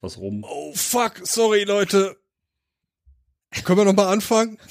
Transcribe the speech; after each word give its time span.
was 0.00 0.18
rum. 0.18 0.44
Oh 0.48 0.72
fuck, 0.74 1.20
sorry 1.24 1.64
Leute. 1.64 2.16
Können 3.64 3.78
wir 3.78 3.84
noch 3.84 3.94
mal 3.94 4.12
anfangen? 4.12 4.58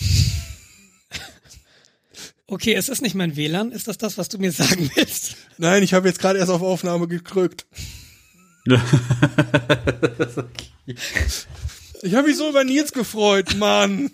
Okay, 2.51 2.73
es 2.73 2.89
ist 2.89 3.03
nicht 3.03 3.13
mein 3.13 3.35
WLAN. 3.35 3.71
Ist 3.71 3.87
das 3.87 3.99
das, 3.99 4.17
was 4.17 4.27
du 4.27 4.39
mir 4.39 4.51
sagen 4.51 4.89
willst? 4.95 5.35
Nein, 5.59 5.83
ich 5.83 5.93
habe 5.93 6.07
jetzt 6.07 6.19
gerade 6.19 6.39
erst 6.39 6.49
auf 6.49 6.63
Aufnahme 6.63 7.07
gedrückt. 7.07 7.67
Ich 12.01 12.15
habe 12.15 12.27
mich 12.27 12.37
so 12.37 12.49
über 12.49 12.63
Nils 12.63 12.93
gefreut, 12.93 13.57
Mann. 13.57 14.11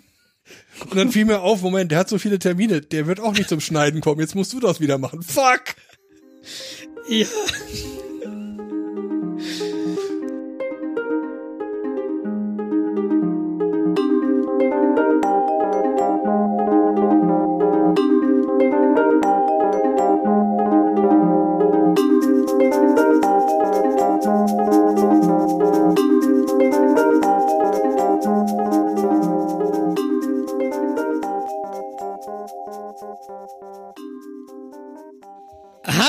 Und 0.80 0.96
dann 0.96 1.12
fiel 1.12 1.24
mir 1.24 1.40
auf, 1.40 1.62
Moment, 1.62 1.90
der 1.92 2.00
hat 2.00 2.08
so 2.08 2.18
viele 2.18 2.38
Termine, 2.38 2.80
der 2.80 3.06
wird 3.06 3.20
auch 3.20 3.32
nicht 3.32 3.48
zum 3.48 3.60
Schneiden 3.60 4.00
kommen. 4.00 4.20
Jetzt 4.20 4.34
musst 4.34 4.52
du 4.52 4.60
das 4.60 4.80
wieder 4.80 4.98
machen. 4.98 5.22
Fuck! 5.22 5.76
Ja. 7.08 7.26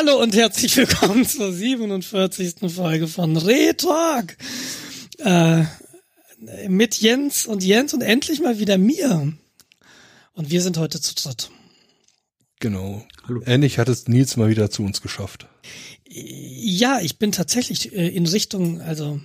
Hallo 0.07 0.21
und 0.21 0.35
herzlich 0.35 0.77
willkommen 0.77 1.25
zur 1.25 1.51
47. 1.51 2.71
Folge 2.73 3.07
von 3.07 3.35
Retalk. 3.35 4.37
Äh, 5.17 5.65
mit 6.69 6.95
Jens 6.95 7.45
und 7.45 7.61
Jens 7.61 7.93
und 7.93 8.01
endlich 8.01 8.39
mal 8.39 8.57
wieder 8.57 8.77
mir. 8.77 9.33
Und 10.33 10.49
wir 10.49 10.61
sind 10.61 10.77
heute 10.77 11.01
zu 11.01 11.13
dritt. 11.13 11.49
Genau. 12.59 13.05
Hallo. 13.27 13.41
Endlich 13.41 13.79
hat 13.79 13.89
es 13.89 14.07
Nils 14.07 14.37
mal 14.37 14.47
wieder 14.47 14.69
zu 14.69 14.83
uns 14.83 15.01
geschafft. 15.01 15.47
Ja, 16.07 17.01
ich 17.01 17.19
bin 17.19 17.33
tatsächlich 17.33 17.93
äh, 17.93 18.07
in 18.07 18.27
Richtung, 18.27 18.79
also 18.79 19.19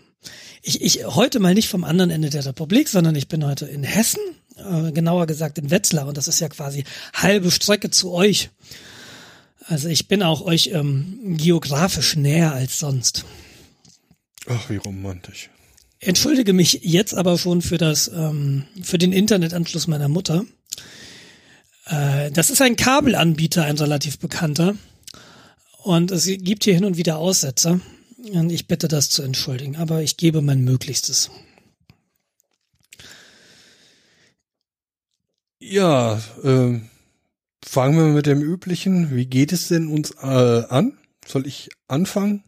ich, 0.63 0.83
ich 0.83 1.05
heute 1.05 1.39
mal 1.39 1.55
nicht 1.55 1.69
vom 1.69 1.85
anderen 1.85 2.11
Ende 2.11 2.31
der 2.31 2.45
Republik, 2.45 2.89
sondern 2.89 3.15
ich 3.15 3.29
bin 3.29 3.47
heute 3.47 3.67
in 3.67 3.85
Hessen, 3.85 4.23
äh, 4.57 4.91
genauer 4.91 5.27
gesagt 5.27 5.59
in 5.59 5.71
Wetzlar 5.71 6.09
und 6.09 6.17
das 6.17 6.27
ist 6.27 6.41
ja 6.41 6.49
quasi 6.49 6.83
halbe 7.15 7.53
Strecke 7.53 7.91
zu 7.91 8.11
euch. 8.11 8.51
Also 9.67 9.89
ich 9.89 10.09
bin 10.09 10.23
auch 10.23 10.43
euch 10.43 10.71
ähm, 10.73 11.37
geografisch 11.37 12.17
näher 12.17 12.53
als 12.53 12.79
sonst. 12.79 13.25
Ach, 14.47 14.69
wie 14.71 14.77
romantisch. 14.77 15.51
Entschuldige 16.01 16.53
mich 16.53 16.81
jetzt 16.83 17.15
aber 17.15 17.39
schon 17.39 17.63
für 17.63 17.79
das, 17.79 18.09
ähm, 18.09 18.65
für 18.83 18.99
den 18.99 19.13
Internetanschluss 19.13 19.87
meiner 19.87 20.09
Mutter. 20.09 20.45
Äh, 21.87 22.31
das 22.33 22.51
ist 22.51 22.61
ein 22.61 22.77
Kabelanbieter, 22.77 23.65
ein 23.65 23.79
relativ 23.79 24.19
bekannter. 24.19 24.75
Und 25.83 26.11
es 26.11 26.27
gibt 26.27 26.65
hier 26.65 26.75
hin 26.75 26.85
und 26.85 26.97
wieder 26.97 27.19
Aussetzer. 27.19 27.81
Und 28.33 28.51
ich 28.51 28.67
bitte 28.67 28.89
das 28.89 29.11
zu 29.11 29.23
entschuldigen, 29.23 29.77
aber 29.77 30.03
ich 30.03 30.17
gebe 30.17 30.43
mein 30.43 30.63
Möglichstes. 30.63 31.31
Ja, 35.59 36.21
ähm, 36.43 36.89
fangen 37.65 37.97
wir 37.97 38.07
mit 38.13 38.27
dem 38.27 38.41
üblichen. 38.43 39.15
Wie 39.15 39.27
geht 39.27 39.53
es 39.53 39.69
denn 39.69 39.89
uns 39.89 40.13
äh, 40.23 40.27
an? 40.27 40.99
Soll 41.27 41.47
ich 41.47 41.69
anfangen? 41.89 42.45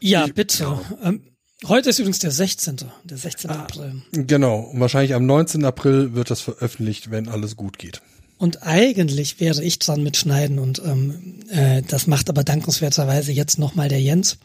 Ja, 0.00 0.26
Ich- 0.26 0.34
bitte. 0.34 0.80
Ähm, 1.02 1.22
heute 1.66 1.90
ist 1.90 1.98
übrigens 1.98 2.20
der 2.20 2.30
16. 2.30 2.76
Der 3.04 3.16
16. 3.18 3.50
April. 3.50 4.02
Genau. 4.12 4.60
Und 4.60 4.80
wahrscheinlich 4.80 5.14
am 5.14 5.26
19. 5.26 5.64
April 5.64 6.14
wird 6.14 6.30
das 6.30 6.40
veröffentlicht, 6.40 7.10
wenn 7.10 7.28
alles 7.28 7.56
gut 7.56 7.78
geht. 7.78 8.00
Und 8.38 8.62
eigentlich 8.62 9.40
wäre 9.40 9.64
ich 9.64 9.80
dran 9.80 10.04
mit 10.04 10.16
Schneiden 10.16 10.60
und 10.60 10.80
ähm, 10.84 11.40
äh, 11.50 11.82
das 11.82 12.06
macht 12.06 12.28
aber 12.30 12.44
dankenswerterweise 12.44 13.32
jetzt 13.32 13.58
nochmal 13.58 13.88
der 13.88 14.00
Jens. 14.00 14.38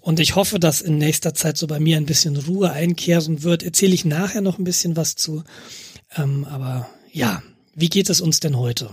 Und 0.00 0.18
ich 0.18 0.34
hoffe, 0.34 0.58
dass 0.58 0.80
in 0.80 0.98
nächster 0.98 1.32
Zeit 1.32 1.56
so 1.56 1.68
bei 1.68 1.78
mir 1.78 1.98
ein 1.98 2.06
bisschen 2.06 2.36
Ruhe 2.36 2.72
einkehren 2.72 3.44
wird. 3.44 3.62
Erzähle 3.62 3.94
ich 3.94 4.04
nachher 4.04 4.40
noch 4.40 4.58
ein 4.58 4.64
bisschen 4.64 4.96
was 4.96 5.14
zu. 5.14 5.44
Ähm, 6.16 6.44
aber 6.46 6.88
ja, 7.12 7.44
wie 7.74 7.88
geht 7.88 8.10
es 8.10 8.20
uns 8.20 8.40
denn 8.40 8.56
heute? 8.56 8.90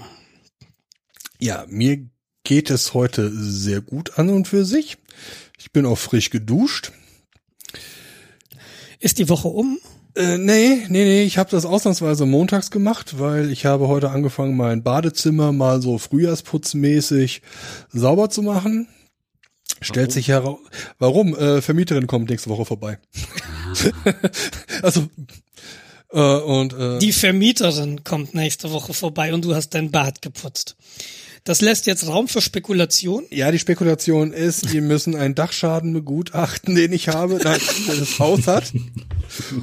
Ja, 1.40 1.66
mir 1.67 2.06
geht 2.44 2.69
es 2.69 2.94
heute 2.94 3.31
sehr 3.31 3.81
gut 3.81 4.17
an 4.17 4.29
und 4.29 4.47
für 4.47 4.66
sich. 4.66 4.97
Ich 5.57 5.72
bin 5.72 5.85
auch 5.85 5.97
frisch 5.97 6.29
geduscht. 6.29 6.91
Ist 9.00 9.19
die 9.19 9.29
Woche 9.29 9.47
um? 9.47 9.79
Äh, 10.16 10.38
nee, 10.38 10.85
nee, 10.90 11.06
nee, 11.06 11.23
ich 11.23 11.38
habe 11.38 11.50
das 11.50 11.66
ausnahmsweise 11.66 12.25
montags 12.25 12.72
gemacht, 12.72 13.19
weil 13.19 13.51
ich 13.51 13.66
habe 13.66 13.88
heute 13.88 14.09
angefangen, 14.09 14.57
mein 14.57 14.84
Badezimmer 14.84 15.51
mal 15.51 15.81
so 15.81 15.97
frühjahrsputzmäßig 15.97 17.41
sauber 17.94 18.29
zu 18.29 18.41
machen. 18.41 18.88
Stellt 19.81 20.11
sich 20.11 20.28
heraus, 20.28 20.59
warum? 20.97 21.35
Äh, 21.35 21.61
Vermieterin 21.61 22.07
kommt 22.07 22.29
nächste 22.29 22.50
Woche 22.50 22.66
vorbei. 22.66 23.00
also 24.81 25.07
äh, 26.12 26.20
und 26.20 26.74
äh, 26.74 27.00
Die 27.00 27.12
Vermieterin 27.12 28.03
kommt 28.03 28.34
nächste 28.34 28.72
Woche 28.72 28.94
vorbei 28.94 29.34
und 29.34 29.46
du 29.46 29.56
hast 29.56 29.70
dein 29.72 29.92
Bad 29.92 30.22
geputzt. 30.22 30.75
Das 31.46 31.62
lässt 31.62 31.88
jetzt 31.88 32.06
Raum 32.06 32.28
für 32.28 32.42
Spekulation. 32.42 33.25
ja, 33.31 33.52
die 33.52 33.59
Spekulation 33.59 34.34
ist, 34.34 34.72
die 34.74 34.81
müssen 34.81 35.16
einen 35.16 35.36
Dachschaden 35.36 35.94
begutachten, 35.94 36.75
den 36.75 36.92
ich 36.92 37.08
habe, 37.08 37.40
der 37.40 37.58
das 37.88 38.20
Haus 38.20 38.46
hat. 38.47 38.74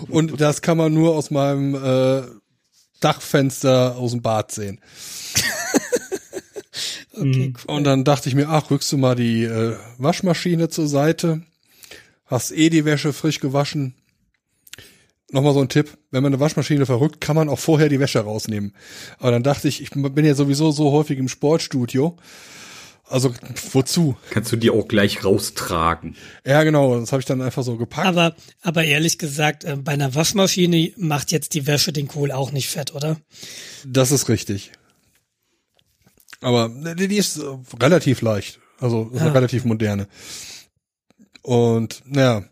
Und 0.09 0.41
das 0.41 0.63
kann 0.63 0.79
man 0.79 0.95
nur 0.95 1.15
aus 1.15 1.31
meinem 1.31 1.75
äh, 1.75 2.23
Dachfenster 3.01 3.97
aus 3.97 4.13
dem 4.13 4.23
Bad 4.23 4.53
sehen. 4.53 4.81
Okay, 7.19 7.55
cool. 7.67 7.77
Und 7.77 7.85
dann 7.85 8.05
dachte 8.05 8.29
ich 8.29 8.35
mir, 8.35 8.51
ach, 8.51 8.71
rückst 8.71 8.93
du 8.93 8.99
mal 8.99 9.15
die 9.15 9.45
äh, 9.45 9.75
Waschmaschine 9.97 10.69
zur 10.69 10.87
Seite, 10.87 11.41
hast 12.27 12.53
eh 12.53 12.69
die 12.69 12.85
Wäsche 12.85 13.15
frisch 13.15 13.41
gewaschen. 13.41 13.95
Nochmal 15.37 15.53
so 15.53 15.61
ein 15.61 15.69
Tipp, 15.69 15.99
wenn 16.11 16.23
man 16.23 16.33
eine 16.33 16.41
Waschmaschine 16.41 16.87
verrückt, 16.87 17.21
kann 17.21 17.37
man 17.37 17.51
auch 17.51 17.59
vorher 17.59 17.91
die 17.91 18.01
Wäsche 18.01 18.21
rausnehmen. 18.21 18.73
Aber 19.19 19.33
dann 19.33 19.43
dachte 19.43 19.69
ich, 19.69 19.83
ich 19.83 19.91
bin 19.91 20.25
ja 20.25 20.35
sowieso 20.35 20.71
so 20.71 20.93
häufig 20.93 21.19
im 21.19 21.29
Sportstudio. 21.29 22.17
Also 23.05 23.35
wozu? 23.73 24.17
Kannst 24.31 24.51
du 24.51 24.57
die 24.57 24.71
auch 24.71 24.89
gleich 24.89 25.23
raustragen. 25.27 26.17
Ja, 26.47 26.63
genau, 26.65 26.99
das 26.99 27.13
habe 27.13 27.21
ich 27.21 27.27
dann 27.27 27.43
einfach 27.43 27.63
so 27.65 27.77
gepackt. 27.77 28.07
Aber, 28.07 28.35
aber 28.63 28.85
ehrlich 28.85 29.19
gesagt, 29.19 29.65
äh, 29.65 29.77
bei 29.77 29.93
einer 29.93 30.15
Waschmaschine 30.15 30.93
macht 30.97 31.33
jetzt 31.33 31.53
die 31.53 31.67
Wäsche 31.67 31.93
den 31.93 32.09
Kohl 32.09 32.33
auch 32.33 32.51
nicht 32.51 32.71
fett, 32.71 32.95
oder? 32.95 33.19
Das 33.85 34.13
ist 34.13 34.31
richtig. 34.31 34.73
Aber 36.41 36.71
die 36.71 37.15
ist 37.15 37.37
äh, 37.37 37.43
relativ 37.79 38.23
leicht. 38.23 38.59
Also 38.81 39.11
ist 39.13 39.21
eine 39.21 39.33
Ah. 39.33 39.35
relativ 39.35 39.67
moderne. 39.67 40.09
Und 41.43 42.03
naja, 42.07 42.43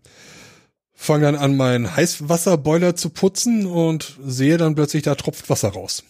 fange 1.05 1.25
dann 1.25 1.37
an, 1.37 1.57
meinen 1.57 1.97
Heißwasserboiler 1.97 2.97
zu 2.97 3.11
putzen 3.11 3.67
und 3.67 4.19
sehe 4.25 4.57
dann 4.57 4.75
plötzlich, 4.75 5.03
da 5.03 5.15
tropft 5.15 5.49
Wasser 5.51 5.71
raus. 5.71 6.05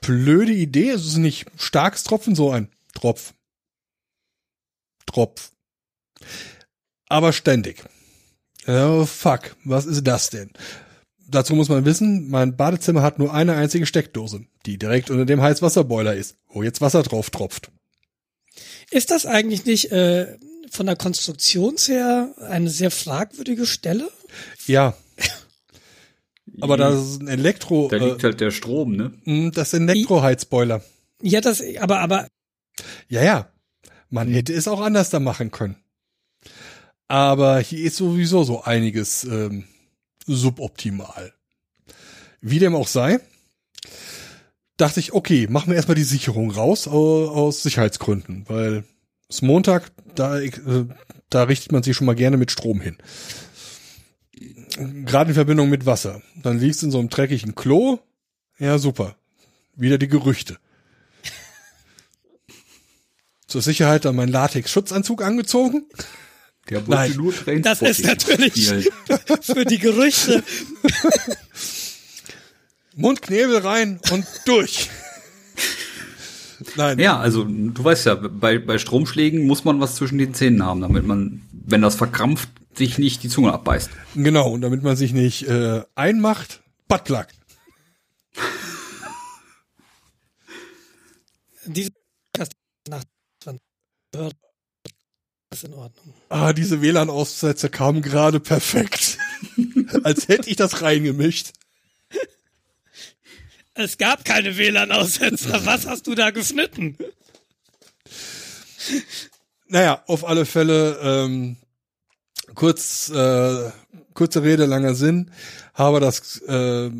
Blöde 0.00 0.52
Idee, 0.52 0.90
es 0.90 1.06
ist 1.06 1.16
nicht 1.16 1.46
starkes 1.56 2.04
Tropfen, 2.04 2.34
so 2.34 2.50
ein 2.50 2.68
Tropf. 2.94 3.34
Tropf. 5.06 5.52
Aber 7.08 7.32
ständig. 7.32 7.84
Oh, 8.66 9.06
fuck, 9.06 9.56
was 9.64 9.86
ist 9.86 10.06
das 10.06 10.30
denn? 10.30 10.50
dazu 11.28 11.54
muss 11.54 11.68
man 11.68 11.84
wissen, 11.84 12.28
mein 12.30 12.56
Badezimmer 12.56 13.02
hat 13.02 13.18
nur 13.18 13.32
eine 13.32 13.54
einzige 13.54 13.86
Steckdose, 13.86 14.46
die 14.66 14.78
direkt 14.78 15.10
unter 15.10 15.26
dem 15.26 15.40
Heißwasserboiler 15.40 16.14
ist, 16.14 16.36
wo 16.48 16.62
jetzt 16.62 16.80
Wasser 16.80 17.02
drauf 17.02 17.30
tropft. 17.30 17.70
Ist 18.90 19.10
das 19.10 19.26
eigentlich 19.26 19.64
nicht 19.64 19.92
äh, 19.92 20.38
von 20.70 20.86
der 20.86 20.96
Konstruktions 20.96 21.88
her 21.88 22.34
eine 22.48 22.70
sehr 22.70 22.90
fragwürdige 22.90 23.66
Stelle? 23.66 24.10
Ja. 24.66 24.94
Aber 26.60 26.76
das 26.76 26.94
ist 27.02 27.20
ein 27.22 27.28
Elektro, 27.28 27.88
Da 27.88 27.96
liegt 27.98 28.20
äh, 28.20 28.24
halt 28.28 28.40
der 28.40 28.50
Strom, 28.50 28.96
ne? 28.96 29.12
mh, 29.24 29.50
das 29.50 29.68
ist 29.72 29.80
ein 29.80 29.88
Elektroheizboiler. 29.88 30.82
Ja, 31.22 31.40
das, 31.40 31.62
aber, 31.80 32.00
aber, 32.00 32.28
Ja, 33.08 33.22
ja. 33.22 33.52
Man 34.10 34.28
hätte 34.28 34.54
es 34.54 34.66
auch 34.68 34.80
anders 34.80 35.10
da 35.10 35.20
machen 35.20 35.50
können. 35.50 35.76
Aber 37.08 37.58
hier 37.60 37.84
ist 37.84 37.96
sowieso 37.96 38.44
so 38.44 38.62
einiges 38.62 39.24
ähm, 39.24 39.64
suboptimal. 40.26 41.32
Wie 42.40 42.58
dem 42.58 42.74
auch 42.74 42.88
sei, 42.88 43.20
dachte 44.76 45.00
ich, 45.00 45.12
okay, 45.12 45.46
machen 45.48 45.68
wir 45.70 45.76
erstmal 45.76 45.94
die 45.96 46.02
Sicherung 46.04 46.50
raus 46.50 46.86
au- 46.88 47.28
aus 47.28 47.62
Sicherheitsgründen, 47.62 48.44
weil 48.48 48.84
ist 49.28 49.42
Montag, 49.42 49.90
da, 50.14 50.40
äh, 50.40 50.50
da 51.30 51.44
richtet 51.44 51.72
man 51.72 51.82
sich 51.82 51.96
schon 51.96 52.06
mal 52.06 52.14
gerne 52.14 52.36
mit 52.36 52.50
Strom 52.50 52.80
hin. 52.80 52.96
Gerade 55.04 55.30
in 55.30 55.34
Verbindung 55.34 55.68
mit 55.68 55.86
Wasser. 55.86 56.22
Dann 56.42 56.58
liegst 56.58 56.82
du 56.82 56.86
in 56.86 56.92
so 56.92 56.98
einem 56.98 57.08
dreckigen 57.08 57.54
Klo. 57.54 57.98
Ja, 58.58 58.78
super. 58.78 59.16
Wieder 59.74 59.98
die 59.98 60.08
Gerüchte. 60.08 60.58
Zur 63.46 63.62
Sicherheit 63.62 64.04
dann 64.04 64.16
meinen 64.16 64.32
Latex-Schutzanzug 64.32 65.22
angezogen. 65.22 65.86
Der 66.70 66.86
wollte 66.86 66.90
Nein. 66.90 67.12
nur 67.16 67.32
Das 67.62 67.82
ist 67.82 68.04
natürlich 68.04 68.54
für 69.40 69.64
die 69.64 69.78
Gerüchte. 69.78 70.42
Mundknebel 72.94 73.58
rein 73.58 74.00
und 74.10 74.26
durch. 74.44 74.90
Nein. 76.76 76.98
Ja, 76.98 77.18
also 77.18 77.44
du 77.44 77.84
weißt 77.84 78.06
ja, 78.06 78.14
bei, 78.14 78.58
bei 78.58 78.78
Stromschlägen 78.78 79.46
muss 79.46 79.64
man 79.64 79.80
was 79.80 79.94
zwischen 79.94 80.18
den 80.18 80.34
Zähnen 80.34 80.64
haben, 80.64 80.80
damit 80.80 81.06
man, 81.06 81.42
wenn 81.52 81.82
das 81.82 81.94
verkrampft, 81.94 82.48
sich 82.74 82.98
nicht 82.98 83.22
die 83.22 83.28
Zunge 83.28 83.52
abbeißt. 83.52 83.90
Genau, 84.14 84.50
und 84.50 84.60
damit 84.62 84.82
man 84.82 84.96
sich 84.96 85.12
nicht 85.12 85.48
äh, 85.48 85.82
einmacht, 85.94 86.62
Buttplug. 86.88 87.26
Diese 91.66 91.90
nach 92.88 93.04
20 93.42 93.60
ist 95.50 95.64
in 95.64 95.74
Ordnung. 95.74 96.14
Ah, 96.28 96.52
diese 96.52 96.82
WLAN-Aussätze 96.82 97.68
kamen 97.68 98.02
gerade 98.02 98.40
perfekt. 98.40 99.18
Als 100.02 100.28
hätte 100.28 100.48
ich 100.50 100.56
das 100.56 100.82
reingemischt. 100.82 101.52
Es 103.78 103.96
gab 103.96 104.24
keine 104.24 104.58
WLAN-Aussetzer. 104.58 105.64
Was 105.64 105.86
hast 105.86 106.08
du 106.08 106.16
da 106.16 106.30
geschnitten? 106.30 106.98
Naja, 109.68 110.02
auf 110.08 110.26
alle 110.26 110.46
Fälle, 110.46 110.98
ähm, 111.00 111.56
kurz, 112.56 113.08
äh, 113.08 113.70
kurze 114.14 114.42
Rede, 114.42 114.66
langer 114.66 114.96
Sinn, 114.96 115.30
habe 115.74 116.00
das 116.00 116.42
äh, 116.42 116.90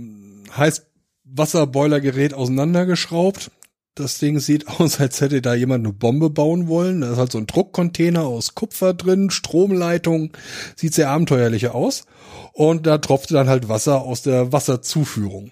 Heißwasserboilergerät 0.56 2.32
auseinandergeschraubt. 2.32 3.50
Das 3.96 4.18
Ding 4.18 4.38
sieht 4.38 4.68
aus, 4.80 5.00
als 5.00 5.20
hätte 5.20 5.42
da 5.42 5.54
jemand 5.54 5.84
eine 5.84 5.92
Bombe 5.92 6.30
bauen 6.30 6.68
wollen. 6.68 7.00
Da 7.00 7.10
ist 7.10 7.18
halt 7.18 7.32
so 7.32 7.38
ein 7.38 7.48
Druckcontainer 7.48 8.22
aus 8.22 8.54
Kupfer 8.54 8.94
drin, 8.94 9.30
Stromleitung, 9.30 10.30
sieht 10.76 10.94
sehr 10.94 11.10
abenteuerlich 11.10 11.70
aus. 11.70 12.04
Und 12.52 12.86
da 12.86 12.98
tropfte 12.98 13.34
dann 13.34 13.48
halt 13.48 13.68
Wasser 13.68 14.02
aus 14.02 14.22
der 14.22 14.52
Wasserzuführung. 14.52 15.50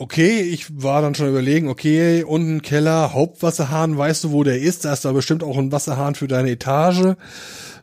Okay, 0.00 0.42
ich 0.42 0.80
war 0.80 1.02
dann 1.02 1.16
schon 1.16 1.28
überlegen, 1.28 1.66
okay, 1.66 2.22
unten 2.22 2.62
Keller, 2.62 3.12
Hauptwasserhahn, 3.14 3.98
weißt 3.98 4.22
du, 4.22 4.30
wo 4.30 4.44
der 4.44 4.60
ist? 4.60 4.84
Da 4.84 4.92
ist 4.92 5.04
da 5.04 5.10
bestimmt 5.10 5.42
auch 5.42 5.58
ein 5.58 5.72
Wasserhahn 5.72 6.14
für 6.14 6.28
deine 6.28 6.52
Etage. 6.52 7.16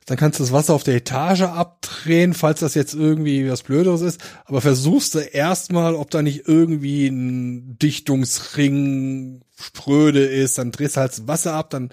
Dann 0.06 0.18
kannst 0.18 0.40
du 0.40 0.44
das 0.44 0.54
Wasser 0.54 0.76
auf 0.76 0.84
der 0.84 0.96
Etage 0.96 1.42
abdrehen, 1.42 2.34
falls 2.34 2.62
das 2.62 2.74
jetzt 2.74 2.94
irgendwie 2.94 3.52
was 3.52 3.64
Blöderes 3.64 4.00
ist. 4.00 4.22
Aber 4.46 4.62
versuchst 4.62 5.16
du 5.16 5.20
erstmal, 5.20 5.94
ob 5.96 6.10
da 6.10 6.22
nicht 6.22 6.48
irgendwie 6.48 7.08
ein 7.08 7.78
Dichtungsring 7.80 9.42
spröde 9.60 10.24
ist. 10.24 10.58
Dann 10.58 10.72
drehst 10.72 10.96
du 10.96 11.02
halt 11.02 11.12
das 11.12 11.28
Wasser 11.28 11.54
ab, 11.54 11.70
dann 11.70 11.90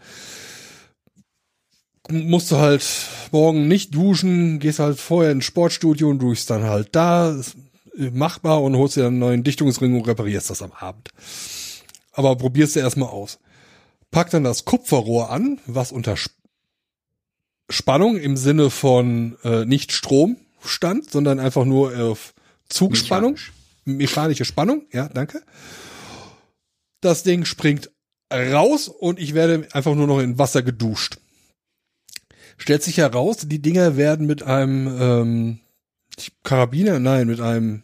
musst 2.09 2.53
du 2.53 2.59
halt 2.59 2.85
morgen 3.33 3.67
nicht 3.67 3.93
duschen, 3.93 4.61
gehst 4.61 4.79
halt 4.79 5.01
vorher 5.01 5.33
ins 5.33 5.47
Sportstudio 5.47 6.11
und 6.11 6.21
duschst 6.21 6.49
dann 6.49 6.63
halt 6.63 6.91
da. 6.93 7.35
Machbar 7.97 8.63
und 8.63 8.77
holst 8.77 8.97
dir 8.97 9.07
einen 9.07 9.19
neuen 9.19 9.45
Dichtungsring 9.45 9.95
und 9.95 10.07
reparierst 10.07 10.51
das 10.51 10.63
am 10.63 10.73
Abend. 10.73 11.11
Aber 12.13 12.37
probierst 12.37 12.77
du 12.77 12.81
erstmal 12.81 13.09
aus. 13.09 13.39
Pack 14.11 14.31
dann 14.31 14.45
das 14.45 14.65
Kupferrohr 14.65 15.31
an, 15.31 15.59
was 15.67 15.93
unter 15.93 16.13
Sp 16.17 16.33
Spannung 17.71 18.19
im 18.19 18.37
Sinne 18.37 18.69
von 18.69 19.39
äh, 19.45 19.65
nicht 19.65 19.93
Strom 19.93 20.37
stand, 20.63 21.11
sondern 21.11 21.41
einfach 21.41 21.65
nur 21.65 21.97
auf 21.99 22.35
Zugspannung, 22.69 23.33
Mechanisch. 23.33 23.53
mechanische 23.85 24.45
Spannung, 24.45 24.83
ja, 24.93 25.09
danke. 25.09 25.43
Das 27.01 27.23
Ding 27.23 27.47
springt 27.47 27.91
raus 28.33 28.89
und 28.89 29.19
ich 29.19 29.35
werde 29.35 29.67
einfach 29.73 29.95
nur 29.95 30.07
noch 30.07 30.21
in 30.21 30.39
Wasser 30.39 30.63
geduscht. 30.63 31.19
Stellt 32.59 32.83
sich 32.83 32.99
heraus, 32.99 33.39
die 33.45 33.63
Dinger 33.63 33.97
werden 33.97 34.27
mit 34.27 34.43
einem 34.43 34.87
ähm, 35.01 35.61
Karabiner, 36.43 36.99
nein, 36.99 37.27
mit 37.27 37.41
einem 37.41 37.83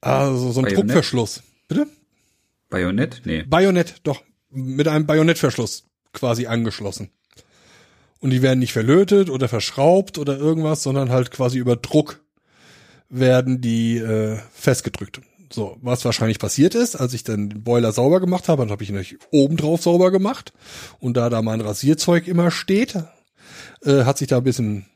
also 0.00 0.52
so 0.52 0.60
ein 0.60 0.64
Bajonett? 0.64 0.78
Druckverschluss. 0.84 1.42
Bitte? 1.68 1.86
Bajonett? 2.68 3.22
Nee. 3.24 3.42
Bajonett, 3.42 3.96
doch, 4.02 4.22
mit 4.50 4.88
einem 4.88 5.06
Bajonettverschluss 5.06 5.84
quasi 6.12 6.46
angeschlossen. 6.46 7.10
Und 8.20 8.30
die 8.30 8.42
werden 8.42 8.58
nicht 8.58 8.72
verlötet 8.72 9.30
oder 9.30 9.48
verschraubt 9.48 10.18
oder 10.18 10.36
irgendwas, 10.36 10.82
sondern 10.82 11.10
halt 11.10 11.30
quasi 11.30 11.58
über 11.58 11.76
Druck 11.76 12.20
werden 13.08 13.60
die 13.60 13.98
äh, 13.98 14.38
festgedrückt. 14.52 15.20
So, 15.52 15.78
was 15.82 16.04
wahrscheinlich 16.04 16.38
passiert 16.38 16.74
ist, 16.76 16.94
als 16.94 17.12
ich 17.12 17.24
dann 17.24 17.48
den 17.48 17.64
Boiler 17.64 17.92
sauber 17.92 18.20
gemacht 18.20 18.48
habe, 18.48 18.62
dann 18.62 18.70
habe 18.70 18.84
ich 18.84 18.90
ihn 18.90 18.94
natürlich 18.94 19.22
oben 19.30 19.56
drauf 19.56 19.82
sauber 19.82 20.12
gemacht. 20.12 20.52
Und 21.00 21.16
da 21.16 21.28
da 21.28 21.42
mein 21.42 21.60
Rasierzeug 21.60 22.28
immer 22.28 22.52
steht, 22.52 22.94
äh, 23.82 24.04
hat 24.04 24.18
sich 24.18 24.28
da 24.28 24.36
ein 24.36 24.44
bisschen 24.44 24.86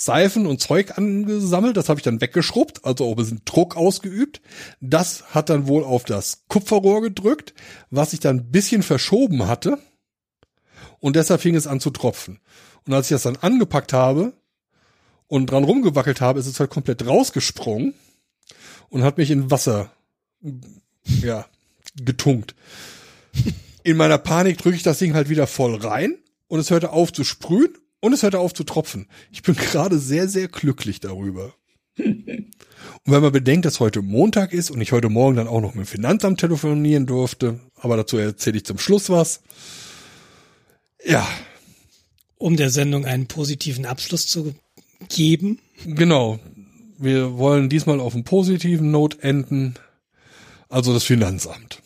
Seifen 0.00 0.46
und 0.46 0.62
Zeug 0.62 0.96
angesammelt. 0.96 1.76
Das 1.76 1.90
habe 1.90 2.00
ich 2.00 2.04
dann 2.04 2.22
weggeschrubbt, 2.22 2.86
also 2.86 3.04
auch 3.04 3.10
ein 3.10 3.16
bisschen 3.16 3.42
Druck 3.44 3.76
ausgeübt. 3.76 4.40
Das 4.80 5.34
hat 5.34 5.50
dann 5.50 5.66
wohl 5.66 5.84
auf 5.84 6.04
das 6.04 6.44
Kupferrohr 6.48 7.02
gedrückt, 7.02 7.52
was 7.90 8.14
ich 8.14 8.20
dann 8.20 8.36
ein 8.36 8.50
bisschen 8.50 8.82
verschoben 8.82 9.46
hatte. 9.46 9.78
Und 11.00 11.16
deshalb 11.16 11.42
fing 11.42 11.54
es 11.54 11.66
an 11.66 11.80
zu 11.80 11.90
tropfen. 11.90 12.40
Und 12.86 12.94
als 12.94 13.06
ich 13.06 13.14
das 13.14 13.24
dann 13.24 13.36
angepackt 13.36 13.92
habe 13.92 14.32
und 15.26 15.50
dran 15.50 15.64
rumgewackelt 15.64 16.22
habe, 16.22 16.40
ist 16.40 16.46
es 16.46 16.58
halt 16.60 16.70
komplett 16.70 17.06
rausgesprungen 17.06 17.92
und 18.88 19.02
hat 19.02 19.18
mich 19.18 19.30
in 19.30 19.50
Wasser, 19.50 19.92
ja, 21.04 21.44
getunkt. 22.02 22.54
In 23.82 23.98
meiner 23.98 24.18
Panik 24.18 24.56
drücke 24.56 24.76
ich 24.76 24.82
das 24.82 24.98
Ding 24.98 25.12
halt 25.12 25.28
wieder 25.28 25.46
voll 25.46 25.74
rein 25.74 26.16
und 26.48 26.58
es 26.58 26.70
hörte 26.70 26.90
auf 26.90 27.12
zu 27.12 27.22
sprühen 27.22 27.76
und 28.00 28.12
es 28.12 28.22
hörte 28.22 28.38
auf 28.38 28.54
zu 28.54 28.64
tropfen. 28.64 29.06
Ich 29.30 29.42
bin 29.42 29.54
gerade 29.56 29.98
sehr, 29.98 30.28
sehr 30.28 30.48
glücklich 30.48 31.00
darüber. 31.00 31.54
Und 33.04 33.12
wenn 33.12 33.22
man 33.22 33.32
bedenkt, 33.32 33.66
dass 33.66 33.80
heute 33.80 34.02
Montag 34.02 34.52
ist 34.52 34.70
und 34.70 34.80
ich 34.80 34.92
heute 34.92 35.08
Morgen 35.08 35.36
dann 35.36 35.48
auch 35.48 35.60
noch 35.60 35.74
mit 35.74 35.84
dem 35.84 35.88
Finanzamt 35.88 36.40
telefonieren 36.40 37.06
durfte, 37.06 37.60
aber 37.76 37.96
dazu 37.96 38.16
erzähle 38.16 38.58
ich 38.58 38.64
zum 38.64 38.78
Schluss 38.78 39.10
was. 39.10 39.42
Ja, 41.04 41.26
Um 42.36 42.56
der 42.56 42.70
Sendung 42.70 43.04
einen 43.06 43.26
positiven 43.26 43.86
Abschluss 43.86 44.26
zu 44.26 44.54
geben. 45.08 45.60
genau. 45.84 46.38
Wir 46.98 47.38
wollen 47.38 47.70
diesmal 47.70 48.00
auf 48.00 48.14
einem 48.14 48.24
positiven 48.24 48.90
Note 48.90 49.22
enden. 49.22 49.74
Also 50.68 50.92
das 50.92 51.04
Finanzamt. 51.04 51.80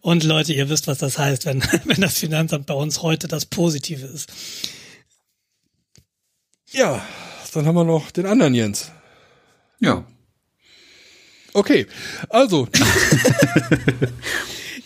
Und 0.00 0.24
Leute, 0.24 0.52
ihr 0.52 0.68
wisst, 0.68 0.86
was 0.86 0.98
das 0.98 1.18
heißt, 1.18 1.46
wenn, 1.46 1.62
wenn 1.84 2.00
das 2.00 2.18
Finanzamt 2.18 2.66
bei 2.66 2.74
uns 2.74 3.02
heute 3.02 3.28
das 3.28 3.46
Positive 3.46 4.06
ist. 4.06 4.28
Ja, 6.70 7.04
dann 7.54 7.66
haben 7.66 7.74
wir 7.76 7.84
noch 7.84 8.10
den 8.10 8.26
anderen 8.26 8.54
Jens. 8.54 8.90
Ja. 9.80 10.04
Okay, 11.54 11.86
also, 12.28 12.68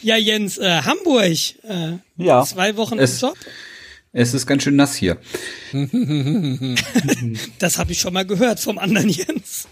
Ja, 0.03 0.17
Jens, 0.17 0.59
äh, 0.59 0.83
Hamburg, 0.83 1.23
äh, 1.63 1.99
Ja. 2.17 2.45
zwei 2.45 2.77
Wochen 2.77 2.99
Es- 2.99 3.23
im 3.23 3.29
Job. 3.29 3.39
Es 4.15 4.35
ist 4.35 4.47
ganz 4.47 4.63
schön 4.65 4.77
nass 4.77 4.95
hier. 4.95 5.17
Das 7.59 7.79
habe 7.79 7.93
ich 7.93 8.01
schon 8.01 8.13
mal 8.13 8.27
gehört 8.27 8.61
vom 8.61 8.77
anderen 8.79 9.09
Jens. 9.09 9.67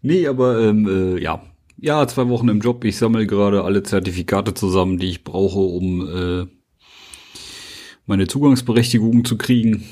Nee, 0.00 0.26
aber 0.26 0.58
ähm, 0.60 1.16
äh, 1.18 1.22
ja. 1.22 1.44
Ja, 1.78 2.06
zwei 2.08 2.28
Wochen 2.28 2.48
im 2.48 2.60
Job. 2.60 2.84
Ich 2.84 2.96
sammle 2.96 3.26
gerade 3.26 3.64
alle 3.64 3.82
Zertifikate 3.82 4.54
zusammen, 4.54 4.98
die 4.98 5.08
ich 5.08 5.24
brauche, 5.24 5.58
um 5.58 6.08
äh, 6.08 6.46
meine 8.06 8.26
Zugangsberechtigung 8.26 9.24
zu 9.24 9.36
kriegen. 9.36 9.84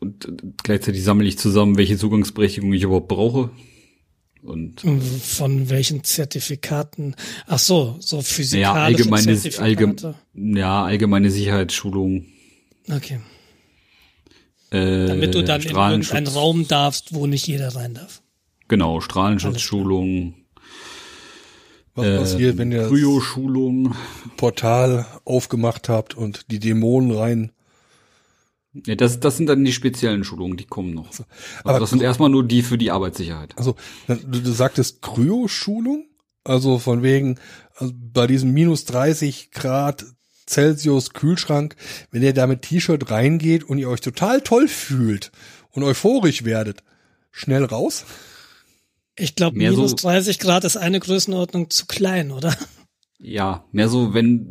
Und 0.00 0.24
äh, 0.26 0.32
gleichzeitig 0.62 1.04
sammle 1.04 1.26
ich 1.26 1.38
zusammen, 1.38 1.76
welche 1.76 1.98
Zugangsberechtigung 1.98 2.72
ich 2.72 2.82
überhaupt 2.82 3.08
brauche. 3.08 3.50
Und 4.42 4.80
Von 4.80 5.70
welchen 5.70 6.04
Zertifikaten? 6.04 7.16
Ach 7.46 7.58
so, 7.58 7.96
so 7.98 8.18
ja, 8.18 8.22
physikalische 8.22 8.80
allgemeine, 8.80 9.36
Zertifikate. 9.36 9.62
allgem, 9.62 10.56
ja, 10.56 10.84
allgemeine 10.84 11.30
Sicherheitsschulung. 11.30 12.26
okay. 12.90 13.20
Äh, 14.70 15.06
Damit 15.06 15.34
du 15.34 15.42
dann 15.42 15.62
in 15.62 15.76
irgendeinen 15.76 16.26
Raum 16.26 16.66
darfst, 16.66 17.14
wo 17.14 17.26
nicht 17.26 17.46
jeder 17.46 17.74
rein 17.74 17.94
darf. 17.94 18.22
Genau, 18.68 19.00
Strahlenschutzschulung, 19.00 20.34
was 21.94 22.18
passiert, 22.18 22.58
wenn 22.58 22.72
ihr 22.72 22.82
das 22.82 22.90
Kryo-Schulung. 22.90 23.94
Portal 24.36 25.06
aufgemacht 25.24 25.88
habt 25.88 26.14
und 26.14 26.50
die 26.50 26.58
Dämonen 26.58 27.10
rein? 27.10 27.52
Ja, 28.84 28.94
das, 28.94 29.20
das 29.20 29.38
sind 29.38 29.46
dann 29.46 29.64
die 29.64 29.72
speziellen 29.72 30.24
Schulungen, 30.24 30.58
die 30.58 30.66
kommen 30.66 30.92
noch. 30.92 31.08
Also 31.08 31.24
Aber 31.64 31.80
das 31.80 31.90
sind 31.90 32.02
erstmal 32.02 32.28
nur 32.28 32.44
die 32.44 32.62
für 32.62 32.76
die 32.76 32.90
Arbeitssicherheit. 32.90 33.56
Also, 33.56 33.76
du, 34.06 34.16
du 34.16 34.50
sagtest 34.52 35.00
Kryo-Schulung? 35.00 36.06
Also 36.44 36.78
von 36.78 37.02
wegen, 37.02 37.40
also 37.74 37.92
bei 37.96 38.26
diesem 38.26 38.52
minus 38.52 38.84
30 38.84 39.50
Grad 39.50 40.04
Celsius 40.48 41.12
Kühlschrank, 41.12 41.74
wenn 42.12 42.22
ihr 42.22 42.34
da 42.34 42.46
mit 42.46 42.62
T-Shirt 42.62 43.10
reingeht 43.10 43.64
und 43.64 43.78
ihr 43.78 43.88
euch 43.88 44.00
total 44.00 44.42
toll 44.42 44.68
fühlt 44.68 45.32
und 45.72 45.82
euphorisch 45.82 46.44
werdet, 46.44 46.84
schnell 47.32 47.64
raus? 47.64 48.04
Ich 49.18 49.34
glaube, 49.34 49.56
minus 49.56 49.90
so- 49.92 49.96
30 49.96 50.38
Grad 50.38 50.64
ist 50.64 50.76
eine 50.76 51.00
Größenordnung 51.00 51.70
zu 51.70 51.86
klein, 51.86 52.30
oder? 52.30 52.54
Ja, 53.18 53.64
mehr 53.72 53.88
so, 53.88 54.12
wenn, 54.12 54.46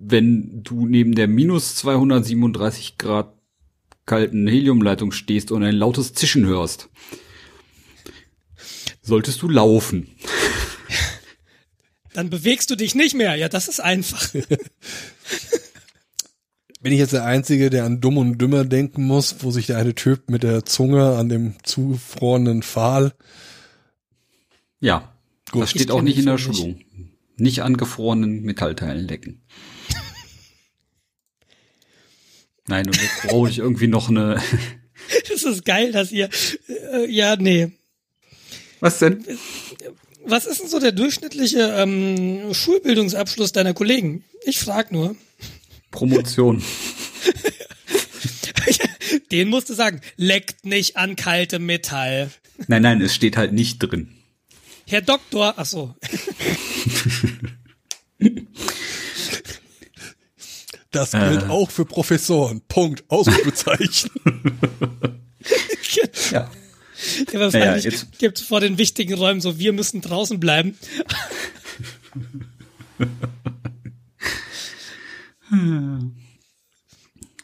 wenn 0.00 0.62
du 0.64 0.86
neben 0.86 1.14
der 1.14 1.28
minus 1.28 1.76
237 1.76 2.98
Grad 2.98 3.32
kalten 4.06 4.46
Heliumleitung 4.48 5.12
stehst 5.12 5.52
und 5.52 5.62
ein 5.62 5.74
lautes 5.76 6.14
Zischen 6.14 6.44
hörst, 6.46 6.88
solltest 9.02 9.40
du 9.42 9.48
laufen. 9.48 10.08
Dann 12.14 12.30
bewegst 12.30 12.70
du 12.70 12.74
dich 12.74 12.94
nicht 12.96 13.14
mehr. 13.14 13.36
Ja, 13.36 13.48
das 13.48 13.68
ist 13.68 13.80
einfach. 13.80 14.28
Bin 16.80 16.92
ich 16.92 16.98
jetzt 16.98 17.12
der 17.12 17.24
Einzige, 17.24 17.70
der 17.70 17.84
an 17.84 18.00
Dumm 18.00 18.16
und 18.18 18.38
Dümmer 18.38 18.64
denken 18.64 19.04
muss, 19.04 19.36
wo 19.40 19.50
sich 19.50 19.66
der 19.66 19.78
eine 19.78 19.94
Typ 19.94 20.30
mit 20.30 20.42
der 20.42 20.64
Zunge 20.64 21.16
an 21.16 21.28
dem 21.28 21.54
zufrorenen 21.64 22.62
Pfahl. 22.62 23.14
Ja, 24.80 25.12
Gut, 25.50 25.62
das 25.62 25.70
steht 25.70 25.90
auch 25.90 26.02
nicht 26.02 26.18
in 26.18 26.26
der 26.26 26.38
Film 26.38 26.50
nicht. 26.50 26.60
Schulung. 26.60 26.80
Nicht 27.36 27.62
an 27.62 27.76
gefrorenen 27.76 28.42
Metallteilen 28.42 29.06
lecken. 29.06 29.42
Nein, 32.66 32.86
und 32.86 33.00
jetzt 33.00 33.22
brauche 33.22 33.48
ich 33.48 33.58
irgendwie 33.58 33.88
noch 33.88 34.08
eine. 34.08 34.40
Das 35.30 35.44
ist 35.44 35.64
geil, 35.64 35.92
dass 35.92 36.12
ihr, 36.12 36.28
äh, 36.92 37.10
ja, 37.10 37.36
nee. 37.36 37.70
Was 38.80 38.98
denn? 38.98 39.24
Was 40.24 40.44
ist 40.44 40.60
denn 40.60 40.68
so 40.68 40.80
der 40.80 40.92
durchschnittliche 40.92 41.60
ähm, 41.78 42.52
Schulbildungsabschluss 42.52 43.52
deiner 43.52 43.72
Kollegen? 43.72 44.24
Ich 44.44 44.58
frag 44.58 44.92
nur. 44.92 45.16
Promotion. 45.92 46.62
Den 49.30 49.48
musst 49.48 49.70
du 49.70 49.74
sagen, 49.74 50.02
leckt 50.16 50.66
nicht 50.66 50.98
an 50.98 51.16
kaltem 51.16 51.64
Metall. 51.64 52.30
Nein, 52.66 52.82
nein, 52.82 53.00
es 53.00 53.14
steht 53.14 53.38
halt 53.38 53.52
nicht 53.52 53.78
drin. 53.78 54.17
Herr 54.88 55.02
Doktor, 55.02 55.54
ach 55.56 55.66
so. 55.66 55.94
Das 60.90 61.12
gilt 61.12 61.42
Äh. 61.42 61.46
auch 61.48 61.70
für 61.70 61.84
Professoren. 61.84 62.62
Punkt. 62.68 63.04
Ausrufezeichen. 63.08 64.10
Ja. 66.30 66.50
Ja, 67.32 67.40
wahrscheinlich 67.40 67.52
Naja, 67.54 67.76
jetzt- 67.76 68.18
gibt's 68.18 68.42
vor 68.42 68.60
den 68.60 68.76
wichtigen 68.76 69.14
Räumen 69.14 69.40
so, 69.40 69.58
wir 69.58 69.72
müssen 69.72 70.02
draußen 70.02 70.38
bleiben. 70.40 70.76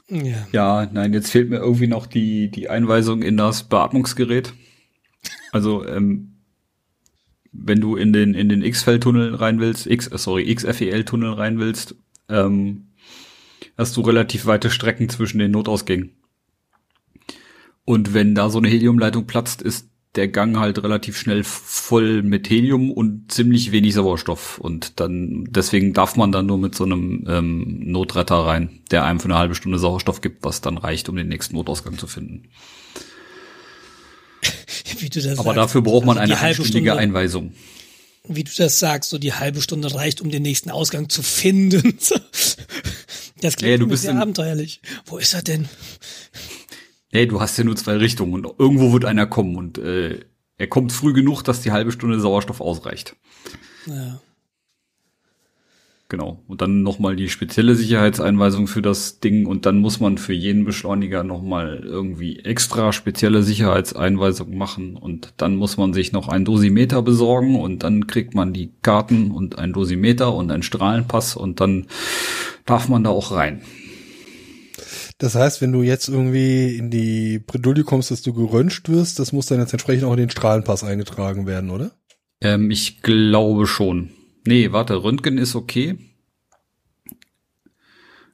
ja. 0.09 0.47
Ja, 0.53 0.87
nein, 0.93 1.13
jetzt 1.13 1.31
fehlt 1.31 1.51
mir 1.51 1.57
irgendwie 1.59 1.87
noch 1.87 2.07
die, 2.07 2.51
die 2.51 2.69
Einweisung 2.69 3.23
in 3.23 3.37
das 3.37 3.65
Beatmungsgerät. 3.65 4.53
Also, 5.53 5.87
ähm, 5.87 6.34
wenn 7.55 7.81
du 7.81 7.97
in 7.97 8.13
den, 8.13 8.35
in 8.35 8.49
den 8.49 8.63
X-Feld-Tunnel 8.63 9.35
rein 9.35 9.61
willst, 9.61 9.87
X, 9.87 10.09
äh, 10.09 10.19
sorry, 10.19 10.53
XFEL-Tunnel 10.55 11.33
rein 11.33 11.59
willst, 11.59 11.95
ähm, 12.29 12.89
hast 13.79 13.97
du 13.97 14.03
relativ 14.03 14.47
weite 14.47 14.71
Strecken 14.71 15.09
zwischen 15.09 15.39
den 15.39 15.53
Notausgängen. 15.53 16.11
Und 17.85 18.15
wenn 18.15 18.35
da 18.35 18.49
so 18.51 18.59
eine 18.59 18.69
Heliumleitung 18.69 19.27
platzt, 19.27 19.63
ist 19.63 19.91
der 20.15 20.29
Gang 20.29 20.59
halt 20.59 20.83
relativ 20.83 21.19
schnell 21.19 21.43
voll 21.45 22.23
mit 22.23 22.49
Helium 22.49 22.91
und 22.91 23.33
ziemlich 23.33 23.73
wenig 23.73 23.95
Sauerstoff. 23.95 24.59
Und 24.59 25.01
dann, 25.01 25.45
deswegen 25.51 25.93
darf 25.93 26.17
man 26.17 26.31
dann 26.31 26.47
nur 26.47 26.59
mit 26.59 26.75
so 26.75 26.85
einem 26.85 27.25
ähm, 27.29 27.81
Notretter 27.85 28.37
rein, 28.37 28.81
der 28.91 29.05
einem 29.05 29.19
für 29.19 29.27
eine 29.27 29.39
halbe 29.39 29.55
Stunde 29.55 29.79
Sauerstoff 29.79 30.21
gibt, 30.21 30.45
was 30.45 30.61
dann 30.61 30.79
reicht, 30.79 31.09
um 31.09 31.17
den 31.17 31.29
nächsten 31.29 31.57
Notausgang 31.57 31.99
zu 31.99 32.07
finden. 32.07 32.49
Wie 34.99 35.09
du 35.09 35.21
das 35.21 35.39
Aber 35.39 35.45
sagst. 35.45 35.57
dafür 35.57 35.83
braucht 35.83 36.05
man 36.07 36.19
Also 36.19 36.35
eine 36.35 36.55
Stunde, 36.55 36.97
Einweisung. 36.97 37.53
Wie 38.27 38.45
du 38.45 38.51
das 38.57 38.79
sagst, 38.79 39.11
so 39.11 39.19
die 39.19 39.35
halbe 39.35 39.61
Stunde 39.61 39.95
reicht, 39.95 40.21
um 40.21 40.31
den 40.31 40.43
nächsten 40.43 40.71
Ausgang 40.71 41.09
zu 41.09 41.23
finden. 41.23 41.99
Das 43.41 43.57
klingt 43.57 43.73
Ja, 43.73 43.77
du 43.77 43.87
bist 43.87 44.05
sehr 44.05 44.17
abenteuerlich. 44.17 44.81
Wo 45.05 45.19
ist 45.19 45.35
er 45.35 45.43
denn? 45.43 45.69
Hey, 47.11 47.27
du 47.29 47.43
hast 47.43 47.59
ja 47.59 47.65
nur 47.65 47.77
zwei 47.77 47.97
Richtungen 47.97 48.33
und 48.33 48.59
irgendwo 48.59 48.93
wird 48.93 49.05
einer 49.05 49.27
kommen 49.27 49.57
und 49.57 49.77
äh, 49.77 50.21
er 50.57 50.67
kommt 50.67 50.93
früh 50.93 51.13
genug, 51.13 51.43
dass 51.43 51.61
die 51.61 51.71
halbe 51.71 51.93
Stunde 51.93 52.21
Sauerstoff 52.21 52.63
ausreicht. 52.63 53.17
Ja. 53.87 54.21
Genau. 56.15 56.45
Und 56.47 56.61
dann 56.61 56.85
nochmal 56.85 57.17
die 57.17 57.29
spezielle 57.29 57.75
Sicherheitseinweisung 57.75 58.69
für 58.69 58.83
das 58.83 59.19
Ding 59.19 59.47
und 59.47 59.67
dann 59.67 59.81
muss 59.81 59.99
man 59.99 60.17
für 60.17 60.33
jeden 60.33 60.65
Beschleuniger 60.65 61.25
nochmal 61.25 61.81
irgendwie 61.85 62.39
extra 62.39 62.93
spezielle 62.93 63.43
Sicherheitseinweisungen 63.43 64.57
machen 64.57 64.97
und 64.97 65.35
dann 65.39 65.57
muss 65.57 65.77
man 65.77 65.93
sich 65.93 66.13
noch 66.13 66.29
ein 66.29 66.45
Dosimeter 66.45 67.03
besorgen 67.03 67.57
und 67.57 67.83
dann 67.83 68.07
kriegt 68.07 68.33
man 68.33 68.53
die 68.53 68.71
Karten 68.81 69.33
und 69.33 69.59
ein 69.59 69.73
Dosimeter 69.73 70.33
und 70.33 70.53
einen 70.53 70.63
Strahlenpass 70.63 71.35
und 71.35 71.61
dann 71.61 71.87
darf 72.65 72.89
man 72.89 73.03
da 73.03 73.11
auch 73.11 73.33
rein. 73.33 73.63
Das 75.19 75.35
heißt, 75.35 75.61
wenn 75.63 75.73
du 75.73 75.83
jetzt 75.83 76.09
irgendwie 76.09 76.77
in 76.77 76.91
die 76.93 77.41
Bredouille 77.41 77.83
kommst, 77.83 78.13
dass 78.13 78.23
du 78.23 78.33
geröntgt 78.33 78.89
wirst, 78.89 79.19
das 79.19 79.33
muss 79.33 79.47
dann 79.47 79.59
jetzt 79.59 79.73
entsprechend 79.73 80.05
auch 80.05 80.13
in 80.13 80.19
den 80.19 80.31
Strahlenpass 80.31 80.85
eingetragen 80.85 81.49
werden, 81.49 81.71
oder? 81.71 81.91
Ähm, 82.41 82.71
ich 82.71 83.03
glaube 83.03 83.67
schon. 83.67 84.11
Nee, 84.47 84.73
warte, 84.73 85.03
Röntgen 85.03 85.39
ist 85.39 85.55
okay. 85.55 85.97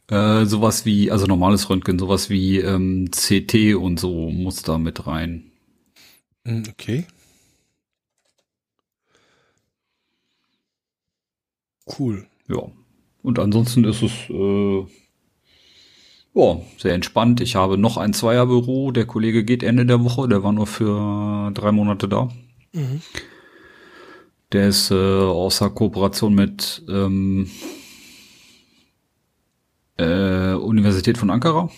Äh, 0.08 0.44
sowas 0.44 0.84
wie, 0.84 1.10
also 1.10 1.26
normales 1.26 1.70
Röntgen, 1.70 1.98
sowas 1.98 2.30
wie 2.30 2.58
ähm, 2.58 3.10
CT 3.12 3.76
und 3.76 4.00
so 4.00 4.28
muss 4.30 4.62
da 4.62 4.76
mit 4.78 5.06
rein. 5.06 5.52
Hm, 6.44 6.64
Okay. 6.70 7.06
Cool. 11.98 12.26
Ja. 12.48 12.62
Und 13.22 13.38
ansonsten 13.38 13.84
ist 13.84 14.02
es 14.02 14.12
äh, 14.30 14.86
ja, 16.34 16.60
sehr 16.78 16.94
entspannt. 16.94 17.40
Ich 17.40 17.56
habe 17.56 17.76
noch 17.76 17.96
ein 17.96 18.12
Zweierbüro. 18.14 18.92
Der 18.92 19.06
Kollege 19.06 19.44
geht 19.44 19.62
Ende 19.62 19.84
der 19.86 20.02
Woche. 20.04 20.28
Der 20.28 20.42
war 20.42 20.52
nur 20.52 20.66
für 20.66 21.50
drei 21.52 21.72
Monate 21.72 22.08
da. 22.08 22.30
Mhm. 22.72 23.00
Der 24.52 24.68
ist 24.68 24.90
äh, 24.90 24.94
außer 24.94 25.70
Kooperation 25.70 26.34
mit 26.34 26.82
ähm, 26.88 27.48
äh, 29.96 30.54
Universität 30.54 31.18
von 31.18 31.30
Ankara. 31.30 31.70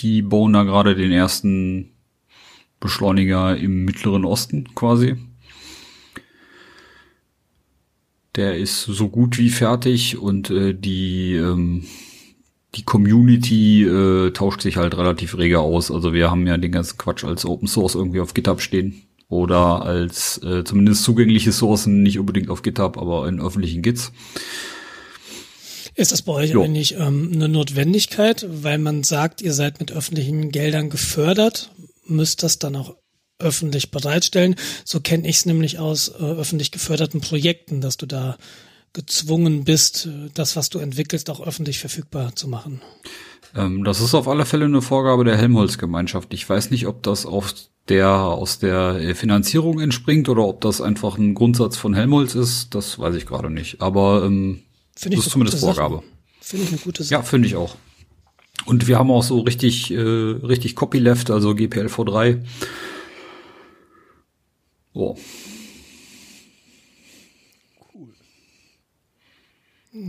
Die 0.00 0.22
bauen 0.22 0.52
da 0.52 0.64
gerade 0.64 0.96
den 0.96 1.12
ersten 1.12 1.92
Beschleuniger 2.80 3.56
im 3.56 3.84
Mittleren 3.84 4.24
Osten 4.24 4.74
quasi. 4.74 5.16
Der 8.34 8.56
ist 8.56 8.82
so 8.82 9.08
gut 9.08 9.38
wie 9.38 9.50
fertig 9.50 10.18
und 10.18 10.50
äh, 10.50 10.74
die 10.74 11.34
ähm, 11.34 11.84
die 12.76 12.84
Community 12.84 13.82
äh, 13.82 14.30
tauscht 14.30 14.62
sich 14.62 14.76
halt 14.76 14.96
relativ 14.96 15.36
rege 15.36 15.60
aus. 15.60 15.90
Also 15.90 16.12
wir 16.12 16.30
haben 16.30 16.46
ja 16.46 16.56
den 16.56 16.72
ganzen 16.72 16.98
Quatsch 16.98 17.24
als 17.24 17.44
Open 17.44 17.68
Source 17.68 17.96
irgendwie 17.96 18.20
auf 18.20 18.34
GitHub 18.34 18.60
stehen 18.60 19.09
oder 19.30 19.82
als 19.82 20.38
äh, 20.42 20.64
zumindest 20.64 21.04
zugängliche 21.04 21.52
Sourcen, 21.52 22.02
nicht 22.02 22.18
unbedingt 22.18 22.50
auf 22.50 22.62
GitHub, 22.62 22.98
aber 22.98 23.26
in 23.28 23.40
öffentlichen 23.40 23.80
Gits. 23.80 24.12
Ist 25.94 26.12
das 26.12 26.22
bei 26.22 26.32
euch 26.32 26.50
Jo. 26.50 26.64
eigentlich 26.64 26.96
ähm, 26.96 27.30
eine 27.32 27.48
Notwendigkeit, 27.48 28.46
weil 28.48 28.78
man 28.78 29.04
sagt, 29.04 29.40
ihr 29.40 29.54
seid 29.54 29.80
mit 29.80 29.92
öffentlichen 29.92 30.50
Geldern 30.50 30.90
gefördert, 30.90 31.70
müsst 32.06 32.42
das 32.42 32.58
dann 32.58 32.76
auch 32.76 32.96
öffentlich 33.38 33.90
bereitstellen? 33.90 34.56
So 34.84 35.00
kenne 35.00 35.28
ich 35.28 35.36
es 35.36 35.46
nämlich 35.46 35.78
aus 35.78 36.08
äh, 36.08 36.22
öffentlich 36.22 36.72
geförderten 36.72 37.20
Projekten, 37.20 37.80
dass 37.80 37.96
du 37.96 38.06
da 38.06 38.36
gezwungen 38.92 39.64
bist, 39.64 40.06
äh, 40.06 40.30
das, 40.34 40.56
was 40.56 40.70
du 40.70 40.80
entwickelst, 40.80 41.30
auch 41.30 41.40
öffentlich 41.40 41.78
verfügbar 41.78 42.34
zu 42.34 42.48
machen. 42.48 42.80
Ähm, 43.54 43.84
das 43.84 44.00
ist 44.00 44.14
auf 44.14 44.28
alle 44.28 44.44
Fälle 44.44 44.66
eine 44.66 44.82
Vorgabe 44.82 45.24
der 45.24 45.36
Helmholtz-Gemeinschaft. 45.36 46.32
Ich 46.34 46.48
weiß 46.48 46.70
nicht, 46.70 46.86
ob 46.86 47.02
das 47.02 47.26
auf 47.26 47.52
der 47.88 48.08
aus 48.08 48.58
der 48.58 48.96
äh, 49.00 49.14
Finanzierung 49.14 49.80
entspringt 49.80 50.28
oder 50.28 50.46
ob 50.46 50.60
das 50.60 50.80
einfach 50.80 51.18
ein 51.18 51.34
Grundsatz 51.34 51.76
von 51.76 51.94
Helmholtz 51.94 52.34
ist. 52.34 52.74
Das 52.74 52.98
weiß 52.98 53.14
ich 53.16 53.26
gerade 53.26 53.50
nicht. 53.50 53.80
Aber 53.80 54.24
ähm, 54.24 54.60
Finde 54.96 55.14
ich 55.16 55.20
das 55.20 55.26
ist 55.26 55.32
zumindest. 55.32 55.60
Vorgabe. 55.60 56.02
Finde 56.40 56.64
ich 56.64 56.72
eine 56.72 56.80
gute 56.80 57.02
Sache. 57.02 57.14
Ja, 57.14 57.22
finde 57.22 57.48
ich 57.48 57.56
auch. 57.56 57.76
Und 58.66 58.86
wir 58.86 58.98
haben 58.98 59.10
auch 59.10 59.22
so 59.22 59.40
richtig, 59.40 59.90
äh, 59.90 59.98
richtig 59.98 60.76
Copyleft, 60.76 61.30
also 61.30 61.50
GPLv3. 61.50 62.40
Oh, 64.92 65.16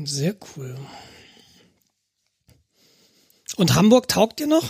Sehr 0.03 0.35
cool. 0.55 0.75
Und 3.61 3.75
Hamburg 3.75 4.07
taugt 4.07 4.39
dir 4.39 4.47
noch? 4.47 4.63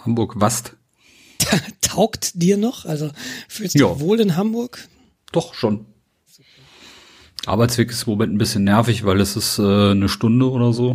Hamburg 0.00 0.38
Wast. 0.38 0.76
taugt 1.80 2.32
dir 2.34 2.58
noch? 2.58 2.84
Also 2.84 3.10
fühlst 3.48 3.74
du 3.76 3.78
Ja. 3.78 3.94
dich 3.94 4.00
wohl 4.00 4.20
in 4.20 4.36
Hamburg? 4.36 4.86
Doch, 5.32 5.54
schon. 5.54 5.86
Arbeitsweg 7.46 7.88
ist 7.90 8.02
im 8.06 8.10
Moment 8.10 8.34
ein 8.34 8.38
bisschen 8.38 8.64
nervig, 8.64 9.02
weil 9.06 9.22
es 9.22 9.34
ist 9.34 9.58
äh, 9.58 9.92
eine 9.92 10.10
Stunde 10.10 10.50
oder 10.50 10.74
so. 10.74 10.94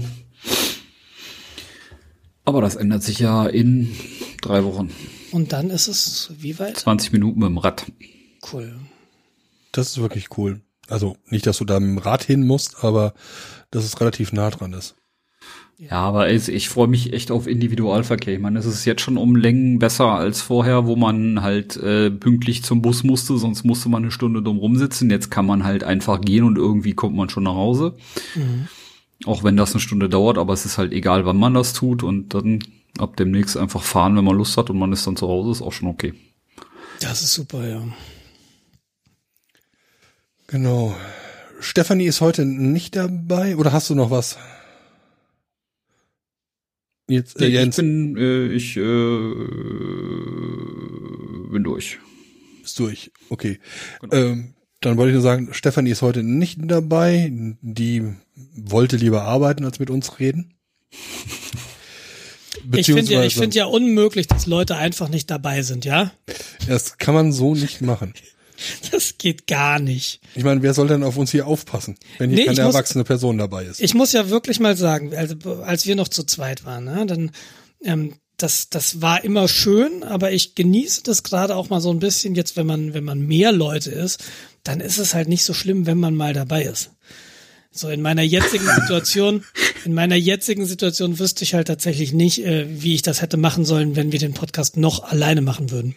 Aber 2.45 2.61
das 2.61 2.75
ändert 2.75 3.01
sich 3.01 3.17
ja 3.17 3.47
in 3.47 3.97
drei 4.43 4.63
Wochen. 4.65 4.91
Und 5.31 5.53
dann 5.53 5.71
ist 5.71 5.87
es 5.87 6.29
wie 6.37 6.59
weit? 6.59 6.77
20 6.77 7.13
Minuten 7.13 7.39
mit 7.39 7.47
dem 7.49 7.57
Rad. 7.57 7.91
Cool. 8.53 8.79
Das 9.71 9.87
ist 9.89 9.97
wirklich 9.97 10.37
cool. 10.37 10.61
Also 10.87 11.17
nicht, 11.25 11.47
dass 11.47 11.57
du 11.57 11.65
da 11.65 11.79
mit 11.79 11.89
dem 11.89 11.97
Rad 11.97 12.23
hin 12.23 12.45
musst, 12.45 12.83
aber 12.83 13.15
dass 13.71 13.85
es 13.85 13.99
relativ 13.99 14.33
nah 14.33 14.51
dran 14.51 14.73
ist. 14.73 14.93
Ja, 15.81 16.01
aber 16.01 16.29
es, 16.29 16.49
ich 16.49 16.67
freue 16.67 16.89
mich 16.89 17.13
echt 17.13 17.31
auf 17.31 17.47
Individualverkehr. 17.47 18.33
Ich 18.33 18.41
meine, 18.41 18.59
es 18.59 18.65
ist 18.65 18.83
jetzt 18.83 19.01
schon 19.01 19.15
um 19.15 19.37
Längen 19.37 19.79
besser 19.79 20.07
als 20.07 20.41
vorher, 20.41 20.85
wo 20.87 20.97
man 20.97 21.41
halt 21.41 21.77
äh, 21.77 22.11
pünktlich 22.11 22.63
zum 22.63 22.81
Bus 22.81 23.05
musste, 23.05 23.37
sonst 23.37 23.63
musste 23.63 23.87
man 23.87 24.03
eine 24.03 24.11
Stunde 24.11 24.41
dumm 24.41 24.57
rumsitzen. 24.57 25.09
Jetzt 25.09 25.31
kann 25.31 25.45
man 25.45 25.63
halt 25.63 25.85
einfach 25.85 26.19
gehen 26.19 26.43
und 26.43 26.57
irgendwie 26.57 26.95
kommt 26.95 27.15
man 27.15 27.29
schon 27.29 27.43
nach 27.43 27.55
Hause. 27.55 27.95
Mhm. 28.35 28.67
Auch 29.25 29.45
wenn 29.45 29.55
das 29.55 29.71
eine 29.71 29.79
Stunde 29.79 30.09
dauert, 30.09 30.37
aber 30.37 30.51
es 30.51 30.65
ist 30.65 30.77
halt 30.77 30.91
egal, 30.91 31.23
wann 31.25 31.37
man 31.37 31.53
das 31.53 31.71
tut 31.71 32.03
und 32.03 32.33
dann 32.33 32.59
ab 32.97 33.15
demnächst 33.15 33.55
einfach 33.55 33.81
fahren, 33.81 34.17
wenn 34.17 34.25
man 34.25 34.35
Lust 34.35 34.57
hat 34.57 34.69
und 34.69 34.77
man 34.77 34.91
ist 34.91 35.07
dann 35.07 35.15
zu 35.15 35.29
Hause, 35.29 35.51
ist 35.51 35.61
auch 35.61 35.71
schon 35.71 35.87
okay. 35.87 36.13
Das 36.99 37.21
ist 37.21 37.33
super, 37.33 37.65
ja. 37.65 37.81
Genau. 40.47 40.93
Stefanie 41.61 42.07
ist 42.07 42.19
heute 42.19 42.43
nicht 42.43 42.97
dabei 42.97 43.55
oder 43.55 43.71
hast 43.71 43.89
du 43.89 43.95
noch 43.95 44.11
was? 44.11 44.37
Jetzt, 47.09 47.41
äh, 47.41 47.47
Jens. 47.47 47.77
Ich 47.77 47.83
bin, 47.83 48.17
äh, 48.17 48.47
ich 48.47 48.77
äh, 48.77 48.81
bin 51.51 51.63
durch. 51.63 51.97
Bist 52.61 52.77
durch, 52.79 53.11
okay. 53.29 53.59
Genau. 54.01 54.15
Ähm, 54.15 54.53
dann 54.81 54.95
wollte 54.95 55.09
ich 55.09 55.15
nur 55.15 55.23
sagen, 55.23 55.49
Stefanie 55.51 55.89
ist 55.89 56.03
heute 56.03 56.23
nicht 56.23 56.59
dabei. 56.61 57.31
Die 57.61 58.03
wollte 58.55 58.95
lieber 58.95 59.23
arbeiten, 59.23 59.65
als 59.65 59.79
mit 59.79 59.89
uns 59.89 60.19
reden. 60.19 60.53
ich 62.75 62.85
finde 62.85 63.11
ja, 63.11 63.23
ich 63.23 63.35
finde 63.35 63.57
ja 63.57 63.65
unmöglich, 63.65 64.27
dass 64.27 64.45
Leute 64.45 64.77
einfach 64.77 65.09
nicht 65.09 65.31
dabei 65.31 65.63
sind, 65.63 65.85
ja? 65.85 66.11
Das 66.67 66.97
kann 66.99 67.15
man 67.15 67.31
so 67.31 67.55
nicht 67.55 67.81
machen. 67.81 68.13
Das 68.91 69.17
geht 69.17 69.47
gar 69.47 69.79
nicht. 69.79 70.21
Ich 70.35 70.43
meine, 70.43 70.61
wer 70.61 70.73
soll 70.73 70.87
denn 70.87 71.03
auf 71.03 71.17
uns 71.17 71.31
hier 71.31 71.47
aufpassen, 71.47 71.95
wenn 72.17 72.29
hier 72.29 72.39
nee, 72.39 72.45
keine 72.45 72.61
erwachsene 72.61 73.01
muss, 73.01 73.07
Person 73.07 73.37
dabei 73.37 73.65
ist? 73.65 73.81
Ich 73.81 73.93
muss 73.93 74.13
ja 74.13 74.29
wirklich 74.29 74.59
mal 74.59 74.75
sagen, 74.75 75.15
also 75.15 75.35
als 75.63 75.85
wir 75.85 75.95
noch 75.95 76.07
zu 76.07 76.23
zweit 76.23 76.65
waren, 76.65 76.85
ne, 76.85 77.05
dann 77.05 77.31
ähm, 77.83 78.15
das, 78.41 78.69
das 78.69 79.01
war 79.01 79.23
immer 79.23 79.47
schön, 79.47 80.03
aber 80.03 80.31
ich 80.31 80.55
genieße 80.55 81.03
das 81.03 81.23
gerade 81.23 81.55
auch 81.55 81.69
mal 81.69 81.81
so 81.81 81.91
ein 81.91 81.99
bisschen 81.99 82.35
jetzt, 82.35 82.55
wenn 82.57 82.65
man, 82.65 82.93
wenn 82.93 83.03
man 83.03 83.19
mehr 83.19 83.51
Leute 83.51 83.91
ist, 83.91 84.23
dann 84.63 84.79
ist 84.79 84.97
es 84.97 85.13
halt 85.13 85.27
nicht 85.27 85.43
so 85.43 85.53
schlimm, 85.53 85.85
wenn 85.85 85.97
man 85.97 86.15
mal 86.15 86.33
dabei 86.33 86.63
ist. 86.63 86.91
So 87.71 87.89
in 87.89 88.01
meiner 88.01 88.23
jetzigen 88.23 88.65
Situation, 88.75 89.43
in 89.85 89.93
meiner 89.93 90.15
jetzigen 90.15 90.65
Situation 90.65 91.19
wüsste 91.19 91.43
ich 91.43 91.53
halt 91.53 91.67
tatsächlich 91.67 92.13
nicht, 92.13 92.45
äh, 92.45 92.65
wie 92.81 92.95
ich 92.95 93.01
das 93.01 93.21
hätte 93.21 93.37
machen 93.37 93.65
sollen, 93.65 93.95
wenn 93.95 94.11
wir 94.11 94.19
den 94.19 94.33
Podcast 94.33 94.77
noch 94.77 95.03
alleine 95.03 95.41
machen 95.41 95.71
würden. 95.71 95.95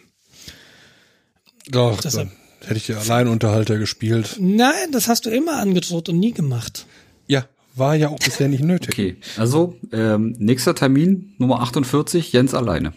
Doch, 1.67 2.01
Deshalb, 2.01 2.29
Hätte 2.65 2.77
ich 2.77 2.85
dir 2.85 2.97
Alleinunterhalter 2.97 3.77
gespielt. 3.77 4.37
Nein, 4.39 4.91
das 4.91 5.07
hast 5.07 5.25
du 5.25 5.29
immer 5.29 5.59
angedroht 5.59 6.09
und 6.09 6.19
nie 6.19 6.31
gemacht. 6.31 6.85
Ja, 7.27 7.45
war 7.75 7.95
ja 7.95 8.09
auch 8.09 8.19
bisher 8.19 8.47
nicht 8.47 8.63
nötig. 8.63 8.93
Okay, 8.93 9.17
also 9.37 9.77
ähm, 9.91 10.35
nächster 10.39 10.73
Termin, 10.73 11.33
Nummer 11.37 11.61
48, 11.61 12.31
Jens 12.31 12.53
alleine. 12.53 12.93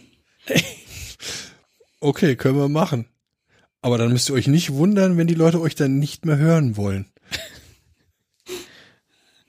okay, 1.99 2.35
können 2.35 2.57
wir 2.57 2.69
machen. 2.69 3.07
Aber 3.81 3.97
dann 3.97 4.11
müsst 4.11 4.29
ihr 4.29 4.35
euch 4.35 4.47
nicht 4.47 4.73
wundern, 4.73 5.17
wenn 5.17 5.27
die 5.27 5.33
Leute 5.33 5.61
euch 5.61 5.75
dann 5.75 5.99
nicht 5.99 6.25
mehr 6.25 6.37
hören 6.37 6.77
wollen. 6.77 7.05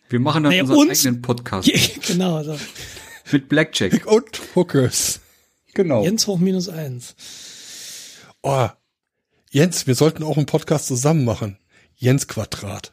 Wir 0.08 0.20
machen 0.20 0.42
dann 0.42 0.50
naja, 0.50 0.62
unseren 0.62 0.88
uns, 0.88 1.04
eigenen 1.04 1.22
Podcast. 1.22 1.70
genau. 2.06 2.36
Also. 2.36 2.58
Mit 3.30 3.48
Blackjack. 3.48 4.06
Und 4.10 4.40
Hookers. 4.54 5.20
Genau. 5.74 6.02
Jens 6.02 6.26
hoch 6.26 6.38
minus 6.38 6.68
eins. 6.68 7.14
Oh, 8.42 8.68
Jens, 9.50 9.86
wir 9.86 9.94
sollten 9.94 10.22
auch 10.22 10.36
einen 10.36 10.46
Podcast 10.46 10.86
zusammen 10.86 11.24
machen. 11.24 11.58
Jens 11.96 12.28
Quadrat. 12.28 12.92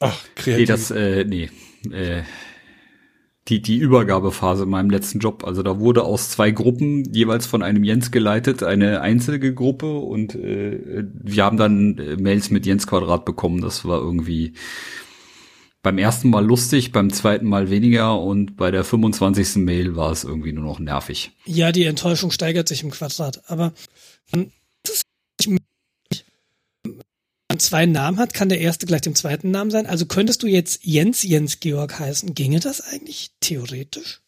Ach, 0.00 0.18
kreativ. 0.34 0.58
Nee, 0.58 0.66
das, 0.66 0.90
äh, 0.90 1.24
nee. 1.24 1.50
Äh, 1.90 2.22
die, 3.48 3.62
die 3.62 3.76
Übergabephase 3.78 4.64
in 4.64 4.70
meinem 4.70 4.90
letzten 4.90 5.20
Job. 5.20 5.44
Also 5.44 5.62
da 5.62 5.78
wurde 5.78 6.02
aus 6.02 6.30
zwei 6.30 6.50
Gruppen 6.50 7.04
jeweils 7.12 7.46
von 7.46 7.62
einem 7.62 7.84
Jens 7.84 8.10
geleitet, 8.10 8.62
eine 8.62 9.00
einzelne 9.00 9.54
Gruppe 9.54 9.98
und 9.98 10.34
äh, 10.34 11.04
wir 11.12 11.44
haben 11.44 11.56
dann 11.56 11.98
äh, 11.98 12.16
Mails 12.16 12.50
mit 12.50 12.66
Jens 12.66 12.86
Quadrat 12.86 13.24
bekommen. 13.24 13.60
Das 13.60 13.84
war 13.84 14.00
irgendwie 14.00 14.54
beim 15.86 15.98
ersten 15.98 16.30
Mal 16.30 16.44
lustig, 16.44 16.90
beim 16.90 17.12
zweiten 17.12 17.46
Mal 17.46 17.70
weniger 17.70 18.20
und 18.20 18.56
bei 18.56 18.72
der 18.72 18.82
25. 18.82 19.58
Mail 19.58 19.94
war 19.94 20.10
es 20.10 20.24
irgendwie 20.24 20.52
nur 20.52 20.64
noch 20.64 20.80
nervig. 20.80 21.30
Ja, 21.44 21.70
die 21.70 21.84
Enttäuschung 21.84 22.32
steigert 22.32 22.66
sich 22.66 22.82
im 22.82 22.90
Quadrat. 22.90 23.48
Aber 23.48 23.72
wenn 24.32 24.50
man 27.48 27.58
zwei 27.60 27.86
Namen 27.86 28.18
hat, 28.18 28.34
kann 28.34 28.48
der 28.48 28.60
erste 28.60 28.86
gleich 28.86 29.02
dem 29.02 29.14
zweiten 29.14 29.52
Namen 29.52 29.70
sein. 29.70 29.86
Also 29.86 30.06
könntest 30.06 30.42
du 30.42 30.48
jetzt 30.48 30.84
Jens 30.84 31.22
Jens 31.22 31.60
Georg 31.60 32.00
heißen? 32.00 32.34
Ginge 32.34 32.58
das 32.58 32.80
eigentlich 32.80 33.30
theoretisch? 33.38 34.22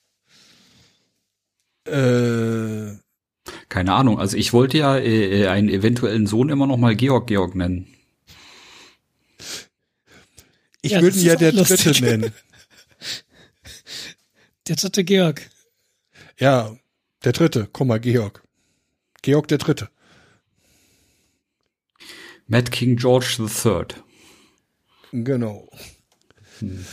Äh, 1.87 2.99
keine 3.69 3.95
Ahnung. 3.95 4.21
Also 4.21 4.37
ich 4.37 4.53
wollte 4.53 4.79
ja 4.79 4.97
äh, 4.97 5.49
einen 5.49 5.71
eventuellen 5.71 6.29
Sohn 6.29 6.51
immer 6.51 6.69
noch 6.69 6.77
mal 6.77 6.95
Georg 6.95 7.27
Georg 7.27 7.57
nennen. 7.57 7.89
Ich 10.83 10.93
ja, 10.93 11.03
würde 11.03 11.19
ihn 11.19 11.27
ja 11.27 11.37
der 11.37 11.53
lustig. 11.53 11.83
Dritte 11.83 12.05
nennen. 12.05 12.33
Der 14.69 14.77
dritte 14.77 15.03
Georg. 15.03 15.49
Ja, 16.39 16.77
der 17.25 17.33
dritte, 17.33 17.69
komm 17.73 17.89
mal, 17.89 17.99
Georg. 17.99 18.43
Georg 19.23 19.49
der 19.49 19.57
Dritte. 19.57 19.89
Matt 22.47 22.71
King 22.71 22.97
George 22.97 23.37
III. 23.39 23.87
Genau. 25.13 25.71
Hm. 26.59 26.85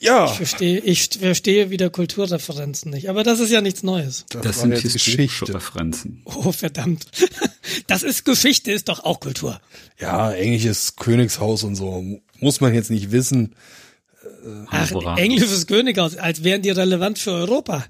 Ja. 0.00 0.24
Ich 0.26 0.32
verstehe, 0.32 0.78
ich 0.80 1.10
verstehe 1.18 1.70
wieder 1.70 1.90
Kulturreferenzen 1.90 2.90
nicht, 2.90 3.10
aber 3.10 3.22
das 3.22 3.38
ist 3.38 3.50
ja 3.50 3.60
nichts 3.60 3.82
Neues. 3.82 4.24
Das, 4.30 4.42
das 4.42 4.60
sind 4.60 4.72
historische 4.72 5.54
Referenzen. 5.54 6.22
Oh, 6.24 6.52
verdammt. 6.52 7.06
Das 7.86 8.02
ist 8.02 8.24
Geschichte, 8.24 8.72
ist 8.72 8.88
doch 8.88 9.04
auch 9.04 9.20
Kultur. 9.20 9.60
Ja, 9.98 10.32
englisches 10.32 10.96
Königshaus 10.96 11.62
und 11.62 11.76
so. 11.76 12.20
Muss 12.40 12.60
man 12.60 12.74
jetzt 12.74 12.90
nicht 12.90 13.12
wissen. 13.12 13.54
Ach, 14.70 15.18
englisches 15.18 15.66
Könighaus, 15.66 16.16
als 16.16 16.44
wären 16.44 16.62
die 16.62 16.70
relevant 16.70 17.18
für 17.18 17.32
Europa. 17.32 17.84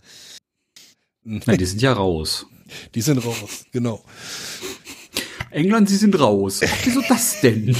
Nein, 1.22 1.58
die 1.58 1.66
sind 1.66 1.82
ja 1.82 1.92
raus. 1.92 2.46
Die 2.94 3.02
sind 3.02 3.18
raus, 3.18 3.66
genau. 3.72 4.04
England, 5.50 5.88
sie 5.88 5.96
sind 5.96 6.18
raus. 6.18 6.60
Wieso 6.84 7.02
das 7.08 7.40
denn? 7.40 7.76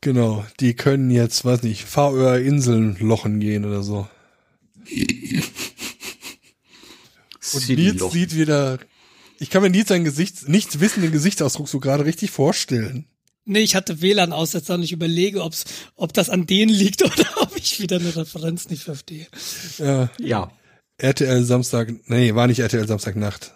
Genau, 0.00 0.44
die 0.60 0.74
können 0.74 1.10
jetzt, 1.10 1.44
weiß 1.44 1.62
nicht, 1.62 1.84
Färöer 1.84 2.38
Inseln 2.38 2.96
lochen 3.00 3.40
gehen 3.40 3.64
oder 3.64 3.82
so. 3.82 4.06
Und 7.54 7.68
Nils 7.68 8.12
sieht 8.12 8.36
wieder, 8.36 8.78
ich 9.38 9.50
kann 9.50 9.62
mir 9.62 9.70
Nils 9.70 9.88
sein 9.88 10.04
Gesicht, 10.04 10.48
nichts 10.48 10.80
wissenden 10.80 11.12
Gesichtsausdruck 11.12 11.68
so 11.68 11.80
gerade 11.80 12.04
richtig 12.04 12.30
vorstellen. 12.32 13.06
Nee, 13.46 13.60
ich 13.60 13.74
hatte 13.74 14.00
WLAN-Aussetzer 14.00 14.74
und 14.74 14.82
ich 14.82 14.92
überlege, 14.92 15.42
ob's, 15.42 15.64
ob 15.96 16.12
das 16.12 16.30
an 16.30 16.46
denen 16.46 16.72
liegt 16.72 17.02
oder 17.04 17.26
ob 17.42 17.56
ich 17.56 17.80
wieder 17.80 17.96
eine 17.96 18.16
Referenz 18.16 18.70
nicht 18.70 18.82
verstehe. 18.82 19.26
Ja. 19.78 20.10
ja. 20.18 20.50
RTL 20.98 21.44
Samstag, 21.44 21.92
nee, 22.06 22.34
war 22.34 22.46
nicht 22.46 22.60
RTL 22.60 22.86
Samstagnacht. 22.86 23.52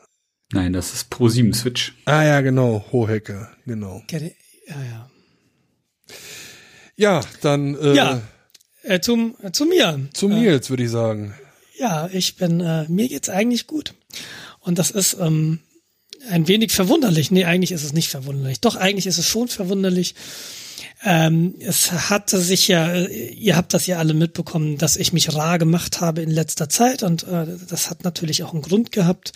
Nein, 0.53 0.73
das 0.73 0.95
ist 0.95 1.11
Pro 1.11 1.29
7 1.29 1.53
Switch. 1.53 1.95
Ah 2.05 2.25
ja, 2.25 2.41
genau, 2.41 2.85
Hohecke, 2.91 3.49
genau. 3.67 4.03
Ja, 4.11 4.19
ja. 4.83 5.11
Ja, 6.97 7.21
dann 7.43 7.77
äh, 7.77 7.95
ja, 7.95 8.23
äh, 8.83 9.01
zum 9.01 9.37
äh, 9.43 9.53
zu 9.53 9.67
mir. 9.67 10.09
Zu 10.15 10.29
mir 10.29 10.53
jetzt 10.53 10.71
würde 10.71 10.83
ich 10.83 10.91
sagen. 10.91 11.35
Ja, 11.79 12.09
ich 12.13 12.37
bin 12.37 12.61
äh, 12.61 12.87
mir 12.89 13.09
geht's 13.09 13.29
eigentlich 13.29 13.67
gut 13.67 13.95
und 14.61 14.79
das 14.79 14.91
ist 14.91 15.17
ähm, 15.21 15.61
ein 16.31 16.49
wenig 16.49 16.73
verwunderlich. 16.73 17.31
Nee, 17.31 17.45
eigentlich 17.45 17.73
ist 17.73 17.85
es 17.85 17.93
nicht 17.93 18.09
verwunderlich. 18.09 18.61
Doch 18.61 18.77
eigentlich 18.77 19.07
ist 19.07 19.19
es 19.19 19.27
schon 19.27 19.49
verwunderlich. 19.49 20.15
Ähm, 21.05 21.55
es 21.61 21.93
hatte 21.93 22.41
sich 22.41 22.67
ja, 22.67 22.93
äh, 22.93 23.29
ihr 23.29 23.57
habt 23.57 23.73
das 23.73 23.87
ja 23.87 23.99
alle 23.99 24.15
mitbekommen, 24.15 24.79
dass 24.79 24.97
ich 24.97 25.13
mich 25.13 25.33
rar 25.33 25.59
gemacht 25.59 26.01
habe 26.01 26.23
in 26.23 26.31
letzter 26.31 26.69
Zeit 26.69 27.05
und 27.05 27.23
äh, 27.23 27.47
das 27.69 27.89
hat 27.89 28.03
natürlich 28.03 28.43
auch 28.43 28.53
einen 28.53 28.63
Grund 28.63 28.91
gehabt. 28.91 29.33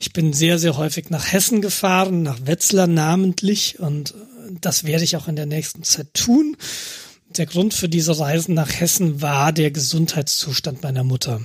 Ich 0.00 0.14
bin 0.14 0.32
sehr, 0.32 0.58
sehr 0.58 0.78
häufig 0.78 1.10
nach 1.10 1.30
Hessen 1.30 1.60
gefahren, 1.60 2.22
nach 2.22 2.46
Wetzlar 2.46 2.86
namentlich 2.86 3.80
und 3.80 4.14
das 4.62 4.84
werde 4.84 5.04
ich 5.04 5.16
auch 5.16 5.28
in 5.28 5.36
der 5.36 5.46
nächsten 5.46 5.82
Zeit 5.82 6.14
tun. 6.14 6.56
Der 7.36 7.46
Grund 7.46 7.74
für 7.74 7.88
diese 7.88 8.18
Reisen 8.18 8.54
nach 8.54 8.72
Hessen 8.80 9.20
war 9.20 9.52
der 9.52 9.70
Gesundheitszustand 9.70 10.82
meiner 10.82 11.04
Mutter. 11.04 11.42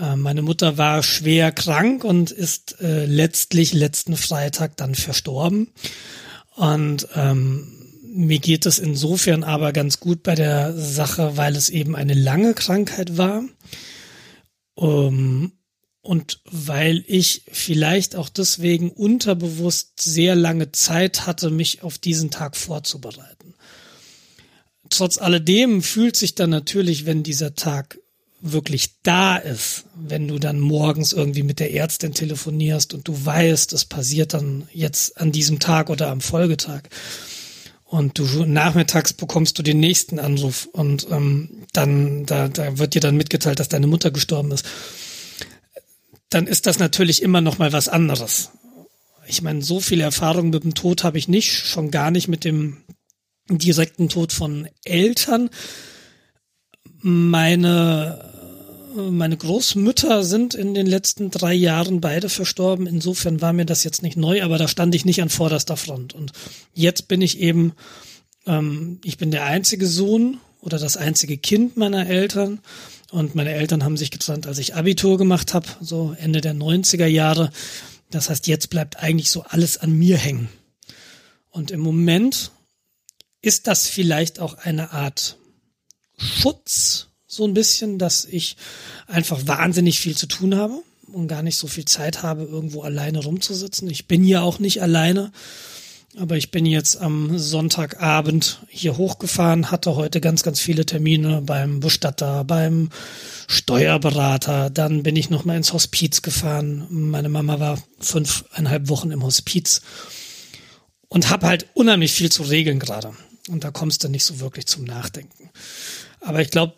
Äh, 0.00 0.16
meine 0.16 0.42
Mutter 0.42 0.78
war 0.78 1.02
schwer 1.02 1.52
krank 1.52 2.04
und 2.04 2.30
ist 2.30 2.80
äh, 2.80 3.06
letztlich 3.06 3.72
letzten 3.72 4.16
Freitag 4.16 4.76
dann 4.76 4.94
verstorben. 4.94 5.68
Und 6.54 7.08
ähm, 7.14 7.72
mir 8.02 8.38
geht 8.38 8.66
es 8.66 8.78
insofern 8.78 9.44
aber 9.44 9.72
ganz 9.72 10.00
gut 10.00 10.22
bei 10.22 10.34
der 10.34 10.74
Sache, 10.76 11.36
weil 11.36 11.54
es 11.54 11.68
eben 11.68 11.94
eine 11.94 12.14
lange 12.14 12.54
Krankheit 12.54 13.18
war. 13.18 13.44
Um, 14.74 15.52
und 16.02 16.40
weil 16.44 17.02
ich 17.06 17.42
vielleicht 17.50 18.14
auch 18.14 18.28
deswegen 18.28 18.90
unterbewusst 18.90 19.98
sehr 20.00 20.34
lange 20.34 20.70
Zeit 20.72 21.26
hatte, 21.26 21.50
mich 21.50 21.82
auf 21.82 21.98
diesen 21.98 22.30
Tag 22.30 22.56
vorzubereiten. 22.56 23.54
Trotz 24.88 25.18
alledem 25.18 25.82
fühlt 25.82 26.14
sich 26.14 26.34
dann 26.34 26.50
natürlich, 26.50 27.06
wenn 27.06 27.22
dieser 27.22 27.54
Tag 27.54 27.98
wirklich 28.52 29.02
da 29.02 29.36
ist, 29.36 29.84
wenn 29.94 30.28
du 30.28 30.38
dann 30.38 30.60
morgens 30.60 31.12
irgendwie 31.12 31.42
mit 31.42 31.60
der 31.60 31.74
Ärztin 31.74 32.12
telefonierst 32.12 32.94
und 32.94 33.06
du 33.08 33.24
weißt, 33.24 33.72
es 33.72 33.84
passiert 33.84 34.34
dann 34.34 34.68
jetzt 34.72 35.20
an 35.20 35.32
diesem 35.32 35.58
Tag 35.58 35.90
oder 35.90 36.08
am 36.08 36.20
Folgetag 36.20 36.82
und 37.84 38.18
du 38.18 38.24
nachmittags 38.44 39.12
bekommst 39.12 39.58
du 39.58 39.62
den 39.62 39.80
nächsten 39.80 40.18
Anruf 40.18 40.68
und 40.72 41.06
ähm, 41.10 41.66
dann 41.72 42.26
da, 42.26 42.48
da 42.48 42.78
wird 42.78 42.94
dir 42.94 43.00
dann 43.00 43.16
mitgeteilt, 43.16 43.60
dass 43.60 43.68
deine 43.68 43.86
Mutter 43.86 44.10
gestorben 44.10 44.52
ist 44.52 44.64
dann 46.30 46.46
ist 46.46 46.66
das 46.66 46.78
natürlich 46.78 47.22
immer 47.22 47.40
noch 47.40 47.58
mal 47.58 47.72
was 47.72 47.88
anderes. 47.88 48.50
Ich 49.26 49.42
meine, 49.42 49.62
so 49.62 49.80
viel 49.80 50.00
Erfahrung 50.00 50.50
mit 50.50 50.64
dem 50.64 50.74
Tod 50.74 51.04
habe 51.04 51.18
ich 51.18 51.28
nicht, 51.28 51.50
schon 51.50 51.90
gar 51.90 52.10
nicht 52.10 52.28
mit 52.28 52.44
dem 52.44 52.78
direkten 53.48 54.08
Tod 54.08 54.32
von 54.32 54.68
Eltern. 54.84 55.50
Meine 57.00 58.35
meine 58.96 59.36
Großmütter 59.36 60.24
sind 60.24 60.54
in 60.54 60.74
den 60.74 60.86
letzten 60.86 61.30
drei 61.30 61.54
Jahren 61.54 62.00
beide 62.00 62.28
verstorben. 62.28 62.86
Insofern 62.86 63.40
war 63.40 63.52
mir 63.52 63.66
das 63.66 63.84
jetzt 63.84 64.02
nicht 64.02 64.16
neu, 64.16 64.42
aber 64.42 64.58
da 64.58 64.68
stand 64.68 64.94
ich 64.94 65.04
nicht 65.04 65.22
an 65.22 65.28
vorderster 65.28 65.76
Front. 65.76 66.14
Und 66.14 66.32
jetzt 66.72 67.08
bin 67.08 67.20
ich 67.20 67.38
eben, 67.38 67.72
ähm, 68.46 69.00
ich 69.04 69.18
bin 69.18 69.30
der 69.30 69.44
einzige 69.44 69.86
Sohn 69.86 70.38
oder 70.60 70.78
das 70.78 70.96
einzige 70.96 71.36
Kind 71.36 71.76
meiner 71.76 72.06
Eltern. 72.06 72.60
Und 73.10 73.34
meine 73.34 73.52
Eltern 73.52 73.84
haben 73.84 73.96
sich 73.96 74.10
getrennt, 74.10 74.46
als 74.46 74.58
ich 74.58 74.74
Abitur 74.74 75.18
gemacht 75.18 75.54
habe, 75.54 75.68
so 75.80 76.16
Ende 76.18 76.40
der 76.40 76.54
90er 76.54 77.06
Jahre. 77.06 77.50
Das 78.10 78.30
heißt, 78.30 78.46
jetzt 78.46 78.70
bleibt 78.70 78.96
eigentlich 79.02 79.30
so 79.30 79.42
alles 79.42 79.78
an 79.78 79.92
mir 79.92 80.16
hängen. 80.16 80.48
Und 81.50 81.70
im 81.70 81.80
Moment 81.80 82.50
ist 83.42 83.66
das 83.66 83.86
vielleicht 83.86 84.40
auch 84.40 84.54
eine 84.58 84.92
Art 84.92 85.36
Schutz, 86.18 87.08
so 87.36 87.44
ein 87.44 87.54
bisschen, 87.54 87.98
dass 87.98 88.24
ich 88.24 88.56
einfach 89.06 89.46
wahnsinnig 89.46 90.00
viel 90.00 90.16
zu 90.16 90.26
tun 90.26 90.56
habe 90.56 90.82
und 91.12 91.28
gar 91.28 91.42
nicht 91.42 91.56
so 91.56 91.66
viel 91.66 91.84
Zeit 91.84 92.22
habe, 92.22 92.42
irgendwo 92.44 92.82
alleine 92.82 93.22
rumzusitzen. 93.22 93.88
Ich 93.90 94.06
bin 94.06 94.24
ja 94.24 94.42
auch 94.42 94.58
nicht 94.58 94.82
alleine. 94.82 95.32
Aber 96.18 96.38
ich 96.38 96.50
bin 96.50 96.64
jetzt 96.64 96.98
am 96.98 97.38
Sonntagabend 97.38 98.62
hier 98.68 98.96
hochgefahren, 98.96 99.70
hatte 99.70 99.96
heute 99.96 100.22
ganz, 100.22 100.42
ganz 100.42 100.60
viele 100.60 100.86
Termine 100.86 101.42
beim 101.42 101.80
Bestatter, 101.80 102.42
beim 102.42 102.88
Steuerberater. 103.48 104.70
Dann 104.70 105.02
bin 105.02 105.14
ich 105.14 105.28
nochmal 105.28 105.58
ins 105.58 105.74
Hospiz 105.74 106.22
gefahren. 106.22 106.86
Meine 106.88 107.28
Mama 107.28 107.60
war 107.60 107.82
fünfeinhalb 108.00 108.88
Wochen 108.88 109.10
im 109.10 109.22
Hospiz 109.22 109.82
und 111.08 111.28
habe 111.28 111.46
halt 111.46 111.66
unheimlich 111.74 112.12
viel 112.12 112.32
zu 112.32 112.44
regeln 112.44 112.78
gerade. 112.78 113.12
Und 113.48 113.64
da 113.64 113.70
kommst 113.70 114.02
du 114.02 114.08
nicht 114.08 114.24
so 114.24 114.40
wirklich 114.40 114.66
zum 114.66 114.84
Nachdenken. 114.84 115.50
Aber 116.20 116.40
ich 116.40 116.50
glaube, 116.50 116.76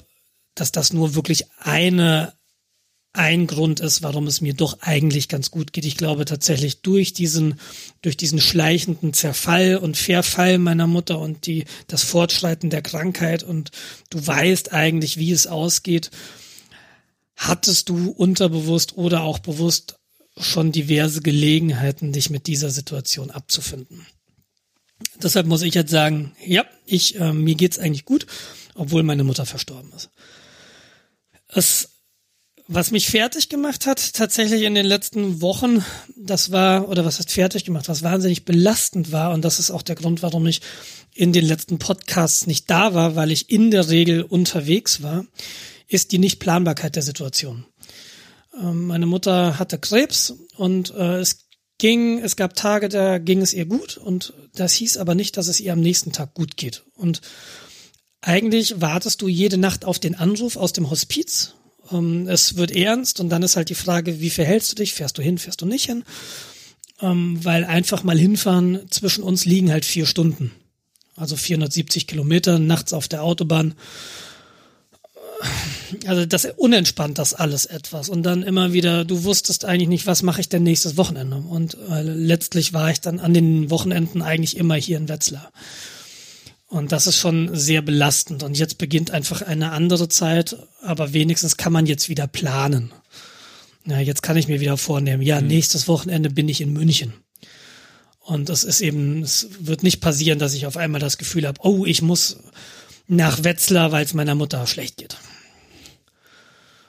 dass 0.60 0.72
das 0.72 0.92
nur 0.92 1.14
wirklich 1.14 1.44
eine 1.58 2.32
ein 3.14 3.46
Grund 3.46 3.80
ist, 3.80 4.02
warum 4.02 4.26
es 4.26 4.40
mir 4.40 4.54
doch 4.54 4.80
eigentlich 4.80 5.28
ganz 5.28 5.50
gut 5.50 5.72
geht. 5.72 5.84
Ich 5.84 5.96
glaube 5.96 6.24
tatsächlich 6.24 6.82
durch 6.82 7.12
diesen, 7.12 7.58
durch 8.02 8.16
diesen 8.16 8.40
schleichenden 8.40 9.12
Zerfall 9.12 9.76
und 9.76 9.96
Verfall 9.96 10.58
meiner 10.58 10.86
Mutter 10.86 11.18
und 11.18 11.46
die, 11.46 11.64
das 11.88 12.04
Fortschreiten 12.04 12.70
der 12.70 12.82
Krankheit 12.82 13.42
und 13.42 13.70
du 14.10 14.24
weißt 14.24 14.72
eigentlich, 14.72 15.16
wie 15.16 15.32
es 15.32 15.46
ausgeht, 15.46 16.10
hattest 17.34 17.88
du 17.88 18.10
unterbewusst 18.10 18.96
oder 18.96 19.22
auch 19.22 19.38
bewusst 19.38 19.96
schon 20.36 20.70
diverse 20.70 21.20
Gelegenheiten, 21.20 22.12
dich 22.12 22.30
mit 22.30 22.46
dieser 22.46 22.70
Situation 22.70 23.30
abzufinden. 23.30 24.06
Deshalb 25.20 25.46
muss 25.46 25.62
ich 25.62 25.74
jetzt 25.74 25.90
sagen, 25.90 26.32
ja, 26.44 26.64
ich, 26.86 27.18
äh, 27.18 27.32
mir 27.32 27.54
geht's 27.54 27.78
eigentlich 27.78 28.04
gut, 28.04 28.26
obwohl 28.74 29.02
meine 29.02 29.24
Mutter 29.24 29.46
verstorben 29.46 29.92
ist. 29.92 30.10
Es 31.48 31.98
was 32.68 32.90
mich 32.90 33.08
fertig 33.08 33.48
gemacht 33.48 33.86
hat, 33.86 34.12
tatsächlich 34.12 34.62
in 34.62 34.74
den 34.74 34.84
letzten 34.84 35.40
Wochen, 35.40 35.82
das 36.16 36.52
war, 36.52 36.88
oder 36.90 37.04
was 37.04 37.18
heißt 37.18 37.32
fertig 37.32 37.64
gemacht, 37.64 37.88
was 37.88 38.02
wahnsinnig 38.02 38.44
belastend 38.44 39.10
war, 39.10 39.32
und 39.32 39.42
das 39.42 39.58
ist 39.58 39.70
auch 39.70 39.80
der 39.80 39.96
Grund, 39.96 40.22
warum 40.22 40.46
ich 40.46 40.60
in 41.14 41.32
den 41.32 41.46
letzten 41.46 41.78
Podcasts 41.78 42.46
nicht 42.46 42.70
da 42.70 42.92
war, 42.92 43.16
weil 43.16 43.32
ich 43.32 43.50
in 43.50 43.70
der 43.70 43.88
Regel 43.88 44.22
unterwegs 44.22 45.02
war, 45.02 45.24
ist 45.88 46.12
die 46.12 46.18
Nichtplanbarkeit 46.18 46.94
der 46.94 47.02
Situation. 47.02 47.64
Ähm, 48.54 48.86
meine 48.86 49.06
Mutter 49.06 49.58
hatte 49.58 49.78
Krebs 49.78 50.34
und 50.56 50.90
äh, 50.94 51.20
es 51.20 51.46
ging, 51.78 52.18
es 52.18 52.36
gab 52.36 52.54
Tage, 52.54 52.90
da 52.90 53.16
ging 53.16 53.40
es 53.40 53.54
ihr 53.54 53.64
gut 53.64 53.96
und 53.96 54.34
das 54.54 54.74
hieß 54.74 54.98
aber 54.98 55.14
nicht, 55.14 55.38
dass 55.38 55.48
es 55.48 55.60
ihr 55.60 55.72
am 55.72 55.80
nächsten 55.80 56.12
Tag 56.12 56.34
gut 56.34 56.58
geht. 56.58 56.84
Und 56.94 57.22
eigentlich 58.20 58.80
wartest 58.80 59.22
du 59.22 59.28
jede 59.28 59.58
Nacht 59.58 59.84
auf 59.84 59.98
den 59.98 60.14
Anruf 60.14 60.56
aus 60.56 60.72
dem 60.72 60.90
Hospiz 60.90 61.54
ähm, 61.92 62.28
es 62.28 62.56
wird 62.56 62.70
ernst 62.70 63.20
und 63.20 63.28
dann 63.28 63.42
ist 63.42 63.56
halt 63.56 63.68
die 63.68 63.74
Frage, 63.74 64.20
wie 64.20 64.30
verhältst 64.30 64.72
du 64.72 64.76
dich? 64.76 64.94
Fährst 64.94 65.18
du 65.18 65.22
hin, 65.22 65.38
fährst 65.38 65.60
du 65.60 65.66
nicht 65.66 65.86
hin? 65.86 66.04
Ähm, 67.00 67.38
weil 67.44 67.64
einfach 67.64 68.02
mal 68.02 68.18
hinfahren, 68.18 68.90
zwischen 68.90 69.22
uns 69.22 69.44
liegen 69.44 69.70
halt 69.70 69.84
vier 69.84 70.06
Stunden. 70.06 70.50
Also 71.16 71.36
470 71.36 72.06
Kilometer 72.06 72.58
nachts 72.58 72.92
auf 72.92 73.08
der 73.08 73.22
Autobahn. 73.22 73.74
Also 76.06 76.26
das 76.26 76.46
unentspannt 76.56 77.18
das 77.18 77.34
alles 77.34 77.66
etwas. 77.66 78.08
Und 78.08 78.24
dann 78.24 78.42
immer 78.42 78.72
wieder, 78.72 79.04
du 79.04 79.24
wusstest 79.24 79.64
eigentlich 79.64 79.88
nicht, 79.88 80.06
was 80.06 80.22
mache 80.22 80.40
ich 80.40 80.48
denn 80.48 80.64
nächstes 80.64 80.96
Wochenende. 80.96 81.36
Und 81.36 81.76
äh, 81.88 82.02
letztlich 82.02 82.72
war 82.72 82.90
ich 82.90 83.00
dann 83.00 83.20
an 83.20 83.34
den 83.34 83.70
Wochenenden 83.70 84.22
eigentlich 84.22 84.56
immer 84.56 84.74
hier 84.74 84.96
in 84.96 85.08
Wetzlar. 85.08 85.52
Und 86.68 86.92
das 86.92 87.06
ist 87.06 87.16
schon 87.16 87.56
sehr 87.56 87.80
belastend. 87.80 88.42
Und 88.42 88.58
jetzt 88.58 88.76
beginnt 88.76 89.10
einfach 89.10 89.42
eine 89.42 89.72
andere 89.72 90.08
Zeit, 90.08 90.56
aber 90.82 91.14
wenigstens 91.14 91.56
kann 91.56 91.72
man 91.72 91.86
jetzt 91.86 92.08
wieder 92.10 92.26
planen. 92.26 92.92
Ja, 93.86 94.00
jetzt 94.00 94.22
kann 94.22 94.36
ich 94.36 94.48
mir 94.48 94.60
wieder 94.60 94.76
vornehmen, 94.76 95.22
ja, 95.22 95.40
mhm. 95.40 95.46
nächstes 95.46 95.88
Wochenende 95.88 96.28
bin 96.28 96.48
ich 96.48 96.60
in 96.60 96.74
München. 96.74 97.14
Und 98.20 98.50
es 98.50 98.64
ist 98.64 98.82
eben, 98.82 99.22
es 99.22 99.48
wird 99.60 99.82
nicht 99.82 100.00
passieren, 100.00 100.38
dass 100.38 100.52
ich 100.52 100.66
auf 100.66 100.76
einmal 100.76 101.00
das 101.00 101.16
Gefühl 101.16 101.46
habe, 101.46 101.60
oh, 101.62 101.86
ich 101.86 102.02
muss 102.02 102.36
nach 103.06 103.42
Wetzlar, 103.42 103.90
weil 103.90 104.04
es 104.04 104.12
meiner 104.12 104.34
Mutter 104.34 104.66
schlecht 104.66 104.98
geht. 104.98 105.16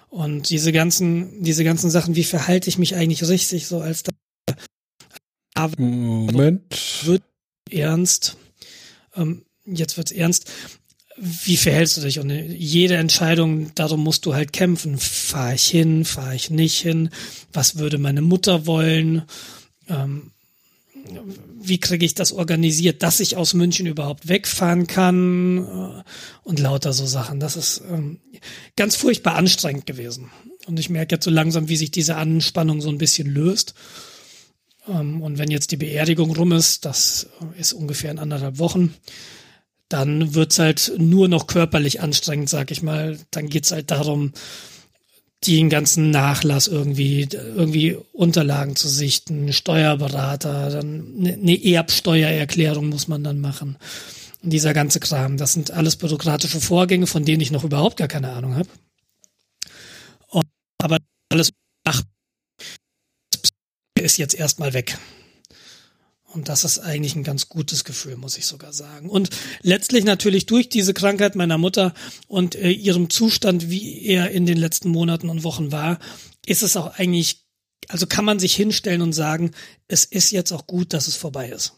Und 0.10 0.50
diese 0.50 0.74
ganzen, 0.74 1.42
diese 1.42 1.64
ganzen 1.64 1.90
Sachen, 1.90 2.18
wie 2.18 2.26
verhalte 2.26 2.68
ich 2.68 2.78
mich 2.78 2.96
eigentlich 2.96 3.26
richtig, 3.26 3.68
so 3.68 3.80
als 3.80 4.04
da 4.04 4.12
Moment. 5.78 7.06
wird 7.06 7.24
ernst. 7.70 8.36
Ähm, 9.16 9.46
jetzt 9.74 9.98
wird's 9.98 10.12
ernst. 10.12 10.50
Wie 11.18 11.58
verhältst 11.58 11.98
du 11.98 12.02
dich? 12.02 12.20
Und 12.20 12.30
jede 12.30 12.96
Entscheidung, 12.96 13.72
darum 13.76 14.02
musst 14.04 14.26
du 14.26 14.34
halt 14.34 14.54
kämpfen. 14.54 14.98
Fahre 14.98 15.56
ich 15.56 15.68
hin, 15.68 16.06
fahre 16.06 16.36
ich 16.36 16.50
nicht 16.50 16.80
hin? 16.80 17.10
Was 17.52 17.78
würde 17.78 17.98
meine 17.98 18.22
Mutter 18.22 18.66
wollen? 18.66 19.24
Ähm, 19.90 20.32
wie 21.62 21.80
kriege 21.80 22.06
ich 22.06 22.16
das 22.16 22.32
organisiert, 22.32 23.04
dass 23.04 23.20
ich 23.20 23.38
aus 23.38 23.54
München 23.54 23.86
überhaupt 23.86 24.28
wegfahren 24.28 24.88
kann 24.88 25.58
äh, 25.58 26.04
und 26.44 26.60
lauter 26.60 26.94
so 26.94 27.06
Sachen. 27.06 27.40
Das 27.40 27.56
ist 27.56 27.82
ähm, 27.90 28.20
ganz 28.76 28.96
furchtbar 28.96 29.36
anstrengend 29.36 29.86
gewesen. 29.86 30.32
Und 30.68 30.80
ich 30.80 30.90
merke 30.90 31.16
jetzt 31.16 31.26
so 31.26 31.32
langsam, 31.32 31.68
wie 31.68 31.78
sich 31.78 31.92
diese 31.92 32.16
Anspannung 32.16 32.82
so 32.82 32.90
ein 32.90 32.98
bisschen 32.98 33.28
löst. 33.28 33.74
Ähm, 34.88 35.22
und 35.22 35.38
wenn 35.38 35.52
jetzt 35.52 35.72
die 35.72 35.78
Beerdigung 35.78 36.36
rum 36.36 36.52
ist, 36.52 36.86
das 36.86 37.28
ist 37.58 37.74
ungefähr 37.74 38.12
in 38.12 38.20
anderthalb 38.20 38.58
Wochen, 38.60 38.94
dann 39.90 40.36
wird's 40.36 40.60
halt 40.60 40.94
nur 40.98 41.28
noch 41.28 41.48
körperlich 41.48 42.02
anstrengend, 42.02 42.50
sag 42.50 42.72
ich 42.72 42.82
mal. 42.82 43.20
Dann 43.32 43.50
geht's 43.50 43.72
halt 43.72 43.92
darum, 43.92 44.34
den 45.48 45.70
ganzen 45.70 46.12
Nachlass 46.12 46.68
irgendwie, 46.68 47.28
irgendwie 47.32 47.98
Unterlagen 48.14 48.76
zu 48.76 48.88
sichten, 48.88 49.52
Steuerberater, 49.54 50.70
dann 50.70 51.16
eine 51.18 51.38
ne 51.38 51.64
Erbsteuererklärung 51.64 52.90
muss 52.90 53.08
man 53.08 53.24
dann 53.24 53.40
machen. 53.40 53.78
Und 54.44 54.52
dieser 54.52 54.74
ganze 54.74 55.00
Kram, 55.00 55.38
das 55.38 55.54
sind 55.54 55.72
alles 55.72 55.96
bürokratische 55.96 56.62
Vorgänge, 56.62 57.08
von 57.08 57.26
denen 57.26 57.42
ich 57.42 57.52
noch 57.52 57.64
überhaupt 57.64 57.98
gar 57.98 58.08
keine 58.08 58.32
Ahnung 58.32 58.56
habe. 58.56 58.70
Aber 60.82 60.98
alles 61.30 61.52
ach, 61.84 62.02
ist 64.00 64.18
jetzt 64.18 64.36
erstmal 64.36 64.74
weg. 64.74 64.98
Und 66.34 66.48
das 66.48 66.64
ist 66.64 66.80
eigentlich 66.80 67.16
ein 67.16 67.24
ganz 67.24 67.50
gutes 67.50 67.84
Gefühl, 67.84 68.16
muss 68.16 68.38
ich 68.38 68.46
sogar 68.46 68.72
sagen. 68.72 69.10
Und 69.10 69.30
letztlich 69.62 70.04
natürlich 70.04 70.46
durch 70.46 70.70
diese 70.70 70.94
Krankheit 70.94 71.36
meiner 71.36 71.58
Mutter 71.58 71.94
und 72.28 72.56
äh, 72.56 72.70
ihrem 72.70 73.10
Zustand, 73.10 73.70
wie 73.70 74.06
er 74.06 74.30
in 74.30 74.46
den 74.46 74.58
letzten 74.58 74.90
Monaten 74.90 75.30
und 75.30 75.44
Wochen 75.44 75.72
war, 75.72 75.98
ist 76.46 76.62
es 76.62 76.78
auch 76.78 76.98
eigentlich, 76.98 77.46
also 77.88 78.06
kann 78.06 78.26
man 78.26 78.40
sich 78.40 78.56
hinstellen 78.56 79.02
und 79.02 79.14
sagen, 79.14 79.52
es 79.88 80.06
ist 80.06 80.32
jetzt 80.32 80.52
auch 80.52 80.68
gut, 80.68 80.94
dass 80.94 81.08
es 81.08 81.16
vorbei 81.16 81.50
ist. 81.50 81.74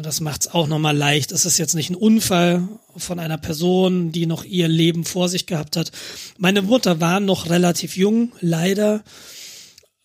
Das 0.00 0.20
macht's 0.20 0.48
auch 0.48 0.68
nochmal 0.68 0.96
leicht. 0.96 1.32
Es 1.32 1.44
ist 1.44 1.58
jetzt 1.58 1.74
nicht 1.74 1.90
ein 1.90 1.96
Unfall 1.96 2.66
von 2.96 3.18
einer 3.18 3.36
Person, 3.36 4.10
die 4.10 4.24
noch 4.24 4.42
ihr 4.44 4.66
Leben 4.66 5.04
vor 5.04 5.28
sich 5.28 5.44
gehabt 5.44 5.76
hat. 5.76 5.92
Meine 6.38 6.62
Mutter 6.62 7.00
war 7.00 7.20
noch 7.20 7.50
relativ 7.50 7.96
jung, 7.96 8.32
leider. 8.40 9.04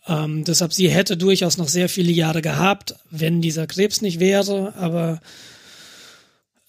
Ähm, 0.08 0.44
deshalb, 0.44 0.74
sie 0.74 0.90
hätte 0.90 1.18
durchaus 1.18 1.58
noch 1.58 1.68
sehr 1.68 1.90
viele 1.90 2.12
Jahre 2.12 2.42
gehabt, 2.42 2.96
wenn 3.12 3.42
dieser 3.42 3.68
Krebs 3.68 4.02
nicht 4.02 4.20
wäre. 4.20 4.74
Aber 4.76 5.22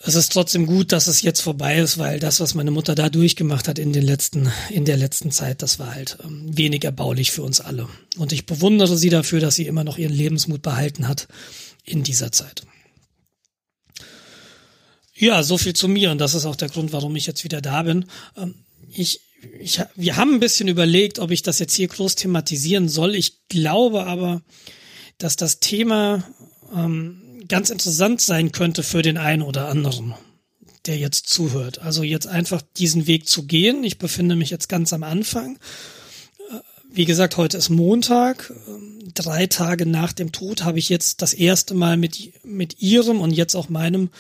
es 0.01 0.15
ist 0.15 0.33
trotzdem 0.33 0.67
gut, 0.67 0.93
dass 0.93 1.07
es 1.07 1.23
jetzt 1.23 1.41
vorbei 1.41 1.79
ist, 1.79 1.99
weil 1.99 2.21
das, 2.21 2.41
was 2.41 2.55
meine 2.55 2.71
Mutter 2.71 2.95
da 2.95 3.09
durchgemacht 3.09 3.69
hat 3.69 3.79
in 3.79 3.93
den 3.93 4.05
letzten, 4.05 4.51
in 4.71 4.85
der 4.85 4.97
letzten 4.97 5.31
Zeit, 5.31 5.63
das 5.63 5.79
war 5.79 5.95
halt 5.95 6.19
ähm, 6.25 6.57
wenig 6.57 6.85
erbaulich 6.85 7.31
für 7.31 7.43
uns 7.43 7.61
alle. 7.61 7.89
Und 8.17 8.33
ich 8.33 8.47
bewundere 8.47 8.97
sie 8.97 9.11
dafür, 9.11 9.41
dass 9.41 9.55
sie 9.55 9.67
immer 9.67 9.85
noch 9.85 9.99
ihren 9.99 10.15
Lebensmut 10.15 10.63
behalten 10.63 11.09
hat 11.09 11.29
in 11.85 12.03
dieser 12.03 12.33
Zeit. 12.33 12.63
Ja, 15.15 15.43
so 15.43 15.59
viel 15.59 15.73
zu 15.73 15.89
mir 15.89 16.13
und 16.13 16.19
das 16.19 16.35
ist 16.35 16.47
auch 16.47 16.55
der 16.55 16.69
Grund, 16.69 16.93
warum 16.93 17.17
ich 17.17 17.27
jetzt 17.27 17.43
wieder 17.43 17.61
da 17.61 17.83
bin. 17.83 18.05
Ähm, 18.37 18.55
ich, 18.91 19.21
ich, 19.61 19.81
wir 19.95 20.17
haben 20.17 20.35
ein 20.35 20.41
bisschen 20.41 20.69
überlegt, 20.69 21.19
ob 21.19 21.31
ich 21.31 21.43
das 21.43 21.59
jetzt 21.59 21.75
hier 21.75 21.89
groß 21.89 22.17
thematisieren 22.17 22.89
soll. 22.89 23.15
Ich 23.15 23.49
glaube 23.49 24.07
aber, 24.07 24.43
dass 25.19 25.37
das 25.37 25.61
Thema 25.61 26.25
ähm, 26.75 27.45
ganz 27.49 27.71
interessant 27.71 28.21
sein 28.21 28.53
könnte 28.53 28.83
für 28.83 29.03
den 29.03 29.17
einen 29.17 29.43
oder 29.43 29.69
anderen, 29.69 30.15
der 30.87 30.97
jetzt 30.97 31.29
zuhört. 31.29 31.81
Also 31.81 32.03
jetzt 32.03 32.27
einfach 32.27 32.63
diesen 32.77 33.07
Weg 33.07 33.29
zu 33.29 33.45
gehen. 33.45 33.85
Ich 33.85 33.99
befinde 33.99 34.37
mich 34.37 34.51
jetzt 34.51 34.69
ganz 34.69 34.93
am 34.93 35.03
Anfang. 35.03 35.59
Äh, 36.51 36.61
wie 36.91 37.05
gesagt, 37.05 37.37
heute 37.37 37.57
ist 37.57 37.69
Montag. 37.69 38.53
Ähm, 38.67 38.99
drei 39.15 39.47
Tage 39.47 39.87
nach 39.87 40.13
dem 40.13 40.33
Tod 40.33 40.65
habe 40.65 40.79
ich 40.79 40.89
jetzt 40.89 41.23
das 41.23 41.35
erste 41.35 41.75
Mal 41.75 41.97
mit, 41.97 42.45
mit 42.45 42.81
ihrem 42.81 43.21
und 43.21 43.33
jetzt 43.33 43.55
auch 43.55 43.69
meinem 43.69 44.11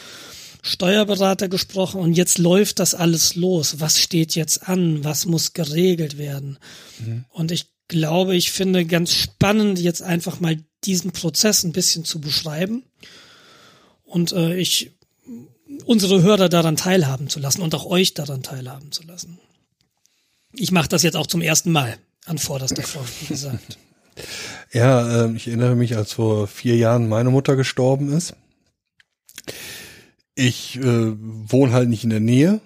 Steuerberater 0.68 1.48
gesprochen 1.48 2.00
und 2.00 2.12
jetzt 2.12 2.38
läuft 2.38 2.78
das 2.78 2.94
alles 2.94 3.34
los. 3.34 3.80
Was 3.80 3.98
steht 3.98 4.34
jetzt 4.34 4.68
an? 4.68 5.02
Was 5.02 5.26
muss 5.26 5.54
geregelt 5.54 6.18
werden? 6.18 6.58
Mhm. 6.98 7.24
Und 7.30 7.52
ich 7.52 7.66
glaube, 7.88 8.36
ich 8.36 8.52
finde 8.52 8.84
ganz 8.84 9.12
spannend, 9.12 9.80
jetzt 9.80 10.02
einfach 10.02 10.40
mal 10.40 10.58
diesen 10.84 11.12
Prozess 11.12 11.64
ein 11.64 11.72
bisschen 11.72 12.04
zu 12.04 12.20
beschreiben 12.20 12.82
und 14.04 14.32
äh, 14.32 14.56
ich 14.56 14.92
unsere 15.84 16.22
Hörer 16.22 16.48
daran 16.48 16.76
teilhaben 16.76 17.28
zu 17.28 17.40
lassen 17.40 17.62
und 17.62 17.74
auch 17.74 17.86
euch 17.86 18.14
daran 18.14 18.42
teilhaben 18.42 18.92
zu 18.92 19.02
lassen. 19.04 19.38
Ich 20.52 20.70
mache 20.70 20.88
das 20.88 21.02
jetzt 21.02 21.16
auch 21.16 21.26
zum 21.26 21.40
ersten 21.40 21.72
Mal 21.72 21.96
an 22.26 22.38
vorderster 22.38 22.82
Front, 22.82 23.08
wie 23.22 23.26
gesagt. 23.26 23.78
Ja, 24.72 25.26
äh, 25.26 25.32
ich 25.36 25.46
erinnere 25.46 25.76
mich, 25.76 25.96
als 25.96 26.12
vor 26.12 26.48
vier 26.48 26.76
Jahren 26.76 27.08
meine 27.08 27.30
Mutter 27.30 27.54
gestorben 27.54 28.12
ist 28.12 28.34
ich 30.38 30.78
äh, 30.78 31.12
wohne 31.16 31.72
halt 31.72 31.88
nicht 31.88 32.04
in 32.04 32.10
der 32.10 32.20
Nähe, 32.20 32.60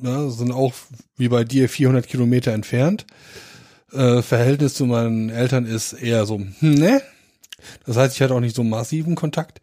ja, 0.00 0.30
sind 0.30 0.50
auch 0.50 0.72
wie 1.16 1.28
bei 1.28 1.44
dir 1.44 1.68
400 1.68 2.06
Kilometer 2.06 2.52
entfernt. 2.52 3.04
Äh, 3.92 4.22
Verhältnis 4.22 4.74
zu 4.74 4.86
meinen 4.86 5.28
Eltern 5.28 5.66
ist 5.66 5.92
eher 5.92 6.24
so, 6.24 6.38
hm, 6.38 6.74
ne? 6.74 7.02
Das 7.84 7.96
heißt, 7.96 8.16
ich 8.16 8.22
hatte 8.22 8.34
auch 8.34 8.40
nicht 8.40 8.56
so 8.56 8.64
massiven 8.64 9.14
Kontakt. 9.14 9.60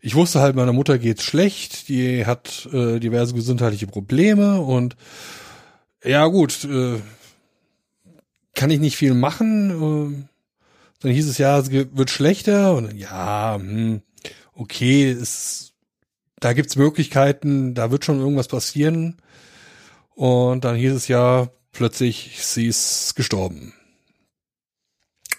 Ich 0.00 0.16
wusste 0.16 0.40
halt, 0.40 0.56
meiner 0.56 0.72
Mutter 0.72 0.98
geht's 0.98 1.22
schlecht, 1.22 1.88
die 1.88 2.26
hat 2.26 2.68
äh, 2.72 2.98
diverse 2.98 3.32
gesundheitliche 3.32 3.86
Probleme 3.86 4.60
und 4.60 4.96
ja 6.04 6.26
gut, 6.26 6.64
äh, 6.64 6.98
kann 8.54 8.70
ich 8.70 8.80
nicht 8.80 8.96
viel 8.96 9.14
machen. 9.14 9.70
Äh, 9.70 10.24
dann 11.00 11.12
hieß 11.12 11.28
es 11.28 11.38
ja, 11.38 11.56
es 11.58 11.70
wird 11.70 12.10
schlechter 12.10 12.74
und 12.74 12.92
ja, 12.94 13.56
hm, 13.56 14.02
okay, 14.54 15.10
es 15.10 15.67
da 16.40 16.52
gibt's 16.52 16.76
Möglichkeiten, 16.76 17.74
da 17.74 17.90
wird 17.90 18.04
schon 18.04 18.20
irgendwas 18.20 18.48
passieren. 18.48 19.16
Und 20.14 20.64
dann 20.64 20.76
hieß 20.76 20.92
es 20.92 21.08
ja 21.08 21.48
plötzlich, 21.72 22.38
sie 22.40 22.66
ist 22.66 23.14
gestorben. 23.16 23.72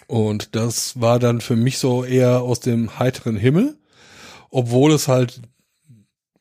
Und 0.06 0.56
das 0.56 1.00
war 1.00 1.18
dann 1.18 1.40
für 1.40 1.56
mich 1.56 1.78
so 1.78 2.04
eher 2.04 2.40
aus 2.40 2.60
dem 2.60 2.98
heiteren 2.98 3.36
Himmel, 3.36 3.78
obwohl 4.50 4.92
es 4.92 5.06
halt 5.06 5.40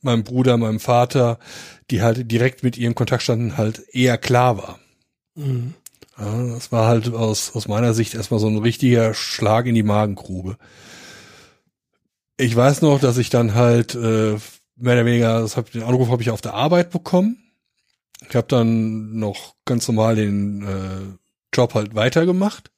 meinem 0.01 0.23
Bruder, 0.23 0.57
meinem 0.57 0.79
Vater, 0.79 1.37
die 1.91 2.01
halt 2.01 2.31
direkt 2.31 2.63
mit 2.63 2.77
ihrem 2.77 2.95
Kontakt 2.95 3.23
standen, 3.23 3.57
halt 3.57 3.83
eher 3.91 4.17
klar 4.17 4.57
war. 4.57 4.79
Mhm. 5.35 5.75
Ja, 6.17 6.47
das 6.47 6.71
war 6.71 6.87
halt 6.87 7.13
aus, 7.13 7.55
aus 7.55 7.67
meiner 7.67 7.93
Sicht 7.93 8.13
erstmal 8.13 8.39
so 8.39 8.47
ein 8.47 8.57
richtiger 8.57 9.13
Schlag 9.13 9.67
in 9.67 9.75
die 9.75 9.83
Magengrube 9.83 10.57
ich 12.39 12.56
weiß 12.56 12.82
noch, 12.82 12.99
dass 12.99 13.17
ich 13.17 13.30
dann 13.30 13.54
halt 13.54 13.95
äh, 13.95 14.38
mehr 14.78 14.93
oder 14.93 15.06
weniger, 15.06 15.41
das 15.41 15.58
hab, 15.58 15.71
den 15.71 15.84
Anruf 15.84 16.10
habe 16.10 16.21
ich 16.21 16.30
auf 16.30 16.41
der 16.41 16.54
Arbeit 16.54 16.89
bekommen. 16.89 17.38
Ich 18.28 18.36
habe 18.36 18.47
dann 18.47 19.19
noch 19.19 19.56
ganz 19.65 19.88
normal 19.88 20.15
den 20.15 20.62
äh, 20.63 21.56
Job 21.56 21.73
halt 21.73 21.95
weitergemacht 21.95 22.71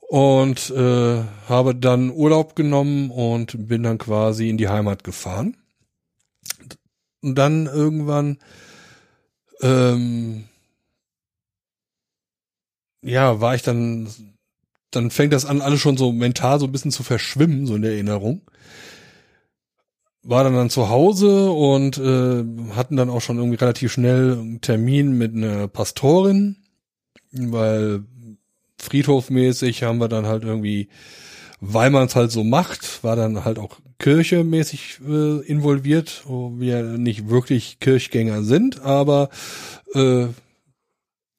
und 0.00 0.70
äh, 0.70 1.22
habe 1.48 1.76
dann 1.76 2.10
Urlaub 2.10 2.56
genommen 2.56 3.10
und 3.10 3.68
bin 3.68 3.84
dann 3.84 3.98
quasi 3.98 4.48
in 4.48 4.58
die 4.58 4.68
Heimat 4.68 5.04
gefahren. 5.04 5.56
Und 7.22 7.36
dann 7.36 7.66
irgendwann 7.66 8.38
ähm, 9.60 10.48
ja, 13.02 13.40
war 13.40 13.54
ich 13.54 13.62
dann 13.62 14.08
dann 14.90 15.10
fängt 15.10 15.32
das 15.32 15.46
an, 15.46 15.60
alles 15.60 15.80
schon 15.80 15.96
so 15.96 16.12
mental 16.12 16.58
so 16.58 16.66
ein 16.66 16.72
bisschen 16.72 16.90
zu 16.90 17.02
verschwimmen, 17.02 17.66
so 17.66 17.76
in 17.76 17.82
der 17.82 17.92
Erinnerung. 17.92 18.42
War 20.22 20.44
dann 20.44 20.54
dann 20.54 20.70
zu 20.70 20.90
Hause 20.90 21.50
und 21.50 21.96
äh, 21.96 22.44
hatten 22.74 22.96
dann 22.96 23.08
auch 23.08 23.20
schon 23.20 23.38
irgendwie 23.38 23.56
relativ 23.56 23.92
schnell 23.92 24.32
einen 24.32 24.60
Termin 24.60 25.16
mit 25.16 25.34
einer 25.34 25.66
Pastorin, 25.68 26.56
weil 27.32 28.04
friedhofmäßig 28.78 29.82
haben 29.82 29.98
wir 29.98 30.08
dann 30.08 30.26
halt 30.26 30.44
irgendwie, 30.44 30.88
weil 31.60 31.90
man 31.90 32.06
es 32.06 32.16
halt 32.16 32.32
so 32.32 32.44
macht, 32.44 33.02
war 33.02 33.16
dann 33.16 33.44
halt 33.44 33.58
auch 33.58 33.78
kirchemäßig 33.98 35.00
äh, 35.06 35.40
involviert, 35.46 36.22
wo 36.26 36.58
wir 36.58 36.82
nicht 36.82 37.28
wirklich 37.28 37.78
Kirchgänger 37.80 38.42
sind, 38.42 38.82
aber 38.82 39.28
äh, 39.94 40.26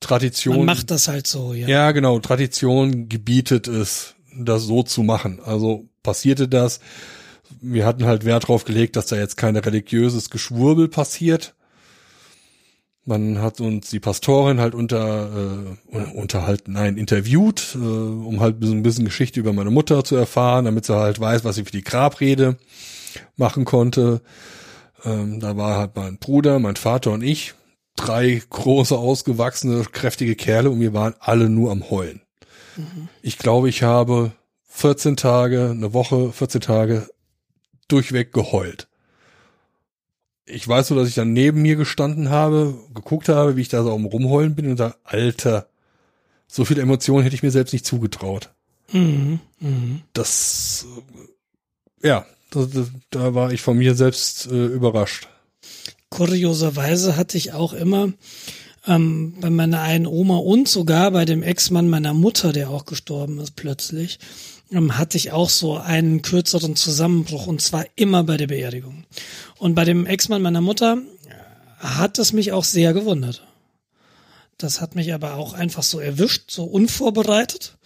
Tradition. 0.01 0.57
Man 0.57 0.65
macht 0.65 0.91
das 0.91 1.07
halt 1.07 1.27
so, 1.27 1.53
ja. 1.53 1.67
Ja, 1.67 1.91
genau. 1.93 2.19
Tradition 2.19 3.07
gebietet 3.07 3.67
es, 3.69 4.15
das 4.37 4.63
so 4.63 4.83
zu 4.83 5.03
machen. 5.03 5.39
Also 5.45 5.87
passierte 6.03 6.49
das. 6.49 6.81
Wir 7.61 7.85
hatten 7.85 8.05
halt 8.05 8.25
Wert 8.25 8.47
drauf 8.47 8.65
gelegt, 8.65 8.95
dass 8.95 9.05
da 9.05 9.15
jetzt 9.15 9.37
kein 9.37 9.55
religiöses 9.55 10.29
Geschwurbel 10.29 10.89
passiert. 10.89 11.53
Man 13.05 13.39
hat 13.39 13.61
uns 13.61 13.89
die 13.89 13.99
Pastorin 13.99 14.59
halt 14.59 14.75
unter 14.75 15.75
äh, 15.91 15.97
unterhalten, 16.13 16.73
nein, 16.73 16.97
interviewt, 16.97 17.75
äh, 17.75 17.77
um 17.77 18.39
halt 18.39 18.61
ein 18.61 18.83
bisschen 18.83 19.05
Geschichte 19.05 19.39
über 19.39 19.53
meine 19.53 19.71
Mutter 19.71 20.03
zu 20.03 20.15
erfahren, 20.15 20.65
damit 20.65 20.85
sie 20.85 20.95
halt 20.95 21.19
weiß, 21.19 21.43
was 21.43 21.55
sie 21.55 21.65
für 21.65 21.71
die 21.71 21.83
Grabrede 21.83 22.57
machen 23.37 23.65
konnte. 23.65 24.21
Ähm, 25.03 25.39
da 25.39 25.57
war 25.57 25.77
halt 25.77 25.95
mein 25.95 26.17
Bruder, 26.19 26.59
mein 26.59 26.75
Vater 26.75 27.11
und 27.11 27.23
ich 27.23 27.55
drei 28.01 28.41
große, 28.49 28.97
ausgewachsene, 28.97 29.85
kräftige 29.91 30.35
Kerle 30.35 30.69
und 30.69 30.79
wir 30.79 30.93
waren 30.93 31.13
alle 31.19 31.49
nur 31.49 31.71
am 31.71 31.89
Heulen. 31.89 32.21
Mhm. 32.75 33.09
Ich 33.21 33.37
glaube, 33.37 33.69
ich 33.69 33.83
habe 33.83 34.31
14 34.69 35.17
Tage, 35.17 35.69
eine 35.69 35.93
Woche, 35.93 36.31
14 36.31 36.61
Tage 36.61 37.07
durchweg 37.87 38.33
geheult. 38.33 38.87
Ich 40.45 40.67
weiß 40.67 40.89
nur, 40.89 40.99
dass 40.99 41.09
ich 41.09 41.15
dann 41.15 41.33
neben 41.33 41.61
mir 41.61 41.75
gestanden 41.75 42.29
habe, 42.29 42.75
geguckt 42.93 43.29
habe, 43.29 43.55
wie 43.55 43.61
ich 43.61 43.69
da 43.69 43.83
so 43.83 43.93
am 43.93 44.05
Rumheulen 44.05 44.55
bin 44.55 44.69
und 44.69 44.77
sage, 44.77 44.95
Alter, 45.03 45.67
so 46.47 46.65
viel 46.65 46.79
Emotionen 46.79 47.23
hätte 47.23 47.35
ich 47.35 47.43
mir 47.43 47.51
selbst 47.51 47.71
nicht 47.73 47.85
zugetraut. 47.85 48.49
Mhm. 48.91 49.39
Mhm. 49.59 50.01
Das, 50.13 50.85
ja, 52.01 52.25
da, 52.49 52.65
da 53.11 53.33
war 53.35 53.51
ich 53.53 53.61
von 53.61 53.77
mir 53.77 53.95
selbst 53.95 54.47
äh, 54.47 54.65
überrascht 54.65 55.27
kurioserweise 56.11 57.15
hatte 57.15 57.37
ich 57.37 57.53
auch 57.53 57.73
immer 57.73 58.13
ähm, 58.85 59.33
bei 59.39 59.49
meiner 59.49 59.81
einen 59.81 60.05
Oma 60.05 60.37
und 60.37 60.67
sogar 60.67 61.09
bei 61.09 61.25
dem 61.25 61.41
Ex-Mann 61.41 61.89
meiner 61.89 62.13
Mutter, 62.13 62.51
der 62.51 62.69
auch 62.69 62.85
gestorben 62.85 63.39
ist 63.39 63.55
plötzlich, 63.55 64.19
ähm, 64.71 64.97
hatte 64.97 65.17
ich 65.17 65.31
auch 65.31 65.49
so 65.49 65.77
einen 65.77 66.21
kürzeren 66.21 66.75
Zusammenbruch 66.75 67.47
und 67.47 67.61
zwar 67.61 67.85
immer 67.95 68.23
bei 68.23 68.37
der 68.37 68.47
Beerdigung. 68.47 69.05
Und 69.57 69.73
bei 69.73 69.85
dem 69.85 70.05
Ex-Mann 70.05 70.41
meiner 70.41 70.61
Mutter 70.61 71.01
hat 71.79 72.19
es 72.19 72.33
mich 72.33 72.51
auch 72.51 72.65
sehr 72.65 72.93
gewundert. 72.93 73.47
Das 74.57 74.81
hat 74.81 74.95
mich 74.95 75.13
aber 75.13 75.35
auch 75.35 75.53
einfach 75.53 75.83
so 75.83 75.99
erwischt, 75.99 76.51
so 76.51 76.65
unvorbereitet. 76.65 77.77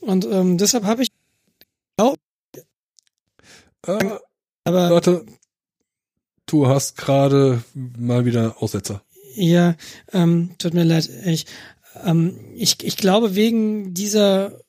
Und 0.00 0.26
ähm, 0.26 0.58
deshalb 0.58 0.84
habe 0.84 1.02
ich 1.02 1.08
auch. 1.96 2.16
Äh, 3.86 4.18
aber 4.64 4.90
warte, 4.90 5.24
du 6.46 6.66
hast 6.68 6.96
gerade 6.96 7.62
mal 7.74 8.24
wieder 8.24 8.62
Aussetzer. 8.62 9.02
Ja, 9.34 9.76
ähm, 10.12 10.50
tut 10.58 10.74
mir 10.74 10.84
leid. 10.84 11.10
Ich, 11.24 11.46
ähm, 12.04 12.38
ich, 12.54 12.82
ich 12.82 12.96
glaube, 12.96 13.34
wegen 13.34 13.94
dieser 13.94 14.60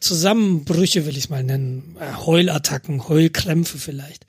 Zusammenbrüche, 0.00 1.06
will 1.06 1.16
ich 1.16 1.24
es 1.24 1.30
mal 1.30 1.44
nennen, 1.44 1.96
äh, 2.00 2.14
Heulattacken, 2.14 3.08
Heulkrämpfe 3.08 3.78
vielleicht, 3.78 4.26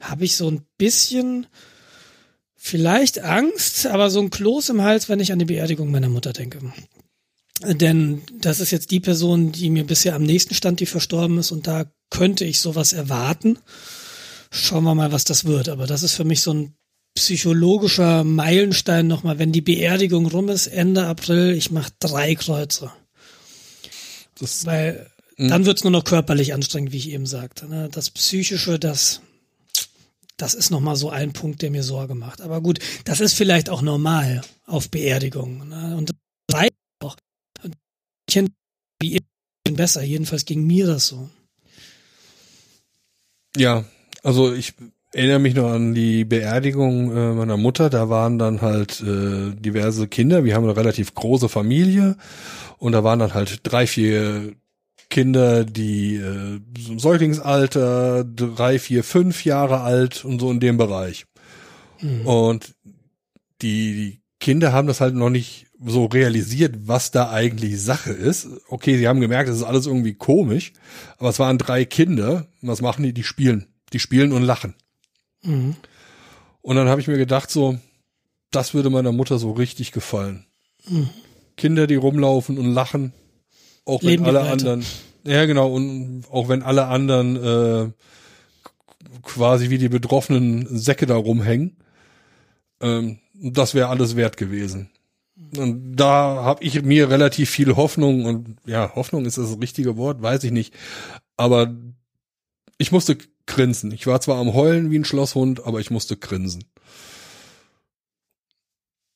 habe 0.00 0.24
ich 0.24 0.36
so 0.36 0.50
ein 0.50 0.62
bisschen 0.78 1.46
vielleicht 2.56 3.20
Angst, 3.20 3.86
aber 3.86 4.10
so 4.10 4.20
ein 4.20 4.30
Kloß 4.30 4.70
im 4.70 4.82
Hals, 4.82 5.08
wenn 5.08 5.20
ich 5.20 5.32
an 5.32 5.38
die 5.38 5.44
Beerdigung 5.44 5.90
meiner 5.90 6.08
Mutter 6.08 6.32
denke. 6.32 6.58
Denn 7.62 8.22
das 8.40 8.60
ist 8.60 8.70
jetzt 8.70 8.90
die 8.90 9.00
Person, 9.00 9.52
die 9.52 9.70
mir 9.70 9.84
bisher 9.84 10.14
am 10.14 10.24
nächsten 10.24 10.54
stand, 10.54 10.80
die 10.80 10.86
verstorben 10.86 11.38
ist 11.38 11.52
und 11.52 11.66
da 11.66 11.86
könnte 12.10 12.44
ich 12.44 12.60
sowas 12.60 12.92
erwarten. 12.92 13.58
Schauen 14.50 14.84
wir 14.84 14.94
mal, 14.94 15.12
was 15.12 15.24
das 15.24 15.44
wird. 15.44 15.68
Aber 15.68 15.86
das 15.86 16.02
ist 16.02 16.14
für 16.14 16.24
mich 16.24 16.42
so 16.42 16.52
ein 16.52 16.74
psychologischer 17.14 18.24
Meilenstein 18.24 19.06
nochmal, 19.06 19.38
wenn 19.38 19.50
die 19.50 19.62
Beerdigung 19.62 20.26
rum 20.26 20.48
ist, 20.48 20.66
Ende 20.68 21.06
April, 21.06 21.52
ich 21.52 21.70
mache 21.70 21.90
drei 21.98 22.34
Kreuze. 22.34 22.92
Das, 24.38 24.66
Weil 24.66 25.10
mh. 25.38 25.48
dann 25.48 25.64
wird's 25.64 25.82
nur 25.82 25.90
noch 25.90 26.04
körperlich 26.04 26.54
anstrengend, 26.54 26.92
wie 26.92 26.98
ich 26.98 27.10
eben 27.10 27.26
sagte. 27.26 27.66
Ne? 27.66 27.88
Das 27.90 28.10
Psychische, 28.10 28.78
das, 28.78 29.22
das 30.36 30.54
ist 30.54 30.70
nochmal 30.70 30.96
so 30.96 31.10
ein 31.10 31.32
Punkt, 31.32 31.62
der 31.62 31.70
mir 31.70 31.82
Sorge 31.82 32.14
macht. 32.14 32.42
Aber 32.42 32.60
gut, 32.60 32.78
das 33.04 33.20
ist 33.20 33.32
vielleicht 33.32 33.70
auch 33.70 33.82
normal 33.82 34.42
auf 34.66 34.90
Beerdigungen. 34.90 35.68
Ne? 35.68 35.96
Und 35.96 36.14
drei 36.46 36.68
auch. 37.02 37.16
Wie 39.00 39.20
besser, 39.64 40.02
jedenfalls 40.02 40.44
ging 40.44 40.66
mir 40.66 40.86
das 40.86 41.06
so. 41.06 41.28
Ja, 43.56 43.84
also 44.26 44.52
ich 44.52 44.74
erinnere 45.12 45.38
mich 45.38 45.54
noch 45.54 45.70
an 45.70 45.94
die 45.94 46.24
Beerdigung 46.24 47.16
äh, 47.16 47.32
meiner 47.32 47.56
Mutter. 47.56 47.90
Da 47.90 48.08
waren 48.08 48.40
dann 48.40 48.60
halt 48.60 49.00
äh, 49.00 49.54
diverse 49.54 50.08
Kinder. 50.08 50.44
Wir 50.44 50.56
haben 50.56 50.64
eine 50.64 50.76
relativ 50.76 51.14
große 51.14 51.48
Familie 51.48 52.16
und 52.78 52.90
da 52.90 53.04
waren 53.04 53.20
dann 53.20 53.34
halt 53.34 53.60
drei, 53.62 53.86
vier 53.86 54.54
Kinder, 55.10 55.64
die 55.64 56.16
äh, 56.16 56.58
im 56.88 56.98
Säuglingsalter, 56.98 58.24
drei, 58.24 58.80
vier, 58.80 59.04
fünf 59.04 59.44
Jahre 59.44 59.82
alt 59.82 60.24
und 60.24 60.40
so 60.40 60.50
in 60.50 60.58
dem 60.58 60.76
Bereich. 60.76 61.26
Mhm. 62.00 62.26
Und 62.26 62.74
die, 63.62 63.94
die 63.94 64.20
Kinder 64.40 64.72
haben 64.72 64.88
das 64.88 65.00
halt 65.00 65.14
noch 65.14 65.30
nicht 65.30 65.68
so 65.80 66.06
realisiert, 66.06 66.74
was 66.88 67.12
da 67.12 67.30
eigentlich 67.30 67.80
Sache 67.80 68.10
ist. 68.10 68.48
Okay, 68.68 68.98
sie 68.98 69.06
haben 69.06 69.20
gemerkt, 69.20 69.48
es 69.48 69.58
ist 69.58 69.62
alles 69.62 69.86
irgendwie 69.86 70.14
komisch, 70.14 70.72
aber 71.16 71.28
es 71.28 71.38
waren 71.38 71.58
drei 71.58 71.84
Kinder. 71.84 72.48
Was 72.60 72.82
machen 72.82 73.04
die? 73.04 73.12
Die 73.12 73.22
spielen. 73.22 73.68
Die 73.96 74.00
spielen 74.00 74.32
und 74.32 74.42
lachen. 74.42 74.74
Mhm. 75.42 75.74
Und 76.60 76.76
dann 76.76 76.86
habe 76.90 77.00
ich 77.00 77.08
mir 77.08 77.16
gedacht, 77.16 77.50
so, 77.50 77.78
das 78.50 78.74
würde 78.74 78.90
meiner 78.90 79.10
Mutter 79.10 79.38
so 79.38 79.52
richtig 79.52 79.90
gefallen. 79.90 80.44
Mhm. 80.86 81.08
Kinder, 81.56 81.86
die 81.86 81.94
rumlaufen 81.94 82.58
und 82.58 82.74
lachen, 82.74 83.14
auch 83.86 84.02
wenn 84.02 84.22
alle 84.22 84.42
anderen, 84.42 84.84
ja 85.24 85.46
genau, 85.46 85.72
und 85.72 86.24
auch 86.30 86.50
wenn 86.50 86.62
alle 86.62 86.88
anderen 86.88 87.36
äh, 87.36 87.90
quasi 89.22 89.70
wie 89.70 89.78
die 89.78 89.88
betroffenen 89.88 90.66
Säcke 90.76 91.06
da 91.06 91.16
rumhängen, 91.16 91.78
ähm, 92.82 93.20
das 93.32 93.74
wäre 93.74 93.88
alles 93.88 94.14
wert 94.14 94.36
gewesen. 94.36 94.90
Und 95.56 95.96
da 95.96 96.42
habe 96.44 96.62
ich 96.62 96.82
mir 96.82 97.08
relativ 97.08 97.48
viel 97.48 97.76
Hoffnung 97.76 98.26
und 98.26 98.56
ja, 98.66 98.94
Hoffnung 98.94 99.24
ist 99.24 99.38
das 99.38 99.58
richtige 99.58 99.96
Wort, 99.96 100.20
weiß 100.20 100.44
ich 100.44 100.52
nicht. 100.52 100.74
Aber 101.38 101.74
ich 102.76 102.92
musste 102.92 103.16
grinsen. 103.46 103.92
Ich 103.92 104.06
war 104.06 104.20
zwar 104.20 104.38
am 104.38 104.54
Heulen 104.54 104.90
wie 104.90 104.98
ein 104.98 105.04
Schlosshund, 105.04 105.64
aber 105.64 105.80
ich 105.80 105.90
musste 105.90 106.16
grinsen. 106.16 106.64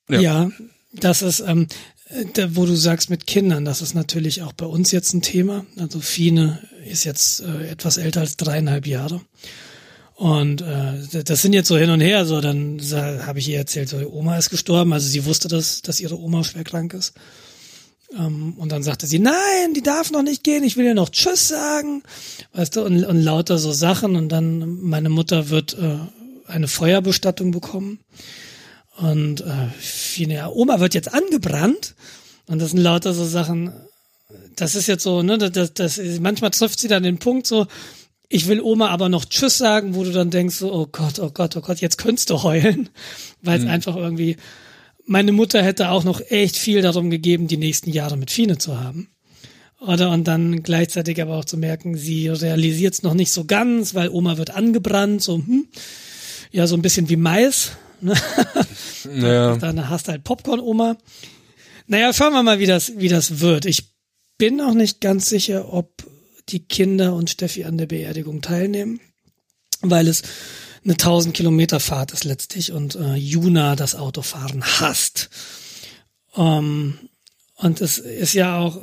Ja, 0.09 0.21
ja 0.21 0.51
das 0.93 1.23
ist, 1.23 1.41
ähm, 1.41 1.67
da, 2.35 2.57
wo 2.57 2.67
du 2.67 2.75
sagst 2.75 3.11
mit 3.11 3.27
Kindern, 3.27 3.65
das 3.65 3.83
ist 3.83 3.95
natürlich 3.95 4.43
auch 4.43 4.53
bei 4.53 4.67
uns 4.67 4.91
jetzt 4.91 5.13
ein 5.13 5.23
Thema. 5.23 5.65
Also 5.79 6.01
Fine 6.01 6.61
ist 6.85 7.05
jetzt 7.05 7.41
äh, 7.41 7.69
etwas 7.69 7.97
älter 7.97 8.21
als 8.21 8.37
dreieinhalb 8.37 8.87
Jahre. 8.87 9.21
Und 10.17 10.61
äh, 10.61 11.23
das 11.25 11.41
sind 11.41 11.53
jetzt 11.53 11.69
so 11.69 11.79
hin 11.79 11.91
und 11.91 12.01
her. 12.01 12.27
So, 12.27 12.41
dann 12.41 12.81
habe 12.93 13.39
ich 13.39 13.49
ihr 13.49 13.59
erzählt, 13.59 13.89
so 13.89 13.97
Oma 14.11 14.37
ist 14.37 14.51
gestorben. 14.51 14.93
Also 14.93 15.09
sie 15.09 15.25
wusste, 15.25 15.49
dass, 15.49 15.83
dass 15.83 16.01
ihre 16.01 16.19
Oma 16.19 16.45
schwer 16.45 16.65
krank 16.65 16.93
ist. 16.95 17.15
Ähm, 18.17 18.55
und 18.57 18.73
dann 18.73 18.83
sagte 18.83 19.07
sie, 19.07 19.19
nein, 19.19 19.75
die 19.75 19.83
darf 19.83 20.11
noch 20.11 20.23
nicht 20.23 20.45
gehen, 20.45 20.65
ich 20.65 20.77
will 20.77 20.87
ihr 20.87 20.95
noch 20.95 21.11
Tschüss 21.11 21.49
sagen. 21.49 22.03
Weißt 22.53 22.77
du, 22.77 22.83
und, 22.83 23.05
und 23.05 23.23
lauter 23.23 23.59
so 23.59 23.73
Sachen. 23.73 24.17
Und 24.17 24.29
dann, 24.29 24.81
meine 24.83 25.09
Mutter 25.09 25.51
wird 25.51 25.75
äh, 25.75 25.99
eine 26.47 26.69
Feuerbestattung 26.69 27.51
bekommen. 27.51 28.01
Und 28.97 29.43
äh, 29.43 30.25
ja, 30.25 30.49
Oma 30.49 30.81
wird 30.81 30.95
jetzt 30.95 31.13
angebrannt. 31.13 31.95
Und 32.47 32.61
das 32.61 32.71
sind 32.71 32.81
lauter 32.81 33.15
so 33.15 33.25
Sachen, 33.25 33.73
das 34.57 34.75
ist 34.75 34.87
jetzt 34.87 35.03
so, 35.03 35.23
ne, 35.23 35.39
das, 35.39 35.73
das, 35.73 36.01
manchmal 36.21 36.51
trifft 36.51 36.81
sie 36.81 36.89
dann 36.89 37.03
den 37.03 37.19
Punkt 37.19 37.47
so, 37.47 37.67
ich 38.29 38.47
will 38.47 38.61
Oma 38.61 38.89
aber 38.89 39.09
noch 39.09 39.25
Tschüss 39.25 39.59
sagen, 39.59 39.95
wo 39.95 40.05
du 40.05 40.13
dann 40.13 40.31
denkst 40.31 40.57
so, 40.57 40.73
oh 40.73 40.87
Gott, 40.91 41.19
oh 41.19 41.31
Gott, 41.31 41.57
oh 41.57 41.61
Gott, 41.61 41.81
jetzt 41.81 41.99
könntest 41.99 42.31
du 42.31 42.43
heulen, 42.43 42.89
weil 43.43 43.59
es 43.59 43.65
mhm. 43.65 43.71
einfach 43.71 43.97
irgendwie 43.97 44.37
meine 45.07 45.33
Mutter 45.33 45.63
hätte 45.63 45.91
auch 45.91 46.05
noch 46.05 46.21
echt 46.21 46.57
viel 46.57 46.83
darum 46.83 47.11
gegeben, 47.11 47.49
die 47.49 47.57
nächsten 47.57 47.91
Jahre 47.91 48.17
mit 48.17 48.31
Fine 48.31 48.59
zu 48.59 48.81
haben. 48.81 49.09
Oder 49.81 50.11
und 50.11 50.25
dann 50.29 50.63
gleichzeitig 50.63 51.23
aber 51.23 51.37
auch 51.37 51.45
zu 51.45 51.57
merken, 51.57 51.97
sie 51.97 52.29
realisiert 52.29 52.95
es 52.95 53.03
noch 53.03 53.15
nicht 53.15 53.33
so 53.33 53.47
ganz, 53.47 53.95
weil 53.95 54.11
Oma 54.11 54.37
wird 54.37 54.51
angebrannt, 54.51 55.23
so, 55.23 55.37
hm, 55.37 55.69
ja, 56.53 56.67
so 56.67 56.77
ein 56.77 56.83
bisschen 56.83 57.09
wie 57.09 57.17
Mais. 57.17 57.73
Ne? 58.01 58.15
Ja. 59.15 59.57
Dann 59.57 59.89
hast 59.89 60.09
du 60.09 60.13
halt 60.13 60.25
Popcorn-Oma. 60.25 60.99
Naja, 61.87 62.13
schauen 62.13 62.35
wir 62.35 62.43
mal, 62.43 62.59
wie 62.59 62.67
das, 62.67 62.93
wie 62.99 63.09
das 63.09 63.41
wird. 63.41 63.65
Ich 63.65 63.95
bin 64.37 64.61
auch 64.61 64.75
nicht 64.75 65.01
ganz 65.01 65.31
sicher, 65.31 65.73
ob 65.73 66.05
die 66.51 66.61
Kinder 66.61 67.15
und 67.15 67.31
Steffi 67.31 67.65
an 67.65 67.79
der 67.79 67.87
Beerdigung 67.87 68.43
teilnehmen, 68.43 69.01
weil 69.81 70.07
es 70.07 70.23
eine 70.85 70.95
1000 70.95 71.35
Kilometer 71.35 71.81
Fahrt 71.81 72.13
ist 72.13 72.25
letztlich 72.25 72.73
und 72.73 72.95
äh, 72.95 73.15
Juna 73.15 73.77
das 73.77 73.95
Autofahren 73.95 74.63
hasst. 74.65 75.31
Ähm, 76.37 76.99
und 77.57 77.81
es 77.81 77.99
ist 77.99 78.33
ja 78.33 78.59
auch, 78.59 78.81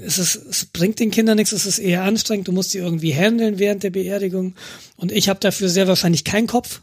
es, 0.00 0.18
ist, 0.18 0.36
es 0.36 0.66
bringt 0.66 1.00
den 1.00 1.10
Kindern 1.10 1.36
nichts, 1.36 1.52
es 1.52 1.66
ist 1.66 1.78
eher 1.78 2.02
anstrengend, 2.02 2.48
du 2.48 2.52
musst 2.52 2.70
sie 2.70 2.78
irgendwie 2.78 3.12
handeln 3.12 3.58
während 3.58 3.82
der 3.82 3.90
Beerdigung. 3.90 4.54
Und 4.96 5.10
ich 5.10 5.28
habe 5.28 5.40
dafür 5.40 5.68
sehr 5.68 5.88
wahrscheinlich 5.88 6.24
keinen 6.24 6.46
Kopf. 6.46 6.82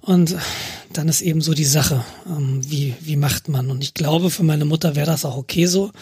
Und 0.00 0.36
dann 0.92 1.08
ist 1.08 1.22
eben 1.22 1.40
so 1.40 1.54
die 1.54 1.64
Sache, 1.64 2.04
ähm, 2.26 2.60
wie, 2.68 2.94
wie 3.00 3.16
macht 3.16 3.48
man? 3.48 3.70
Und 3.70 3.82
ich 3.82 3.94
glaube, 3.94 4.30
für 4.30 4.42
meine 4.42 4.64
Mutter 4.64 4.96
wäre 4.96 5.06
das 5.06 5.24
auch 5.24 5.36
okay 5.36 5.66
so. 5.66 5.92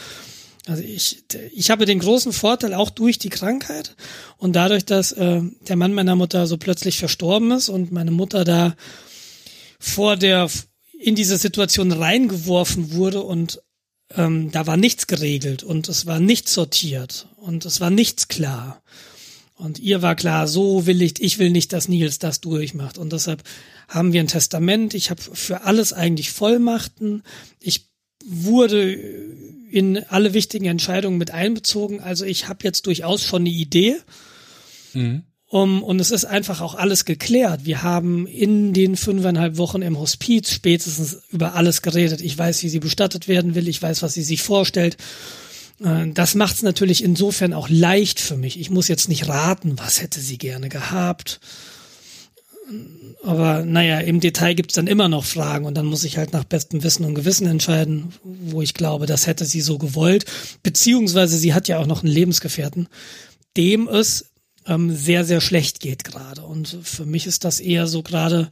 Also 0.67 0.83
ich, 0.83 1.25
ich 1.53 1.71
habe 1.71 1.87
den 1.87 1.99
großen 1.99 2.33
Vorteil 2.33 2.75
auch 2.75 2.91
durch 2.91 3.19
die 3.19 3.31
Krankheit 3.31 3.97
und 4.39 4.55
dadurch, 4.55 4.85
dass 4.85 5.11
äh, 5.13 5.41
der 5.69 5.77
Mann 5.77 5.93
meiner 5.93 6.15
Mutter 6.15 6.47
so 6.47 6.57
plötzlich 6.57 6.99
verstorben 6.99 7.51
ist 7.51 7.69
und 7.69 7.91
meine 7.91 8.13
Mutter 8.13 8.45
da 8.45 8.77
vor 9.81 10.17
der 10.17 10.49
in 10.99 11.17
diese 11.17 11.37
Situation 11.37 11.91
reingeworfen 11.91 12.93
wurde 12.93 13.23
und 13.23 13.61
ähm, 14.17 14.53
da 14.53 14.67
war 14.69 14.77
nichts 14.77 15.09
geregelt 15.09 15.65
und 15.65 15.89
es 15.89 16.07
war 16.07 16.21
nichts 16.21 16.55
sortiert 16.55 17.27
und 17.37 17.65
es 17.65 17.81
war 17.81 17.91
nichts 17.91 18.29
klar. 18.29 18.83
Und 19.55 19.79
ihr 19.79 20.03
war 20.03 20.15
klar, 20.15 20.49
so 20.49 20.87
will 20.87 21.03
ich, 21.03 21.21
ich 21.21 21.39
will 21.39 21.51
nicht, 21.51 21.73
dass 21.73 21.89
Nils 21.89 22.19
das 22.19 22.41
durchmacht. 22.41 22.99
Und 22.99 23.13
deshalb 23.13 23.43
haben 23.89 24.13
wir 24.13 24.21
ein 24.21 24.29
Testament. 24.29 24.93
Ich 24.95 25.11
habe 25.11 25.23
für 25.23 25.63
alles 25.63 25.93
eigentlich 25.93 26.33
Vollmachten. 26.33 27.23
Ich 27.61 27.87
wurde 28.25 28.99
in 29.73 30.05
alle 30.09 30.35
wichtigen 30.35 30.67
Entscheidungen 30.67 31.19
mit 31.19 31.31
einbezogen. 31.31 32.01
Also 32.01 32.25
ich 32.25 32.49
habe 32.49 32.61
jetzt 32.63 32.87
durchaus 32.87 33.25
schon 33.25 33.43
eine 33.43 33.51
Idee. 33.51 33.97
Mhm. 34.93 35.23
Um, 35.49 35.83
und 35.83 36.01
es 36.01 36.11
ist 36.11 36.25
einfach 36.25 36.63
auch 36.63 36.75
alles 36.75 37.05
geklärt. 37.05 37.67
Wir 37.67 37.83
haben 37.83 38.27
in 38.27 38.73
den 38.73 38.97
fünfeinhalb 38.97 39.59
Wochen 39.59 39.83
im 39.83 39.99
Hospiz 39.99 40.51
spätestens 40.51 41.25
über 41.31 41.55
alles 41.55 41.83
geredet. 41.83 42.23
Ich 42.23 42.39
weiß, 42.39 42.63
wie 42.63 42.71
sie 42.71 42.81
bestattet 42.81 43.29
werden 43.29 43.55
will. 43.55 43.69
Ich 43.69 43.83
weiß, 43.83 44.03
was 44.03 44.15
sie 44.15 44.23
sich 44.23 44.43
vorstellt. 44.43 44.97
Äh, 45.85 46.09
das 46.15 46.35
macht 46.35 46.57
es 46.57 46.63
natürlich 46.63 47.05
insofern 47.05 47.53
auch 47.53 47.69
leicht 47.69 48.19
für 48.19 48.37
mich. 48.37 48.59
Ich 48.59 48.71
muss 48.71 48.89
jetzt 48.89 49.11
nicht 49.11 49.29
raten, 49.29 49.79
was 49.79 50.01
hätte 50.01 50.21
sie 50.21 50.39
gerne 50.39 50.71
gehabt 50.71 51.39
aber 53.23 53.65
naja, 53.65 54.01
im 54.01 54.21
Detail 54.21 54.55
gibt's 54.55 54.75
dann 54.75 54.89
immer 54.89 55.09
noch 55.09 55.25
Fragen 55.25 55.65
und 55.65 55.75
dann 55.75 55.87
muss 55.87 56.05
ich 56.05 56.17
halt 56.17 56.33
nach 56.33 56.45
bestem 56.45 56.83
Wissen 56.83 57.05
und 57.05 57.15
Gewissen 57.15 57.47
entscheiden, 57.47 58.13
wo 58.25 58.63
ich 58.63 58.75
glaube, 58.75 59.07
das 59.07 59.27
hätte 59.27 59.45
sie 59.45 59.61
so 59.61 59.79
gewollt. 59.79 60.25
Beziehungsweise 60.63 61.37
sie 61.37 61.55
hat 61.55 61.69
ja 61.69 61.79
auch 61.79 61.87
noch 61.87 62.03
einen 62.03 62.13
Lebensgefährten, 62.13 62.89
dem 63.57 63.89
es 63.89 64.33
ähm, 64.67 64.95
sehr, 64.95 65.25
sehr 65.25 65.41
schlecht 65.41 65.79
geht 65.79 66.03
gerade. 66.03 66.43
Und 66.43 66.79
für 66.83 67.07
mich 67.07 67.27
ist 67.27 67.45
das 67.45 67.61
eher 67.61 67.87
so 67.87 68.03
gerade 68.03 68.51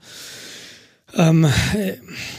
ähm, 1.15 1.49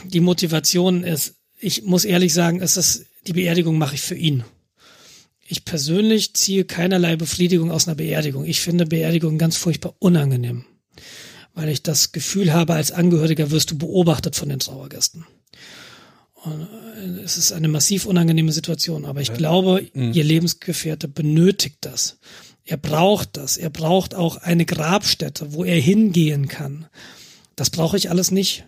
die 0.04 0.20
Motivation 0.20 1.04
ist, 1.04 1.34
ich 1.60 1.82
muss 1.82 2.04
ehrlich 2.04 2.32
sagen, 2.32 2.60
es 2.60 2.76
ist, 2.76 3.04
die 3.26 3.34
Beerdigung 3.34 3.76
mache 3.76 3.94
ich 3.94 4.02
für 4.02 4.16
ihn. 4.16 4.42
Ich 5.46 5.66
persönlich 5.66 6.32
ziehe 6.34 6.64
keinerlei 6.64 7.16
Befriedigung 7.16 7.70
aus 7.70 7.86
einer 7.86 7.94
Beerdigung. 7.94 8.46
Ich 8.46 8.60
finde 8.60 8.86
Beerdigung 8.86 9.36
ganz 9.36 9.58
furchtbar 9.58 9.94
unangenehm 9.98 10.64
weil 11.54 11.68
ich 11.68 11.82
das 11.82 12.12
Gefühl 12.12 12.52
habe, 12.52 12.74
als 12.74 12.92
Angehöriger 12.92 13.50
wirst 13.50 13.70
du 13.70 13.78
beobachtet 13.78 14.36
von 14.36 14.48
den 14.48 14.58
Trauergästen. 14.58 15.26
Und 16.44 16.62
äh, 16.96 17.22
es 17.22 17.36
ist 17.36 17.52
eine 17.52 17.68
massiv 17.68 18.06
unangenehme 18.06 18.52
Situation, 18.52 19.04
aber 19.04 19.20
ich 19.20 19.32
glaube, 19.32 19.86
Mhm. 19.94 20.12
ihr 20.12 20.24
Lebensgefährte 20.24 21.08
benötigt 21.08 21.76
das. 21.82 22.18
Er 22.64 22.76
braucht 22.76 23.36
das. 23.36 23.56
Er 23.56 23.70
braucht 23.70 24.14
auch 24.14 24.36
eine 24.36 24.64
Grabstätte, 24.64 25.52
wo 25.52 25.64
er 25.64 25.80
hingehen 25.80 26.48
kann. 26.48 26.86
Das 27.56 27.70
brauche 27.70 27.96
ich 27.96 28.10
alles 28.10 28.30
nicht. 28.30 28.64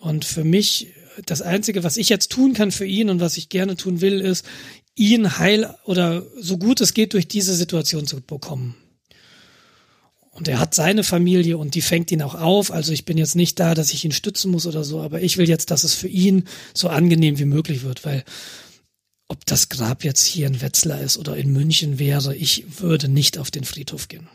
Und 0.00 0.24
für 0.24 0.44
mich, 0.44 0.88
das 1.24 1.40
Einzige, 1.42 1.84
was 1.84 1.96
ich 1.96 2.08
jetzt 2.08 2.30
tun 2.30 2.52
kann 2.52 2.70
für 2.72 2.86
ihn 2.86 3.10
und 3.10 3.20
was 3.20 3.36
ich 3.36 3.48
gerne 3.48 3.76
tun 3.76 4.00
will, 4.00 4.20
ist, 4.20 4.44
ihn 4.94 5.38
heil 5.38 5.74
oder 5.84 6.24
so 6.40 6.56
gut 6.58 6.80
es 6.80 6.94
geht 6.94 7.12
durch 7.12 7.28
diese 7.28 7.54
Situation 7.54 8.06
zu 8.06 8.20
bekommen. 8.20 8.76
Und 10.36 10.48
er 10.48 10.60
hat 10.60 10.74
seine 10.74 11.02
Familie 11.02 11.56
und 11.56 11.74
die 11.74 11.80
fängt 11.80 12.12
ihn 12.12 12.20
auch 12.20 12.34
auf. 12.34 12.70
Also 12.70 12.92
ich 12.92 13.06
bin 13.06 13.16
jetzt 13.16 13.36
nicht 13.36 13.58
da, 13.58 13.74
dass 13.74 13.94
ich 13.94 14.04
ihn 14.04 14.12
stützen 14.12 14.50
muss 14.50 14.66
oder 14.66 14.84
so, 14.84 15.00
aber 15.00 15.22
ich 15.22 15.38
will 15.38 15.48
jetzt, 15.48 15.70
dass 15.70 15.82
es 15.82 15.94
für 15.94 16.08
ihn 16.08 16.44
so 16.74 16.88
angenehm 16.88 17.38
wie 17.38 17.46
möglich 17.46 17.82
wird, 17.82 18.04
weil 18.04 18.22
ob 19.28 19.46
das 19.46 19.70
Grab 19.70 20.04
jetzt 20.04 20.26
hier 20.26 20.46
in 20.46 20.60
Wetzlar 20.60 21.00
ist 21.00 21.16
oder 21.16 21.36
in 21.38 21.52
München 21.52 21.98
wäre, 21.98 22.36
ich 22.36 22.80
würde 22.80 23.08
nicht 23.08 23.38
auf 23.38 23.50
den 23.50 23.64
Friedhof 23.64 24.08
gehen. 24.08 24.28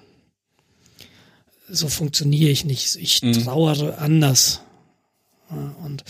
So 1.70 1.88
funktioniere 1.88 2.50
ich 2.50 2.66
nicht. 2.66 2.96
Ich 2.96 3.22
trauere 3.22 4.00
anders. 4.00 4.62
Und 5.50 6.04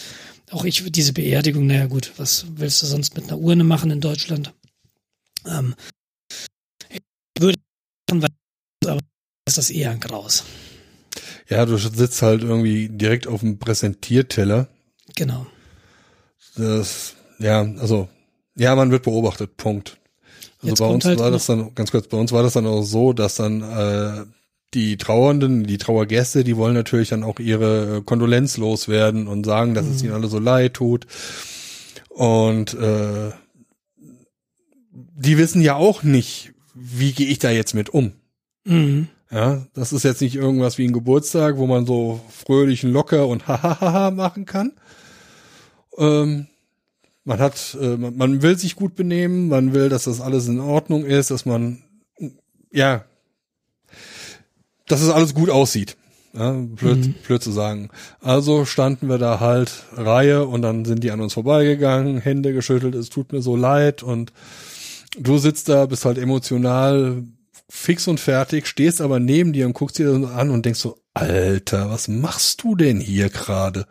auch 0.52 0.64
ich, 0.64 0.89
diese 0.89 1.14
Beerdigung, 1.14 1.68
naja 1.68 1.88
gut, 1.88 2.14
was 2.16 2.46
willst 2.56 2.82
du 2.82 2.86
sonst 2.86 3.16
mit 3.16 3.26
einer 3.26 3.39
Urne 3.39 3.66
machen 3.66 3.92
in 3.92 4.00
Deutschland? 4.00 4.54
Ähm, 5.46 5.76
ich 6.89 7.02
würde 7.38 7.60
ist 9.46 9.58
das 9.58 9.70
eher 9.70 9.92
ein 9.92 10.00
Graus. 10.00 10.44
Ja, 11.50 11.66
du 11.66 11.78
sitzt 11.78 12.22
halt 12.22 12.44
irgendwie 12.44 12.89
direkt 12.89 13.28
auf 13.28 13.42
dem 13.42 13.60
Präsentierteller. 13.60 14.68
Genau. 15.16 15.46
Das, 16.56 17.16
ja, 17.39 17.62
also, 17.62 18.08
ja, 18.56 18.76
man 18.76 18.92
wird 18.92 19.04
beobachtet, 19.04 19.58
Punkt. 19.58 19.98
Also 20.60 20.68
Jetzt 20.70 20.80
bei 20.80 20.86
uns 20.86 21.06
halt 21.06 21.20
war 21.20 21.32
das 21.32 21.46
dann, 21.48 21.74
ganz 21.76 21.92
kurz, 21.92 22.08
bei 22.08 22.18
uns 22.18 22.32
war 22.32 22.44
das 22.44 22.54
dann 22.54 22.68
auch 22.68 22.84
so, 22.84 23.14
dass 23.14 23.36
dann 23.36 23.62
äh, 23.62 24.26
die 24.74 24.96
Trauernden, 24.98 25.66
die 25.66 25.78
Trauergäste, 25.78 26.44
die 26.44 26.56
wollen 26.56 26.74
natürlich 26.76 27.10
dann 27.10 27.24
auch 27.24 27.39
ihre 27.39 27.98
äh, 27.98 28.02
Kondolenz 28.02 28.58
loswerden 28.58 29.28
und 29.28 29.46
sagen, 29.46 29.74
dass 29.74 29.86
Mhm. 29.86 29.92
es 29.92 30.04
ihnen 30.04 30.14
alle 30.14 30.28
so 30.28 30.39
leid 30.39 30.76
tut. 30.76 31.08
Und 32.10 32.74
äh, 32.76 33.32
die 34.94 35.38
wissen 35.38 35.62
ja 35.62 35.76
auch 35.76 36.04
nicht, 36.04 36.54
wie 36.74 37.12
gehe 37.12 37.28
ich 37.28 37.39
da 37.39 37.50
jetzt 37.50 37.74
mit 37.74 37.89
um. 37.89 38.14
Mhm. 38.66 39.08
Ja, 39.32 39.65
das 39.73 39.93
ist 39.93 40.03
jetzt 40.03 40.21
nicht 40.21 40.36
irgendwas 40.36 40.77
wie 40.77 40.86
ein 40.86 40.93
Geburtstag, 40.93 41.57
wo 41.57 41.65
man 41.65 41.86
so 41.86 42.19
fröhlich 42.29 42.84
und 42.86 42.91
locker 42.91 43.27
und 43.27 43.47
hahaha 43.47 44.11
machen 44.11 44.45
kann. 44.45 44.73
Ähm, 45.97 46.47
man 47.23 47.39
hat, 47.39 47.77
äh, 47.79 47.97
man, 47.97 48.41
will 48.41 48.57
sich 48.57 48.75
gut 48.75 48.95
benehmen, 48.95 49.47
man 49.47 49.73
will, 49.73 49.89
dass 49.89 50.05
das 50.05 50.19
alles 50.21 50.47
in 50.47 50.59
Ordnung 50.59 51.05
ist, 51.05 51.32
dass 51.32 51.45
man, 51.45 51.84
ja, 52.71 53.05
dass 54.88 55.01
es 55.01 55.09
alles 55.09 55.34
gut 55.34 55.49
aussieht. 55.49 55.95
Ja, 56.34 56.51
blöd, 56.51 56.97
Mhm. 56.97 57.15
blöd 57.27 57.43
zu 57.43 57.51
sagen. 57.51 57.89
Also 58.21 58.63
standen 58.65 59.09
wir 59.09 59.17
da 59.17 59.39
halt 59.41 59.84
Reihe 59.93 60.45
und 60.45 60.61
dann 60.61 60.86
sind 60.86 61.03
die 61.03 61.11
an 61.11 61.19
uns 61.19 61.34
vorbeigegangen, 61.34 62.19
Hände 62.19 62.53
geschüttelt, 62.53 62.95
es 62.95 63.09
tut 63.09 63.34
mir 63.34 63.41
so 63.41 63.55
leid 63.57 64.01
und 64.01 64.32
du 65.17 65.38
sitzt 65.38 65.67
da, 65.67 65.86
bist 65.86 66.05
halt 66.05 66.17
emotional 66.17 67.23
fix 67.74 68.07
und 68.09 68.19
fertig, 68.19 68.67
stehst 68.67 68.99
aber 68.99 69.19
neben 69.22 69.53
dir 69.53 69.65
und 69.65 69.72
guckst 69.74 69.97
dir 69.97 70.11
das 70.11 70.30
an 70.32 70.49
und 70.49 70.65
denkst 70.65 70.82
so, 70.82 70.99
Alter, 71.13 71.89
was 71.89 72.09
machst 72.09 72.63
du 72.63 72.76
denn 72.76 72.99
hier 72.99 73.30
gerade? 73.30 73.88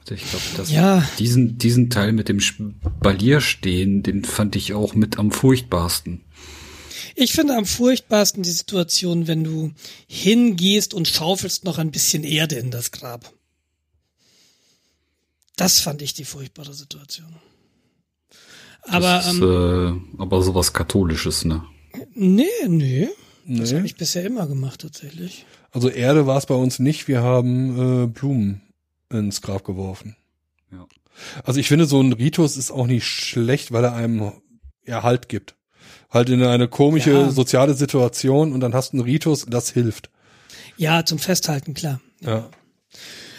Also 0.00 0.14
ich 0.14 0.22
glaube, 0.30 0.44
dass 0.56 0.70
Ja. 0.70 1.06
diesen, 1.18 1.58
diesen 1.58 1.90
Teil 1.90 2.12
mit 2.12 2.30
dem 2.30 2.40
Spalierstehen, 2.40 4.02
den 4.02 4.24
fand 4.24 4.56
ich 4.56 4.72
auch 4.72 4.94
mit 4.94 5.18
am 5.18 5.30
furchtbarsten. 5.30 6.22
Ich 7.14 7.32
finde 7.32 7.54
am 7.56 7.66
furchtbarsten 7.66 8.42
die 8.42 8.50
Situation, 8.50 9.26
wenn 9.26 9.44
du 9.44 9.72
hingehst 10.06 10.94
und 10.94 11.06
schaufelst 11.06 11.64
noch 11.64 11.76
ein 11.76 11.90
bisschen 11.90 12.24
Erde 12.24 12.56
in 12.56 12.70
das 12.70 12.90
Grab. 12.92 13.30
Das 15.56 15.80
fand 15.80 16.00
ich 16.00 16.14
die 16.14 16.24
furchtbare 16.24 16.72
Situation. 16.72 17.36
Aber 18.82 19.00
das 19.16 19.32
ist, 19.34 19.40
ähm, 19.40 20.08
äh, 20.18 20.22
aber 20.22 20.42
sowas 20.42 20.72
Katholisches, 20.72 21.44
ne? 21.44 21.62
nee, 22.14 22.44
nee, 22.68 23.08
das 23.46 23.70
Nee. 23.70 23.76
habe 23.76 23.86
ich 23.86 23.96
bisher 23.96 24.24
immer 24.24 24.46
gemacht 24.46 24.80
tatsächlich. 24.80 25.46
Also 25.70 25.88
Erde 25.88 26.26
war 26.26 26.36
es 26.38 26.46
bei 26.46 26.54
uns 26.54 26.78
nicht, 26.78 27.08
wir 27.08 27.22
haben 27.22 28.04
äh, 28.04 28.06
Blumen 28.06 28.60
ins 29.10 29.40
Grab 29.42 29.64
geworfen. 29.64 30.16
Ja. 30.70 30.86
Also 31.44 31.60
ich 31.60 31.68
finde, 31.68 31.84
so 31.86 32.00
ein 32.00 32.12
Ritus 32.12 32.56
ist 32.56 32.70
auch 32.70 32.86
nicht 32.86 33.06
schlecht, 33.06 33.72
weil 33.72 33.84
er 33.84 33.94
einem 33.94 34.32
ja 34.86 35.02
Halt 35.02 35.28
gibt. 35.28 35.54
Halt 36.10 36.28
in 36.28 36.42
eine 36.42 36.68
komische 36.68 37.10
Ja. 37.12 37.30
soziale 37.30 37.74
Situation 37.74 38.52
und 38.52 38.60
dann 38.60 38.74
hast 38.74 38.92
du 38.92 38.98
einen 38.98 39.04
Ritus, 39.04 39.46
das 39.48 39.70
hilft. 39.70 40.10
Ja, 40.76 41.04
zum 41.04 41.18
Festhalten, 41.18 41.74
klar. 41.74 42.00
Ja. 42.20 42.48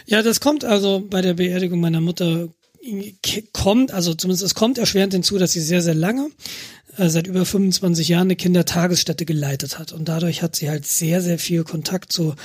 Ja, 0.06 0.22
das 0.22 0.40
kommt 0.42 0.66
also 0.66 1.04
bei 1.08 1.22
der 1.22 1.36
Beerdigung 1.36 1.80
meiner 1.80 2.02
Mutter 2.02 2.50
kommt, 3.54 3.92
also 3.92 4.14
zumindest 4.14 4.44
es 4.44 4.56
kommt 4.56 4.78
erschwerend 4.78 5.14
hinzu, 5.14 5.38
dass 5.38 5.54
sie 5.54 5.62
sehr, 5.62 5.82
sehr 5.82 5.94
lange, 5.94 6.30
äh, 6.98 7.10
seit 7.10 7.28
über 7.28 7.46
25 7.46 8.08
Jahren 8.10 8.28
eine 8.28 8.36
Kindertagesstätte 8.36 9.26
geleitet 9.26 9.80
hat. 9.80 9.94
Und 9.94 10.08
dadurch 10.10 10.42
hat 10.42 10.56
sie 10.56 10.70
halt 10.70 10.86
sehr, 10.86 11.22
sehr 11.22 11.40
viel 11.40 11.64
Kontakt 11.64 12.12
zu 12.12 12.36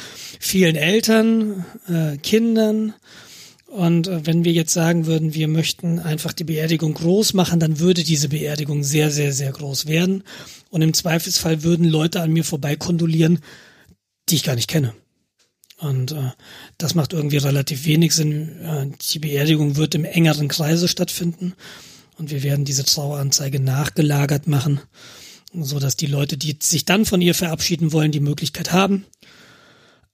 vielen 0.41 0.77
Eltern, 0.77 1.65
äh, 1.89 2.17
Kindern. 2.19 2.95
Und 3.67 4.07
äh, 4.07 4.27
wenn 4.27 4.45
wir 4.45 4.53
jetzt 4.53 4.73
sagen 4.73 5.07
würden, 5.07 5.35
wir 5.35 5.49
möchten 5.49 5.99
einfach 5.99 6.33
die 6.33 6.45
Beerdigung 6.45 6.95
groß 6.95 7.35
machen, 7.35 7.61
dann 7.61 7.81
würde 7.81 8.03
diese 8.03 8.29
Beerdigung 8.29 8.85
sehr, 8.85 9.11
sehr, 9.11 9.33
sehr 9.33 9.53
groß 9.53 9.87
werden. 9.87 10.25
Und 10.71 10.83
im 10.83 10.95
Zweifelsfall 10.95 11.63
würden 11.63 11.87
Leute 11.87 12.21
an 12.23 12.33
mir 12.33 12.45
vorbei 12.45 12.77
kondolieren, 12.77 13.41
die 14.29 14.37
ich 14.37 14.45
gar 14.45 14.55
nicht 14.55 14.69
kenne. 14.69 14.95
Und 15.79 16.13
äh, 16.13 16.33
das 16.77 16.95
macht 16.95 17.13
irgendwie 17.13 17.37
relativ 17.37 17.85
wenig 17.85 18.15
Sinn. 18.15 18.61
Äh, 18.63 18.87
die 19.13 19.19
Beerdigung 19.19 19.77
wird 19.77 19.95
im 19.95 20.05
engeren 20.05 20.49
Kreise 20.49 20.89
stattfinden 20.89 21.55
und 22.19 22.31
wir 22.31 22.43
werden 22.43 22.65
diese 22.65 22.85
Traueranzeige 22.85 23.61
nachgelagert 23.61 24.49
machen, 24.49 24.81
so 25.55 25.79
dass 25.79 25.97
die 25.97 26.07
Leute, 26.07 26.37
die 26.37 26.57
sich 26.61 26.85
dann 26.85 27.05
von 27.05 27.23
ihr 27.23 27.35
verabschieden 27.35 27.93
wollen, 27.93 28.13
die 28.13 28.21
Möglichkeit 28.21 28.73
haben. 28.73 29.07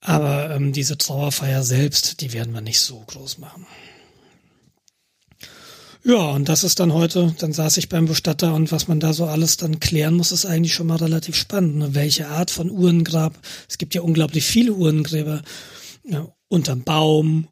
Aber 0.01 0.51
ähm, 0.51 0.71
diese 0.71 0.99
Trauerfeier 0.99 1.63
selbst, 1.63 2.21
die 2.21 2.31
werden 2.31 2.53
wir 2.53 2.61
nicht 2.61 2.79
so 2.79 3.03
groß 3.07 3.39
machen. 3.39 3.65
Ja, 6.07 6.29
und 6.29 6.49
das 6.49 6.63
ist 6.63 6.79
dann 6.79 6.93
heute, 6.93 7.33
dann 7.39 7.51
saß 7.51 7.77
ich 7.77 7.89
beim 7.89 8.05
Bestatter 8.05 8.53
und 8.53 8.71
was 8.71 8.87
man 8.87 8.99
da 8.99 9.11
so 9.11 9.25
alles 9.25 9.57
dann 9.57 9.79
klären 9.79 10.13
muss, 10.13 10.31
ist 10.31 10.45
eigentlich 10.45 10.75
schon 10.75 10.85
mal 10.85 10.97
relativ 10.97 11.35
spannend. 11.35 11.77
Ne? 11.77 11.95
Welche 11.95 12.27
Art 12.27 12.51
von 12.51 12.69
Uhrengrab? 12.69 13.33
Es 13.67 13.79
gibt 13.79 13.95
ja 13.95 14.01
unglaublich 14.01 14.45
viele 14.45 14.73
Uhrengräber. 14.73 15.41
Ja, 16.03 16.27
unterm 16.47 16.83
Baum 16.83 17.47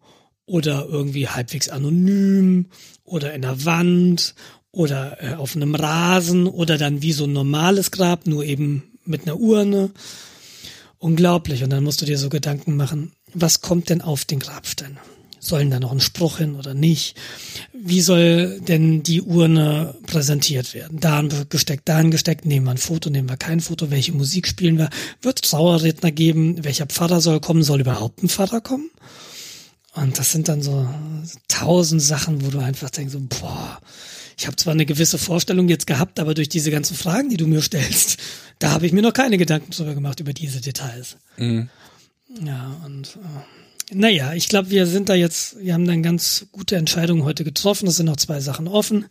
oder 0.46 0.86
irgendwie 0.88 1.28
halbwegs 1.28 1.68
anonym 1.68 2.68
oder 3.04 3.34
in 3.34 3.42
der 3.42 3.66
Wand 3.66 4.36
oder 4.72 5.18
äh, 5.24 5.34
auf 5.34 5.56
einem 5.56 5.74
Rasen 5.74 6.46
oder 6.46 6.78
dann 6.78 7.02
wie 7.02 7.14
so 7.14 7.24
ein 7.24 7.34
normales 7.34 7.90
Grab, 7.90 8.28
nur 8.28 8.46
eben 8.46 8.84
mit 9.04 9.24
einer 9.24 9.40
Urne. 9.40 9.90
Unglaublich. 11.00 11.64
Und 11.64 11.72
dann 11.72 11.84
musst 11.84 12.04
du 12.04 12.06
dir 12.06 12.20
so 12.20 12.30
Gedanken 12.30 12.76
machen, 12.76 13.14
was 13.34 13.62
kommt 13.62 13.90
denn 13.90 14.02
auf 14.02 14.26
den 14.26 14.38
Grabstein? 14.38 15.00
Sollen 15.44 15.70
da 15.70 15.80
noch 15.80 15.92
ein 15.92 16.00
Spruch 16.00 16.38
hin 16.38 16.56
oder 16.56 16.74
nicht? 16.74 17.18
Wie 17.74 18.02
soll 18.02 18.62
denn 18.62 19.04
die 19.04 19.22
Urne 19.22 19.96
präsentiert 20.08 20.74
werden? 20.74 21.00
Da 21.02 21.20
ein 21.20 21.30
Gesteck, 21.50 21.82
da 21.84 21.98
ein 21.98 22.12
Gesteck, 22.12 22.46
nehmen 22.46 22.66
wir 22.66 22.72
ein 22.72 22.78
Foto, 22.78 23.10
nehmen 23.10 23.30
wir 23.30 23.36
kein 23.36 23.60
Foto, 23.60 23.92
welche 23.92 24.14
Musik 24.14 24.48
spielen 24.48 24.78
wir? 24.78 24.90
Wird 25.22 25.44
es 25.44 25.52
Trauerredner 25.52 26.12
geben? 26.12 26.64
Welcher 26.64 26.86
Pfarrer 26.86 27.20
soll 27.20 27.42
kommen? 27.42 27.64
Soll 27.64 27.82
überhaupt 27.82 28.24
ein 28.24 28.30
Pfarrer 28.30 28.62
kommen? 28.62 28.90
Und 29.96 30.18
das 30.18 30.32
sind 30.32 30.48
dann 30.48 30.62
so 30.62 30.88
tausend 31.48 32.02
Sachen, 32.02 32.44
wo 32.46 32.50
du 32.50 32.60
einfach 32.60 32.90
denkst, 32.90 33.14
so, 33.14 33.20
boah, 33.20 33.80
ich 34.38 34.48
habe 34.48 34.56
zwar 34.56 34.74
eine 34.74 34.86
gewisse 34.86 35.18
Vorstellung 35.18 35.68
jetzt 35.68 35.88
gehabt, 35.88 36.20
aber 36.20 36.34
durch 36.34 36.50
diese 36.50 36.72
ganzen 36.72 36.96
Fragen, 36.96 37.30
die 37.30 37.38
du 37.38 37.48
mir 37.48 37.62
stellst, 37.62 38.18
da 38.60 38.72
habe 38.72 38.86
ich 38.86 38.94
mir 38.94 39.02
noch 39.02 39.14
keine 39.14 39.38
Gedanken 39.38 39.72
drüber 39.72 39.94
gemacht, 39.94 40.20
über 40.20 40.34
diese 40.34 40.62
Details. 40.62 41.18
Mhm. 41.38 41.70
Ja, 42.44 42.78
und 42.86 43.18
äh, 43.18 43.63
naja, 43.94 44.34
ich 44.34 44.50
glaube, 44.50 44.70
wir 44.70 44.86
sind 44.86 45.10
da 45.10 45.14
jetzt, 45.14 45.60
wir 45.60 45.74
haben 45.74 45.86
dann 45.86 46.04
ganz 46.04 46.48
gute 46.52 46.76
Entscheidungen 46.76 47.24
heute 47.24 47.44
getroffen. 47.44 47.88
Es 47.88 47.98
sind 47.98 48.06
noch 48.06 48.18
zwei 48.18 48.40
Sachen 48.40 48.68
offen. 48.68 49.06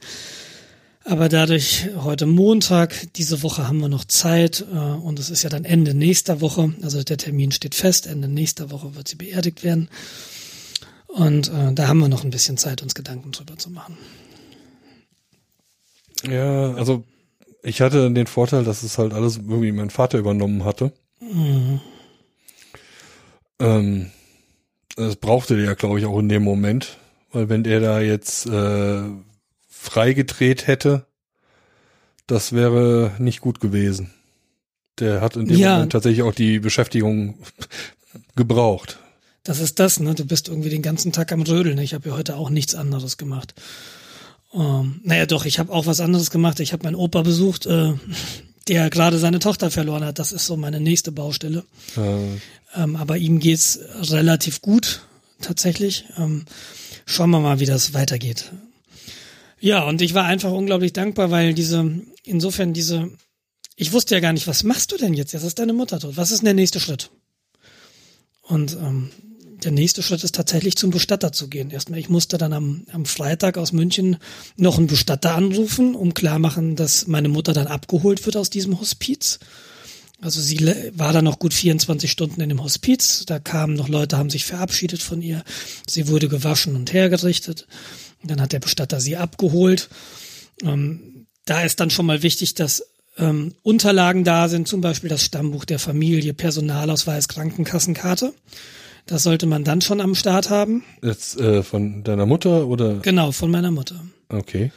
Aber 1.05 1.29
dadurch 1.29 1.89
heute 1.97 2.27
Montag, 2.27 3.09
diese 3.17 3.43
Woche 3.43 3.67
haben 3.67 3.79
wir 3.79 3.89
noch 3.89 4.05
Zeit 4.05 4.65
äh, 4.73 4.77
und 4.77 5.19
es 5.19 5.31
ist 5.31 5.43
ja 5.43 5.51
dann 5.51 5.65
Ende 5.65 5.95
nächster 5.95 6.41
Woche. 6.41 6.75
Also 6.83 7.03
der 7.03 7.17
Termin 7.17 7.51
steht 7.51 7.75
fest, 7.75 8.07
Ende 8.07 8.29
nächster 8.29 8.71
Woche 8.71 8.95
wird 8.95 9.09
sie 9.09 9.17
beerdigt 9.17 9.65
werden. 9.65 9.89
Und 11.09 11.49
äh, 11.49 11.73
da 11.75 11.89
haben 11.89 11.99
wir 11.99 12.09
noch 12.09 12.25
ein 12.25 12.31
bisschen 12.31 12.57
Zeit, 12.57 12.83
uns 12.83 12.95
Gedanken 12.95 13.33
drüber 13.33 13.59
zu 13.59 13.71
machen. 13.71 13.99
Ja, 16.23 16.73
also 16.75 17.05
ich 17.63 17.81
hatte 17.81 18.11
den 18.11 18.27
Vorteil, 18.27 18.63
dass 18.63 18.85
es 18.85 18.97
halt 18.97 19.13
alles 19.13 19.39
irgendwie 19.39 19.73
mein 19.73 19.91
Vater 19.91 20.19
übernommen 20.19 20.65
hatte. 20.65 20.93
Mhm. 21.21 21.81
Ähm, 23.59 24.11
das 24.97 25.17
brauchte 25.17 25.57
der 25.57 25.65
ja, 25.65 25.75
glaube 25.75 25.99
ich, 25.99 26.07
auch 26.07 26.19
in 26.19 26.29
dem 26.29 26.43
Moment, 26.43 26.99
Weil 27.33 27.49
wenn 27.49 27.65
der 27.65 27.81
da 27.81 28.01
jetzt 28.01 28.47
äh, 28.47 29.03
freigedreht 29.69 30.67
hätte, 30.67 31.07
das 32.27 32.53
wäre 32.53 33.13
nicht 33.19 33.41
gut 33.41 33.61
gewesen. 33.61 34.13
Der 34.99 35.21
hat 35.21 35.37
in 35.37 35.47
dem 35.47 35.57
Ja. 35.59 35.75
Moment 35.75 35.93
tatsächlich 35.93 36.23
auch 36.23 36.35
die 36.35 36.59
Beschäftigung 36.59 37.35
gebraucht. 38.37 38.99
Das 39.45 39.59
ist 39.59 39.81
das, 39.81 39.99
ne? 39.99 40.15
Du 40.15 40.25
bist 40.25 40.49
irgendwie 40.49 40.71
den 40.71 40.83
ganzen 40.83 41.11
Tag 41.13 41.33
am 41.33 41.43
Rödeln. 41.43 41.79
Ich 41.79 41.95
habe 41.95 42.11
ja 42.11 42.15
heute 42.17 42.37
auch 42.37 42.51
nichts 42.51 42.75
anderes 42.75 43.17
gemacht. 43.17 43.55
Ähm, 44.55 45.01
naja, 45.03 45.27
doch, 45.27 45.47
ich 45.47 45.59
habe 45.59 45.73
auch 45.73 45.87
was 45.87 46.01
anderes 46.01 46.31
gemacht. 46.31 46.61
Ich 46.61 46.73
habe 46.73 46.85
meinen 46.85 46.95
Opa 46.95 47.23
besucht, 47.23 47.67
äh, 47.67 47.95
der 48.69 48.91
gerade 48.91 49.19
seine 49.19 49.39
Tochter 49.39 49.71
verloren 49.71 50.05
hat. 50.05 50.19
Das 50.19 50.33
ist 50.33 50.47
so 50.47 50.57
meine 50.57 50.81
nächste 50.81 51.13
Baustelle. 51.13 51.65
Äh, 51.97 52.39
Ähm, 52.75 52.97
aber 52.97 53.19
ihm 53.19 53.39
geht's 53.39 53.79
relativ 54.11 54.63
gut, 54.63 55.03
tatsächlich. 55.43 56.07
Ähm, 56.17 56.47
schauen 57.05 57.31
wir 57.31 57.41
mal, 57.41 57.61
wie 57.61 57.67
das 57.67 57.93
weitergeht. 57.93 58.51
Ja, 59.61 59.85
und 59.85 60.01
ich 60.01 60.15
war 60.15 60.25
einfach 60.25 60.51
unglaublich 60.51 60.93
dankbar, 60.93 61.31
weil 61.31 61.53
diese, 61.55 62.01
insofern 62.25 62.73
diese, 62.73 63.11
ich 63.77 63.93
wusste 63.93 64.15
ja 64.15 64.21
gar 64.21 64.33
nicht, 64.33 64.47
was 64.47 64.65
machst 64.65 64.91
du 64.91 64.97
denn 64.97 65.15
jetzt? 65.15 65.33
Jetzt 65.33 65.45
ist 65.45 65.59
deine 65.59 65.73
Mutter 65.75 66.01
tot. 66.01 66.17
Was 66.17 66.31
ist 66.31 66.39
denn 66.39 66.47
der 66.47 66.55
nächste 66.55 66.81
Schritt? 66.81 67.11
Und 68.43 68.73
ähm, 68.73 69.11
der 69.65 69.73
nächste 69.73 70.03
Schritt 70.03 70.25
ist 70.25 70.35
tatsächlich 70.35 70.77
zum 70.77 70.91
Bestatter 70.91 71.33
zu 71.33 71.49
gehen. 71.49 71.71
Erstmal, 71.71 71.99
ich 71.99 72.09
musste 72.09 72.39
dann 72.39 72.53
am, 72.53 72.85
am 72.93 73.05
Freitag 73.05 73.59
aus 73.59 73.73
München 73.73 74.17
noch 74.57 74.79
einen 74.79 74.87
Bestatter 74.87 75.35
anrufen, 75.35 75.95
um 75.95 76.15
klar 76.15 76.39
machen, 76.39 76.77
dass 76.77 77.07
meine 77.07 77.29
Mutter 77.29 77.53
dann 77.53 77.67
abgeholt 77.67 78.25
wird 78.27 78.37
aus 78.37 78.51
diesem 78.51 78.81
Hospiz. 78.81 79.39
Also 80.21 80.41
sie 80.41 80.73
war 80.95 81.13
dann 81.13 81.25
noch 81.25 81.39
gut 81.39 81.53
24 81.53 82.11
Stunden 82.11 82.41
in 82.41 82.49
dem 82.49 82.63
Hospiz. 82.63 83.25
Da 83.27 83.41
kamen 83.41 83.75
noch 83.75 83.89
Leute, 83.89 84.19
haben 84.19 84.31
sich 84.31 84.45
verabschiedet 84.45 85.03
von 85.03 85.21
ihr. 85.21 85.43
Sie 85.89 86.07
wurde 86.07 86.29
gewaschen 86.29 86.77
und 86.77 86.93
hergerichtet. 86.93 87.67
Dann 88.23 88.41
hat 88.41 88.53
der 88.53 88.61
Bestatter 88.61 89.01
sie 89.01 89.17
abgeholt. 89.17 89.89
Ähm, 90.63 91.27
da 91.45 91.63
ist 91.63 91.81
dann 91.81 91.91
schon 91.91 92.07
mal 92.07 92.23
wichtig, 92.23 92.55
dass 92.55 92.85
ähm, 93.19 93.55
Unterlagen 93.63 94.23
da 94.23 94.49
sind, 94.49 94.69
zum 94.69 94.81
Beispiel 94.81 95.11
das 95.11 95.25
Stammbuch 95.25 95.65
der 95.65 95.81
Familie, 95.81 96.35
Personalausweis, 96.35 97.27
Krankenkassenkarte. 97.27 98.33
Das 99.07 99.25
sollte 99.25 99.47
man 99.47 99.65
dann 99.65 99.81
schon 99.81 100.01
am 100.01 100.15
Start 100.15 100.51
haben. 100.51 100.85
jetzt 101.03 101.39
äh, 101.39 101.63
von 101.63 102.05
deiner 102.05 102.27
Mutter 102.27 102.67
oder? 102.67 102.97
Genau, 103.01 103.33
von 103.33 103.51
meiner 103.51 103.71
Mutter. 103.71 104.01
Okay. 104.29 104.71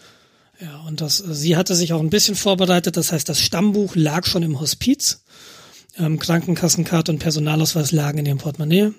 Ja, 0.59 0.82
und 0.88 1.01
das, 1.01 1.21
äh, 1.21 1.34
sie 1.34 1.57
hatte 1.57 1.76
sich 1.76 1.93
auch 1.93 1.99
ein 1.99 2.09
bisschen 2.09 2.36
vorbereitet. 2.36 2.97
Das 2.97 3.11
heißt, 3.11 3.28
das 3.28 3.39
Stammbuch 3.39 3.95
lag 3.95 4.26
schon 4.26 4.43
im 4.43 4.59
Hospiz. 4.59 5.23
Ähm, 5.97 6.19
Krankenkassenkarte 6.19 7.11
und 7.11 7.19
Personalausweis 7.19 7.91
lagen 7.91 8.17
in 8.17 8.26
ihrem 8.26 8.38
Portemonnaie. 8.38 8.91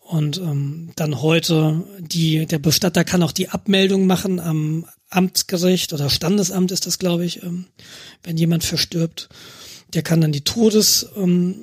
Und 0.00 0.38
ähm, 0.38 0.90
dann 0.96 1.22
heute, 1.22 1.84
die, 1.98 2.44
der 2.46 2.58
Bestatter 2.58 3.04
kann 3.04 3.22
auch 3.22 3.32
die 3.32 3.48
Abmeldung 3.48 4.06
machen 4.06 4.40
am 4.40 4.86
Amtsgericht 5.08 5.92
oder 5.92 6.10
Standesamt 6.10 6.70
ist 6.72 6.86
das, 6.86 6.98
glaube 6.98 7.24
ich, 7.24 7.42
ähm, 7.42 7.66
wenn 8.22 8.36
jemand 8.36 8.64
verstirbt. 8.64 9.28
Der 9.94 10.02
kann 10.02 10.20
dann 10.20 10.32
die 10.32 10.44
Todes, 10.44 11.08
ähm, 11.16 11.54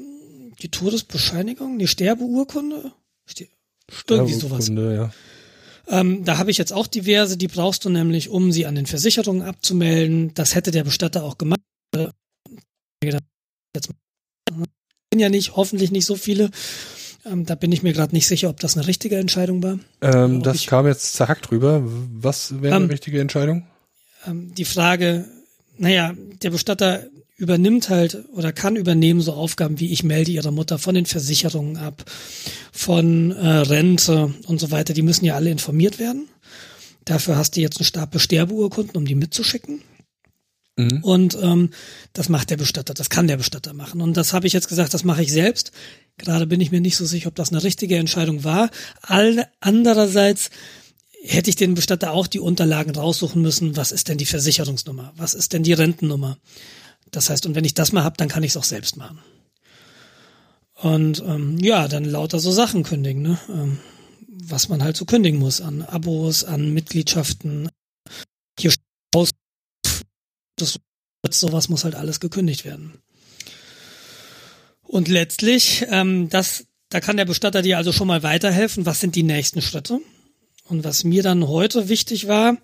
die 0.62 0.70
Todesbescheinigung, 0.70 1.80
die 1.80 1.88
Sterbeurkunde, 1.88 2.92
Ste- 3.28 3.48
irgendwie 4.10 4.34
sowas. 4.34 4.70
Ja. 4.70 5.12
Ähm, 5.88 6.24
da 6.24 6.38
habe 6.38 6.52
ich 6.52 6.58
jetzt 6.58 6.72
auch 6.74 6.86
diverse, 6.88 7.38
die 7.38 7.48
brauchst 7.48 7.84
du 7.86 7.90
nämlich, 7.90 8.30
um 8.30 8.52
sie 8.52 8.66
an 8.68 8.76
den 8.76 8.86
Versicherungen 8.86 9.42
abzumelden. 9.42 10.34
Das 10.36 10.54
hätte 10.54 10.70
der 10.72 10.84
Bestatter 10.84 11.24
auch 11.24 11.38
gemacht. 11.38 11.60
Äh, 11.96 12.10
Jetzt 13.76 13.90
bin 15.12 15.20
ja 15.20 15.30
nicht, 15.30 15.56
hoffentlich 15.56 15.92
nicht 15.92 16.06
so 16.06 16.16
viele. 16.16 16.52
Ähm, 17.26 17.46
da 17.46 17.56
bin 17.56 17.72
ich 17.72 17.84
mir 17.84 17.94
gerade 17.94 18.14
nicht 18.14 18.28
sicher, 18.28 18.50
ob 18.50 18.60
das 18.60 18.78
eine 18.78 18.88
richtige 18.88 19.18
Entscheidung 19.18 19.62
war. 19.64 19.80
Ähm, 20.02 20.42
das 20.44 20.58
ich- 20.58 20.68
kam 20.68 20.86
jetzt 20.88 21.14
zack 21.14 21.42
drüber. 21.42 21.82
Was 21.86 22.62
wäre 22.62 22.76
Ähm, 22.76 22.84
eine 22.84 22.92
richtige 22.94 23.20
Entscheidung? 23.22 23.66
Ähm, 24.26 24.54
die 24.56 24.66
Frage, 24.66 25.26
naja, 25.78 26.14
der 26.42 26.50
Bestatter 26.52 27.08
übernimmt 27.40 27.90
halt 27.90 28.26
oder 28.34 28.52
kann 28.52 28.76
übernehmen 28.76 29.22
so 29.22 29.34
Aufgaben 29.34 29.80
wie 29.80 29.92
ich 29.92 30.04
melde 30.04 30.32
ihre 30.32 30.52
Mutter 30.52 30.78
von 30.78 30.94
den 30.94 31.06
Versicherungen 31.06 31.78
ab, 31.78 32.04
von 32.72 33.32
äh, 33.32 33.48
Rente 33.48 34.34
und 34.46 34.60
so 34.60 34.72
weiter. 34.72 34.94
Die 34.94 35.02
müssen 35.02 35.26
ja 35.26 35.36
alle 35.36 35.50
informiert 35.50 36.00
werden. 36.00 36.28
Dafür 37.06 37.38
hast 37.38 37.56
du 37.56 37.62
jetzt 37.62 37.80
einen 37.80 37.86
Stapel 37.86 38.20
Sterbeurkunden, 38.20 38.98
um 38.98 39.06
die 39.06 39.16
mitzuschicken. 39.16 39.82
Mhm. 40.76 41.04
Und 41.04 41.38
ähm, 41.42 41.70
das 42.12 42.28
macht 42.28 42.50
der 42.50 42.58
Bestatter, 42.58 42.94
das 42.94 43.10
kann 43.10 43.28
der 43.28 43.38
Bestatter 43.38 43.74
machen. 43.74 44.02
Und 44.02 44.18
das 44.18 44.34
habe 44.34 44.46
ich 44.46 44.54
jetzt 44.54 44.68
gesagt, 44.68 44.94
das 44.94 45.06
mache 45.06 45.24
ich 45.24 45.32
selbst. 45.32 45.72
Gerade 46.18 46.46
bin 46.46 46.60
ich 46.60 46.72
mir 46.72 46.82
nicht 46.82 46.98
so 46.98 47.06
sicher, 47.06 47.30
ob 47.30 47.36
das 47.36 47.52
eine 47.52 47.64
richtige 47.64 47.96
Entscheidung 47.96 48.44
war. 48.44 48.70
All, 49.02 49.48
andererseits 49.62 50.50
hätte 51.22 51.50
ich 51.50 51.56
den 51.56 51.74
Bestatter 51.74 52.12
auch 52.12 52.28
die 52.28 52.40
Unterlagen 52.40 52.94
raussuchen 52.94 53.42
müssen. 53.42 53.78
Was 53.78 53.94
ist 53.94 54.10
denn 54.10 54.18
die 54.18 54.26
Versicherungsnummer? 54.26 55.14
Was 55.16 55.34
ist 55.34 55.54
denn 55.54 55.64
die 55.64 55.74
Rentennummer? 55.74 56.38
Das 57.12 57.30
heißt, 57.30 57.46
und 57.46 57.56
wenn 57.56 57.66
ich 57.66 57.74
das 57.74 57.92
mal 57.92 58.04
hab, 58.04 58.18
dann 58.18 58.30
kann 58.30 58.44
ich 58.44 58.52
es 58.52 58.58
auch 58.58 58.64
selbst 58.64 58.98
machen. 58.98 59.20
Und 60.74 61.20
ähm, 61.26 61.58
ja, 61.60 61.88
dann 61.88 62.06
lauter 62.06 62.40
so 62.40 62.52
Sachen 62.52 62.84
kündigen, 62.84 63.22
ne? 63.22 63.40
Ähm, 63.50 63.80
was 64.28 64.70
man 64.70 64.84
halt 64.84 64.96
so 64.96 65.06
kündigen 65.06 65.40
muss 65.40 65.60
an 65.60 65.82
Abos, 65.82 66.44
an 66.44 66.74
Mitgliedschaften. 66.74 67.70
Hier 68.58 68.74
aus 69.14 69.32
das 70.56 70.80
sowas 71.32 71.70
muss 71.70 71.84
halt 71.84 71.96
alles 71.96 72.20
gekündigt 72.20 72.66
werden. 72.66 72.94
Und 74.84 75.08
letztlich, 75.08 75.86
ähm, 75.90 76.30
das, 76.30 76.66
da 76.90 77.00
kann 77.00 77.18
der 77.18 77.26
Bestatter 77.26 77.62
dir 77.62 77.78
also 77.78 77.92
schon 77.92 78.08
mal 78.08 78.24
weiterhelfen. 78.24 78.86
Was 78.86 79.00
sind 79.00 79.16
die 79.16 79.24
nächsten 79.24 79.62
Schritte? 79.62 80.00
Und 80.64 80.84
was 80.84 81.04
mir 81.04 81.24
dann 81.24 81.48
heute 81.48 81.90
wichtig 81.90 82.28
war, 82.28 82.58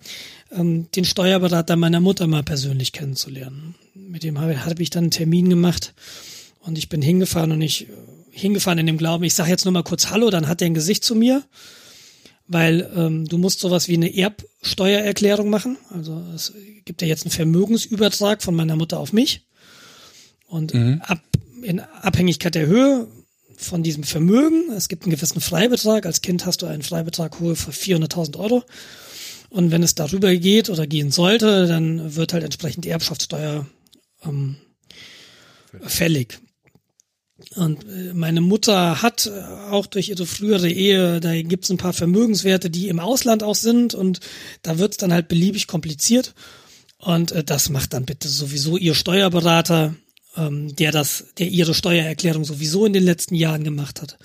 ähm, 0.56 0.90
den 0.92 1.04
Steuerberater 1.04 1.76
meiner 1.76 2.00
Mutter 2.00 2.26
mal 2.26 2.42
persönlich 2.42 2.92
kennenzulernen. 2.92 3.74
Mit 3.94 4.22
dem 4.22 4.40
habe 4.40 4.64
hab 4.64 4.80
ich 4.80 4.90
dann 4.90 5.04
einen 5.04 5.10
Termin 5.10 5.50
gemacht 5.50 5.94
und 6.60 6.78
ich 6.78 6.88
bin 6.88 7.02
hingefahren 7.02 7.52
und 7.52 7.62
ich 7.62 7.88
äh, 7.88 7.92
hingefahren 8.30 8.78
in 8.78 8.86
dem 8.86 8.98
Glauben, 8.98 9.24
ich 9.24 9.34
sage 9.34 9.50
jetzt 9.50 9.64
nur 9.64 9.72
mal 9.72 9.82
kurz 9.82 10.10
Hallo, 10.10 10.30
dann 10.30 10.48
hat 10.48 10.60
er 10.60 10.66
ein 10.66 10.74
Gesicht 10.74 11.04
zu 11.04 11.14
mir, 11.14 11.42
weil 12.48 12.90
ähm, 12.94 13.26
du 13.26 13.38
musst 13.38 13.60
sowas 13.60 13.88
wie 13.88 13.94
eine 13.94 14.14
Erbsteuererklärung 14.14 15.48
machen. 15.48 15.78
Also 15.90 16.22
es 16.34 16.52
gibt 16.84 17.02
ja 17.02 17.08
jetzt 17.08 17.24
einen 17.24 17.32
Vermögensübertrag 17.32 18.42
von 18.42 18.54
meiner 18.54 18.76
Mutter 18.76 18.98
auf 19.00 19.12
mich 19.12 19.46
und 20.48 20.74
ab, 20.74 21.20
in 21.62 21.80
Abhängigkeit 21.80 22.54
der 22.54 22.66
Höhe 22.66 23.08
von 23.56 23.82
diesem 23.82 24.04
Vermögen. 24.04 24.70
Es 24.72 24.88
gibt 24.88 25.04
einen 25.04 25.12
gewissen 25.12 25.40
Freibetrag. 25.40 26.06
Als 26.06 26.20
Kind 26.20 26.46
hast 26.46 26.62
du 26.62 26.66
einen 26.66 26.82
Freibetrag 26.82 27.40
Höhe 27.40 27.56
von 27.56 27.72
400.000 27.72 28.38
Euro. 28.38 28.62
Und 29.48 29.70
wenn 29.70 29.82
es 29.82 29.94
darüber 29.94 30.34
geht 30.34 30.70
oder 30.70 30.86
gehen 30.86 31.10
sollte, 31.10 31.66
dann 31.66 32.16
wird 32.16 32.32
halt 32.32 32.44
entsprechend 32.44 32.84
die 32.84 32.90
Erbschaftssteuer 32.90 33.66
ähm, 34.24 34.56
fällig. 35.82 36.40
Und 37.54 37.84
äh, 37.84 38.14
meine 38.14 38.40
Mutter 38.40 39.02
hat 39.02 39.26
äh, 39.26 39.30
auch 39.70 39.86
durch 39.86 40.08
ihre 40.08 40.26
frühere 40.26 40.70
Ehe, 40.70 41.20
da 41.20 41.40
gibt's 41.42 41.70
ein 41.70 41.76
paar 41.76 41.92
Vermögenswerte, 41.92 42.70
die 42.70 42.88
im 42.88 42.98
Ausland 42.98 43.42
auch 43.42 43.54
sind 43.54 43.94
und 43.94 44.20
da 44.62 44.78
wird's 44.78 44.96
dann 44.96 45.12
halt 45.12 45.28
beliebig 45.28 45.66
kompliziert. 45.66 46.34
Und 46.98 47.32
äh, 47.32 47.44
das 47.44 47.68
macht 47.68 47.92
dann 47.92 48.06
bitte 48.06 48.28
sowieso 48.28 48.76
ihr 48.76 48.94
Steuerberater, 48.94 49.94
ähm, 50.36 50.74
der 50.76 50.92
das, 50.92 51.26
der 51.38 51.48
ihre 51.48 51.74
Steuererklärung 51.74 52.44
sowieso 52.44 52.86
in 52.86 52.94
den 52.94 53.04
letzten 53.04 53.34
Jahren 53.34 53.64
gemacht 53.64 54.00
hat. 54.00 54.18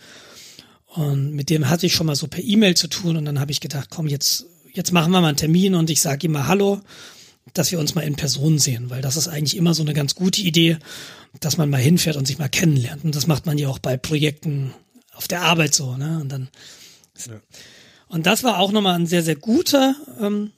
Und 0.88 1.34
mit 1.34 1.49
dem 1.49 1.69
hatte 1.69 1.86
ich 1.86 1.93
schon 1.93 2.07
mal 2.07 2.15
so 2.15 2.28
per 2.28 2.43
E-Mail 2.43 2.76
zu 2.76 2.88
tun 2.88 3.15
und 3.17 3.26
dann 3.26 3.39
habe 3.39 3.51
ich 3.51 3.61
gedacht, 3.61 3.89
komm, 3.89 4.07
jetzt, 4.07 4.45
jetzt 4.74 4.91
machen 4.91 5.11
wir 5.11 5.22
mal 5.22 5.30
einen 5.30 5.38
Termin 5.38 5.76
und 5.76 5.89
ich 5.89 6.01
sage 6.01 6.28
ihm 6.28 6.34
mal 6.34 6.47
Hallo, 6.47 6.82
dass 7.53 7.72
wir 7.72 7.80
uns 7.80 7.95
mal 7.95 8.01
in 8.01 8.15
Person 8.15 8.59
sehen, 8.59 8.89
weil 8.89 9.01
das 9.01 9.17
ist 9.17 9.28
eigentlich 9.28 9.57
immer 9.57 9.74
so 9.74 9.84
eine 9.84 9.93
ganz 9.93 10.15
gute 10.15 10.41
Idee, 10.41 10.78
dass 11.39 11.57
man 11.57 11.69
mal 11.69 11.82
hinfährt 11.82 12.17
und 12.17 12.28
sich 12.28 12.38
mal 12.38 12.49
kennenlernt. 12.49 13.03
Und 13.03 13.15
das 13.15 13.28
macht 13.28 13.45
man 13.45 13.57
ja 13.57 13.67
auch 13.67 13.80
bei 13.80 13.97
Projekten 13.97 14.74
auf 15.13 15.28
der 15.28 15.41
Arbeit 15.41 15.74
so, 15.74 15.97
ne? 15.97 16.19
Und 16.22 16.30
dann 16.30 16.49
und 18.07 18.26
das 18.26 18.43
war 18.43 18.59
auch 18.59 18.72
nochmal 18.72 18.95
ein 18.95 19.05
sehr, 19.05 19.24
sehr 19.24 19.36
guter, 19.38 19.95
ähm, 20.19 20.51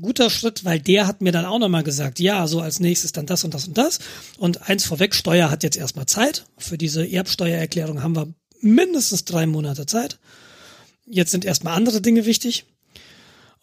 guter 0.00 0.28
Schritt, 0.28 0.64
weil 0.64 0.80
der 0.80 1.06
hat 1.06 1.20
mir 1.20 1.32
dann 1.32 1.44
auch 1.44 1.58
nochmal 1.58 1.84
gesagt, 1.84 2.18
ja, 2.18 2.46
so 2.48 2.60
als 2.60 2.80
nächstes 2.80 3.12
dann 3.12 3.26
das 3.26 3.44
und 3.44 3.54
das 3.54 3.68
und 3.68 3.78
das. 3.78 4.00
Und 4.38 4.68
eins 4.68 4.84
vorweg, 4.84 5.14
Steuer 5.14 5.50
hat 5.50 5.62
jetzt 5.62 5.76
erstmal 5.76 6.06
Zeit. 6.06 6.46
Für 6.58 6.76
diese 6.76 7.08
Erbsteuererklärung 7.08 8.02
haben 8.02 8.16
wir 8.16 8.34
mindestens 8.60 9.24
drei 9.24 9.46
Monate 9.46 9.86
Zeit. 9.86 10.18
Jetzt 11.06 11.30
sind 11.30 11.44
erstmal 11.44 11.76
andere 11.76 12.00
Dinge 12.00 12.26
wichtig. 12.26 12.66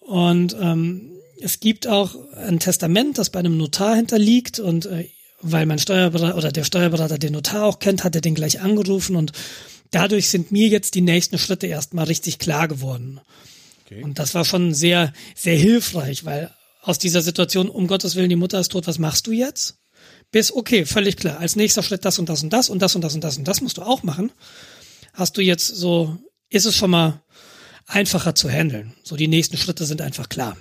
Und 0.06 0.56
ähm, 0.60 1.12
es 1.42 1.60
gibt 1.60 1.88
auch 1.88 2.16
ein 2.36 2.60
Testament, 2.60 3.18
das 3.18 3.30
bei 3.30 3.40
einem 3.40 3.58
Notar 3.58 3.96
hinterliegt 3.96 4.60
und 4.60 4.86
äh, 4.86 5.10
weil 5.42 5.66
mein 5.66 5.80
Steuerberater 5.80 6.38
oder 6.38 6.52
der 6.52 6.64
Steuerberater 6.64 7.18
den 7.18 7.34
Notar 7.34 7.66
auch 7.66 7.80
kennt, 7.80 8.04
hat 8.04 8.16
er 8.16 8.22
den 8.22 8.36
gleich 8.36 8.62
angerufen 8.62 9.16
und 9.16 9.34
dadurch 9.92 10.30
sind 10.30 10.52
mir 10.52 10.68
jetzt 10.68 10.96
die 10.96 11.02
nächsten 11.02 11.38
Schritte 11.38 11.68
erstmal 11.68 12.06
richtig 12.06 12.40
klar 12.40 12.68
geworden. 12.68 13.20
Okay. 13.86 14.04
Und 14.04 14.20
das 14.20 14.34
war 14.34 14.46
schon 14.46 14.74
sehr, 14.74 15.14
sehr 15.36 15.58
hilfreich, 15.58 16.24
weil 16.26 16.52
aus 16.82 16.98
dieser 16.98 17.22
Situation, 17.22 17.70
um 17.70 17.88
Gottes 17.88 18.16
Willen, 18.16 18.30
die 18.30 18.36
Mutter 18.36 18.60
ist 18.60 18.72
tot, 18.72 18.88
was 18.88 19.00
machst 19.00 19.28
du 19.28 19.32
jetzt? 19.32 19.78
Bis, 20.32 20.52
okay, 20.52 20.86
völlig 20.86 21.18
klar. 21.18 21.40
Als 21.40 21.56
nächster 21.56 21.84
Schritt 21.84 22.06
das 22.06 22.20
und 22.20 22.28
das 22.28 22.42
und 22.42 22.52
das 22.52 22.70
und 22.70 22.80
das 22.80 22.96
und 22.96 23.02
das 23.04 23.14
und 23.14 23.24
das 23.24 23.38
und 23.38 23.48
das 23.48 23.62
musst 23.62 23.78
du 23.78 23.84
auch 23.84 24.04
machen. 24.04 24.32
Hast 25.14 25.38
du 25.38 25.42
jetzt 25.42 25.68
so, 25.68 26.18
ist 26.50 26.66
es 26.66 26.76
schon 26.76 26.90
mal 26.90 27.22
einfacher 27.86 28.36
zu 28.36 28.50
handeln. 28.50 28.94
So 29.04 29.16
die 29.16 29.28
nächsten 29.28 29.58
Schritte 29.58 29.86
sind 29.86 30.02
einfach 30.02 30.30
klar. 30.30 30.58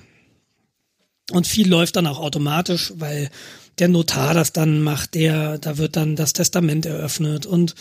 Und 1.30 1.46
viel 1.46 1.68
läuft 1.68 1.96
dann 1.96 2.06
auch 2.06 2.18
automatisch, 2.18 2.92
weil 2.96 3.30
der 3.78 3.88
Notar 3.88 4.34
das 4.34 4.52
dann 4.52 4.82
macht, 4.82 5.14
der, 5.14 5.58
da 5.58 5.78
wird 5.78 5.96
dann 5.96 6.16
das 6.16 6.32
Testament 6.32 6.84
eröffnet 6.84 7.46
und 7.46 7.74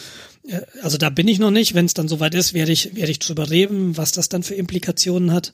äh, 0.48 0.62
also 0.82 0.98
da 0.98 1.10
bin 1.10 1.28
ich 1.28 1.40
noch 1.40 1.52
nicht. 1.52 1.74
Wenn 1.74 1.86
es 1.86 1.94
dann 1.94 2.08
soweit 2.08 2.34
ist, 2.34 2.54
werde 2.54 2.72
ich, 2.72 2.96
werde 2.96 3.12
ich 3.12 3.20
drüber 3.20 3.50
reden, 3.50 3.98
was 3.98 4.12
das 4.12 4.30
dann 4.30 4.44
für 4.44 4.56
Implikationen 4.56 5.34
hat. 5.34 5.52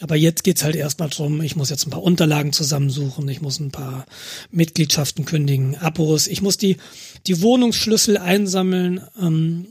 Aber 0.00 0.16
jetzt 0.16 0.44
geht's 0.44 0.64
halt 0.64 0.76
erstmal 0.76 1.10
drum, 1.10 1.42
ich 1.42 1.56
muss 1.56 1.68
jetzt 1.68 1.86
ein 1.86 1.90
paar 1.90 2.02
Unterlagen 2.02 2.54
zusammensuchen, 2.54 3.28
ich 3.28 3.42
muss 3.42 3.60
ein 3.60 3.70
paar 3.70 4.06
Mitgliedschaften 4.50 5.26
kündigen, 5.26 5.76
Abos, 5.76 6.26
ich 6.26 6.40
muss 6.40 6.56
die, 6.56 6.78
die 7.26 7.42
Wohnungsschlüssel 7.42 8.16
einsammeln. 8.16 9.02
Ähm, 9.20 9.66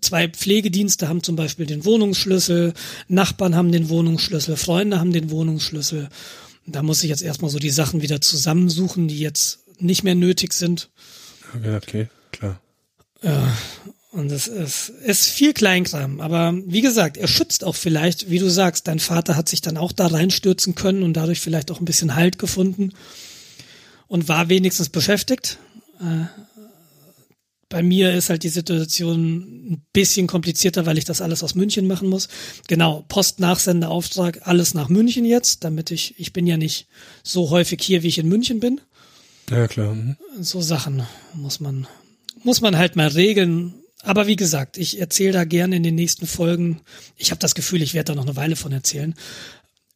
zwei 0.00 0.28
Pflegedienste 0.28 1.08
haben 1.08 1.22
zum 1.22 1.36
Beispiel 1.36 1.66
den 1.66 1.84
Wohnungsschlüssel, 1.84 2.74
Nachbarn 3.08 3.54
haben 3.54 3.72
den 3.72 3.88
Wohnungsschlüssel, 3.88 4.56
Freunde 4.56 5.00
haben 5.00 5.12
den 5.12 5.30
Wohnungsschlüssel. 5.30 6.08
Da 6.66 6.82
muss 6.82 7.02
ich 7.02 7.10
jetzt 7.10 7.22
erstmal 7.22 7.50
so 7.50 7.58
die 7.58 7.70
Sachen 7.70 8.02
wieder 8.02 8.20
zusammensuchen, 8.20 9.08
die 9.08 9.18
jetzt 9.18 9.60
nicht 9.78 10.04
mehr 10.04 10.14
nötig 10.14 10.52
sind. 10.52 10.90
Ja, 11.64 11.76
okay, 11.76 12.08
klar. 12.30 12.60
Ja, 13.22 13.56
und 14.12 14.30
es 14.30 14.46
ist, 14.46 14.90
ist 14.90 15.30
viel 15.30 15.54
Kleinkram. 15.54 16.20
Aber 16.20 16.54
wie 16.66 16.82
gesagt, 16.82 17.16
er 17.16 17.28
schützt 17.28 17.64
auch 17.64 17.74
vielleicht, 17.74 18.30
wie 18.30 18.38
du 18.38 18.50
sagst, 18.50 18.86
dein 18.86 18.98
Vater 18.98 19.36
hat 19.36 19.48
sich 19.48 19.62
dann 19.62 19.78
auch 19.78 19.92
da 19.92 20.06
reinstürzen 20.06 20.74
können 20.74 21.02
und 21.02 21.14
dadurch 21.14 21.40
vielleicht 21.40 21.70
auch 21.70 21.80
ein 21.80 21.86
bisschen 21.86 22.14
Halt 22.14 22.38
gefunden 22.38 22.92
und 24.08 24.28
war 24.28 24.50
wenigstens 24.50 24.90
beschäftigt. 24.90 25.58
Bei 27.72 27.82
mir 27.82 28.12
ist 28.12 28.28
halt 28.28 28.42
die 28.42 28.50
Situation 28.50 29.72
ein 29.72 29.86
bisschen 29.94 30.26
komplizierter, 30.26 30.84
weil 30.84 30.98
ich 30.98 31.06
das 31.06 31.22
alles 31.22 31.42
aus 31.42 31.54
München 31.54 31.86
machen 31.86 32.06
muss. 32.06 32.28
Genau, 32.68 33.02
Postnachsendeauftrag, 33.08 34.46
alles 34.46 34.74
nach 34.74 34.90
München 34.90 35.24
jetzt, 35.24 35.64
damit 35.64 35.90
ich, 35.90 36.14
ich 36.18 36.34
bin 36.34 36.46
ja 36.46 36.58
nicht 36.58 36.86
so 37.22 37.48
häufig 37.48 37.80
hier, 37.82 38.02
wie 38.02 38.08
ich 38.08 38.18
in 38.18 38.28
München 38.28 38.60
bin. 38.60 38.82
Ja, 39.48 39.66
klar. 39.68 39.94
Mhm. 39.94 40.16
So 40.38 40.60
Sachen 40.60 41.06
muss 41.32 41.60
man, 41.60 41.86
muss 42.44 42.60
man 42.60 42.76
halt 42.76 42.94
mal 42.94 43.08
regeln. 43.08 43.72
Aber 44.02 44.26
wie 44.26 44.36
gesagt, 44.36 44.76
ich 44.76 45.00
erzähle 45.00 45.32
da 45.32 45.44
gerne 45.44 45.76
in 45.76 45.82
den 45.82 45.94
nächsten 45.94 46.26
Folgen. 46.26 46.82
Ich 47.16 47.30
habe 47.30 47.38
das 47.38 47.54
Gefühl, 47.54 47.80
ich 47.80 47.94
werde 47.94 48.12
da 48.12 48.16
noch 48.16 48.26
eine 48.26 48.36
Weile 48.36 48.56
von 48.56 48.72
erzählen. 48.72 49.14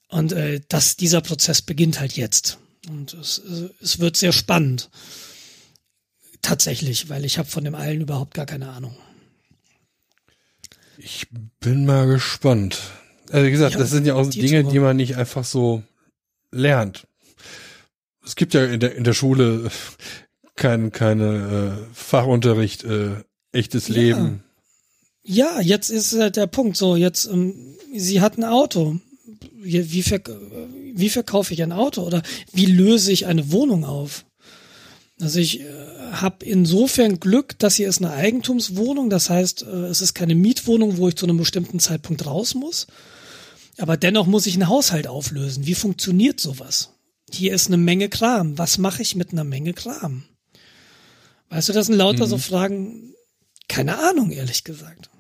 Und 0.09 0.33
äh, 0.33 0.63
dass 0.71 0.97
dieser 0.97 1.21
Prozess 1.21 1.61
beginnt 1.61 2.01
halt 2.01 2.15
jetzt. 2.15 2.57
Und 2.89 3.13
es, 3.13 3.43
es 3.83 3.99
wird 3.99 4.17
sehr 4.17 4.33
spannend. 4.33 4.89
Tatsächlich, 6.43 7.09
weil 7.09 7.25
ich 7.25 7.39
habe 7.39 7.49
von 7.49 7.65
dem 7.65 7.75
allen 7.75 8.01
überhaupt 8.01 8.35
gar 8.35 8.47
keine 8.47 8.69
Ahnung. 8.69 8.97
Ich 10.99 11.27
bin 11.61 11.87
mal 11.87 12.07
gespannt. 12.07 12.79
Also 13.31 13.47
wie 13.47 13.51
gesagt, 13.51 13.75
ja, 13.75 13.79
das 13.79 13.91
sind 13.91 14.07
ja 14.07 14.15
auch 14.15 14.29
die 14.29 14.41
Dinge, 14.41 14.65
die 14.65 14.79
man 14.79 14.97
nicht 14.97 15.17
einfach 15.17 15.45
so 15.45 15.83
lernt. 16.51 17.07
Es 18.25 18.37
gibt 18.37 18.55
ja 18.55 18.65
in 18.65 18.81
der, 18.81 18.95
in 18.95 19.05
der 19.05 19.13
Schule 19.13 19.71
kein, 20.57 20.91
keine 20.91 21.87
äh, 21.89 21.95
Fachunterricht, 21.95 22.85
äh, 22.85 23.23
echtes 23.53 23.89
ja. 23.89 23.95
Leben. 23.95 24.43
Ja, 25.23 25.61
jetzt 25.61 25.91
ist 25.91 26.13
äh, 26.13 26.31
der 26.31 26.47
Punkt 26.47 26.77
so, 26.77 26.97
jetzt, 26.97 27.27
ähm, 27.27 27.77
sie 27.95 28.21
hat 28.21 28.39
ein 28.39 28.45
Auto. 28.45 29.01
Wie, 29.53 29.93
wie, 29.93 30.03
verk 30.03 30.31
wie 30.95 31.09
verkaufe 31.11 31.53
ich 31.53 31.63
ein 31.63 31.73
Auto 31.73 32.03
oder 32.03 32.23
wie 32.53 32.67
löse 32.67 33.11
ich 33.11 33.27
eine 33.27 33.51
Wohnung 33.51 33.85
auf? 33.85 34.26
Also 35.21 35.39
ich 35.39 35.61
äh, 35.61 35.65
habe 36.13 36.45
insofern 36.45 37.21
Glück, 37.21 37.59
dass 37.59 37.77
hier 37.77 37.89
ist 37.89 38.03
eine 38.03 38.13
Eigentumswohnung. 38.13 39.09
Das 39.09 39.31
heißt, 39.31 39.63
äh, 39.63 39.87
es 39.87 40.03
ist 40.03 40.15
keine 40.15 40.35
Mietwohnung, 40.35 40.99
wo 40.99 41.09
ich 41.09 41.17
zu 41.17 41.27
einem 41.27 41.39
bestimmten 41.39 41.81
Zeitpunkt 41.81 42.27
raus 42.27 42.55
muss. 42.55 42.87
Aber 43.79 43.97
dennoch 43.97 44.27
muss 44.27 44.47
ich 44.47 44.55
einen 44.55 44.69
Haushalt 44.69 45.07
auflösen. 45.07 45.67
Wie 45.67 45.75
funktioniert 45.75 46.41
sowas? 46.41 46.93
Hier 47.31 47.55
ist 47.55 47.69
eine 47.69 47.77
Menge 47.77 48.09
Kram. 48.09 48.59
Was 48.59 48.79
mache 48.79 49.03
ich 49.03 49.17
mit 49.17 49.33
einer 49.33 49.45
Menge 49.45 49.73
Kram? 49.73 50.25
Weißt 51.49 51.69
du, 51.69 51.73
das 51.73 51.87
sind 51.87 51.97
lauter 51.97 52.27
mhm. 52.27 52.31
so 52.31 52.39
Fragen, 52.39 53.15
keine 53.69 53.99
Ahnung, 53.99 54.31
ehrlich 54.31 54.65
gesagt. 54.65 55.11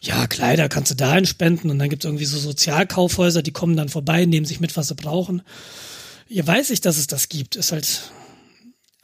Ja, 0.00 0.26
Kleider 0.26 0.68
kannst 0.68 0.90
du 0.90 0.94
dahin 0.96 1.24
spenden 1.24 1.70
und 1.70 1.78
dann 1.78 1.88
gibt 1.88 2.04
es 2.04 2.08
irgendwie 2.08 2.26
so 2.26 2.38
Sozialkaufhäuser, 2.38 3.42
die 3.42 3.52
kommen 3.52 3.76
dann 3.76 3.88
vorbei, 3.88 4.26
nehmen 4.26 4.44
sich 4.44 4.60
mit, 4.60 4.76
was 4.76 4.88
sie 4.88 4.94
brauchen. 4.94 5.42
Hier 6.28 6.46
weiß 6.46 6.70
ich, 6.70 6.82
dass 6.82 6.98
es 6.98 7.06
das 7.06 7.28
gibt. 7.30 7.56
Ist 7.56 7.72
halt 7.72 8.12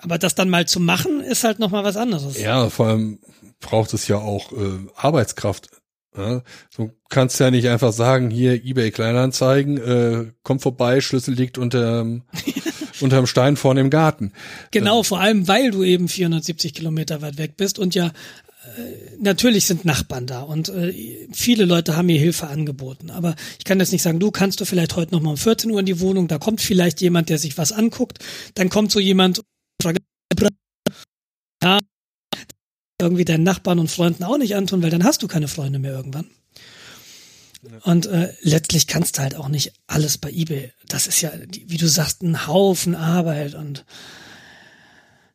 aber 0.03 0.19
das 0.19 0.35
dann 0.35 0.51
mal 0.51 0.67
zu 0.67 0.81
machen, 0.81 1.21
ist 1.21 1.45
halt 1.45 1.59
nochmal 1.59 1.85
was 1.85 1.97
anderes. 1.97 2.41
Ja, 2.41 2.71
vor 2.71 2.87
allem 2.87 3.19
braucht 3.61 3.95
es 3.95 4.09
ja 4.09 4.17
auch 4.17 4.53
äh, 4.53 4.79
Arbeitskraft. 4.97 5.69
Ja? 6.17 6.43
Du 6.77 6.91
kannst 7.09 7.39
ja 7.41 7.51
nicht 7.51 7.69
einfach 7.69 7.93
sagen, 7.93 8.31
hier 8.31 8.65
eBay 8.65 8.91
Kleinanzeigen, 8.91 9.79
äh, 9.79 10.33
kommt 10.43 10.63
vorbei, 10.63 11.01
Schlüssel 11.01 11.35
liegt 11.35 11.59
unterm, 11.59 12.23
unterm 13.01 13.27
Stein 13.27 13.57
vorne 13.57 13.81
im 13.81 13.91
Garten. 13.91 14.33
Genau, 14.71 15.01
äh, 15.01 15.05
vor 15.05 15.21
allem, 15.21 15.47
weil 15.47 15.71
du 15.71 15.83
eben 15.83 16.09
470 16.09 16.75
Kilometer 16.75 17.23
weit 17.23 17.39
weg 17.39 17.57
bist 17.57 17.79
und 17.79 17.95
ja 17.95 18.07
äh, 18.07 19.17
natürlich 19.19 19.67
sind 19.67 19.85
Nachbarn 19.85 20.27
da 20.27 20.43
und 20.43 20.69
äh, 20.69 21.29
viele 21.33 21.65
Leute 21.65 21.97
haben 21.97 22.07
mir 22.07 22.19
Hilfe 22.19 22.49
angeboten. 22.49 23.11
Aber 23.11 23.35
ich 23.59 23.65
kann 23.65 23.79
jetzt 23.79 23.93
nicht 23.93 24.03
sagen, 24.03 24.21
du 24.21 24.31
kannst 24.31 24.61
du 24.61 24.65
vielleicht 24.65 24.97
heute 24.97 25.13
noch 25.13 25.21
mal 25.21 25.31
um 25.31 25.37
14 25.37 25.71
Uhr 25.71 25.81
in 25.81 25.87
die 25.87 26.01
Wohnung, 26.01 26.29
da 26.29 26.39
kommt 26.39 26.61
vielleicht 26.61 27.01
jemand, 27.01 27.29
der 27.29 27.39
sich 27.39 27.57
was 27.57 27.73
anguckt, 27.73 28.19
dann 28.55 28.69
kommt 28.69 28.91
so 28.91 29.01
jemand 29.01 29.43
ja, 31.63 31.79
irgendwie 33.01 33.25
deinen 33.25 33.45
Nachbarn 33.45 33.79
und 33.79 33.91
Freunden 33.91 34.25
auch 34.25 34.39
nicht 34.39 34.55
antun, 34.55 34.83
weil 34.83 34.91
dann 34.91 35.05
hast 35.05 35.23
du 35.23 35.29
keine 35.29 35.49
Freunde 35.49 35.79
mehr 35.79 35.93
irgendwann. 35.93 36.27
Und 37.83 38.07
äh, 38.07 38.33
letztlich 38.41 38.87
kannst 38.87 39.19
du 39.19 39.23
halt 39.23 39.35
auch 39.35 39.49
nicht 39.49 39.73
alles 39.87 40.17
bei 40.19 40.31
eBay. 40.31 40.73
Das 40.89 41.07
ist 41.07 41.21
ja, 41.21 41.31
wie 41.67 41.77
du 41.77 41.89
sagst, 41.89 42.23
ein 42.23 42.47
Haufen 42.47 42.95
Arbeit 42.95 43.55
und 43.55 43.85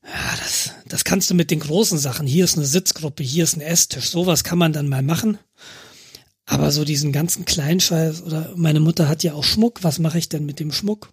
ja, 0.04 0.38
das, 0.40 0.72
das 0.88 1.04
kannst 1.04 1.30
du 1.30 1.34
mit 1.34 1.50
den 1.52 1.60
großen 1.60 1.98
Sachen. 1.98 2.28
Hier 2.28 2.46
ist 2.46 2.58
eine 2.58 2.66
Sitzgruppe, 2.66 3.24
hier 3.24 3.44
ist 3.44 3.58
ein 3.58 3.62
Esstisch. 3.62 4.10
Sowas 4.10 4.44
kann 4.44 4.58
man 4.58 4.74
dann 4.74 4.88
mal 4.88 5.02
machen. 5.02 5.40
Aber 6.46 6.72
so 6.72 6.86
diesen 6.86 7.12
ganzen 7.12 7.46
Kleinscheiß 7.46 8.22
oder 8.22 8.54
meine 8.56 8.80
Mutter 8.80 9.08
hat 9.08 9.24
ja 9.24 9.34
auch 9.34 9.44
Schmuck. 9.44 9.84
Was 9.84 9.98
mache 9.98 10.20
ich 10.20 10.30
denn 10.30 10.46
mit 10.46 10.60
dem 10.60 10.72
Schmuck? 10.72 11.10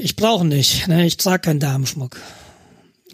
ich 0.00 0.16
brauche 0.16 0.44
nicht, 0.44 0.88
ne? 0.88 1.06
ich 1.06 1.16
trage 1.16 1.42
keinen 1.42 1.60
Damenschmuck. 1.60 2.20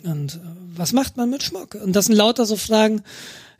Und 0.02 0.34
äh, 0.34 0.63
was 0.76 0.92
macht 0.92 1.16
man 1.16 1.30
mit 1.30 1.42
Schmuck? 1.42 1.74
Und 1.74 1.94
das 1.94 2.06
sind 2.06 2.14
lauter 2.14 2.46
so 2.46 2.56
Fragen, 2.56 3.02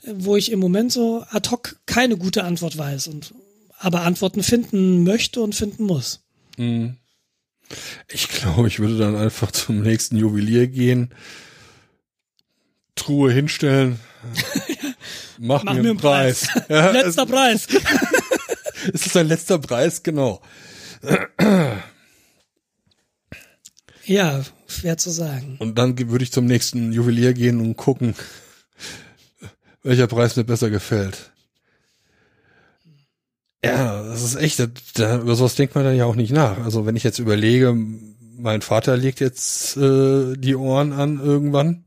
wo 0.06 0.36
ich 0.36 0.52
im 0.52 0.60
Moment 0.60 0.92
so 0.92 1.24
ad 1.30 1.50
hoc 1.50 1.76
keine 1.86 2.16
gute 2.16 2.44
Antwort 2.44 2.76
weiß 2.76 3.08
und 3.08 3.34
aber 3.78 4.02
Antworten 4.02 4.42
finden 4.42 5.04
möchte 5.04 5.40
und 5.40 5.54
finden 5.54 5.84
muss. 5.84 6.24
Mhm. 6.56 6.96
Ich 8.08 8.28
glaube, 8.28 8.68
ich 8.68 8.78
würde 8.78 8.98
dann 8.98 9.16
einfach 9.16 9.50
zum 9.50 9.82
nächsten 9.82 10.16
Juwelier 10.16 10.66
gehen, 10.66 11.14
Truhe 12.94 13.32
hinstellen, 13.32 13.98
mach, 15.38 15.64
mach, 15.64 15.74
mir 15.74 15.80
einen 15.80 15.96
Preis. 15.96 16.46
Preis. 16.46 16.64
Ja, 16.68 16.90
letzter 16.90 17.26
Preis. 17.26 17.66
es 18.92 19.06
ist 19.06 19.16
ein 19.16 19.28
letzter 19.28 19.58
Preis, 19.58 20.02
genau. 20.02 20.40
Ja, 24.06 24.42
schwer 24.74 24.96
zu 24.96 25.10
sagen. 25.10 25.56
Und 25.58 25.78
dann 25.78 25.98
würde 25.98 26.24
ich 26.24 26.32
zum 26.32 26.46
nächsten 26.46 26.92
Juwelier 26.92 27.32
gehen 27.32 27.60
und 27.60 27.76
gucken, 27.76 28.14
welcher 29.82 30.06
Preis 30.06 30.36
mir 30.36 30.44
besser 30.44 30.70
gefällt. 30.70 31.32
Ja, 33.64 34.02
das 34.02 34.22
ist 34.22 34.36
echt, 34.36 34.62
da, 34.98 35.20
über 35.20 35.36
sowas 35.36 35.54
denkt 35.54 35.74
man 35.74 35.84
dann 35.84 35.96
ja 35.96 36.04
auch 36.04 36.16
nicht 36.16 36.32
nach. 36.32 36.58
Also 36.58 36.84
wenn 36.84 36.96
ich 36.96 37.02
jetzt 37.02 37.18
überlege, 37.18 37.74
mein 38.36 38.60
Vater 38.60 38.96
legt 38.96 39.20
jetzt 39.20 39.76
äh, 39.76 40.36
die 40.36 40.54
Ohren 40.54 40.92
an 40.92 41.18
irgendwann. 41.18 41.84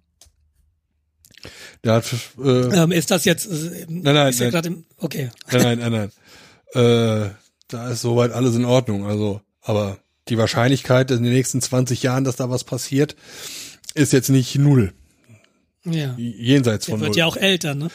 Der 1.84 1.94
hat, 1.94 2.12
äh, 2.44 2.82
ähm, 2.82 2.92
ist 2.92 3.12
das 3.12 3.26
jetzt? 3.26 3.46
Äh, 3.46 3.86
nein, 3.90 4.16
nein, 4.16 4.34
nein. 4.40 4.66
Im, 4.66 4.86
okay. 4.98 5.30
Nein, 5.52 5.62
nein, 5.62 5.80
nein, 5.80 6.12
nein. 6.74 6.84
Äh, 6.84 7.30
da 7.68 7.90
ist 7.90 8.02
soweit 8.02 8.32
alles 8.32 8.56
in 8.56 8.66
Ordnung. 8.66 9.06
Also, 9.06 9.42
aber 9.62 10.00
die 10.30 10.38
Wahrscheinlichkeit 10.38 11.12
in 11.12 11.24
den 11.24 11.34
nächsten 11.34 11.62
20 11.62 12.04
Jahren, 12.04 12.24
dass 12.24 12.36
da 12.36 12.50
was 12.50 12.64
passiert, 12.64 13.16
ist 13.94 14.14
jetzt 14.14 14.30
nicht 14.30 14.56
null. 14.56 14.94
Ja. 15.86 16.16
Jenseits 16.18 16.86
von 16.86 17.00
Der 17.00 17.02
wird 17.02 17.10
null. 17.12 17.20
ja 17.20 17.26
auch 17.26 17.38
älter, 17.38 17.76
ne? 17.76 17.90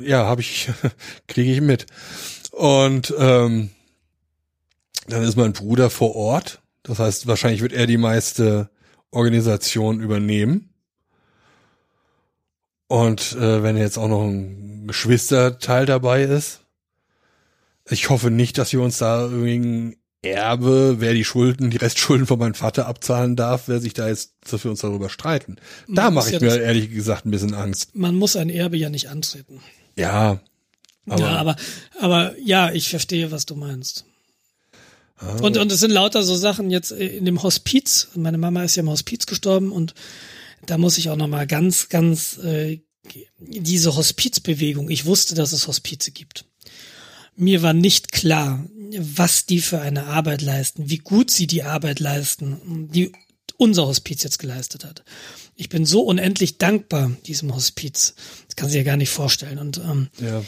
Ja, 0.00 0.26
habe 0.26 0.40
ich, 0.40 0.70
kriege 1.28 1.52
ich 1.52 1.60
mit. 1.60 1.86
Und 2.50 3.14
ähm, 3.18 3.70
dann 5.08 5.22
ist 5.22 5.36
mein 5.36 5.52
Bruder 5.52 5.90
vor 5.90 6.14
Ort. 6.16 6.60
Das 6.82 6.98
heißt, 6.98 7.26
wahrscheinlich 7.26 7.62
wird 7.62 7.72
er 7.72 7.86
die 7.86 7.98
meiste 7.98 8.70
Organisation 9.10 10.00
übernehmen. 10.00 10.72
Und 12.86 13.32
äh, 13.32 13.62
wenn 13.62 13.76
jetzt 13.76 13.98
auch 13.98 14.08
noch 14.08 14.24
ein 14.24 14.86
Geschwisterteil 14.86 15.86
dabei 15.86 16.22
ist, 16.22 16.62
ich 17.88 18.08
hoffe 18.08 18.30
nicht, 18.30 18.58
dass 18.58 18.72
wir 18.72 18.80
uns 18.82 18.98
da 18.98 19.22
irgendwie 19.22 19.99
Erbe, 20.22 20.96
wer 20.98 21.14
die 21.14 21.24
Schulden, 21.24 21.70
die 21.70 21.78
Restschulden 21.78 22.26
von 22.26 22.38
meinem 22.38 22.54
Vater 22.54 22.86
abzahlen 22.86 23.36
darf, 23.36 23.68
wer 23.68 23.80
sich 23.80 23.94
da 23.94 24.08
jetzt 24.08 24.34
für 24.44 24.70
uns 24.70 24.80
darüber 24.80 25.08
streiten. 25.08 25.56
Da 25.88 26.10
mache 26.10 26.28
ich 26.28 26.40
ja 26.40 26.40
mir 26.40 26.60
ehrlich 26.60 26.90
gesagt 26.90 27.24
ein 27.24 27.30
bisschen 27.30 27.54
Angst. 27.54 27.94
Man 27.94 28.16
muss 28.16 28.36
ein 28.36 28.50
Erbe 28.50 28.76
ja 28.76 28.90
nicht 28.90 29.08
antreten. 29.08 29.60
Ja, 29.96 30.40
Aber, 31.06 31.20
ja, 31.20 31.36
aber, 31.36 31.56
aber 31.98 32.34
ja, 32.38 32.70
ich 32.72 32.88
verstehe, 32.88 33.30
was 33.30 33.46
du 33.46 33.56
meinst. 33.56 34.04
Ah. 35.16 35.36
Und, 35.40 35.56
und 35.56 35.72
es 35.72 35.80
sind 35.80 35.90
lauter 35.90 36.22
so 36.22 36.34
Sachen 36.34 36.70
jetzt 36.70 36.92
in 36.92 37.24
dem 37.24 37.42
Hospiz. 37.42 38.08
Meine 38.14 38.38
Mama 38.38 38.62
ist 38.64 38.76
ja 38.76 38.82
im 38.82 38.90
Hospiz 38.90 39.26
gestorben 39.26 39.72
und 39.72 39.94
da 40.66 40.78
muss 40.78 40.98
ich 40.98 41.08
auch 41.10 41.16
nochmal 41.16 41.46
ganz, 41.46 41.88
ganz 41.88 42.38
äh, 42.38 42.80
diese 43.38 43.96
Hospizbewegung. 43.96 44.90
Ich 44.90 45.06
wusste, 45.06 45.34
dass 45.34 45.52
es 45.52 45.66
Hospize 45.66 46.10
gibt. 46.10 46.44
Mir 47.40 47.62
war 47.62 47.72
nicht 47.72 48.12
klar, 48.12 48.64
was 48.98 49.46
die 49.46 49.60
für 49.60 49.80
eine 49.80 50.04
Arbeit 50.04 50.42
leisten, 50.42 50.90
wie 50.90 50.98
gut 50.98 51.30
sie 51.30 51.46
die 51.46 51.62
Arbeit 51.62 51.98
leisten, 51.98 52.88
die 52.92 53.12
unser 53.56 53.86
Hospiz 53.86 54.22
jetzt 54.22 54.38
geleistet 54.38 54.84
hat. 54.84 55.04
Ich 55.56 55.70
bin 55.70 55.86
so 55.86 56.02
unendlich 56.02 56.58
dankbar 56.58 57.10
diesem 57.26 57.54
Hospiz. 57.54 58.14
Das 58.46 58.56
kann 58.56 58.68
sich 58.68 58.76
ja 58.76 58.82
gar 58.82 58.98
nicht 58.98 59.08
vorstellen. 59.08 59.58
Und 59.58 59.78
ähm, 59.78 60.08
ja. 60.20 60.42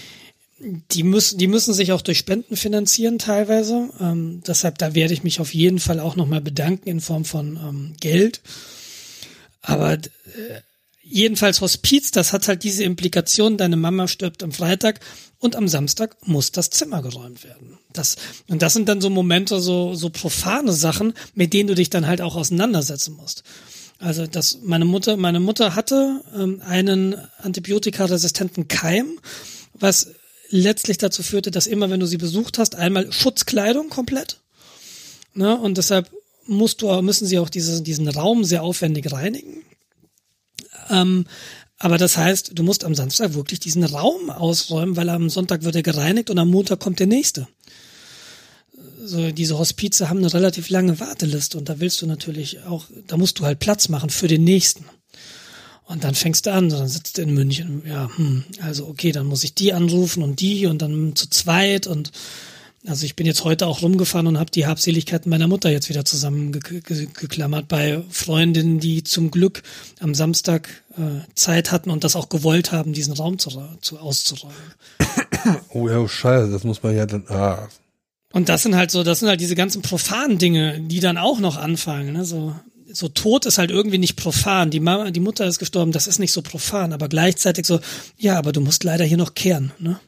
die 0.90 1.02
müssen, 1.02 1.38
die 1.38 1.46
müssen 1.46 1.72
sich 1.72 1.92
auch 1.92 2.02
durch 2.02 2.18
Spenden 2.18 2.56
finanzieren 2.56 3.18
teilweise. 3.18 3.88
Ähm, 3.98 4.42
deshalb 4.46 4.76
da 4.76 4.94
werde 4.94 5.14
ich 5.14 5.22
mich 5.22 5.40
auf 5.40 5.54
jeden 5.54 5.78
Fall 5.78 5.98
auch 5.98 6.16
nochmal 6.16 6.42
bedanken 6.42 6.90
in 6.90 7.00
Form 7.00 7.24
von 7.24 7.56
ähm, 7.56 7.94
Geld. 8.00 8.42
Aber 9.62 9.94
äh, 9.94 9.98
jedenfalls 11.02 11.60
Hospiz, 11.60 12.10
das 12.10 12.32
hat 12.32 12.48
halt 12.48 12.62
diese 12.62 12.84
Implikation, 12.84 13.56
deine 13.56 13.76
Mama 13.76 14.08
stirbt 14.08 14.42
am 14.42 14.52
Freitag 14.52 15.00
und 15.38 15.56
am 15.56 15.68
Samstag 15.68 16.16
muss 16.26 16.52
das 16.52 16.70
Zimmer 16.70 17.02
geräumt 17.02 17.44
werden. 17.44 17.78
Das, 17.92 18.16
und 18.48 18.62
das 18.62 18.72
sind 18.72 18.88
dann 18.88 19.00
so 19.00 19.10
Momente, 19.10 19.60
so, 19.60 19.94
so 19.94 20.10
profane 20.10 20.72
Sachen, 20.72 21.14
mit 21.34 21.52
denen 21.52 21.68
du 21.68 21.74
dich 21.74 21.90
dann 21.90 22.06
halt 22.06 22.20
auch 22.20 22.36
auseinandersetzen 22.36 23.14
musst. 23.14 23.42
Also 23.98 24.26
das, 24.26 24.58
meine 24.62 24.84
Mutter, 24.84 25.16
meine 25.16 25.40
Mutter 25.40 25.74
hatte 25.74 26.22
ähm, 26.34 26.60
einen 26.66 27.16
antibiotikaresistenten 27.38 28.68
Keim, 28.68 29.18
was 29.74 30.08
letztlich 30.50 30.98
dazu 30.98 31.22
führte, 31.22 31.50
dass 31.50 31.66
immer, 31.66 31.90
wenn 31.90 32.00
du 32.00 32.06
sie 32.06 32.18
besucht 32.18 32.58
hast, 32.58 32.74
einmal 32.74 33.12
Schutzkleidung 33.12 33.88
komplett. 33.90 34.38
Ne? 35.34 35.56
Und 35.56 35.78
deshalb 35.78 36.10
musst 36.46 36.82
du, 36.82 37.00
müssen 37.02 37.26
sie 37.26 37.38
auch 37.38 37.48
diese, 37.48 37.82
diesen 37.82 38.08
Raum 38.08 38.44
sehr 38.44 38.62
aufwendig 38.62 39.10
reinigen. 39.12 39.62
Ähm, 40.90 41.26
aber 41.78 41.98
das 41.98 42.16
heißt, 42.16 42.52
du 42.54 42.62
musst 42.62 42.84
am 42.84 42.94
Samstag 42.94 43.34
wirklich 43.34 43.58
diesen 43.58 43.82
Raum 43.82 44.30
ausräumen, 44.30 44.96
weil 44.96 45.08
am 45.08 45.28
Sonntag 45.28 45.64
wird 45.64 45.74
er 45.74 45.82
gereinigt 45.82 46.30
und 46.30 46.38
am 46.38 46.48
Montag 46.48 46.78
kommt 46.78 47.00
der 47.00 47.08
nächste. 47.08 47.48
So, 49.04 49.32
diese 49.32 49.58
Hospize 49.58 50.08
haben 50.08 50.18
eine 50.18 50.32
relativ 50.32 50.68
lange 50.70 51.00
Warteliste 51.00 51.58
und 51.58 51.68
da 51.68 51.80
willst 51.80 52.00
du 52.00 52.06
natürlich 52.06 52.62
auch, 52.62 52.84
da 53.08 53.16
musst 53.16 53.40
du 53.40 53.44
halt 53.44 53.58
Platz 53.58 53.88
machen 53.88 54.10
für 54.10 54.28
den 54.28 54.44
nächsten. 54.44 54.84
Und 55.84 56.04
dann 56.04 56.14
fängst 56.14 56.46
du 56.46 56.52
an, 56.52 56.68
dann 56.68 56.86
sitzt 56.86 57.18
du 57.18 57.22
in 57.22 57.34
München, 57.34 57.82
ja, 57.84 58.08
hm, 58.16 58.44
also 58.60 58.86
okay, 58.86 59.10
dann 59.10 59.26
muss 59.26 59.42
ich 59.42 59.54
die 59.54 59.72
anrufen 59.72 60.22
und 60.22 60.40
die 60.40 60.66
und 60.66 60.80
dann 60.80 61.16
zu 61.16 61.28
zweit 61.28 61.88
und 61.88 62.12
also 62.86 63.04
ich 63.04 63.14
bin 63.14 63.26
jetzt 63.26 63.44
heute 63.44 63.66
auch 63.68 63.82
rumgefahren 63.82 64.26
und 64.26 64.38
habe 64.38 64.50
die 64.50 64.66
Habseligkeiten 64.66 65.30
meiner 65.30 65.46
Mutter 65.46 65.70
jetzt 65.70 65.88
wieder 65.88 66.04
zusammengeklammert 66.04 67.68
bei 67.68 68.02
Freundinnen, 68.10 68.80
die 68.80 69.04
zum 69.04 69.30
Glück 69.30 69.62
am 70.00 70.14
Samstag 70.14 70.68
äh, 70.96 71.24
Zeit 71.34 71.70
hatten 71.70 71.90
und 71.90 72.02
das 72.02 72.16
auch 72.16 72.28
gewollt 72.28 72.72
haben, 72.72 72.92
diesen 72.92 73.14
Raum 73.14 73.38
zu, 73.38 73.50
zu 73.80 73.98
auszuräumen. 73.98 74.56
Oh 75.70 75.88
ja, 75.88 75.98
oh 75.98 76.06
scheiße, 76.06 76.52
das 76.52 76.62
muss 76.62 76.84
man 76.84 76.94
ja 76.94 77.04
dann. 77.04 77.24
Ah. 77.26 77.68
Und 78.32 78.48
das 78.48 78.62
sind 78.62 78.76
halt 78.76 78.92
so, 78.92 79.02
das 79.02 79.18
sind 79.18 79.28
halt 79.28 79.40
diese 79.40 79.56
ganzen 79.56 79.82
profanen 79.82 80.38
Dinge, 80.38 80.80
die 80.80 81.00
dann 81.00 81.18
auch 81.18 81.40
noch 81.40 81.56
anfangen. 81.56 82.12
Ne? 82.12 82.24
So, 82.24 82.54
so 82.92 83.08
Tod 83.08 83.44
ist 83.46 83.58
halt 83.58 83.72
irgendwie 83.72 83.98
nicht 83.98 84.14
profan. 84.14 84.70
Die 84.70 84.78
Mama, 84.78 85.10
die 85.10 85.18
Mutter 85.18 85.44
ist 85.46 85.58
gestorben, 85.58 85.90
das 85.90 86.06
ist 86.06 86.20
nicht 86.20 86.30
so 86.30 86.42
profan, 86.42 86.92
aber 86.92 87.08
gleichzeitig 87.08 87.66
so, 87.66 87.80
ja, 88.16 88.38
aber 88.38 88.52
du 88.52 88.60
musst 88.60 88.84
leider 88.84 89.04
hier 89.04 89.16
noch 89.16 89.34
kehren. 89.34 89.72
Ne? 89.80 89.98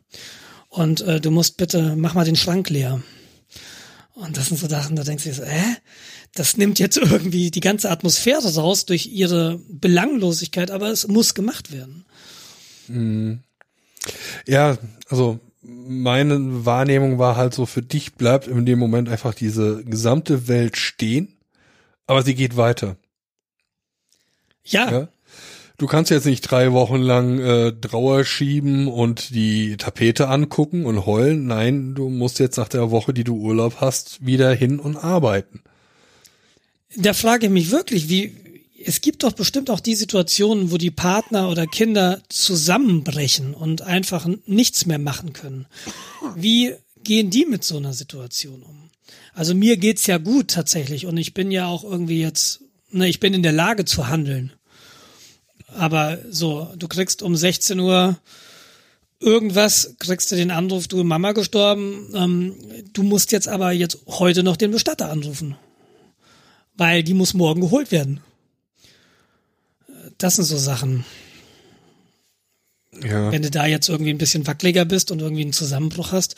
Und 0.75 1.03
äh, 1.03 1.21
du 1.21 1.31
musst 1.31 1.57
bitte, 1.57 1.95
mach 1.97 2.15
mal 2.15 2.25
den 2.25 2.37
Schrank 2.37 2.69
leer. 2.69 3.01
Und 4.15 4.37
das 4.37 4.47
sind 4.47 4.59
so 4.59 4.69
Sachen, 4.69 4.97
da 4.97 5.05
denkst 5.05 5.23
du 5.25 5.31
dir 5.31 5.35
so, 5.35 5.43
äh, 5.43 5.77
das 6.35 6.57
nimmt 6.57 6.81
jetzt 6.81 6.97
irgendwie 6.99 7.51
die 7.51 7.61
ganze 7.61 7.91
Atmosphäre 7.91 8.55
raus 8.55 8.85
durch 8.85 9.07
ihre 9.07 9.61
Belanglosigkeit, 9.69 10.71
aber 10.71 10.91
es 10.91 11.07
muss 11.07 11.35
gemacht 11.35 11.73
werden. 11.73 12.05
Mhm. 12.89 13.41
Ja, 14.47 14.77
also 15.09 15.39
meine 15.63 16.67
Wahrnehmung 16.67 17.19
war 17.19 17.37
halt 17.37 17.55
so, 17.55 17.67
für 17.67 17.83
dich 17.83 18.15
bleibt 18.15 18.49
in 18.49 18.67
dem 18.67 18.79
Moment 18.79 19.09
einfach 19.09 19.33
diese 19.33 19.85
gesamte 19.85 20.49
Welt 20.49 20.77
stehen, 20.77 21.37
aber 22.07 22.23
sie 22.23 22.35
geht 22.35 22.57
weiter. 22.57 22.97
Ja. 24.65 24.91
ja? 24.91 25.09
Du 25.77 25.89
kannst 25.89 26.11
jetzt 26.11 26.27
nicht 26.27 26.43
drei 26.43 26.73
Wochen 26.73 27.01
lang 27.01 27.41
äh, 27.41 27.73
Trauer 27.73 28.25
schieben 28.25 28.87
und 28.87 29.35
die 29.35 29.77
Tapete 29.77 30.29
angucken 30.29 30.87
und 30.87 31.05
heulen. 31.05 31.47
Nein, 31.47 31.95
du 31.95 32.09
musst 32.11 32.39
jetzt 32.39 32.59
nach 32.59 32.69
der 32.69 32.93
Woche, 32.93 33.13
die 33.13 33.25
du 33.25 33.37
Urlaub 33.37 33.77
hast, 33.81 34.25
wieder 34.25 34.53
hin 34.55 34.79
und 34.79 34.97
arbeiten. 34.97 35.63
Da 36.97 37.13
frage 37.13 37.47
ich 37.47 37.53
mich 37.53 37.73
wirklich, 37.73 38.09
wie, 38.09 38.37
es 38.85 39.01
gibt 39.01 39.25
doch 39.25 39.33
bestimmt 39.33 39.69
auch 39.69 39.81
die 39.81 39.97
Situationen, 39.97 40.71
wo 40.71 40.79
die 40.79 40.93
Partner 40.93 41.49
oder 41.49 41.67
Kinder 41.67 42.23
zusammenbrechen 42.29 43.53
und 43.53 43.83
einfach 43.83 44.29
nichts 44.47 44.87
mehr 44.87 45.01
machen 45.01 45.33
können. 45.33 45.67
Wie 46.37 46.75
gehen 47.03 47.31
die 47.31 47.47
mit 47.47 47.65
so 47.65 47.79
einer 47.79 47.95
Situation 47.95 48.63
um? 48.63 48.91
Also 49.35 49.57
mir 49.57 49.77
geht's 49.77 50.07
ja 50.07 50.19
gut 50.19 50.53
tatsächlich 50.53 51.07
und 51.07 51.17
ich 51.17 51.35
bin 51.35 51.51
ja 51.51 51.67
auch 51.67 51.83
irgendwie 51.83 52.21
jetzt, 52.21 52.61
ne, 52.93 53.09
ich 53.09 53.19
bin 53.19 53.35
in 53.35 53.43
der 53.43 53.53
Lage 53.53 53.85
zu 53.85 54.07
handeln. 54.07 54.53
Aber 55.77 56.19
so, 56.31 56.71
du 56.77 56.89
kriegst 56.89 57.23
um 57.23 57.37
16 57.37 57.79
Uhr 57.81 58.19
irgendwas, 59.21 59.95
kriegst 59.99 60.31
du 60.31 60.37
den 60.37 60.51
Anruf, 60.51 60.89
du 60.89 61.03
Mama 61.03 61.33
gestorben, 61.33 62.11
ähm, 62.15 62.55
du 62.93 63.03
musst 63.03 63.33
jetzt 63.33 63.49
aber 63.49 63.73
jetzt 63.73 63.99
heute 64.07 64.43
noch 64.43 64.57
den 64.57 64.71
Bestatter 64.71 65.11
anrufen. 65.11 65.57
Weil 66.77 67.03
die 67.03 67.15
muss 67.15 67.35
morgen 67.35 67.61
geholt 67.61 67.93
werden. 67.93 68.21
Das 70.19 70.37
sind 70.37 70.45
so 70.45 70.59
Sachen. 70.59 71.05
Ja. 73.03 73.33
Wenn 73.33 73.43
du 73.43 73.51
da 73.51 73.67
jetzt 73.67 73.89
irgendwie 73.89 74.11
ein 74.11 74.19
bisschen 74.19 74.47
wackeliger 74.47 74.85
bist 74.85 75.11
und 75.11 75.21
irgendwie 75.21 75.43
einen 75.43 75.53
Zusammenbruch 75.53 76.13
hast, 76.13 76.37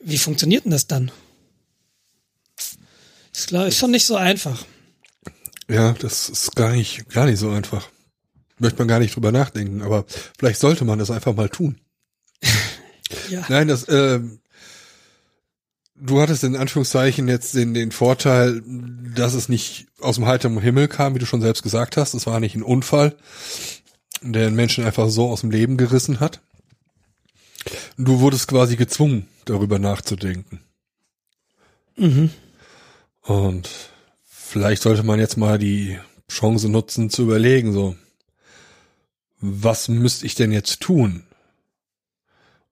wie 0.00 0.18
funktioniert 0.18 0.64
denn 0.64 0.72
das 0.72 0.86
dann? 0.86 1.10
Ist, 3.34 3.48
klar, 3.48 3.66
ist 3.66 3.78
schon 3.78 3.90
nicht 3.90 4.06
so 4.06 4.16
einfach. 4.16 4.64
Ja, 5.68 5.92
das 5.92 6.28
ist 6.28 6.54
gar 6.54 6.72
nicht, 6.72 7.08
gar 7.08 7.26
nicht 7.26 7.38
so 7.38 7.50
einfach 7.50 7.88
möchte 8.62 8.78
man 8.78 8.88
gar 8.88 9.00
nicht 9.00 9.14
drüber 9.14 9.32
nachdenken, 9.32 9.82
aber 9.82 10.06
vielleicht 10.38 10.60
sollte 10.60 10.84
man 10.84 10.98
das 10.98 11.10
einfach 11.10 11.34
mal 11.34 11.48
tun. 11.48 11.78
ja. 13.28 13.44
Nein, 13.48 13.68
das, 13.68 13.84
äh, 13.84 14.20
du 15.94 16.20
hattest 16.20 16.44
in 16.44 16.56
Anführungszeichen 16.56 17.28
jetzt 17.28 17.54
den, 17.54 17.74
den 17.74 17.92
Vorteil, 17.92 18.62
dass 19.14 19.34
es 19.34 19.48
nicht 19.48 19.86
aus 20.00 20.14
dem 20.16 20.26
heiteren 20.26 20.60
Himmel 20.60 20.88
kam, 20.88 21.14
wie 21.14 21.18
du 21.18 21.26
schon 21.26 21.42
selbst 21.42 21.62
gesagt 21.62 21.96
hast. 21.96 22.14
Es 22.14 22.26
war 22.26 22.40
nicht 22.40 22.54
ein 22.54 22.62
Unfall, 22.62 23.16
der 24.22 24.46
den 24.46 24.54
Menschen 24.54 24.84
einfach 24.84 25.10
so 25.10 25.28
aus 25.28 25.42
dem 25.42 25.50
Leben 25.50 25.76
gerissen 25.76 26.20
hat. 26.20 26.40
Du 27.96 28.20
wurdest 28.20 28.48
quasi 28.48 28.76
gezwungen, 28.76 29.28
darüber 29.44 29.78
nachzudenken. 29.78 30.60
Mhm. 31.96 32.30
Und 33.22 33.68
vielleicht 34.24 34.82
sollte 34.82 35.02
man 35.02 35.20
jetzt 35.20 35.36
mal 35.36 35.58
die 35.58 35.98
Chance 36.28 36.68
nutzen 36.68 37.10
zu 37.10 37.22
überlegen, 37.22 37.72
so, 37.72 37.94
was 39.42 39.88
müsste 39.88 40.24
ich 40.24 40.34
denn 40.34 40.52
jetzt 40.52 40.80
tun? 40.80 41.24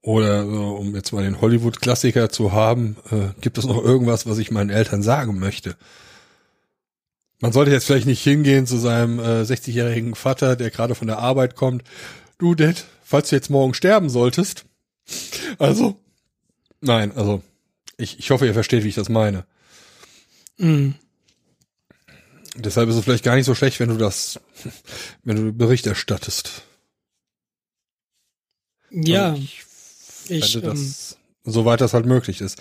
Oder 0.02 0.46
um 0.46 0.94
jetzt 0.94 1.12
mal 1.12 1.24
den 1.24 1.42
Hollywood-Klassiker 1.42 2.30
zu 2.30 2.52
haben, 2.52 2.96
äh, 3.10 3.38
gibt 3.42 3.58
es 3.58 3.66
noch 3.66 3.82
irgendwas, 3.82 4.26
was 4.26 4.38
ich 4.38 4.50
meinen 4.50 4.70
Eltern 4.70 5.02
sagen 5.02 5.38
möchte? 5.38 5.76
Man 7.40 7.52
sollte 7.52 7.70
jetzt 7.70 7.84
vielleicht 7.86 8.06
nicht 8.06 8.22
hingehen 8.22 8.66
zu 8.66 8.78
seinem 8.78 9.18
äh, 9.18 9.42
60-jährigen 9.42 10.14
Vater, 10.14 10.56
der 10.56 10.70
gerade 10.70 10.94
von 10.94 11.06
der 11.06 11.18
Arbeit 11.18 11.56
kommt. 11.56 11.82
Du, 12.38 12.54
Dad, 12.54 12.86
falls 13.02 13.28
du 13.28 13.36
jetzt 13.36 13.50
morgen 13.50 13.74
sterben 13.74 14.08
solltest. 14.08 14.64
Also, 15.58 15.96
nein, 16.80 17.12
also, 17.14 17.42
ich, 17.96 18.18
ich 18.18 18.30
hoffe, 18.30 18.46
ihr 18.46 18.54
versteht, 18.54 18.84
wie 18.84 18.88
ich 18.88 18.94
das 18.94 19.08
meine. 19.08 19.44
Mhm. 20.56 20.94
Deshalb 22.60 22.88
ist 22.88 22.96
es 22.96 23.04
vielleicht 23.04 23.24
gar 23.24 23.36
nicht 23.36 23.46
so 23.46 23.54
schlecht, 23.54 23.80
wenn 23.80 23.88
du 23.88 23.96
das, 23.96 24.40
wenn 25.24 25.36
du 25.36 25.52
Bericht 25.52 25.86
erstattest. 25.86 26.62
Ja. 28.90 29.30
Also 29.30 29.42
ich, 29.42 29.64
ich 30.28 30.52
das, 30.60 31.16
ähm, 31.44 31.52
soweit 31.52 31.80
das 31.80 31.94
halt 31.94 32.06
möglich 32.06 32.40
ist. 32.40 32.60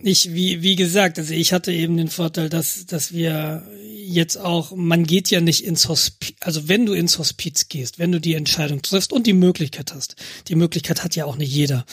Ich, 0.00 0.32
wie, 0.32 0.62
wie 0.62 0.76
gesagt, 0.76 1.18
also 1.18 1.34
ich 1.34 1.52
hatte 1.52 1.72
eben 1.72 1.96
den 1.96 2.08
Vorteil, 2.08 2.48
dass, 2.48 2.86
dass 2.86 3.12
wir 3.12 3.66
jetzt 3.82 4.36
auch, 4.36 4.70
man 4.74 5.04
geht 5.04 5.28
ja 5.28 5.40
nicht 5.40 5.64
ins 5.64 5.88
Hospiz, 5.88 6.36
also 6.40 6.68
wenn 6.68 6.86
du 6.86 6.92
ins 6.92 7.18
Hospiz 7.18 7.68
gehst, 7.68 7.98
wenn 7.98 8.12
du 8.12 8.20
die 8.20 8.34
Entscheidung 8.34 8.80
triffst 8.80 9.12
und 9.12 9.26
die 9.26 9.32
Möglichkeit 9.32 9.92
hast, 9.92 10.14
die 10.46 10.54
Möglichkeit 10.54 11.02
hat 11.02 11.16
ja 11.16 11.24
auch 11.24 11.36
nicht 11.36 11.52
jeder, 11.52 11.84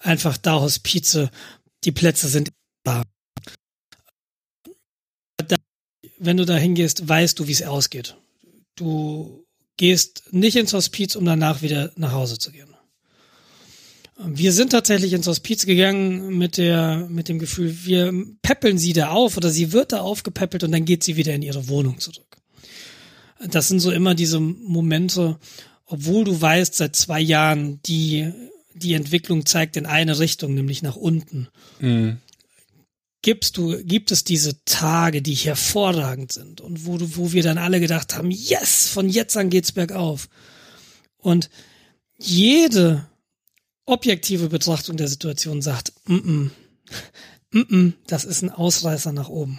einfach 0.00 0.36
da 0.36 0.60
Hospize, 0.60 1.30
die 1.84 1.92
Plätze 1.92 2.28
sind 2.28 2.50
da 2.84 3.02
wenn 6.18 6.36
du 6.36 6.44
da 6.44 6.56
hingehst, 6.56 7.08
weißt 7.08 7.38
du, 7.38 7.46
wie 7.46 7.52
es 7.52 7.62
ausgeht. 7.62 8.16
Du 8.76 9.44
gehst 9.76 10.24
nicht 10.30 10.56
ins 10.56 10.72
Hospiz, 10.72 11.16
um 11.16 11.24
danach 11.24 11.62
wieder 11.62 11.92
nach 11.96 12.12
Hause 12.12 12.38
zu 12.38 12.52
gehen. 12.52 12.68
Wir 14.16 14.52
sind 14.52 14.70
tatsächlich 14.70 15.12
ins 15.12 15.26
Hospiz 15.26 15.66
gegangen 15.66 16.38
mit 16.38 16.56
der, 16.56 17.08
mit 17.10 17.28
dem 17.28 17.40
Gefühl, 17.40 17.76
wir 17.84 18.12
peppeln 18.42 18.78
sie 18.78 18.92
da 18.92 19.10
auf 19.10 19.36
oder 19.36 19.50
sie 19.50 19.72
wird 19.72 19.92
da 19.92 20.00
aufgepäppelt 20.02 20.62
und 20.62 20.70
dann 20.70 20.84
geht 20.84 21.02
sie 21.02 21.16
wieder 21.16 21.34
in 21.34 21.42
ihre 21.42 21.68
Wohnung 21.68 21.98
zurück. 21.98 22.36
Das 23.44 23.68
sind 23.68 23.80
so 23.80 23.90
immer 23.90 24.14
diese 24.14 24.38
Momente, 24.38 25.38
obwohl 25.86 26.24
du 26.24 26.40
weißt 26.40 26.76
seit 26.76 26.94
zwei 26.94 27.20
Jahren, 27.20 27.80
die, 27.86 28.32
die 28.74 28.94
Entwicklung 28.94 29.46
zeigt 29.46 29.76
in 29.76 29.84
eine 29.84 30.20
Richtung, 30.20 30.54
nämlich 30.54 30.82
nach 30.82 30.96
unten. 30.96 31.48
Mhm. 31.80 32.18
Gibst 33.24 33.56
du, 33.56 33.82
gibt 33.82 34.10
es 34.10 34.22
diese 34.22 34.62
Tage, 34.66 35.22
die 35.22 35.32
hervorragend 35.32 36.30
sind 36.30 36.60
und 36.60 36.84
wo 36.84 36.98
du, 36.98 37.16
wo 37.16 37.32
wir 37.32 37.42
dann 37.42 37.56
alle 37.56 37.80
gedacht 37.80 38.14
haben, 38.14 38.30
yes, 38.30 38.88
von 38.88 39.08
jetzt 39.08 39.34
an 39.38 39.48
geht's 39.48 39.72
bergauf. 39.72 40.28
Und 41.16 41.48
jede 42.18 43.08
objektive 43.86 44.50
Betrachtung 44.50 44.98
der 44.98 45.08
Situation 45.08 45.62
sagt, 45.62 45.94
mm 46.04 46.14
-mm, 46.14 46.50
mm 47.52 47.60
-mm, 47.60 47.92
das 48.06 48.26
ist 48.26 48.42
ein 48.42 48.50
Ausreißer 48.50 49.12
nach 49.12 49.30
oben. 49.30 49.58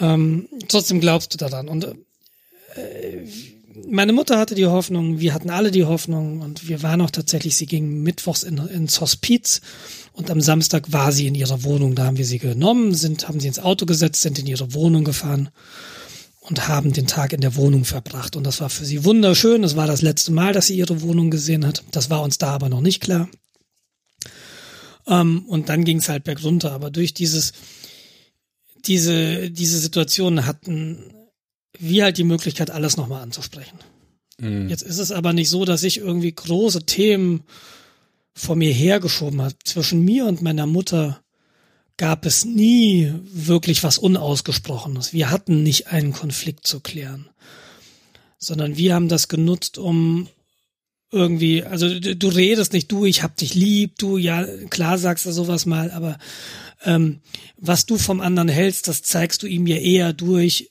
Ähm, 0.00 0.48
trotzdem 0.66 1.00
glaubst 1.00 1.32
du 1.32 1.38
daran. 1.38 1.68
Und 1.68 1.84
äh, 1.84 3.28
meine 3.88 4.12
Mutter 4.12 4.40
hatte 4.40 4.56
die 4.56 4.66
Hoffnung, 4.66 5.20
wir 5.20 5.34
hatten 5.34 5.50
alle 5.50 5.70
die 5.70 5.84
Hoffnung 5.84 6.40
und 6.40 6.66
wir 6.66 6.82
waren 6.82 7.00
auch 7.00 7.12
tatsächlich, 7.12 7.54
sie 7.54 7.66
ging 7.66 8.02
mittwochs 8.02 8.42
in, 8.42 8.58
ins 8.58 9.00
Hospiz 9.00 9.60
und 10.12 10.30
am 10.30 10.40
Samstag 10.40 10.92
war 10.92 11.12
sie 11.12 11.26
in 11.26 11.34
ihrer 11.34 11.62
Wohnung. 11.64 11.94
Da 11.94 12.04
haben 12.04 12.18
wir 12.18 12.26
sie 12.26 12.38
genommen, 12.38 12.94
sind, 12.94 13.28
haben 13.28 13.40
sie 13.40 13.48
ins 13.48 13.58
Auto 13.58 13.86
gesetzt, 13.86 14.22
sind 14.22 14.38
in 14.38 14.46
ihre 14.46 14.74
Wohnung 14.74 15.04
gefahren 15.04 15.48
und 16.40 16.68
haben 16.68 16.92
den 16.92 17.06
Tag 17.06 17.32
in 17.32 17.40
der 17.40 17.56
Wohnung 17.56 17.84
verbracht. 17.84 18.36
Und 18.36 18.44
das 18.44 18.60
war 18.60 18.68
für 18.68 18.84
sie 18.84 19.04
wunderschön. 19.04 19.62
Das 19.62 19.76
war 19.76 19.86
das 19.86 20.02
letzte 20.02 20.32
Mal, 20.32 20.52
dass 20.52 20.66
sie 20.66 20.76
ihre 20.76 21.00
Wohnung 21.00 21.30
gesehen 21.30 21.66
hat. 21.66 21.82
Das 21.92 22.10
war 22.10 22.22
uns 22.22 22.36
da 22.36 22.48
aber 22.48 22.68
noch 22.68 22.80
nicht 22.82 23.00
klar. 23.00 23.28
Ähm, 25.06 25.46
und 25.46 25.68
dann 25.68 25.84
ging 25.84 25.98
es 25.98 26.08
halt 26.08 26.24
bergunter. 26.24 26.72
Aber 26.72 26.90
durch 26.90 27.14
dieses, 27.14 27.52
diese, 28.84 29.50
diese 29.50 29.78
Situation 29.78 30.44
hatten 30.44 31.14
wir 31.78 32.04
halt 32.04 32.18
die 32.18 32.24
Möglichkeit, 32.24 32.70
alles 32.70 32.98
nochmal 32.98 33.22
anzusprechen. 33.22 33.78
Mhm. 34.38 34.68
Jetzt 34.68 34.82
ist 34.82 34.98
es 34.98 35.10
aber 35.10 35.32
nicht 35.32 35.48
so, 35.48 35.64
dass 35.64 35.82
ich 35.82 35.98
irgendwie 35.98 36.32
große 36.32 36.84
Themen 36.84 37.44
vor 38.34 38.56
mir 38.56 38.72
hergeschoben 38.72 39.42
habe. 39.42 39.54
Zwischen 39.64 40.04
mir 40.04 40.26
und 40.26 40.42
meiner 40.42 40.66
Mutter 40.66 41.22
gab 41.96 42.26
es 42.26 42.44
nie 42.44 43.12
wirklich 43.24 43.84
was 43.84 43.98
Unausgesprochenes. 43.98 45.12
Wir 45.12 45.30
hatten 45.30 45.62
nicht 45.62 45.88
einen 45.88 46.12
Konflikt 46.12 46.66
zu 46.66 46.80
klären, 46.80 47.28
sondern 48.38 48.76
wir 48.76 48.94
haben 48.94 49.08
das 49.08 49.28
genutzt, 49.28 49.78
um 49.78 50.28
irgendwie, 51.10 51.62
also 51.62 52.00
du 52.00 52.28
redest 52.28 52.72
nicht, 52.72 52.90
du, 52.90 53.04
ich 53.04 53.22
hab 53.22 53.36
dich 53.36 53.54
lieb, 53.54 53.98
du, 53.98 54.16
ja, 54.16 54.46
klar 54.70 54.96
sagst 54.96 55.26
du 55.26 55.32
sowas 55.32 55.66
mal, 55.66 55.90
aber 55.90 56.18
ähm, 56.84 57.20
was 57.58 57.84
du 57.84 57.98
vom 57.98 58.22
anderen 58.22 58.48
hältst, 58.48 58.88
das 58.88 59.02
zeigst 59.02 59.42
du 59.42 59.46
ihm 59.46 59.66
ja 59.66 59.76
eher 59.76 60.14
durch 60.14 60.70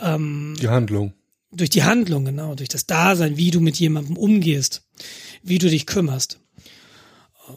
ähm, 0.00 0.56
die 0.60 0.68
Handlung. 0.68 1.12
Durch 1.52 1.70
die 1.70 1.84
Handlung, 1.84 2.24
genau, 2.24 2.54
durch 2.54 2.70
das 2.70 2.86
Dasein, 2.86 3.36
wie 3.36 3.50
du 3.50 3.60
mit 3.60 3.76
jemandem 3.76 4.16
umgehst, 4.16 4.82
wie 5.42 5.58
du 5.58 5.68
dich 5.68 5.86
kümmerst. 5.86 6.40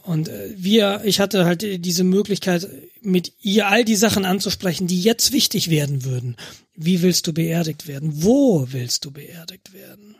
Und 0.07 0.29
äh, 0.29 0.53
wir, 0.55 1.01
ich 1.03 1.19
hatte 1.19 1.43
halt 1.43 1.61
diese 1.61 2.05
Möglichkeit, 2.05 2.69
mit 3.01 3.33
ihr 3.41 3.67
all 3.67 3.83
die 3.83 3.97
Sachen 3.97 4.23
anzusprechen, 4.23 4.87
die 4.87 5.01
jetzt 5.01 5.33
wichtig 5.33 5.69
werden 5.69 6.05
würden. 6.05 6.37
Wie 6.75 7.01
willst 7.01 7.27
du 7.27 7.33
beerdigt 7.33 7.87
werden? 7.87 8.23
Wo 8.23 8.67
willst 8.71 9.03
du 9.03 9.11
beerdigt 9.11 9.73
werden? 9.73 10.15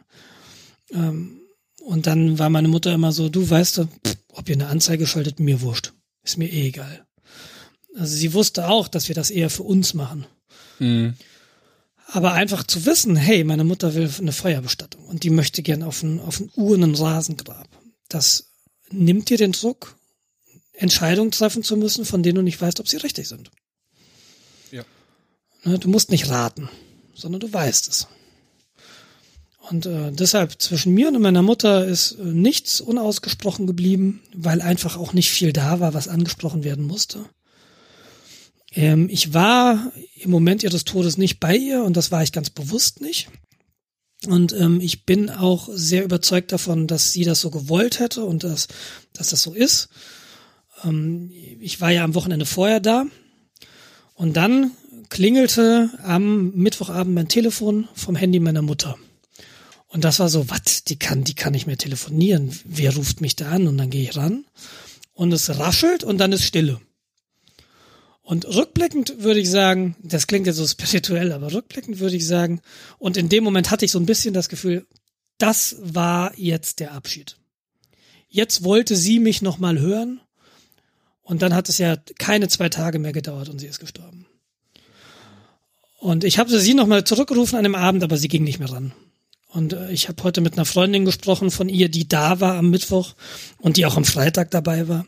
Ähm, 0.91 1.39
und 1.85 2.05
dann 2.05 2.37
war 2.37 2.49
meine 2.49 2.67
Mutter 2.67 2.93
immer 2.93 3.13
so, 3.13 3.29
du 3.29 3.49
weißt, 3.49 3.75
pff, 3.75 4.17
ob 4.33 4.49
ihr 4.49 4.55
eine 4.55 4.67
Anzeige 4.67 5.07
schaltet, 5.07 5.39
mir 5.39 5.61
wurscht. 5.61 5.93
Ist 6.21 6.37
mir 6.37 6.51
eh 6.51 6.67
egal. 6.67 7.05
Also 7.95 8.13
sie 8.13 8.33
wusste 8.33 8.67
auch, 8.67 8.89
dass 8.89 9.07
wir 9.07 9.15
das 9.15 9.29
eher 9.29 9.49
für 9.49 9.63
uns 9.63 9.93
machen. 9.93 10.25
Mhm. 10.79 11.13
Aber 12.07 12.33
einfach 12.33 12.63
zu 12.63 12.85
wissen, 12.85 13.15
hey, 13.15 13.45
meine 13.45 13.63
Mutter 13.63 13.95
will 13.95 14.09
eine 14.19 14.33
Feuerbestattung 14.33 15.05
und 15.05 15.23
die 15.23 15.29
möchte 15.29 15.63
gern 15.63 15.81
auf 15.81 16.03
ein, 16.03 16.19
auf 16.19 16.41
ein 16.41 16.51
urnen 16.55 16.93
Rasengrab. 16.93 17.69
Das 18.09 18.46
nimmt 18.91 19.29
dir 19.29 19.37
den 19.37 19.51
Druck, 19.51 19.97
Entscheidungen 20.73 21.31
treffen 21.31 21.63
zu 21.63 21.75
müssen, 21.75 22.05
von 22.05 22.23
denen 22.23 22.35
du 22.35 22.41
nicht 22.41 22.61
weißt, 22.61 22.79
ob 22.79 22.87
sie 22.87 22.97
richtig 22.97 23.27
sind. 23.27 23.51
Ja. 24.71 24.83
Ne, 25.63 25.79
du 25.79 25.89
musst 25.89 26.11
nicht 26.11 26.29
raten, 26.29 26.69
sondern 27.13 27.39
du 27.39 27.51
weißt 27.51 27.87
es. 27.89 28.07
Und 29.69 29.85
äh, 29.85 30.11
deshalb 30.11 30.61
zwischen 30.61 30.93
mir 30.93 31.09
und 31.09 31.21
meiner 31.21 31.41
Mutter 31.41 31.85
ist 31.85 32.13
äh, 32.13 32.23
nichts 32.23 32.79
unausgesprochen 32.79 33.67
geblieben, 33.67 34.21
weil 34.33 34.61
einfach 34.61 34.97
auch 34.97 35.13
nicht 35.13 35.29
viel 35.29 35.51
da 35.51 35.79
war, 35.79 35.93
was 35.93 36.07
angesprochen 36.07 36.63
werden 36.63 36.85
musste. 36.85 37.25
Ähm, 38.71 39.09
ich 39.09 39.33
war 39.33 39.91
im 40.15 40.31
Moment 40.31 40.63
ihres 40.63 40.85
Todes 40.85 41.17
nicht 41.17 41.39
bei 41.39 41.55
ihr 41.55 41.83
und 41.83 41.97
das 41.97 42.11
war 42.11 42.23
ich 42.23 42.31
ganz 42.31 42.49
bewusst 42.49 43.01
nicht. 43.01 43.29
Und 44.25 44.53
ähm, 44.53 44.81
ich 44.81 45.05
bin 45.05 45.29
auch 45.29 45.69
sehr 45.71 46.03
überzeugt 46.03 46.51
davon, 46.51 46.87
dass 46.87 47.11
sie 47.11 47.23
das 47.23 47.39
so 47.39 47.51
gewollt 47.51 47.99
hätte 47.99 48.23
und 48.23 48.43
dass, 48.43 48.67
dass 49.13 49.29
das 49.29 49.43
so 49.43 49.53
ist. 49.53 49.89
Ähm, 50.83 51.31
ich 51.59 51.81
war 51.81 51.91
ja 51.91 52.03
am 52.03 52.15
Wochenende 52.15 52.45
vorher 52.45 52.79
da 52.79 53.05
und 54.15 54.35
dann 54.35 54.71
klingelte 55.09 55.91
am 56.03 56.51
Mittwochabend 56.51 57.13
mein 57.13 57.27
Telefon 57.27 57.87
vom 57.93 58.15
Handy 58.15 58.39
meiner 58.39 58.63
Mutter. 58.63 58.97
Und 59.87 60.03
das 60.03 60.19
war 60.19 60.29
so, 60.29 60.49
was, 60.49 60.83
die 60.83 60.99
kann, 60.99 61.23
die 61.23 61.35
kann 61.35 61.53
nicht 61.53 61.67
mehr 61.67 61.77
telefonieren. 61.77 62.51
Wer 62.65 62.95
ruft 62.95 63.21
mich 63.21 63.35
da 63.35 63.51
an? 63.51 63.67
Und 63.67 63.77
dann 63.77 63.89
gehe 63.89 64.03
ich 64.03 64.17
ran 64.17 64.45
und 65.13 65.31
es 65.31 65.49
raschelt 65.57 66.03
und 66.03 66.17
dann 66.17 66.31
ist 66.31 66.43
Stille. 66.43 66.79
Und 68.27 68.45
rückblickend 68.45 69.23
würde 69.23 69.39
ich 69.39 69.49
sagen, 69.49 69.95
das 70.03 70.27
klingt 70.27 70.47
ja 70.47 70.51
so 70.51 70.67
spirituell, 70.67 71.31
aber 71.31 71.53
rückblickend 71.53 71.99
würde 71.99 72.17
ich 72.17 72.27
sagen, 72.27 72.59
und 72.99 73.15
in 73.15 73.29
dem 73.29 73.41
Moment 73.41 73.71
hatte 73.71 73.85
ich 73.85 73.91
so 73.91 73.99
ein 73.99 74.05
bisschen 74.05 74.33
das 74.33 74.49
Gefühl, 74.49 74.85
das 75.37 75.77
war 75.79 76.37
jetzt 76.37 76.81
der 76.81 76.91
Abschied. 76.91 77.37
Jetzt 78.27 78.65
wollte 78.65 78.97
sie 78.97 79.19
mich 79.19 79.41
nochmal 79.41 79.79
hören 79.79 80.19
und 81.21 81.41
dann 81.41 81.55
hat 81.55 81.69
es 81.69 81.77
ja 81.77 81.95
keine 82.19 82.49
zwei 82.49 82.67
Tage 82.67 82.99
mehr 82.99 83.13
gedauert 83.13 83.47
und 83.47 83.59
sie 83.59 83.67
ist 83.67 83.79
gestorben. 83.79 84.25
Und 85.97 86.25
ich 86.25 86.37
habe 86.37 86.49
sie 86.49 86.73
nochmal 86.73 87.05
zurückgerufen 87.05 87.57
an 87.57 87.63
dem 87.63 87.75
Abend, 87.75 88.03
aber 88.03 88.17
sie 88.17 88.27
ging 88.27 88.43
nicht 88.43 88.59
mehr 88.59 88.69
ran. 88.69 88.91
Und 89.57 89.73
äh, 89.73 89.91
ich 89.91 90.07
habe 90.07 90.21
heute 90.21 90.39
mit 90.39 90.53
einer 90.53 90.65
Freundin 90.65 91.03
gesprochen 91.03 91.49
von 91.49 91.67
ihr, 91.67 91.89
die 91.89 92.07
da 92.07 92.39
war 92.39 92.57
am 92.57 92.69
Mittwoch 92.69 93.15
und 93.57 93.75
die 93.77 93.87
auch 93.87 93.97
am 93.97 94.05
Freitag 94.05 94.51
dabei 94.51 94.87
war. 94.87 95.07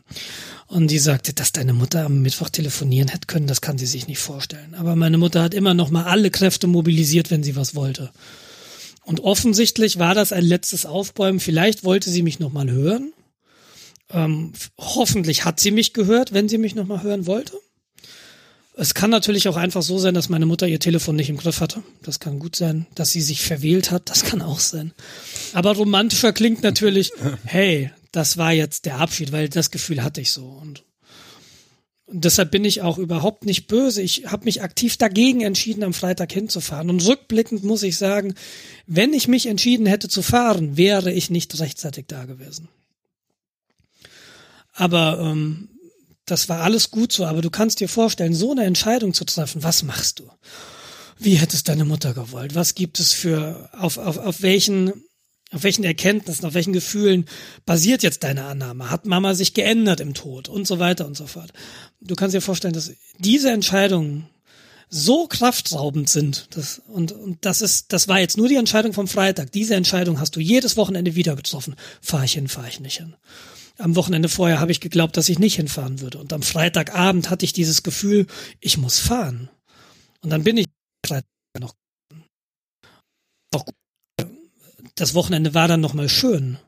Und 0.66 0.90
die 0.90 0.98
sagte, 0.98 1.32
dass 1.32 1.52
deine 1.52 1.72
Mutter 1.72 2.04
am 2.04 2.20
Mittwoch 2.20 2.48
telefonieren 2.48 3.08
hätte 3.08 3.28
können, 3.28 3.46
das 3.46 3.60
kann 3.60 3.78
sie 3.78 3.86
sich 3.86 4.08
nicht 4.08 4.18
vorstellen. 4.18 4.74
Aber 4.74 4.96
meine 4.96 5.18
Mutter 5.18 5.40
hat 5.44 5.54
immer 5.54 5.72
noch 5.72 5.90
mal 5.90 6.02
alle 6.02 6.32
Kräfte 6.32 6.66
mobilisiert, 6.66 7.30
wenn 7.30 7.44
sie 7.44 7.54
was 7.54 7.76
wollte. 7.76 8.10
Und 9.04 9.20
offensichtlich 9.20 10.00
war 10.00 10.16
das 10.16 10.32
ein 10.32 10.44
letztes 10.44 10.84
Aufbäumen. 10.84 11.38
Vielleicht 11.38 11.84
wollte 11.84 12.10
sie 12.10 12.24
mich 12.24 12.40
noch 12.40 12.52
mal 12.52 12.68
hören. 12.68 13.12
Ähm, 14.10 14.52
hoffentlich 14.76 15.44
hat 15.44 15.60
sie 15.60 15.70
mich 15.70 15.92
gehört, 15.92 16.32
wenn 16.32 16.48
sie 16.48 16.58
mich 16.58 16.74
noch 16.74 16.86
mal 16.86 17.04
hören 17.04 17.26
wollte. 17.26 17.56
Es 18.80 18.94
kann 18.94 19.10
natürlich 19.10 19.46
auch 19.46 19.58
einfach 19.58 19.82
so 19.82 19.98
sein, 19.98 20.14
dass 20.14 20.30
meine 20.30 20.46
Mutter 20.46 20.66
ihr 20.66 20.80
Telefon 20.80 21.14
nicht 21.14 21.28
im 21.28 21.36
Griff 21.36 21.60
hatte. 21.60 21.82
Das 22.00 22.18
kann 22.18 22.38
gut 22.38 22.56
sein, 22.56 22.86
dass 22.94 23.10
sie 23.10 23.20
sich 23.20 23.42
verwählt 23.42 23.90
hat. 23.90 24.08
Das 24.08 24.24
kann 24.24 24.40
auch 24.40 24.58
sein. 24.58 24.94
Aber 25.52 25.76
romantischer 25.76 26.32
klingt 26.32 26.62
natürlich, 26.62 27.12
hey, 27.44 27.90
das 28.10 28.38
war 28.38 28.54
jetzt 28.54 28.86
der 28.86 28.96
Abschied, 28.98 29.32
weil 29.32 29.50
das 29.50 29.70
Gefühl 29.70 30.02
hatte 30.02 30.22
ich 30.22 30.32
so. 30.32 30.46
Und, 30.46 30.82
und 32.06 32.24
deshalb 32.24 32.52
bin 32.52 32.64
ich 32.64 32.80
auch 32.80 32.96
überhaupt 32.96 33.44
nicht 33.44 33.66
böse. 33.66 34.00
Ich 34.00 34.28
habe 34.28 34.46
mich 34.46 34.62
aktiv 34.62 34.96
dagegen 34.96 35.42
entschieden, 35.42 35.84
am 35.84 35.92
Freitag 35.92 36.32
hinzufahren. 36.32 36.88
Und 36.88 37.06
rückblickend 37.06 37.62
muss 37.62 37.82
ich 37.82 37.98
sagen, 37.98 38.32
wenn 38.86 39.12
ich 39.12 39.28
mich 39.28 39.44
entschieden 39.44 39.84
hätte 39.84 40.08
zu 40.08 40.22
fahren, 40.22 40.78
wäre 40.78 41.12
ich 41.12 41.28
nicht 41.28 41.60
rechtzeitig 41.60 42.06
da 42.08 42.24
gewesen. 42.24 42.70
Aber 44.72 45.18
ähm, 45.20 45.68
das 46.30 46.48
war 46.48 46.60
alles 46.60 46.90
gut 46.90 47.12
so. 47.12 47.26
Aber 47.26 47.42
du 47.42 47.50
kannst 47.50 47.80
dir 47.80 47.88
vorstellen, 47.88 48.34
so 48.34 48.52
eine 48.52 48.64
Entscheidung 48.64 49.14
zu 49.14 49.24
treffen, 49.24 49.62
was 49.62 49.82
machst 49.82 50.18
du? 50.18 50.30
Wie 51.18 51.34
hättest 51.34 51.68
deine 51.68 51.84
Mutter 51.84 52.14
gewollt? 52.14 52.54
Was 52.54 52.74
gibt 52.74 52.98
es 52.98 53.12
für, 53.12 53.68
auf, 53.72 53.98
auf, 53.98 54.16
auf 54.16 54.42
welchen 54.42 54.92
auf 55.52 55.64
welchen 55.64 55.82
Erkenntnissen, 55.82 56.46
auf 56.46 56.54
welchen 56.54 56.72
Gefühlen 56.72 57.24
basiert 57.66 58.04
jetzt 58.04 58.22
deine 58.22 58.44
Annahme? 58.44 58.88
Hat 58.88 59.04
Mama 59.04 59.34
sich 59.34 59.52
geändert 59.52 59.98
im 59.98 60.14
Tod 60.14 60.48
und 60.48 60.64
so 60.64 60.78
weiter 60.78 61.06
und 61.06 61.16
so 61.16 61.26
fort? 61.26 61.52
Du 62.00 62.14
kannst 62.14 62.34
dir 62.34 62.40
vorstellen, 62.40 62.72
dass 62.72 62.92
diese 63.18 63.50
Entscheidungen 63.50 64.28
so 64.88 65.26
kraftraubend 65.26 66.08
sind. 66.08 66.46
Das, 66.50 66.80
und, 66.86 67.12
und 67.12 67.44
das 67.44 67.62
ist, 67.62 67.92
das 67.92 68.08
war 68.08 68.20
jetzt 68.20 68.36
nur 68.36 68.48
die 68.48 68.56
Entscheidung 68.56 68.92
vom 68.92 69.08
Freitag. 69.08 69.52
Diese 69.52 69.74
Entscheidung 69.74 70.20
hast 70.20 70.36
du 70.36 70.40
jedes 70.40 70.76
Wochenende 70.76 71.14
wieder 71.14 71.36
getroffen. 71.36 71.74
Fahr 72.00 72.24
ich 72.24 72.32
hin, 72.32 72.48
fahr 72.48 72.68
ich 72.68 72.80
nicht 72.80 72.98
hin. 72.98 73.14
Am 73.80 73.96
Wochenende 73.96 74.28
vorher 74.28 74.60
habe 74.60 74.72
ich 74.72 74.80
geglaubt, 74.80 75.16
dass 75.16 75.28
ich 75.28 75.38
nicht 75.38 75.56
hinfahren 75.56 76.00
würde. 76.00 76.18
Und 76.18 76.32
am 76.32 76.42
Freitagabend 76.42 77.30
hatte 77.30 77.44
ich 77.44 77.52
dieses 77.52 77.82
Gefühl, 77.82 78.26
ich 78.60 78.78
muss 78.78 78.98
fahren. 78.98 79.50
Und 80.20 80.30
dann 80.30 80.44
bin 80.44 80.56
ich 80.56 80.66
noch 81.58 81.74
gut 83.64 83.74
das 85.00 85.14
Wochenende 85.14 85.54
war 85.54 85.66
dann 85.66 85.80
nochmal 85.80 86.08
schön. 86.08 86.58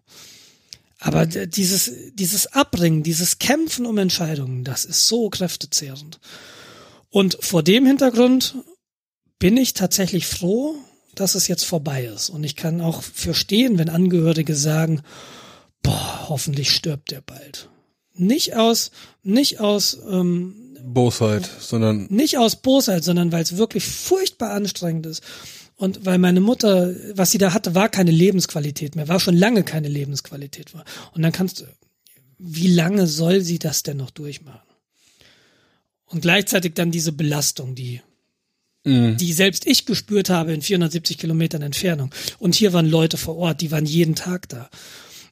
Aber 0.99 1.27
dieses, 1.27 1.93
dieses 2.15 2.47
Abbringen, 2.47 3.03
dieses 3.03 3.39
Kämpfen 3.39 3.87
um 3.87 3.99
Entscheidungen, 3.99 4.65
das 4.65 4.85
ist 4.85 5.09
so 5.09 5.29
kräftezehrend. 5.29 6.19
Und 7.11 7.37
vor 7.41 7.63
dem 7.63 7.85
Hintergrund 7.85 8.57
bin 9.39 9.57
ich 9.57 9.75
tatsächlich 9.75 10.27
froh, 10.27 10.77
dass 11.15 11.35
es 11.35 11.49
jetzt 11.49 11.65
vorbei 11.65 12.05
ist. 12.05 12.31
Und 12.31 12.45
ich 12.45 12.57
kann 12.57 12.81
auch 12.81 13.03
verstehen, 13.03 13.79
wenn 13.79 13.91
Angehörige 13.91 14.55
sagen, 14.55 15.03
boah, 15.83 16.27
hoffentlich 16.29 16.71
stirbt 16.71 17.13
er 17.13 17.23
bald. 17.23 17.69
Nicht 18.15 18.55
aus, 18.57 18.91
nicht 19.23 19.61
aus 19.61 19.99
ähm, 20.09 20.77
Bosheit, 20.85 21.49
sondern 21.61 22.07
nicht 22.11 22.39
aus 22.39 22.57
Bosheit, 22.57 23.05
sondern 23.05 23.33
weil 23.33 23.43
es 23.43 23.57
wirklich 23.57 23.85
furchtbar 23.85 24.51
anstrengend 24.51 25.07
ist. 25.07 25.23
Und 25.77 26.05
weil 26.05 26.19
meine 26.19 26.41
Mutter, 26.41 26.95
was 27.15 27.31
sie 27.31 27.39
da 27.39 27.53
hatte, 27.53 27.75
war 27.75 27.89
keine 27.89 28.11
Lebensqualität 28.11 28.95
mehr, 28.95 29.09
war 29.09 29.19
schon 29.19 29.37
lange 29.37 29.65
keine 29.65 29.89
Lebensqualität 29.89 30.75
war. 30.75 30.85
Und 31.13 31.23
dann 31.23 31.33
kannst 31.33 31.61
du, 31.61 31.65
wie 32.39 32.69
lange 32.69 33.07
soll 33.07 33.41
sie 33.41 33.59
das 33.59 33.83
denn 33.83 33.97
noch 33.97 34.11
durchmachen? 34.11 34.61
Und 36.07 36.21
gleichzeitig 36.21 36.75
dann 36.75 36.91
diese 36.91 37.13
Belastung, 37.13 37.75
die, 37.75 38.01
Mhm. 38.85 39.17
die 39.17 39.33
selbst 39.33 39.67
ich 39.67 39.87
gespürt 39.87 40.29
habe 40.29 40.53
in 40.53 40.61
470 40.61 41.17
Kilometern 41.19 41.63
Entfernung. 41.63 42.13
Und 42.39 42.55
hier 42.55 42.73
waren 42.73 42.87
Leute 42.89 43.17
vor 43.17 43.37
Ort, 43.37 43.61
die 43.61 43.71
waren 43.71 43.87
jeden 43.87 44.15
Tag 44.15 44.49
da. 44.49 44.69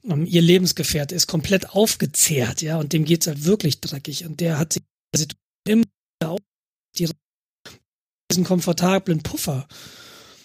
Und 0.02 0.26
ihr 0.26 0.42
Lebensgefährte 0.42 1.14
ist 1.14 1.26
komplett 1.26 1.70
aufgezehrt, 1.70 2.62
ja, 2.62 2.78
und 2.78 2.92
dem 2.92 3.04
geht's 3.04 3.26
halt 3.26 3.44
wirklich 3.44 3.80
dreckig. 3.80 4.24
Und 4.24 4.40
der 4.40 4.58
hat 4.58 4.72
sich 4.72 4.82
immer 5.66 5.84
die, 6.96 7.10
diesen 8.30 8.44
komfortablen 8.44 9.22
Puffer. 9.22 9.68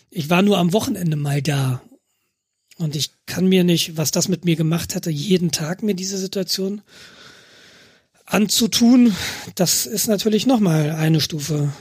Ich 0.10 0.30
war 0.30 0.42
nur 0.42 0.58
am 0.58 0.74
Wochenende 0.74 1.16
mal 1.16 1.42
da. 1.42 1.82
Und 2.78 2.96
ich 2.96 3.12
kann 3.26 3.48
mir 3.48 3.64
nicht, 3.64 3.96
was 3.96 4.12
das 4.12 4.28
mit 4.28 4.44
mir 4.44 4.58
gemacht 4.58 4.96
hätte, 4.96 5.10
jeden 5.10 5.52
Tag 5.52 5.84
mir 5.84 5.96
diese 5.96 6.18
Situation 6.18 6.82
anzutun, 8.26 9.16
das 9.56 9.86
ist 9.86 10.08
natürlich 10.08 10.46
nochmal 10.46 10.92
eine 10.92 11.22
Stufe 11.22 11.72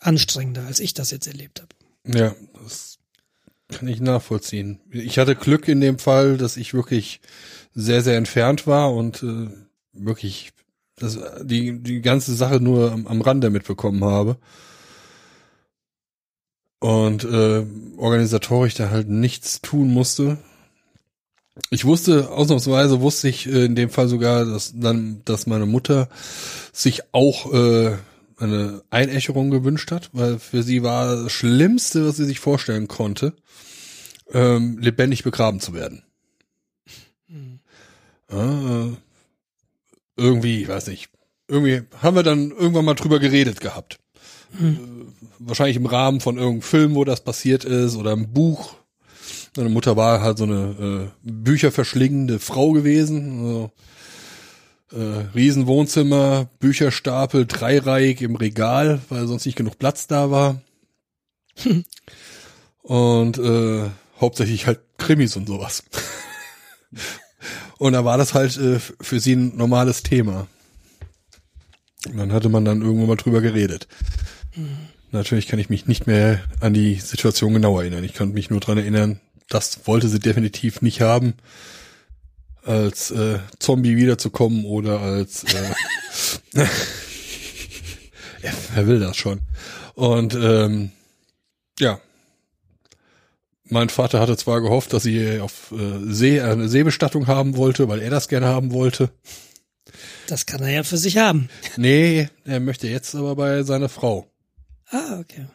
anstrengender, 0.00 0.66
als 0.66 0.80
ich 0.80 0.94
das 0.94 1.10
jetzt 1.10 1.26
erlebt 1.26 1.62
habe. 1.62 2.18
Ja, 2.18 2.34
das 2.62 2.91
kann 3.72 3.88
ich 3.88 4.00
nachvollziehen. 4.00 4.80
Ich 4.90 5.18
hatte 5.18 5.34
Glück 5.34 5.68
in 5.68 5.80
dem 5.80 5.98
Fall, 5.98 6.36
dass 6.36 6.56
ich 6.56 6.74
wirklich 6.74 7.20
sehr, 7.74 8.02
sehr 8.02 8.16
entfernt 8.16 8.66
war 8.66 8.94
und 8.94 9.22
äh, 9.22 9.48
wirklich 9.92 10.52
das, 10.96 11.18
die, 11.42 11.82
die 11.82 12.00
ganze 12.00 12.34
Sache 12.34 12.60
nur 12.60 12.92
am, 12.92 13.06
am 13.06 13.20
Rande 13.20 13.50
mitbekommen 13.50 14.04
habe. 14.04 14.36
Und 16.78 17.24
äh, 17.24 17.64
organisatorisch 17.96 18.74
da 18.74 18.90
halt 18.90 19.08
nichts 19.08 19.60
tun 19.60 19.92
musste. 19.92 20.38
Ich 21.70 21.84
wusste, 21.84 22.30
ausnahmsweise 22.30 23.00
wusste 23.00 23.28
ich 23.28 23.46
äh, 23.46 23.66
in 23.66 23.76
dem 23.76 23.90
Fall 23.90 24.08
sogar, 24.08 24.44
dass 24.44 24.72
dann, 24.74 25.22
dass 25.24 25.46
meine 25.46 25.66
Mutter 25.66 26.08
sich 26.72 27.02
auch 27.12 27.52
äh, 27.52 27.96
eine 28.42 28.82
Einächerung 28.90 29.50
gewünscht 29.50 29.90
hat, 29.90 30.10
weil 30.12 30.38
für 30.38 30.62
sie 30.62 30.82
war 30.82 31.24
das 31.24 31.32
Schlimmste, 31.32 32.06
was 32.06 32.16
sie 32.16 32.24
sich 32.24 32.40
vorstellen 32.40 32.88
konnte, 32.88 33.34
ähm, 34.32 34.78
lebendig 34.78 35.22
begraben 35.24 35.60
zu 35.60 35.74
werden. 35.74 36.02
Ja, 38.30 38.84
äh, 38.84 38.92
irgendwie, 40.16 40.62
ich 40.62 40.68
weiß 40.68 40.86
nicht, 40.88 41.10
irgendwie 41.48 41.82
haben 42.00 42.16
wir 42.16 42.22
dann 42.22 42.50
irgendwann 42.50 42.84
mal 42.84 42.94
drüber 42.94 43.18
geredet 43.18 43.60
gehabt. 43.60 43.98
Äh, 44.60 44.76
wahrscheinlich 45.38 45.76
im 45.76 45.86
Rahmen 45.86 46.20
von 46.20 46.36
irgendeinem 46.36 46.62
Film, 46.62 46.94
wo 46.94 47.04
das 47.04 47.22
passiert 47.22 47.64
ist, 47.64 47.96
oder 47.96 48.12
im 48.12 48.32
Buch. 48.32 48.74
Meine 49.56 49.68
Mutter 49.68 49.96
war 49.96 50.22
halt 50.22 50.38
so 50.38 50.44
eine 50.44 51.10
äh, 51.24 51.30
bücherverschlingende 51.30 52.38
Frau 52.38 52.72
gewesen. 52.72 53.40
Also, 53.40 53.72
äh, 54.92 55.26
Riesenwohnzimmer, 55.34 56.48
Bücherstapel, 56.58 57.46
dreireihig 57.46 58.22
im 58.22 58.36
Regal, 58.36 59.00
weil 59.08 59.26
sonst 59.26 59.46
nicht 59.46 59.56
genug 59.56 59.78
Platz 59.78 60.06
da 60.06 60.30
war. 60.30 60.60
und 62.82 63.38
äh, 63.38 63.90
hauptsächlich 64.20 64.66
halt 64.66 64.80
Krimis 64.98 65.36
und 65.36 65.46
sowas. 65.46 65.84
und 67.78 67.92
da 67.92 68.04
war 68.04 68.18
das 68.18 68.34
halt 68.34 68.56
äh, 68.56 68.78
für 68.78 69.20
sie 69.20 69.34
ein 69.34 69.56
normales 69.56 70.02
Thema. 70.02 70.46
Und 72.08 72.16
dann 72.16 72.32
hatte 72.32 72.48
man 72.48 72.64
dann 72.64 72.82
irgendwann 72.82 73.08
mal 73.08 73.16
drüber 73.16 73.40
geredet. 73.40 73.86
Natürlich 75.12 75.46
kann 75.46 75.58
ich 75.58 75.68
mich 75.70 75.86
nicht 75.86 76.06
mehr 76.06 76.40
an 76.60 76.74
die 76.74 76.96
Situation 76.96 77.52
genau 77.52 77.78
erinnern. 77.78 78.04
Ich 78.04 78.14
kann 78.14 78.32
mich 78.32 78.50
nur 78.50 78.60
dran 78.60 78.78
erinnern, 78.78 79.20
das 79.48 79.86
wollte 79.86 80.08
sie 80.08 80.18
definitiv 80.18 80.82
nicht 80.82 81.00
haben, 81.00 81.34
als 82.64 83.10
äh, 83.10 83.38
Zombie 83.58 83.96
wiederzukommen 83.96 84.64
oder 84.64 85.00
als 85.00 85.44
äh, 85.44 85.74
ja, 88.42 88.52
wer 88.74 88.86
will 88.86 89.00
das 89.00 89.16
schon? 89.16 89.40
Und 89.94 90.34
ähm, 90.34 90.90
ja, 91.78 92.00
mein 93.64 93.88
Vater 93.88 94.20
hatte 94.20 94.36
zwar 94.36 94.60
gehofft, 94.60 94.92
dass 94.92 95.04
sie 95.04 95.40
auf 95.40 95.72
äh, 95.72 96.12
See 96.12 96.40
eine 96.40 96.68
Seebestattung 96.68 97.26
haben 97.26 97.56
wollte, 97.56 97.88
weil 97.88 98.00
er 98.00 98.10
das 98.10 98.28
gerne 98.28 98.46
haben 98.46 98.72
wollte. 98.72 99.10
Das 100.26 100.46
kann 100.46 100.60
er 100.62 100.70
ja 100.70 100.82
für 100.82 100.98
sich 100.98 101.18
haben. 101.18 101.48
Nee, 101.76 102.28
er 102.44 102.60
möchte 102.60 102.86
jetzt 102.86 103.14
aber 103.14 103.34
bei 103.34 103.62
seiner 103.62 103.88
Frau. 103.88 104.30
Ah, 104.90 105.18
okay. 105.18 105.46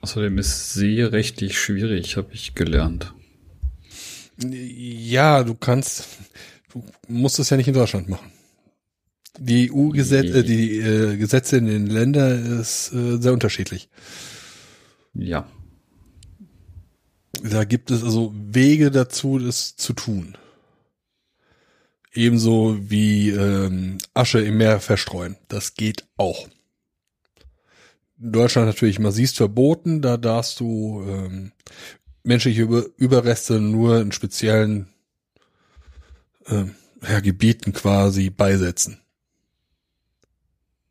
Außerdem 0.00 0.38
ist 0.38 0.72
seerechtlich 0.74 1.58
schwierig, 1.58 2.16
habe 2.16 2.32
ich 2.32 2.54
gelernt. 2.54 3.12
Ja, 4.40 5.42
du 5.42 5.54
kannst, 5.54 6.06
du 6.72 6.84
musst 7.08 7.38
es 7.38 7.50
ja 7.50 7.56
nicht 7.56 7.68
in 7.68 7.74
Deutschland 7.74 8.08
machen. 8.08 8.30
Die 9.38 9.70
EU-Gesetze, 9.72 10.42
die 10.42 10.78
äh, 10.78 11.16
Gesetze 11.16 11.58
in 11.58 11.66
den 11.66 11.86
Ländern 11.86 12.60
ist 12.60 12.92
äh, 12.92 13.18
sehr 13.18 13.32
unterschiedlich. 13.32 13.88
Ja. 15.14 15.48
Da 17.42 17.64
gibt 17.64 17.90
es 17.90 18.02
also 18.02 18.34
Wege 18.34 18.90
dazu, 18.90 19.38
das 19.38 19.76
zu 19.76 19.92
tun. 19.92 20.36
Ebenso 22.12 22.78
wie 22.80 23.30
ähm, 23.30 23.98
Asche 24.14 24.40
im 24.40 24.56
Meer 24.56 24.80
verstreuen. 24.80 25.36
Das 25.46 25.74
geht 25.74 26.04
auch. 26.16 26.48
In 28.20 28.32
Deutschland 28.32 28.66
natürlich 28.66 28.98
massivst 28.98 29.36
verboten. 29.36 30.02
Da 30.02 30.16
darfst 30.16 30.58
du 30.58 31.04
ähm, 31.06 31.52
menschliche 32.28 32.62
Über 32.62 32.84
Überreste 32.96 33.58
nur 33.58 34.00
in 34.00 34.12
speziellen 34.12 34.88
ähm, 36.46 36.74
ja, 37.02 37.20
Gebieten 37.20 37.72
quasi 37.72 38.30
beisetzen. 38.30 39.00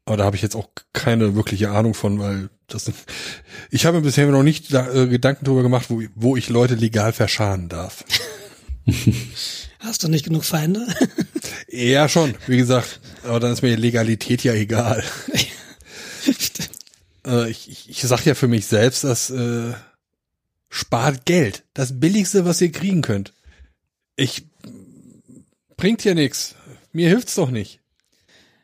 Aber 0.05 0.17
da 0.17 0.23
habe 0.25 0.35
ich 0.35 0.41
jetzt 0.41 0.55
auch 0.55 0.69
keine 0.93 1.35
wirkliche 1.35 1.69
Ahnung 1.69 1.93
von, 1.93 2.19
weil 2.19 2.49
das 2.67 2.91
ich 3.69 3.85
habe 3.85 3.97
mir 3.97 4.03
bisher 4.03 4.27
noch 4.27 4.43
nicht 4.43 4.73
da, 4.73 4.91
äh, 4.91 5.07
Gedanken 5.07 5.45
darüber 5.45 5.63
gemacht, 5.63 5.85
wo, 5.89 6.01
wo 6.15 6.35
ich 6.35 6.49
Leute 6.49 6.75
legal 6.75 7.13
verschanen 7.13 7.69
darf. 7.69 8.03
Hast 9.79 10.03
du 10.03 10.07
nicht 10.07 10.25
genug 10.25 10.43
Feinde? 10.43 10.87
ja, 11.67 12.09
schon, 12.09 12.33
wie 12.47 12.57
gesagt. 12.57 12.99
Aber 13.23 13.39
dann 13.39 13.53
ist 13.53 13.61
mir 13.61 13.75
die 13.75 13.81
Legalität 13.81 14.43
ja 14.43 14.53
egal. 14.53 15.03
äh, 17.27 17.49
ich, 17.49 17.69
ich, 17.69 17.89
ich 17.89 18.01
sag 18.01 18.25
ja 18.25 18.33
für 18.33 18.47
mich 18.47 18.65
selbst, 18.65 19.03
dass 19.03 19.29
äh, 19.29 19.73
spart 20.69 21.25
Geld. 21.25 21.63
Das 21.73 21.99
billigste, 21.99 22.45
was 22.45 22.61
ihr 22.61 22.71
kriegen 22.71 23.01
könnt. 23.01 23.33
Ich 24.15 24.45
bringt 25.75 26.03
ja 26.03 26.13
nichts. 26.13 26.55
Mir 26.91 27.09
hilft's 27.09 27.35
doch 27.35 27.51
nicht. 27.51 27.79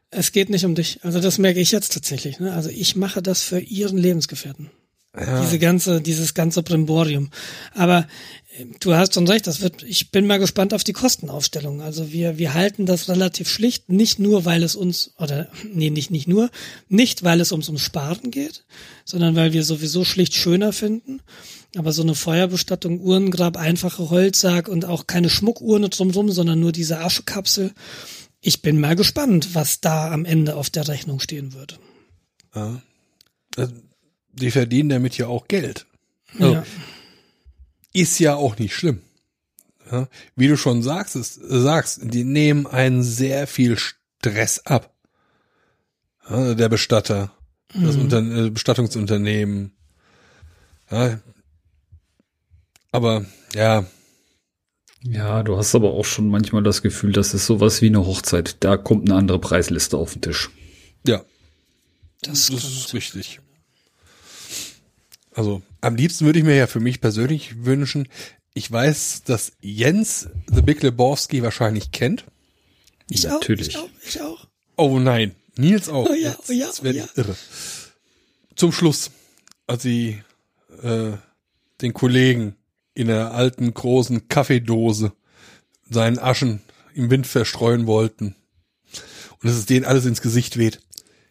Es 0.10 0.32
geht 0.32 0.50
nicht 0.50 0.66
um 0.66 0.76
dich. 0.76 1.00
Also 1.04 1.20
das 1.20 1.38
merke 1.38 1.60
ich 1.60 1.72
jetzt 1.72 1.94
tatsächlich. 1.94 2.40
Ne? 2.40 2.54
Also 2.54 2.70
ich 2.70 2.96
mache 2.96 3.22
das 3.22 3.42
für 3.44 3.60
ihren 3.60 3.98
Lebensgefährten. 3.98 4.70
Ja. 5.16 5.42
Diese 5.42 5.60
ganze, 5.60 6.02
dieses 6.02 6.34
ganze 6.34 6.64
Brimborium. 6.64 7.30
Aber 7.76 8.08
äh, 8.58 8.66
du 8.80 8.96
hast 8.96 9.14
schon 9.14 9.28
recht, 9.28 9.46
das 9.46 9.62
wird, 9.62 9.84
ich 9.84 10.10
bin 10.10 10.26
mal 10.26 10.40
gespannt 10.40 10.74
auf 10.74 10.84
die 10.84 10.94
Kostenaufstellung. 10.94 11.82
Also 11.82 12.12
wir, 12.12 12.40
wir 12.40 12.56
halten 12.56 12.88
das 12.88 13.10
relativ 13.10 13.48
schlicht, 13.48 13.90
nicht 13.90 14.18
nur, 14.18 14.46
weil 14.46 14.64
es 14.64 14.76
uns, 14.76 15.14
oder, 15.20 15.50
nee, 15.72 15.92
nicht, 15.92 16.10
nicht 16.10 16.28
nur, 16.28 16.50
nicht, 16.90 17.24
weil 17.24 17.42
es 17.42 17.52
ums, 17.52 17.68
ums 17.68 17.84
Sparen 17.84 18.32
geht, 18.32 18.66
sondern 19.06 19.36
weil 19.36 19.54
wir 19.54 19.64
sowieso 19.64 20.04
schlicht 20.04 20.34
schöner 20.34 20.74
finden. 20.74 21.22
Aber 21.76 21.92
so 21.92 22.02
eine 22.02 22.16
Feuerbestattung, 22.16 23.00
Uhrengrab, 23.00 23.58
einfache 23.58 24.10
Holzsarg 24.10 24.68
und 24.68 24.86
auch 24.86 25.06
keine 25.06 25.30
Schmuckurne 25.30 25.90
drumrum, 25.90 26.32
sondern 26.32 26.60
nur 26.60 26.72
diese 26.72 27.00
Aschekapsel. 27.00 27.72
Ich 28.42 28.62
bin 28.62 28.80
mal 28.80 28.96
gespannt, 28.96 29.54
was 29.54 29.80
da 29.80 30.12
am 30.12 30.26
Ende 30.26 30.56
auf 30.56 30.70
der 30.70 30.88
Rechnung 30.88 31.20
stehen 31.20 31.54
wird. 31.54 31.80
Ja. 32.56 32.82
Die 34.34 34.52
verdienen 34.52 34.90
damit 34.90 35.18
ja 35.18 35.28
auch 35.28 35.48
Geld. 35.48 35.86
Also, 36.40 36.54
Ja. 36.54 36.66
Ist 37.94 38.20
ja 38.20 38.36
auch 38.36 38.58
nicht 38.58 38.76
schlimm. 38.76 39.02
Ja. 39.92 40.08
Wie 40.36 40.48
du 40.48 40.58
schon 40.58 40.82
sagst, 40.82 41.16
ist, 41.16 41.36
sagst, 41.36 42.00
die 42.04 42.24
nehmen 42.24 42.66
einen 42.66 43.04
sehr 43.04 43.46
viel 43.48 43.78
Stress 43.78 44.66
ab. 44.66 44.92
Ja, 46.30 46.56
der 46.56 46.70
Bestatter, 46.70 47.32
das 47.74 47.96
Unter 47.98 48.20
äh, 48.20 48.50
Bestattungsunternehmen. 48.50 49.74
Ja. 50.90 51.20
Aber 52.92 53.26
ja, 53.54 53.86
Ja, 55.04 55.44
du 55.44 55.58
hast 55.58 55.76
aber 55.76 55.92
auch 55.94 56.06
schon 56.06 56.30
manchmal 56.30 56.64
das 56.64 56.82
Gefühl, 56.82 57.12
das 57.12 57.34
ist 57.34 57.46
sowas 57.46 57.82
wie 57.82 57.88
eine 57.88 58.06
Hochzeit. 58.06 58.58
Da 58.62 58.78
kommt 58.78 59.10
eine 59.10 59.18
andere 59.18 59.40
Preisliste 59.40 59.98
auf 59.98 60.14
den 60.14 60.22
Tisch. 60.22 60.50
Ja, 61.06 61.24
Das, 62.22 62.48
das 62.48 62.64
ist 62.64 62.94
richtig. 62.94 63.40
Also 65.36 65.62
am 65.82 65.96
liebsten 65.96 66.26
würde 66.26 66.40
ich 66.40 66.46
mir 66.46 66.56
ja 66.56 66.68
für 66.68 66.80
mich 66.80 67.02
persönlich 67.02 67.66
wünschen, 67.66 68.08
ich 68.54 68.72
weiß, 68.72 69.24
dass 69.26 69.54
Jens 69.62 70.30
The 70.54 70.62
Big 70.62 70.84
Lebowski 70.84 71.42
wahrscheinlich 71.42 71.92
kennt. 71.92 72.26
Ich 73.10 73.24
Natürlich. 73.24 73.76
auch, 73.78 73.90
ich 74.06 74.22
auch, 74.22 74.22
ich 74.22 74.22
auch. 74.22 74.48
Oh 74.78 75.00
nein, 75.00 75.36
Nils 75.58 75.90
auch. 75.90 76.08
Oh 76.10 76.14
ja, 76.14 76.30
Jetzt- 76.32 76.50
oh 76.50 76.54
ja, 76.54 76.70
oh 76.70 76.86
ich 76.86 77.18
irre. 77.18 77.36
Zum 78.56 78.72
Schluss, 78.72 79.10
als 79.66 79.82
sie 79.84 80.22
äh, 80.84 81.14
den 81.82 81.94
Kollegen 81.94 82.56
in 82.94 83.08
der 83.08 83.32
alten 83.34 83.74
großen 83.74 84.28
Kaffeedose 84.28 85.14
seinen 85.90 86.20
Aschen 86.20 86.62
im 86.94 87.10
Wind 87.10 87.26
verstreuen 87.26 87.88
wollten 87.88 88.36
und 89.32 89.44
dass 89.50 89.56
es 89.56 89.66
denen 89.66 89.86
alles 89.86 90.06
ins 90.06 90.22
Gesicht 90.22 90.58
weht. 90.58 90.80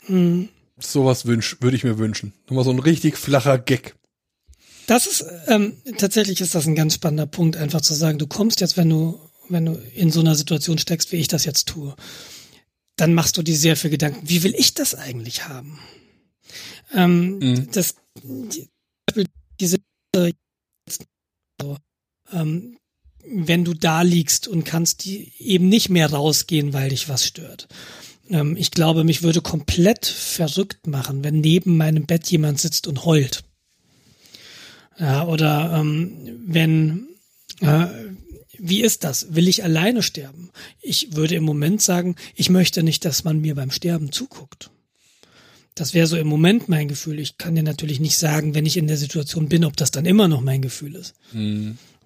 Mhm. 0.09 0.49
Sowas 0.83 1.27
wünsch, 1.27 1.57
würde 1.61 1.77
ich 1.77 1.85
mir 1.85 1.99
wünschen. 1.99 2.33
Nochmal 2.47 2.65
so 2.65 2.71
ein 2.71 2.79
richtig 2.79 3.17
flacher 3.17 3.59
Gag. 3.59 3.95
Das 4.87 5.07
ist 5.07 5.25
ähm, 5.47 5.77
tatsächlich 5.97 6.41
ist 6.41 6.55
das 6.55 6.67
ein 6.67 6.75
ganz 6.75 6.95
spannender 6.95 7.27
Punkt, 7.27 7.57
einfach 7.57 7.81
zu 7.81 7.95
sagen, 7.95 8.19
du 8.19 8.27
kommst 8.27 8.61
jetzt, 8.61 8.77
wenn 8.77 8.89
du 8.89 9.19
wenn 9.49 9.67
du 9.67 9.73
in 9.95 10.11
so 10.11 10.21
einer 10.21 10.35
Situation 10.35 10.79
steckst, 10.79 11.13
wie 11.13 11.17
ich 11.17 11.29
das 11.29 11.45
jetzt 11.45 11.69
tue, 11.69 11.95
dann 12.97 13.15
machst 13.15 13.37
du 13.37 13.43
dir 13.43 13.57
sehr 13.57 13.77
viel 13.77 13.91
Gedanken. 13.91 14.29
Wie 14.29 14.43
will 14.43 14.55
ich 14.57 14.75
das 14.75 14.95
eigentlich 14.95 15.49
haben? 15.49 15.79
Ähm, 16.93 17.39
Mhm. 17.39 17.69
Das 17.73 17.95
die, 18.23 18.69
diese 19.61 19.79
so, 21.61 21.77
ähm, 22.33 22.79
wenn 23.25 23.65
du 23.65 23.75
da 23.75 24.03
liegst 24.03 24.49
und 24.49 24.65
kannst 24.65 25.05
die 25.05 25.33
eben 25.39 25.69
nicht 25.69 25.89
mehr 25.89 26.11
rausgehen, 26.11 26.73
weil 26.73 26.91
dich 26.91 27.09
was 27.09 27.27
stört. 27.27 27.69
Ähm, 28.33 28.57
ich 28.57 28.71
glaube, 28.71 29.05
mich 29.05 29.23
würde 29.23 29.41
komplett 29.41 30.07
verrückt 30.07 30.87
machen, 30.87 31.23
wenn 31.23 31.41
neben 31.41 31.77
meinem 31.77 32.07
Bett 32.07 32.31
jemand 32.31 32.61
sitzt 32.61 32.87
und 32.89 33.05
heult. 33.05 33.45
Ja, 34.99 35.27
oder 35.27 35.79
ähm, 35.79 36.13
wenn, 36.47 37.09
äh, 37.61 37.87
wie 38.59 38.83
ist 38.83 39.05
das? 39.05 39.35
Will 39.35 39.49
ich 39.49 39.65
alleine 39.65 40.03
sterben? 40.03 40.51
Ich 40.81 41.15
würde 41.15 41.35
im 41.35 41.45
Moment 41.45 41.83
sagen, 41.83 42.17
ich 42.35 42.51
möchte 42.51 42.83
nicht, 42.83 43.05
dass 43.05 43.25
man 43.25 43.41
mir 43.41 43.55
beim 43.55 43.71
Sterben 43.71 44.13
zuguckt. 44.13 44.71
Das 45.75 45.95
wäre 45.95 46.07
so 46.07 46.19
im 46.19 46.27
Moment 46.27 46.69
mein 46.69 46.89
Gefühl. 46.89 47.19
Ich 47.19 47.39
kann 47.39 47.55
dir 47.55 47.63
natürlich 47.63 47.99
nicht 47.99 48.19
sagen, 48.19 48.55
wenn 48.55 48.67
ich 48.67 48.77
in 48.77 48.87
der 48.87 48.99
Situation 48.99 49.49
bin, 49.49 49.65
ob 49.65 49.77
das 49.77 49.91
dann 49.91 50.05
immer 50.05 50.29
noch 50.29 50.43
mein 50.43 50.61
Gefühl 50.61 50.95
ist. 50.95 51.15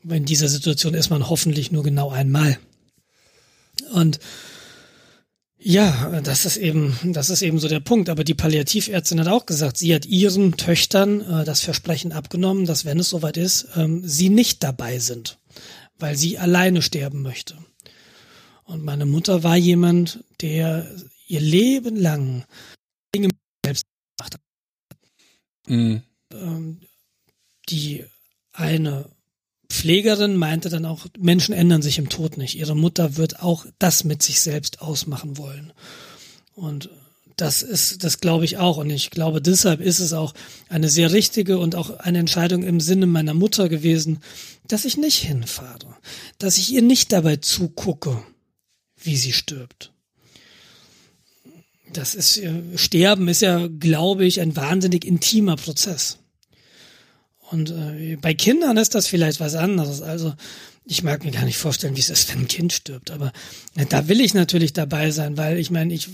In 0.08 0.24
dieser 0.24 0.46
Situation 0.46 0.94
ist 0.94 1.10
man 1.10 1.28
hoffentlich 1.28 1.72
nur 1.72 1.82
genau 1.82 2.10
einmal. 2.10 2.58
Und 3.92 4.20
ja, 5.68 6.20
das 6.20 6.44
ist 6.44 6.58
eben, 6.58 6.96
das 7.02 7.28
ist 7.28 7.42
eben 7.42 7.58
so 7.58 7.66
der 7.66 7.80
Punkt. 7.80 8.08
Aber 8.08 8.22
die 8.22 8.34
Palliativärztin 8.34 9.18
hat 9.18 9.26
auch 9.26 9.46
gesagt, 9.46 9.76
sie 9.76 9.92
hat 9.92 10.06
ihren 10.06 10.56
Töchtern 10.56 11.22
äh, 11.22 11.44
das 11.44 11.60
Versprechen 11.60 12.12
abgenommen, 12.12 12.66
dass 12.66 12.84
wenn 12.84 13.00
es 13.00 13.08
soweit 13.08 13.36
ist, 13.36 13.66
ähm, 13.74 14.06
sie 14.06 14.28
nicht 14.28 14.62
dabei 14.62 15.00
sind, 15.00 15.40
weil 15.98 16.16
sie 16.16 16.38
alleine 16.38 16.82
sterben 16.82 17.20
möchte. 17.22 17.56
Und 18.62 18.84
meine 18.84 19.06
Mutter 19.06 19.42
war 19.42 19.56
jemand, 19.56 20.22
der 20.40 20.88
ihr 21.26 21.40
Leben 21.40 21.96
lang 21.96 22.44
Dinge 23.12 23.30
selbst 23.64 23.86
gemacht 24.16 24.34
hat. 24.34 24.40
Mhm. 25.66 26.02
Ähm, 26.32 26.80
die 27.68 28.04
eine 28.52 29.10
Pflegerin 29.68 30.36
meinte 30.36 30.68
dann 30.68 30.86
auch, 30.86 31.06
Menschen 31.18 31.54
ändern 31.54 31.82
sich 31.82 31.98
im 31.98 32.08
Tod 32.08 32.36
nicht. 32.36 32.56
Ihre 32.56 32.76
Mutter 32.76 33.16
wird 33.16 33.40
auch 33.40 33.66
das 33.78 34.04
mit 34.04 34.22
sich 34.22 34.40
selbst 34.40 34.80
ausmachen 34.80 35.38
wollen. 35.38 35.72
Und 36.54 36.88
das 37.36 37.62
ist, 37.62 38.02
das 38.02 38.20
glaube 38.20 38.44
ich 38.44 38.56
auch. 38.58 38.78
Und 38.78 38.90
ich 38.90 39.10
glaube, 39.10 39.42
deshalb 39.42 39.80
ist 39.80 40.00
es 40.00 40.12
auch 40.12 40.34
eine 40.68 40.88
sehr 40.88 41.12
richtige 41.12 41.58
und 41.58 41.74
auch 41.74 41.90
eine 41.98 42.18
Entscheidung 42.18 42.62
im 42.62 42.80
Sinne 42.80 43.06
meiner 43.06 43.34
Mutter 43.34 43.68
gewesen, 43.68 44.20
dass 44.66 44.84
ich 44.84 44.96
nicht 44.96 45.18
hinfahre, 45.18 45.96
dass 46.38 46.58
ich 46.58 46.72
ihr 46.72 46.82
nicht 46.82 47.12
dabei 47.12 47.36
zugucke, 47.36 48.22
wie 48.96 49.16
sie 49.16 49.32
stirbt. 49.32 49.92
Das 51.92 52.14
ist, 52.14 52.38
äh, 52.38 52.76
Sterben 52.76 53.28
ist 53.28 53.42
ja, 53.42 53.68
glaube 53.68 54.26
ich, 54.26 54.40
ein 54.40 54.56
wahnsinnig 54.56 55.04
intimer 55.04 55.56
Prozess. 55.56 56.18
Und 57.51 57.70
äh, 57.70 58.16
bei 58.20 58.34
Kindern 58.34 58.76
ist 58.76 58.94
das 58.94 59.07
vielleicht 59.07 59.40
was 59.40 59.55
anderes. 59.55 60.03
Also 60.03 60.34
ich 60.84 61.03
mag 61.03 61.24
mir 61.24 61.32
gar 61.32 61.44
nicht 61.44 61.59
vorstellen, 61.59 61.97
wie 61.97 62.01
es 62.01 62.11
ist, 62.11 62.30
wenn 62.30 62.42
ein 62.42 62.49
Kind 62.49 62.72
stirbt. 62.72 63.11
Aber 63.11 63.32
da 63.88 64.09
will 64.09 64.20
ich 64.20 64.34
natürlich 64.34 64.72
dabei 64.72 65.11
sein, 65.11 65.36
weil 65.36 65.59
ich 65.59 65.70
meine, 65.70 65.92
ich 65.92 66.09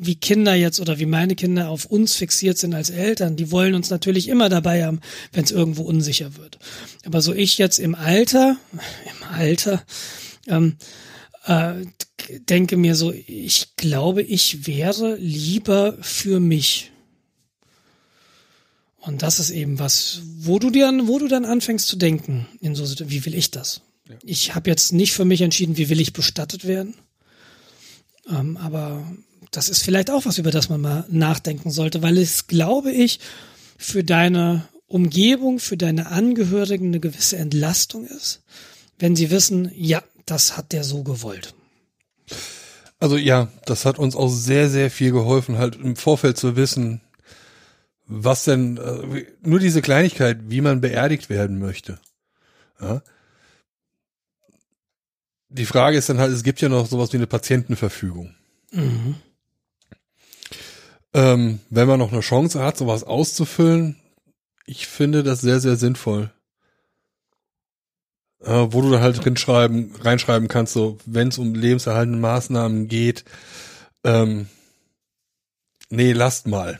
wie 0.00 0.14
Kinder 0.14 0.54
jetzt 0.54 0.80
oder 0.80 0.98
wie 1.00 1.06
meine 1.06 1.34
Kinder 1.34 1.68
auf 1.70 1.84
uns 1.84 2.14
fixiert 2.14 2.56
sind 2.56 2.72
als 2.72 2.88
Eltern, 2.88 3.36
die 3.36 3.50
wollen 3.50 3.74
uns 3.74 3.90
natürlich 3.90 4.28
immer 4.28 4.48
dabei 4.48 4.84
haben, 4.84 5.00
wenn 5.32 5.44
es 5.44 5.50
irgendwo 5.50 5.82
unsicher 5.82 6.36
wird. 6.36 6.58
Aber 7.04 7.20
so 7.20 7.34
ich 7.34 7.58
jetzt 7.58 7.78
im 7.80 7.94
Alter, 7.96 8.56
im 9.04 9.28
Alter, 9.28 9.82
ähm, 10.46 10.76
äh, 11.46 11.72
denke 12.48 12.76
mir 12.76 12.94
so, 12.94 13.12
ich 13.12 13.74
glaube, 13.76 14.22
ich 14.22 14.66
wäre 14.66 15.16
lieber 15.16 15.96
für 16.00 16.38
mich. 16.38 16.92
Und 19.00 19.22
das 19.22 19.38
ist 19.38 19.50
eben 19.50 19.78
was, 19.78 20.22
wo 20.38 20.58
du 20.58 20.70
dir, 20.70 20.92
wo 21.04 21.18
du 21.18 21.28
dann 21.28 21.44
anfängst 21.44 21.86
zu 21.86 21.96
denken, 21.96 22.46
in 22.60 22.74
so 22.74 22.84
wie 23.08 23.24
will 23.24 23.34
ich 23.34 23.50
das? 23.50 23.80
Ich 24.24 24.54
habe 24.54 24.70
jetzt 24.70 24.92
nicht 24.92 25.12
für 25.12 25.24
mich 25.24 25.42
entschieden, 25.42 25.76
wie 25.76 25.88
will 25.88 26.00
ich 26.00 26.12
bestattet 26.12 26.66
werden. 26.66 26.94
Ähm, 28.28 28.56
aber 28.56 29.04
das 29.50 29.68
ist 29.68 29.82
vielleicht 29.82 30.10
auch 30.10 30.24
was, 30.24 30.38
über 30.38 30.50
das 30.50 30.68
man 30.68 30.80
mal 30.80 31.04
nachdenken 31.08 31.70
sollte, 31.70 32.02
weil 32.02 32.18
es, 32.18 32.46
glaube 32.46 32.90
ich, 32.90 33.20
für 33.76 34.04
deine 34.04 34.66
Umgebung, 34.86 35.58
für 35.58 35.76
deine 35.76 36.08
Angehörigen 36.08 36.88
eine 36.88 37.00
gewisse 37.00 37.36
Entlastung 37.36 38.06
ist, 38.06 38.42
wenn 38.98 39.14
sie 39.14 39.30
wissen, 39.30 39.70
ja, 39.74 40.02
das 40.26 40.56
hat 40.56 40.72
der 40.72 40.84
so 40.84 41.02
gewollt. 41.02 41.54
Also 42.98 43.16
ja, 43.16 43.48
das 43.64 43.84
hat 43.84 43.98
uns 43.98 44.16
auch 44.16 44.28
sehr, 44.28 44.68
sehr 44.68 44.90
viel 44.90 45.12
geholfen, 45.12 45.58
halt 45.58 45.76
im 45.76 45.94
Vorfeld 45.94 46.36
zu 46.36 46.56
wissen, 46.56 47.00
was 48.08 48.44
denn, 48.44 48.78
äh, 48.78 49.26
nur 49.42 49.58
diese 49.60 49.82
Kleinigkeit, 49.82 50.38
wie 50.48 50.62
man 50.62 50.80
beerdigt 50.80 51.28
werden 51.28 51.58
möchte. 51.58 52.00
Ja. 52.80 53.02
Die 55.50 55.66
Frage 55.66 55.96
ist 55.96 56.08
dann 56.08 56.18
halt, 56.18 56.32
es 56.32 56.42
gibt 56.42 56.60
ja 56.60 56.68
noch 56.68 56.86
sowas 56.86 57.12
wie 57.12 57.18
eine 57.18 57.26
Patientenverfügung. 57.26 58.34
Mhm. 58.72 59.14
Ähm, 61.14 61.60
wenn 61.70 61.88
man 61.88 61.98
noch 61.98 62.12
eine 62.12 62.20
Chance 62.20 62.62
hat, 62.62 62.76
sowas 62.76 63.04
auszufüllen, 63.04 63.96
ich 64.66 64.86
finde 64.86 65.22
das 65.22 65.40
sehr, 65.40 65.60
sehr 65.60 65.76
sinnvoll. 65.76 66.30
Äh, 68.40 68.68
wo 68.70 68.82
du 68.82 68.90
dann 68.90 69.02
halt 69.02 69.24
reinschreiben, 69.24 69.94
reinschreiben 69.96 70.48
kannst, 70.48 70.72
so, 70.72 70.98
wenn 71.06 71.28
es 71.28 71.38
um 71.38 71.54
lebenserhaltende 71.54 72.18
Maßnahmen 72.18 72.88
geht, 72.88 73.24
ähm, 74.04 74.48
nee, 75.90 76.12
lasst 76.12 76.46
mal. 76.46 76.78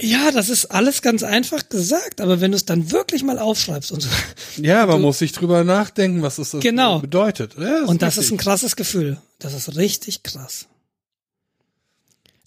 Ja, 0.00 0.30
das 0.30 0.48
ist 0.48 0.66
alles 0.66 1.02
ganz 1.02 1.22
einfach 1.22 1.68
gesagt, 1.68 2.20
aber 2.20 2.40
wenn 2.40 2.52
du 2.52 2.56
es 2.56 2.64
dann 2.64 2.90
wirklich 2.90 3.22
mal 3.24 3.38
aufschreibst 3.38 3.92
und 3.92 4.00
so, 4.02 4.08
Ja, 4.56 4.86
man 4.86 5.02
muss 5.02 5.18
sich 5.18 5.32
drüber 5.32 5.64
nachdenken, 5.64 6.22
was 6.22 6.36
das, 6.36 6.50
das 6.50 6.62
Genau. 6.62 7.00
bedeutet. 7.00 7.56
Ja, 7.58 7.84
und 7.84 8.00
das 8.00 8.16
ist 8.16 8.26
ein 8.30 8.34
richtig. 8.34 8.38
krasses 8.44 8.76
Gefühl. 8.76 9.20
Das 9.38 9.52
ist 9.54 9.76
richtig 9.76 10.22
krass. 10.22 10.66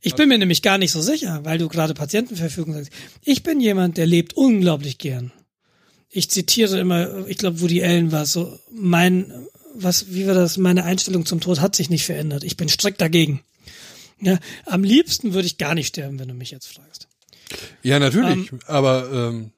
Ich 0.02 0.16
bin 0.16 0.30
mir 0.30 0.38
nämlich 0.38 0.62
gar 0.62 0.78
nicht 0.78 0.92
so 0.92 1.02
sicher, 1.02 1.42
weil 1.46 1.58
du 1.58 1.68
gerade 1.68 1.94
Patientenverfügung 1.96 2.74
sagst. 2.74 2.92
Ich 3.24 3.42
bin 3.44 3.60
jemand, 3.60 3.98
der 3.98 4.06
lebt 4.06 4.34
unglaublich 4.34 4.98
gern. 4.98 5.32
Ich 6.10 6.30
zitiere 6.30 6.80
immer, 6.80 7.28
ich 7.28 7.38
glaube, 7.38 7.60
Woody 7.62 7.84
Allen 7.84 8.12
war 8.12 8.22
es 8.24 8.32
so, 8.34 8.60
mein, 8.72 9.34
was, 9.74 10.14
wie 10.14 10.28
war 10.28 10.36
das, 10.36 10.58
meine 10.58 10.84
Einstellung 10.84 11.26
zum 11.26 11.42
Tod 11.42 11.60
hat 11.60 11.76
sich 11.76 11.90
nicht 11.90 12.06
verändert. 12.06 12.44
Ich 12.44 12.56
bin 12.56 12.70
strikt 12.70 13.02
dagegen. 13.02 13.42
Ja, 14.22 14.40
am 14.66 14.84
liebsten 14.84 15.34
würde 15.34 15.48
ich 15.48 15.58
gar 15.58 15.74
nicht 15.76 15.88
sterben, 15.88 16.20
wenn 16.20 16.28
du 16.28 16.34
mich 16.36 16.52
jetzt 16.52 16.68
fragst. 16.68 17.08
Ja, 17.84 18.00
natürlich, 18.00 18.50
aber 18.68 19.10
ähm, 19.12 19.52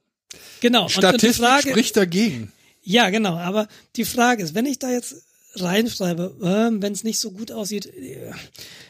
Genau. 0.59 0.83
und 0.83 0.91
Statistik 0.91 1.45
Frage, 1.45 1.69
spricht 1.69 1.95
dagegen. 1.97 2.51
Ja, 2.83 3.09
genau. 3.09 3.37
Aber 3.37 3.67
die 3.95 4.05
Frage 4.05 4.43
ist, 4.43 4.55
wenn 4.55 4.65
ich 4.65 4.79
da 4.79 4.89
jetzt 4.89 5.15
reinschreibe, 5.55 6.35
äh, 6.41 6.81
wenn 6.81 6.93
es 6.93 7.03
nicht 7.03 7.19
so 7.19 7.31
gut 7.31 7.51
aussieht, 7.51 7.85
äh, 7.87 8.31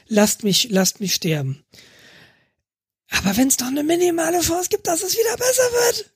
lasst 0.07 0.44
mich, 0.44 0.69
lasst 0.69 0.99
mich 0.99 1.14
sterben. 1.14 1.64
Aber 3.10 3.38
wenn 3.38 3.48
es 3.48 3.57
doch 3.57 3.68
eine 3.68 3.84
minimale 3.84 4.41
Chance 4.41 4.69
gibt, 4.69 4.88
dass 4.88 5.02
es 5.02 5.14
wieder 5.14 5.38
besser 5.38 5.64
wird, 5.64 6.11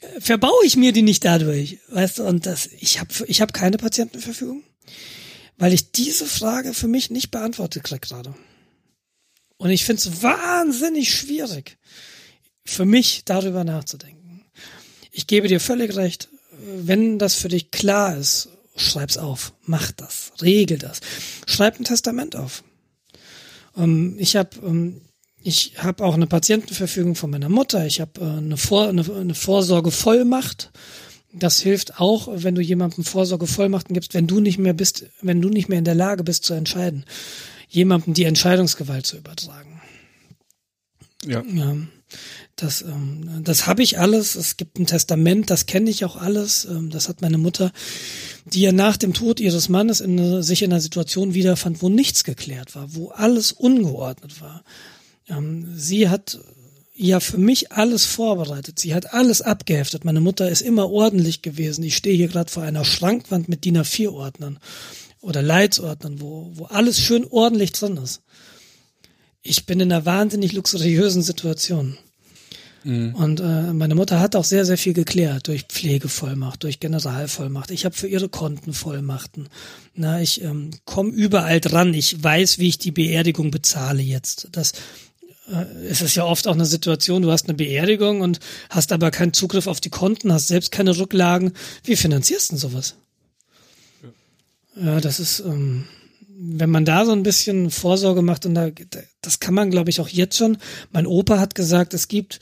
äh, 0.00 0.20
verbaue 0.20 0.64
ich 0.64 0.76
mir 0.76 0.92
die 0.92 1.02
nicht 1.02 1.24
dadurch, 1.24 1.78
weißt 1.88 2.18
du? 2.18 2.24
Und 2.24 2.46
das, 2.46 2.68
ich 2.80 3.00
habe, 3.00 3.12
ich 3.26 3.40
habe 3.40 3.52
keine 3.52 3.76
Patientenverfügung, 3.76 4.62
weil 5.58 5.72
ich 5.72 5.92
diese 5.92 6.26
Frage 6.26 6.74
für 6.74 6.88
mich 6.88 7.10
nicht 7.10 7.30
beantwortet 7.30 7.84
krieg 7.84 8.02
gerade. 8.02 8.34
Und 9.58 9.70
ich 9.70 9.84
finde 9.84 10.00
es 10.02 10.22
wahnsinnig 10.22 11.14
schwierig, 11.14 11.76
für 12.64 12.84
mich 12.84 13.24
darüber 13.24 13.64
nachzudenken. 13.64 14.44
Ich 15.10 15.26
gebe 15.26 15.48
dir 15.48 15.60
völlig 15.60 15.96
recht, 15.96 16.28
wenn 16.76 17.18
das 17.18 17.34
für 17.34 17.48
dich 17.48 17.70
klar 17.70 18.16
ist 18.16 18.48
schreib's 18.76 19.18
auf, 19.18 19.52
mach 19.64 19.92
das, 19.92 20.32
regel 20.40 20.78
das, 20.78 21.00
schreib 21.46 21.78
ein 21.78 21.84
Testament 21.84 22.36
auf. 22.36 22.64
Ähm, 23.76 24.16
ich 24.18 24.36
habe 24.36 24.50
ähm, 24.64 25.02
ich 25.44 25.74
habe 25.78 26.04
auch 26.04 26.14
eine 26.14 26.28
Patientenverfügung 26.28 27.16
von 27.16 27.30
meiner 27.30 27.48
Mutter. 27.48 27.84
Ich 27.84 28.00
habe 28.00 28.20
äh, 28.20 28.38
eine, 28.38 28.56
Vor 28.56 28.88
eine, 28.88 29.04
eine 29.12 29.34
Vorsorgevollmacht. 29.34 30.70
Das 31.32 31.60
hilft 31.60 31.98
auch, 31.98 32.28
wenn 32.30 32.54
du 32.54 32.60
jemandem 32.60 33.04
Vorsorgevollmachten 33.04 33.94
gibst, 33.94 34.14
wenn 34.14 34.26
du 34.26 34.38
nicht 34.38 34.58
mehr 34.58 34.74
bist, 34.74 35.06
wenn 35.20 35.40
du 35.40 35.48
nicht 35.48 35.68
mehr 35.68 35.78
in 35.78 35.84
der 35.84 35.94
Lage 35.94 36.22
bist 36.22 36.44
zu 36.44 36.54
entscheiden, 36.54 37.04
jemandem 37.68 38.14
die 38.14 38.24
Entscheidungsgewalt 38.24 39.06
zu 39.06 39.16
übertragen. 39.16 39.80
Ja. 41.24 41.42
ja 41.42 41.76
das, 42.62 42.82
ähm, 42.82 43.42
das 43.42 43.66
habe 43.66 43.82
ich 43.82 43.98
alles. 43.98 44.36
Es 44.36 44.56
gibt 44.56 44.78
ein 44.78 44.86
Testament, 44.86 45.50
das 45.50 45.66
kenne 45.66 45.90
ich 45.90 46.04
auch 46.04 46.16
alles. 46.16 46.64
Ähm, 46.64 46.90
das 46.90 47.08
hat 47.08 47.20
meine 47.20 47.38
Mutter, 47.38 47.72
die 48.44 48.60
ja 48.60 48.72
nach 48.72 48.96
dem 48.96 49.14
Tod 49.14 49.40
ihres 49.40 49.68
Mannes 49.68 50.00
in, 50.00 50.42
sich 50.42 50.62
in 50.62 50.72
einer 50.72 50.80
Situation 50.80 51.34
wiederfand, 51.34 51.82
wo 51.82 51.88
nichts 51.88 52.22
geklärt 52.22 52.76
war, 52.76 52.94
wo 52.94 53.08
alles 53.08 53.50
ungeordnet 53.50 54.40
war. 54.40 54.62
Ähm, 55.28 55.72
sie 55.74 56.08
hat 56.08 56.38
ja 56.94 57.18
für 57.18 57.38
mich 57.38 57.72
alles 57.72 58.04
vorbereitet. 58.04 58.78
Sie 58.78 58.94
hat 58.94 59.12
alles 59.12 59.42
abgeheftet. 59.42 60.04
Meine 60.04 60.20
Mutter 60.20 60.48
ist 60.48 60.62
immer 60.62 60.88
ordentlich 60.88 61.42
gewesen. 61.42 61.82
Ich 61.82 61.96
stehe 61.96 62.16
hier 62.16 62.28
gerade 62.28 62.50
vor 62.50 62.62
einer 62.62 62.84
Schrankwand 62.84 63.48
mit 63.48 63.64
DIN 63.64 63.78
A4-Ordnern 63.78 64.60
oder 65.20 65.42
Leitsordnern, 65.42 66.20
wo, 66.20 66.52
wo 66.54 66.66
alles 66.66 67.00
schön 67.00 67.26
ordentlich 67.28 67.72
drin 67.72 67.96
ist. 67.96 68.22
Ich 69.42 69.66
bin 69.66 69.80
in 69.80 69.90
einer 69.90 70.06
wahnsinnig 70.06 70.52
luxuriösen 70.52 71.22
Situation. 71.22 71.98
Mhm. 72.84 73.14
Und 73.14 73.40
äh, 73.40 73.72
meine 73.72 73.94
Mutter 73.94 74.20
hat 74.20 74.36
auch 74.36 74.44
sehr, 74.44 74.64
sehr 74.64 74.78
viel 74.78 74.92
geklärt 74.92 75.48
durch 75.48 75.64
Pflegevollmacht, 75.64 76.62
durch 76.62 76.80
Generalvollmacht. 76.80 77.70
Ich 77.70 77.84
habe 77.84 77.94
für 77.94 78.08
ihre 78.08 78.28
Konten 78.28 78.72
Vollmachten. 78.72 79.48
Na, 79.94 80.20
ich 80.20 80.42
ähm, 80.42 80.70
komme 80.84 81.10
überall 81.10 81.60
dran. 81.60 81.94
Ich 81.94 82.22
weiß, 82.22 82.58
wie 82.58 82.68
ich 82.68 82.78
die 82.78 82.90
Beerdigung 82.90 83.50
bezahle 83.50 84.02
jetzt. 84.02 84.48
Das 84.52 84.72
äh, 85.48 85.64
es 85.88 86.02
ist 86.02 86.14
ja 86.14 86.24
oft 86.24 86.46
auch 86.46 86.54
eine 86.54 86.66
Situation, 86.66 87.22
du 87.22 87.30
hast 87.30 87.46
eine 87.48 87.54
Beerdigung 87.54 88.20
und 88.20 88.40
hast 88.70 88.92
aber 88.92 89.10
keinen 89.10 89.32
Zugriff 89.32 89.66
auf 89.66 89.80
die 89.80 89.90
Konten, 89.90 90.32
hast 90.32 90.48
selbst 90.48 90.72
keine 90.72 90.96
Rücklagen. 90.96 91.52
Wie 91.84 91.96
finanzierst 91.96 92.50
du 92.50 92.54
denn 92.54 92.60
sowas? 92.60 92.94
Ja, 94.74 95.00
das 95.00 95.20
ist, 95.20 95.40
ähm, 95.40 95.84
wenn 96.44 96.70
man 96.70 96.84
da 96.84 97.06
so 97.06 97.12
ein 97.12 97.22
bisschen 97.22 97.70
Vorsorge 97.70 98.22
macht 98.22 98.46
und 98.46 98.54
da, 98.54 98.70
das 99.20 99.38
kann 99.38 99.54
man, 99.54 99.70
glaube 99.70 99.90
ich, 99.90 100.00
auch 100.00 100.08
jetzt 100.08 100.36
schon. 100.36 100.58
Mein 100.90 101.06
Opa 101.06 101.38
hat 101.38 101.54
gesagt, 101.54 101.94
es 101.94 102.08
gibt, 102.08 102.40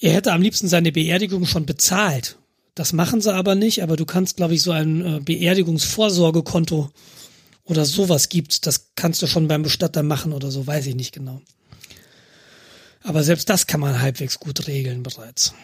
er 0.00 0.12
hätte 0.12 0.32
am 0.32 0.42
liebsten 0.42 0.68
seine 0.68 0.92
Beerdigung 0.92 1.46
schon 1.46 1.64
bezahlt. 1.64 2.36
Das 2.74 2.92
machen 2.92 3.22
sie 3.22 3.32
aber 3.32 3.54
nicht, 3.54 3.82
aber 3.82 3.96
du 3.96 4.04
kannst, 4.04 4.36
glaube 4.36 4.54
ich, 4.54 4.62
so 4.62 4.70
ein 4.70 5.16
äh, 5.16 5.20
Beerdigungsvorsorgekonto 5.20 6.90
oder 7.64 7.86
sowas 7.86 8.28
gibt, 8.28 8.66
das 8.66 8.90
kannst 8.96 9.22
du 9.22 9.26
schon 9.26 9.48
beim 9.48 9.62
Bestatter 9.62 10.02
machen 10.02 10.32
oder 10.32 10.50
so, 10.50 10.66
weiß 10.66 10.86
ich 10.86 10.94
nicht 10.94 11.12
genau. 11.12 11.40
Aber 13.02 13.22
selbst 13.22 13.48
das 13.48 13.66
kann 13.66 13.80
man 13.80 14.00
halbwegs 14.00 14.38
gut 14.38 14.66
regeln 14.66 15.02
bereits. 15.02 15.54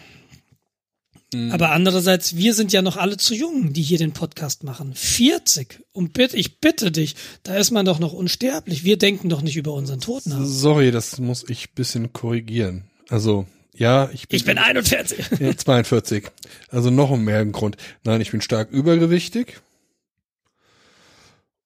Mhm. 1.33 1.51
Aber 1.51 1.71
andererseits, 1.71 2.35
wir 2.35 2.53
sind 2.53 2.71
ja 2.71 2.81
noch 2.81 2.97
alle 2.97 3.17
zu 3.17 3.33
jung, 3.35 3.73
die 3.73 3.81
hier 3.81 3.97
den 3.97 4.13
Podcast 4.13 4.63
machen. 4.63 4.93
40. 4.95 5.79
Und 5.91 6.13
bitte, 6.13 6.37
ich 6.37 6.59
bitte 6.59 6.91
dich, 6.91 7.15
da 7.43 7.55
ist 7.55 7.71
man 7.71 7.85
doch 7.85 7.99
noch 7.99 8.13
unsterblich. 8.13 8.83
Wir 8.83 8.97
denken 8.97 9.29
doch 9.29 9.41
nicht 9.41 9.57
über 9.57 9.73
unseren 9.73 9.99
Tod 9.99 10.25
nach. 10.25 10.43
Sorry, 10.43 10.91
das 10.91 11.19
muss 11.19 11.45
ich 11.49 11.71
bisschen 11.71 12.13
korrigieren. 12.13 12.85
Also, 13.09 13.45
ja, 13.75 14.09
ich 14.13 14.27
bin. 14.27 14.37
Ich 14.37 14.45
bin 14.45 14.57
41. 14.57 15.25
Ja, 15.39 15.55
42. 15.55 16.25
Also 16.69 16.89
noch 16.89 17.09
um 17.09 17.23
mehr 17.23 17.45
Grund. 17.45 17.77
Nein, 18.03 18.21
ich 18.21 18.31
bin 18.31 18.41
stark 18.41 18.71
übergewichtig. 18.71 19.61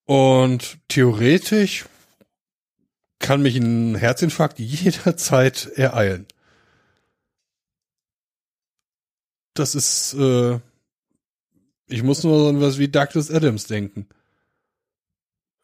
Und 0.06 0.78
theoretisch 0.88 1.86
kann 3.20 3.42
mich 3.42 3.58
ein 3.58 3.96
Herzinfarkt 3.96 4.60
jederzeit 4.60 5.70
ereilen. 5.76 6.28
Das 9.60 9.76
ist, 9.76 10.14
äh, 10.14 10.60
ich 11.88 12.04
muss 12.04 12.24
nur 12.24 12.50
an 12.50 12.62
was 12.62 12.78
wie 12.78 12.88
Douglas 12.88 13.32
Adams 13.32 13.66
denken. 13.66 14.08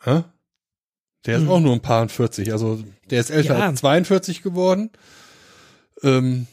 Hä? 0.04 0.24
Der 1.26 1.38
ist 1.38 1.44
hm. 1.44 1.50
auch 1.50 1.60
nur 1.60 1.74
ein 1.74 1.82
paar 1.82 2.02
und 2.02 2.12
40, 2.12 2.52
also 2.52 2.84
der 3.10 3.22
ist 3.22 3.30
älter 3.30 3.58
ja. 3.58 3.68
als 3.68 3.80
42 3.80 4.42
geworden. 4.42 4.90
Ähm, 6.02 6.48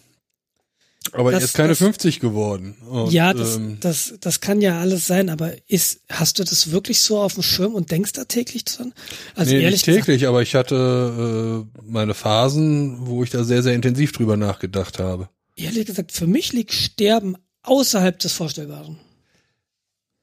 aber 1.13 1.33
das, 1.33 1.41
er 1.41 1.45
ist 1.47 1.55
keine 1.55 1.69
das, 1.71 1.79
50 1.79 2.21
geworden. 2.21 2.77
Und, 2.89 3.11
ja, 3.11 3.33
das, 3.33 3.57
ähm, 3.57 3.79
das, 3.81 4.15
das 4.21 4.41
kann 4.41 4.61
ja 4.61 4.79
alles 4.79 5.07
sein, 5.07 5.29
aber 5.29 5.53
ist, 5.67 6.03
hast 6.09 6.39
du 6.39 6.45
das 6.45 6.71
wirklich 6.71 7.01
so 7.01 7.19
auf 7.19 7.35
dem 7.35 7.43
Schirm 7.43 7.75
und 7.75 7.91
denkst 7.91 8.13
da 8.13 8.25
täglich 8.25 8.65
dran? 8.65 8.93
Also 9.35 9.53
nee, 9.53 9.63
ehrlich 9.63 9.87
nicht 9.87 9.97
täglich, 9.97 10.21
gesagt, 10.21 10.29
aber 10.29 10.43
ich 10.43 10.55
hatte 10.55 11.67
äh, 11.75 11.81
meine 11.83 12.15
Phasen, 12.15 13.07
wo 13.07 13.25
ich 13.25 13.31
da 13.31 13.43
sehr, 13.43 13.63
sehr 13.63 13.75
intensiv 13.75 14.13
drüber 14.13 14.37
nachgedacht 14.37 14.99
habe. 14.99 15.29
Ehrlich 15.57 15.87
gesagt, 15.87 16.13
für 16.13 16.27
mich 16.27 16.53
liegt 16.53 16.73
Sterben 16.73 17.37
außerhalb 17.63 18.19
des 18.19 18.33
Vorstellbaren. 18.33 18.99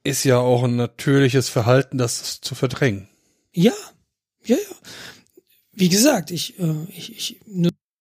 Ist 0.04 0.24
ja 0.24 0.38
auch 0.38 0.62
ein 0.64 0.76
natürliches 0.76 1.48
Verhalten, 1.48 1.98
das 1.98 2.40
zu 2.40 2.54
verdrängen. 2.54 3.08
Ja, 3.52 3.74
ja, 4.44 4.56
ja. 4.56 4.76
Wie 5.72 5.88
gesagt, 5.88 6.30
ich, 6.30 6.58
äh, 6.58 6.84
ich, 6.88 7.16
ich 7.16 7.40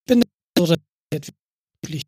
bin 0.06 0.24
so 0.58 0.68
wirklich 0.68 2.06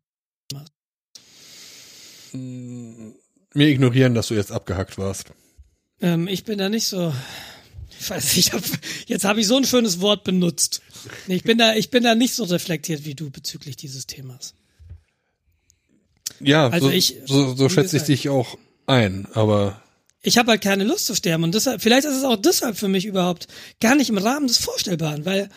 mir 2.32 3.68
ignorieren, 3.68 4.14
dass 4.14 4.28
du 4.28 4.34
jetzt 4.34 4.52
abgehackt 4.52 4.98
warst. 4.98 5.32
Ähm, 6.00 6.28
ich 6.28 6.44
bin 6.44 6.58
da 6.58 6.68
nicht 6.68 6.86
so. 6.86 7.12
Ich 7.98 8.08
weiß, 8.08 8.36
ich 8.36 8.52
hab, 8.52 8.62
jetzt 9.06 9.24
habe 9.24 9.40
ich 9.40 9.46
so 9.46 9.56
ein 9.56 9.64
schönes 9.64 10.00
Wort 10.00 10.24
benutzt. 10.24 10.80
Ich 11.26 11.42
bin 11.42 11.58
da, 11.58 11.74
ich 11.74 11.90
bin 11.90 12.02
da 12.02 12.14
nicht 12.14 12.34
so 12.34 12.44
reflektiert 12.44 13.04
wie 13.04 13.14
du 13.14 13.30
bezüglich 13.30 13.76
dieses 13.76 14.06
Themas. 14.06 14.54
Ja, 16.40 16.68
also 16.68 16.88
so, 16.88 16.92
ich, 16.92 17.16
so, 17.26 17.54
so 17.54 17.68
schätze 17.68 17.96
ich 17.96 18.04
dich 18.04 18.28
auch 18.28 18.58
ein, 18.86 19.26
aber 19.34 19.82
ich 20.22 20.36
habe 20.36 20.50
halt 20.50 20.60
keine 20.60 20.84
Lust 20.84 21.06
zu 21.06 21.14
sterben 21.14 21.44
und 21.44 21.54
deshalb, 21.54 21.80
vielleicht 21.80 22.04
ist 22.04 22.16
es 22.16 22.24
auch 22.24 22.36
deshalb 22.36 22.76
für 22.76 22.88
mich 22.88 23.06
überhaupt 23.06 23.48
gar 23.80 23.94
nicht 23.94 24.10
im 24.10 24.18
Rahmen 24.18 24.46
des 24.46 24.58
Vorstellbaren, 24.58 25.24
weil 25.24 25.48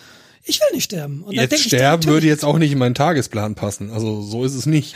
ich 0.45 0.59
will 0.59 0.67
nicht 0.73 0.85
sterben. 0.85 1.23
Und 1.23 1.33
jetzt 1.33 1.57
sterben 1.59 2.05
würde 2.05 2.27
jetzt 2.27 2.45
auch 2.45 2.57
nicht 2.57 2.71
in 2.71 2.77
meinen 2.77 2.95
Tagesplan 2.95 3.55
passen. 3.55 3.91
Also 3.91 4.21
so 4.21 4.43
ist 4.43 4.55
es 4.55 4.65
nicht. 4.65 4.95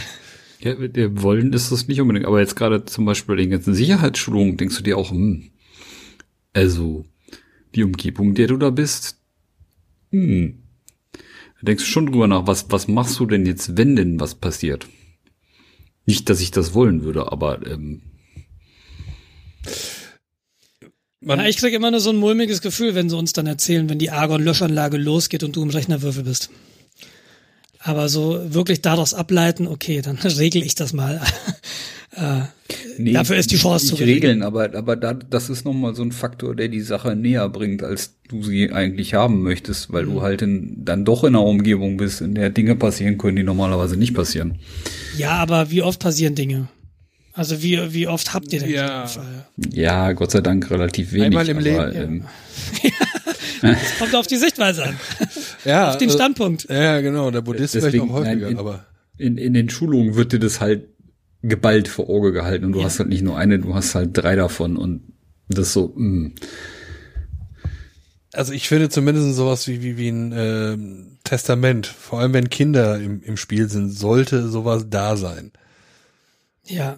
Ja, 0.59 0.76
wir 0.80 1.22
wollen 1.22 1.53
ist 1.53 1.72
das 1.72 1.88
nicht 1.88 2.01
unbedingt, 2.01 2.26
aber 2.26 2.39
jetzt 2.39 2.55
gerade 2.55 2.85
zum 2.85 3.05
Beispiel 3.05 3.35
bei 3.35 3.41
den 3.41 3.51
ganzen 3.51 3.73
Sicherheitsschulungen 3.73 4.57
denkst 4.57 4.77
du 4.77 4.84
dir 4.84 4.97
auch, 4.97 5.11
hm, 5.11 5.51
also 6.53 7.05
die 7.76 7.84
Umgebung, 7.84 8.34
der 8.34 8.47
du 8.47 8.57
da 8.57 8.69
bist, 8.69 9.18
hm, 10.11 10.64
da 11.14 11.22
denkst 11.61 11.84
du 11.84 11.89
schon 11.89 12.07
drüber 12.07 12.27
nach, 12.27 12.47
was, 12.47 12.72
was 12.72 12.88
machst 12.88 13.19
du 13.19 13.26
denn 13.26 13.45
jetzt, 13.45 13.77
wenn 13.77 13.95
denn 13.95 14.19
was 14.19 14.35
passiert? 14.35 14.88
Nicht, 16.08 16.30
dass 16.30 16.40
ich 16.40 16.52
das 16.52 16.74
wollen 16.74 17.04
würde, 17.04 17.32
aber 17.32 17.68
ähm, 17.68 18.02
man, 21.20 21.40
ja, 21.40 21.48
ich 21.48 21.58
krieg 21.58 21.74
immer 21.74 21.92
nur 21.92 22.00
so 22.00 22.12
ein 22.12 22.16
mulmiges 22.16 22.62
Gefühl, 22.62 22.96
wenn 22.96 23.10
sie 23.10 23.18
uns 23.18 23.34
dann 23.34 23.46
erzählen, 23.46 23.90
wenn 23.90 24.00
die 24.00 24.10
Argon-Löschanlage 24.10 24.98
losgeht 24.98 25.44
und 25.44 25.56
du 25.58 25.64
im 25.64 25.70
Rechnerwürfel 25.70 26.24
bist. 26.24 26.50
Aber 27.88 28.09
so 28.09 28.41
wirklich 28.49 28.81
daraus 28.81 29.14
ableiten, 29.14 29.65
okay, 29.65 30.01
dann 30.01 30.18
regel 30.23 30.61
ich 30.61 30.76
das 30.76 30.91
mal. 30.91 31.22
äh, 32.18 32.41
nee, 32.97 33.14
dafür 33.14 33.38
ist 33.38 33.49
die 33.51 33.55
Chance 33.55 33.88
zu 33.88 33.95
regeln. 33.95 34.43
Aber, 34.43 34.76
aber 34.76 34.97
da, 34.97 35.14
das 35.14 35.49
ist 35.49 35.64
nochmal 35.64 35.95
so 35.95 36.03
ein 36.03 36.11
Faktor, 36.11 36.53
der 36.53 36.68
die 36.68 36.81
Sache 36.81 37.15
näher 37.15 37.47
bringt, 37.47 37.84
als 37.84 38.15
du 38.27 38.43
sie 38.43 38.73
eigentlich 38.73 39.14
haben 39.14 39.41
möchtest, 39.41 39.93
weil 39.93 40.05
mhm. 40.05 40.14
du 40.15 40.22
halt 40.22 40.41
in, 40.41 40.84
dann 40.84 41.05
doch 41.05 41.23
in 41.23 41.30
einer 41.30 41.45
Umgebung 41.45 41.95
bist, 41.95 42.19
in 42.19 42.35
der 42.35 42.49
Dinge 42.49 42.76
passieren 42.76 43.18
können, 43.18 43.38
die 43.38 43.43
normalerweise 43.43 43.95
nicht 43.95 44.14
passieren. 44.14 44.59
Ja, 45.18 45.35
aber 45.38 45.72
wie 45.72 45.81
oft 45.81 46.01
passieren 46.01 46.35
Dinge? 46.35 46.68
Also 47.31 47.64
wie, 47.64 47.93
wie 47.93 48.07
oft 48.07 48.34
habt 48.34 48.51
ihr 48.51 48.59
denn 48.59 48.69
ja. 48.69 49.07
Fall? 49.07 49.47
Ja, 49.72 50.11
Gott 50.11 50.31
sei 50.31 50.41
Dank 50.41 50.69
relativ 50.69 51.14
wenig. 51.14 51.27
Einmal 51.27 51.47
im 51.47 51.59
Leben. 51.59 51.93
Ähm, 51.95 52.23
ja. 52.84 52.91
das 53.61 53.97
kommt 53.97 54.15
auf 54.15 54.27
die 54.27 54.38
Sichtweise 54.38 54.84
an. 54.84 54.99
Ja. 55.68 55.89
auf 55.89 55.98
den 55.98 56.07
also, 56.07 56.18
Standpunkt. 56.18 56.68
Ja, 56.69 57.02
genau. 57.02 57.31
Der 57.31 57.41
Buddhist 57.41 57.76
Deswegen, 57.76 57.91
vielleicht 57.91 58.10
auch 58.10 58.14
häufiger, 58.15 58.35
nein, 58.35 58.52
in, 58.52 58.57
aber. 58.57 58.85
In, 59.18 59.38
in 59.38 59.53
den 59.53 59.69
Schulungen 59.69 60.15
wird 60.15 60.31
dir 60.31 60.39
das 60.39 60.61
halt 60.61 60.88
geballt 61.41 61.88
vor 61.88 62.10
Auge 62.10 62.31
gehalten 62.31 62.65
und 62.65 62.72
du 62.73 62.80
ja. 62.80 62.85
hast 62.85 62.99
halt 62.99 63.10
nicht 63.10 63.23
nur 63.23 63.38
eine, 63.38 63.60
du 63.60 63.73
hast 63.73 63.95
halt 63.95 64.11
drei 64.14 64.35
davon 64.35 64.77
und 64.77 65.14
das 65.48 65.73
so, 65.73 65.94
mh. 65.95 66.30
Mm. 66.30 66.35
Also 68.34 68.53
ich 68.53 68.68
finde 68.68 68.89
zumindest 68.89 69.35
sowas 69.35 69.68
wie, 69.68 69.81
wie, 69.81 69.98
wie 69.98 70.10
ein 70.10 70.31
äh, 70.31 70.77
Testament, 71.23 71.88
vor 71.88 72.19
allem 72.19 72.34
wenn 72.34 72.49
Kinder 72.49 72.99
im, 72.99 73.23
im 73.23 73.38
Spiel 73.38 73.68
sind, 73.68 73.89
sollte 73.89 74.48
sowas 74.48 74.85
da 74.89 75.18
sein. 75.18 75.52
Ja, 76.64 76.98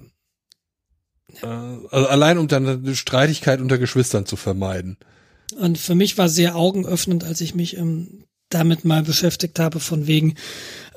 äh, 1.42 1.46
also 1.46 2.08
allein 2.08 2.38
um 2.38 2.48
dann 2.48 2.68
eine 2.68 2.96
Streitigkeit 2.96 3.62
unter 3.62 3.78
Geschwistern 3.78 4.26
zu 4.26 4.36
vermeiden. 4.36 4.98
Und 5.58 5.78
für 5.78 5.96
mich 5.96 6.18
war 6.18 6.30
sehr 6.30 6.56
augenöffnend, 6.56 7.24
als 7.24 7.42
ich 7.42 7.56
mich 7.56 7.78
ähm, 7.78 8.26
damit 8.50 8.86
mal 8.86 9.04
beschäftigt 9.04 9.60
habe, 9.60 9.80
von 9.80 10.08
wegen 10.08 10.36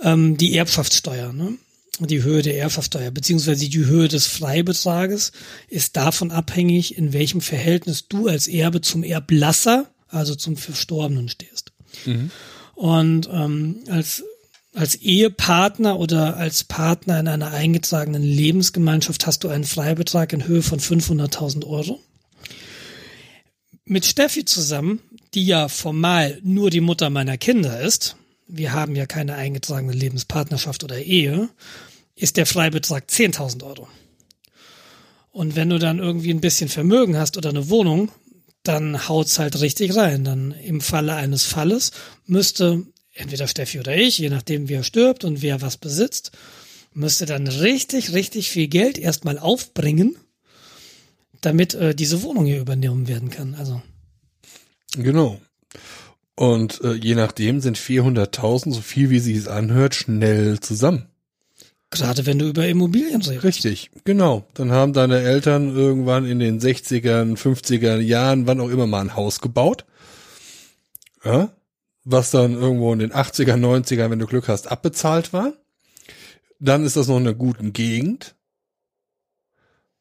ähm, 0.03 0.37
die 0.37 0.57
Erbschaftssteuer. 0.57 1.33
Ne? 1.33 1.59
die 2.01 2.23
Höhe 2.23 2.43
der 2.43 2.59
Erbschaftssteuer, 2.59 3.11
beziehungsweise 3.11 3.69
die 3.69 3.85
Höhe 3.85 4.09
des 4.09 4.27
Freibetrages 4.27 5.33
ist 5.69 5.97
davon 5.97 6.31
abhängig, 6.31 6.97
in 6.97 7.13
welchem 7.13 7.41
Verhältnis 7.41 8.09
du 8.09 8.29
als 8.29 8.49
Erbe 8.49 8.81
zum 8.81 9.03
Erblasser, 9.03 9.91
also 10.09 10.35
zum 10.35 10.57
Verstorbenen 10.57 11.29
stehst. 11.29 11.73
Mhm. 12.07 12.31
Und 12.75 13.29
ähm, 13.31 13.85
als 13.89 14.25
als 14.75 14.95
Ehepartner 14.95 15.99
oder 15.99 16.39
als 16.39 16.65
Partner 16.65 17.21
in 17.21 17.29
einer 17.29 17.51
eingetragenen 17.51 18.23
Lebensgemeinschaft 18.23 19.27
hast 19.27 19.45
du 19.45 19.49
einen 19.49 19.65
Freibetrag 19.65 20.33
in 20.33 20.47
Höhe 20.47 20.63
von 20.63 20.81
500.000 20.81 21.67
Euro. 21.67 22.01
Mit 23.85 24.07
Steffi 24.07 24.47
zusammen, 24.47 25.01
die 25.35 25.47
ja 25.47 25.69
formal 25.69 26.39
nur 26.43 26.71
die 26.71 26.81
Mutter 26.81 27.11
meiner 27.11 27.39
Kinder 27.39 27.81
ist, 27.81 28.17
wir 28.47 28.73
haben 28.73 28.95
ja 28.97 29.07
keine 29.07 29.35
eingetragene 29.35 29.93
Lebenspartnerschaft 29.93 30.85
oder 30.85 30.99
Ehe, 30.99 31.49
ist 32.15 32.37
der 32.37 32.47
Freibetrag 32.47 33.05
10.000 33.09 33.65
Euro. 33.65 33.89
Und 35.31 35.57
wenn 35.57 35.71
du 35.71 35.79
dann 35.79 35.99
irgendwie 35.99 36.31
ein 36.33 36.43
bisschen 36.43 36.69
Vermögen 36.69 37.17
hast 37.17 37.39
oder 37.39 37.49
eine 37.49 37.71
Wohnung, 37.71 38.11
dann 38.63 39.09
haut's 39.09 39.39
halt 39.39 39.61
richtig 39.61 39.97
rein. 39.97 40.25
Dann 40.25 40.53
im 40.53 40.83
Falle 40.83 41.15
eines 41.15 41.45
Falles 41.45 41.93
müsste 42.27 42.85
entweder 43.15 43.49
Steffi 43.49 43.81
oder 43.81 43.97
ich, 43.97 44.19
je 44.19 44.29
nachdem 44.29 44.69
wer 44.69 44.85
stirbt 44.85 45.25
und 45.25 45.43
wer 45.43 45.63
was 45.63 45.79
besitzt, 45.79 46.33
müsste 46.93 47.25
dann 47.25 47.47
richtig, 47.47 48.13
richtig 48.13 48.51
viel 48.51 48.69
Geld 48.69 48.99
erstmal 48.99 49.39
aufbringen, 49.39 50.17
damit 51.41 51.75
äh, 51.75 51.95
diese 51.95 52.23
Wohnung 52.23 52.45
hier 52.45 52.61
übernommen 52.61 53.09
werden 53.09 53.31
kann. 53.31 53.55
Also. 53.55 53.83
Genau. 54.97 55.41
Und 56.35 56.81
äh, 56.83 56.95
je 56.95 57.15
nachdem 57.15 57.61
sind 57.61 57.79
400.000, 57.79 58.73
so 58.73 58.81
viel 58.81 59.11
wie 59.11 59.19
sie 59.19 59.37
es 59.37 59.49
anhört, 59.49 59.95
schnell 59.95 60.61
zusammen. 60.61 61.09
Gerade 61.91 62.25
wenn 62.25 62.39
du 62.39 62.49
über 62.49 62.67
Immobilien 62.67 63.21
redest. 63.21 63.45
Richtig, 63.45 63.91
genau. 64.05 64.47
Dann 64.55 64.73
haben 64.73 64.95
deine 64.95 65.21
Eltern 65.21 65.77
irgendwann 65.77 66.25
in 66.25 66.39
den 66.39 66.59
60ern, 66.59 67.37
50er 67.37 67.99
Jahren, 67.99 68.47
wann 68.47 68.61
auch 68.61 68.71
immer 68.71 68.87
mal 68.87 69.03
ein 69.03 69.15
Haus 69.15 69.43
gebaut. 69.43 69.85
Ja, 71.23 71.51
was 72.05 72.31
dann 72.31 72.55
irgendwo 72.55 72.93
in 72.95 72.99
den 72.99 73.13
80er, 73.13 73.55
90er, 73.55 74.11
wenn 74.11 74.19
du 74.19 74.27
Glück 74.27 74.49
hast, 74.49 74.71
abbezahlt 74.71 75.35
war. 75.35 75.53
Dann 76.59 76.85
ist 76.85 76.97
das 76.97 77.09
noch 77.09 77.19
in 77.19 77.27
einer 77.27 77.35
guten 77.35 77.75
Gegend. 77.75 78.35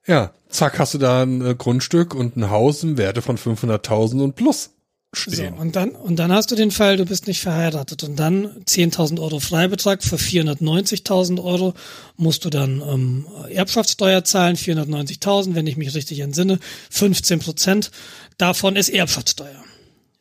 Ja, 0.07 0.33
zack, 0.49 0.79
hast 0.79 0.93
du 0.93 0.97
da 0.97 1.23
ein 1.23 1.45
äh, 1.45 1.55
Grundstück 1.55 2.15
und 2.15 2.37
ein 2.37 2.49
Haus 2.49 2.83
im 2.83 2.97
Werte 2.97 3.21
von 3.21 3.37
500.000 3.37 4.23
und 4.23 4.35
plus 4.35 4.71
stehen. 5.13 5.55
So, 5.55 5.61
und 5.61 5.75
dann, 5.75 5.91
und 5.91 6.17
dann 6.17 6.31
hast 6.31 6.51
du 6.51 6.55
den 6.55 6.71
Fall, 6.71 6.97
du 6.97 7.05
bist 7.05 7.27
nicht 7.27 7.41
verheiratet 7.41 8.03
und 8.03 8.17
dann 8.17 8.63
10.000 8.65 9.21
Euro 9.21 9.39
Freibetrag 9.39 10.03
für 10.03 10.15
490.000 10.15 11.43
Euro 11.43 11.73
musst 12.15 12.45
du 12.45 12.49
dann 12.49 12.81
ähm, 12.81 13.27
Erbschaftssteuer 13.49 14.23
zahlen, 14.23 14.55
490.000, 14.55 15.55
wenn 15.55 15.67
ich 15.67 15.77
mich 15.77 15.93
richtig 15.93 16.19
entsinne, 16.19 16.59
15 16.89 17.39
Prozent 17.39 17.91
davon 18.37 18.75
ist 18.75 18.89
Erbschaftssteuer. 18.89 19.63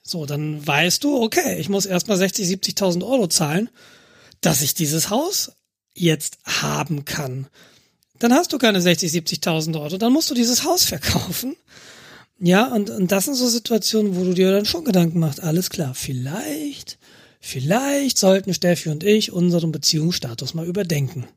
So, 0.03 0.27
dann 0.27 0.67
weißt 0.67 1.05
du, 1.05 1.23
okay, 1.23 1.61
ich 1.61 1.69
muss 1.69 1.87
erstmal 1.87 2.17
60, 2.17 2.49
70.000 2.49 3.07
Euro 3.07 3.29
zahlen, 3.29 3.71
dass 4.41 4.63
ich 4.63 4.75
dieses 4.75 5.11
Haus 5.11 5.53
jetzt 5.95 6.39
haben 6.45 7.05
kann. 7.05 7.47
Dann 8.19 8.35
hast 8.35 8.53
du 8.53 8.59
keine 8.59 8.81
60, 8.81 9.13
70.000 9.13 9.81
Euro, 9.81 9.99
dann 9.99 10.13
musst 10.13 10.31
du 10.31 10.35
dieses 10.35 10.65
Haus 10.65 10.85
verkaufen. 10.85 11.57
Ja, 12.41 12.69
und, 12.69 12.89
und 12.89 13.13
das 13.13 13.27
sind 13.27 13.35
so 13.35 13.47
Situationen, 13.47 14.17
wo 14.17 14.25
du 14.25 14.33
dir 14.33 14.51
dann 14.51 14.65
schon 14.65 14.85
Gedanken 14.85 15.21
machst, 15.21 15.43
alles 15.43 15.69
klar, 15.69 15.95
vielleicht, 15.95 16.99
vielleicht 17.39 18.17
sollten 18.17 18.55
Steffi 18.55 18.89
und 18.89 19.05
ich 19.05 19.31
unseren 19.31 19.73
Beziehungsstatus 19.73 20.55
mal 20.55 20.67
überdenken. 20.67 21.29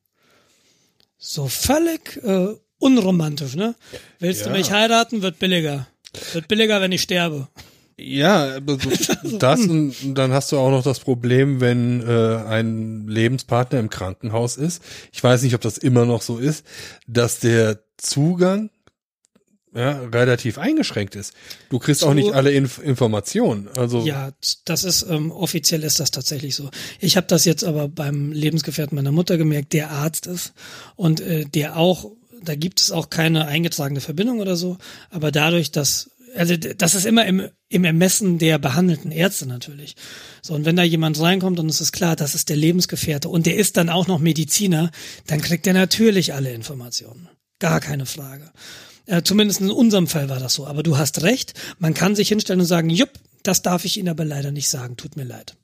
So 1.18 1.48
völlig 1.48 2.24
äh, 2.24 2.56
unromantisch, 2.80 3.56
ne? 3.56 3.76
Willst 4.20 4.42
ja. 4.42 4.48
du 4.48 4.58
mich 4.58 4.72
heiraten, 4.72 5.22
wird 5.22 5.40
billiger. 5.40 5.88
Wird 6.32 6.48
billiger, 6.48 6.80
wenn 6.80 6.92
ich 6.94 7.02
sterbe. 7.02 7.50
Ja, 7.98 8.60
das 9.40 9.62
und 9.62 10.16
dann 10.16 10.32
hast 10.32 10.52
du 10.52 10.58
auch 10.58 10.72
noch 10.72 10.84
das 10.84 11.00
Problem, 11.00 11.60
wenn 11.62 12.02
äh, 12.02 12.38
ein 12.48 13.08
Lebenspartner 13.08 13.80
im 13.80 13.90
Krankenhaus 13.90 14.58
ist. 14.58 14.82
Ich 15.12 15.24
weiß 15.24 15.44
nicht, 15.44 15.54
ob 15.54 15.62
das 15.62 15.78
immer 15.78 16.06
noch 16.06 16.22
so 16.22 16.38
ist, 16.38 16.66
dass 17.08 17.40
der 17.40 17.80
Zugang 17.98 18.70
ja, 19.76 20.00
relativ 20.14 20.58
eingeschränkt 20.58 21.16
ist. 21.16 21.34
Du 21.70 21.80
kriegst 21.80 22.02
so, 22.02 22.08
auch 22.08 22.14
nicht 22.14 22.34
alle 22.34 22.52
Inf 22.52 22.80
Informationen. 22.80 23.70
Also 23.76 24.06
ja, 24.06 24.32
das 24.66 24.84
ist 24.84 25.04
ähm, 25.10 25.32
offiziell 25.32 25.84
ist 25.84 26.00
das 26.00 26.12
tatsächlich 26.12 26.56
so. 26.56 26.70
Ich 27.00 27.18
habe 27.18 27.28
das 27.28 27.45
jetzt 27.45 27.64
aber 27.64 27.88
beim 27.88 28.32
Lebensgefährten 28.32 28.95
meiner 28.95 29.12
Mutter 29.12 29.38
gemerkt, 29.38 29.74
der 29.74 29.91
Arzt 29.91 30.28
ist 30.28 30.54
und 30.95 31.22
äh, 31.22 31.45
der 31.45 31.78
auch 31.78 32.12
da 32.44 32.56
gibt 32.56 32.82
es 32.82 32.91
auch 32.91 33.10
keine 33.10 33.48
eingetragene 33.48 34.02
Verbindung 34.02 34.40
oder 34.40 34.58
so, 34.58 34.78
aber 35.10 35.32
dadurch, 35.32 35.72
dass 35.72 36.10
also 36.36 36.58
das 36.58 36.95
ist 36.95 37.06
immer 37.06 37.26
im, 37.26 37.48
im 37.70 37.84
Ermessen 37.84 38.40
der 38.40 38.58
behandelten 38.58 39.12
Ärzte 39.12 39.45
natürlich. 39.45 39.95
So, 40.41 40.56
und 40.56 40.66
wenn 40.66 40.76
da 40.76 40.84
jemand 40.84 41.20
reinkommt 41.20 41.60
und 41.60 41.70
es 41.70 41.80
ist 41.80 41.91
klar, 41.91 42.16
das 42.16 42.36
ist 42.36 42.50
der 42.50 42.56
Lebensgefährte 42.56 43.30
und 43.30 43.45
der 43.45 43.56
ist 43.56 43.78
dann 43.78 43.90
auch 43.90 44.08
noch 44.08 44.20
Mediziner, 44.20 44.91
dann 45.28 45.41
kriegt 45.41 45.68
er 45.68 45.74
natürlich 45.74 46.34
alle 46.34 46.52
Informationen. 46.52 47.30
Gar 47.60 47.80
keine 47.80 48.06
Frage. 48.06 48.52
Äh, 49.06 49.24
zumindest 49.24 49.62
in 49.62 49.72
unserem 49.72 50.08
Fall 50.08 50.30
war 50.30 50.40
das 50.40 50.54
so. 50.54 50.66
Aber 50.66 50.84
du 50.84 50.98
hast 50.98 51.24
recht, 51.24 51.54
man 51.80 51.94
kann 51.94 52.16
sich 52.16 52.30
hinstellen 52.30 52.62
und 52.62 52.68
sagen, 52.68 52.90
jupp, 52.90 53.12
das 53.44 53.62
darf 53.62 53.86
ich 53.86 53.98
Ihnen 53.98 54.10
aber 54.10 54.26
leider 54.26 54.52
nicht 54.52 54.70
sagen, 54.70 54.98
tut 54.98 55.18
mir 55.18 55.26
leid. 55.26 55.56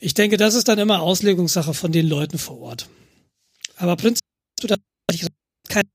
Ich 0.00 0.14
denke, 0.14 0.36
das 0.36 0.54
ist 0.54 0.68
dann 0.68 0.78
immer 0.78 1.00
Auslegungssache 1.00 1.72
von 1.72 1.92
den 1.92 2.06
Leuten 2.06 2.38
vor 2.38 2.60
Ort. 2.60 2.88
Aber 3.76 3.96
prinzipiell 3.96 4.20
du 4.60 4.66
da 4.66 4.76
keine 5.68 5.88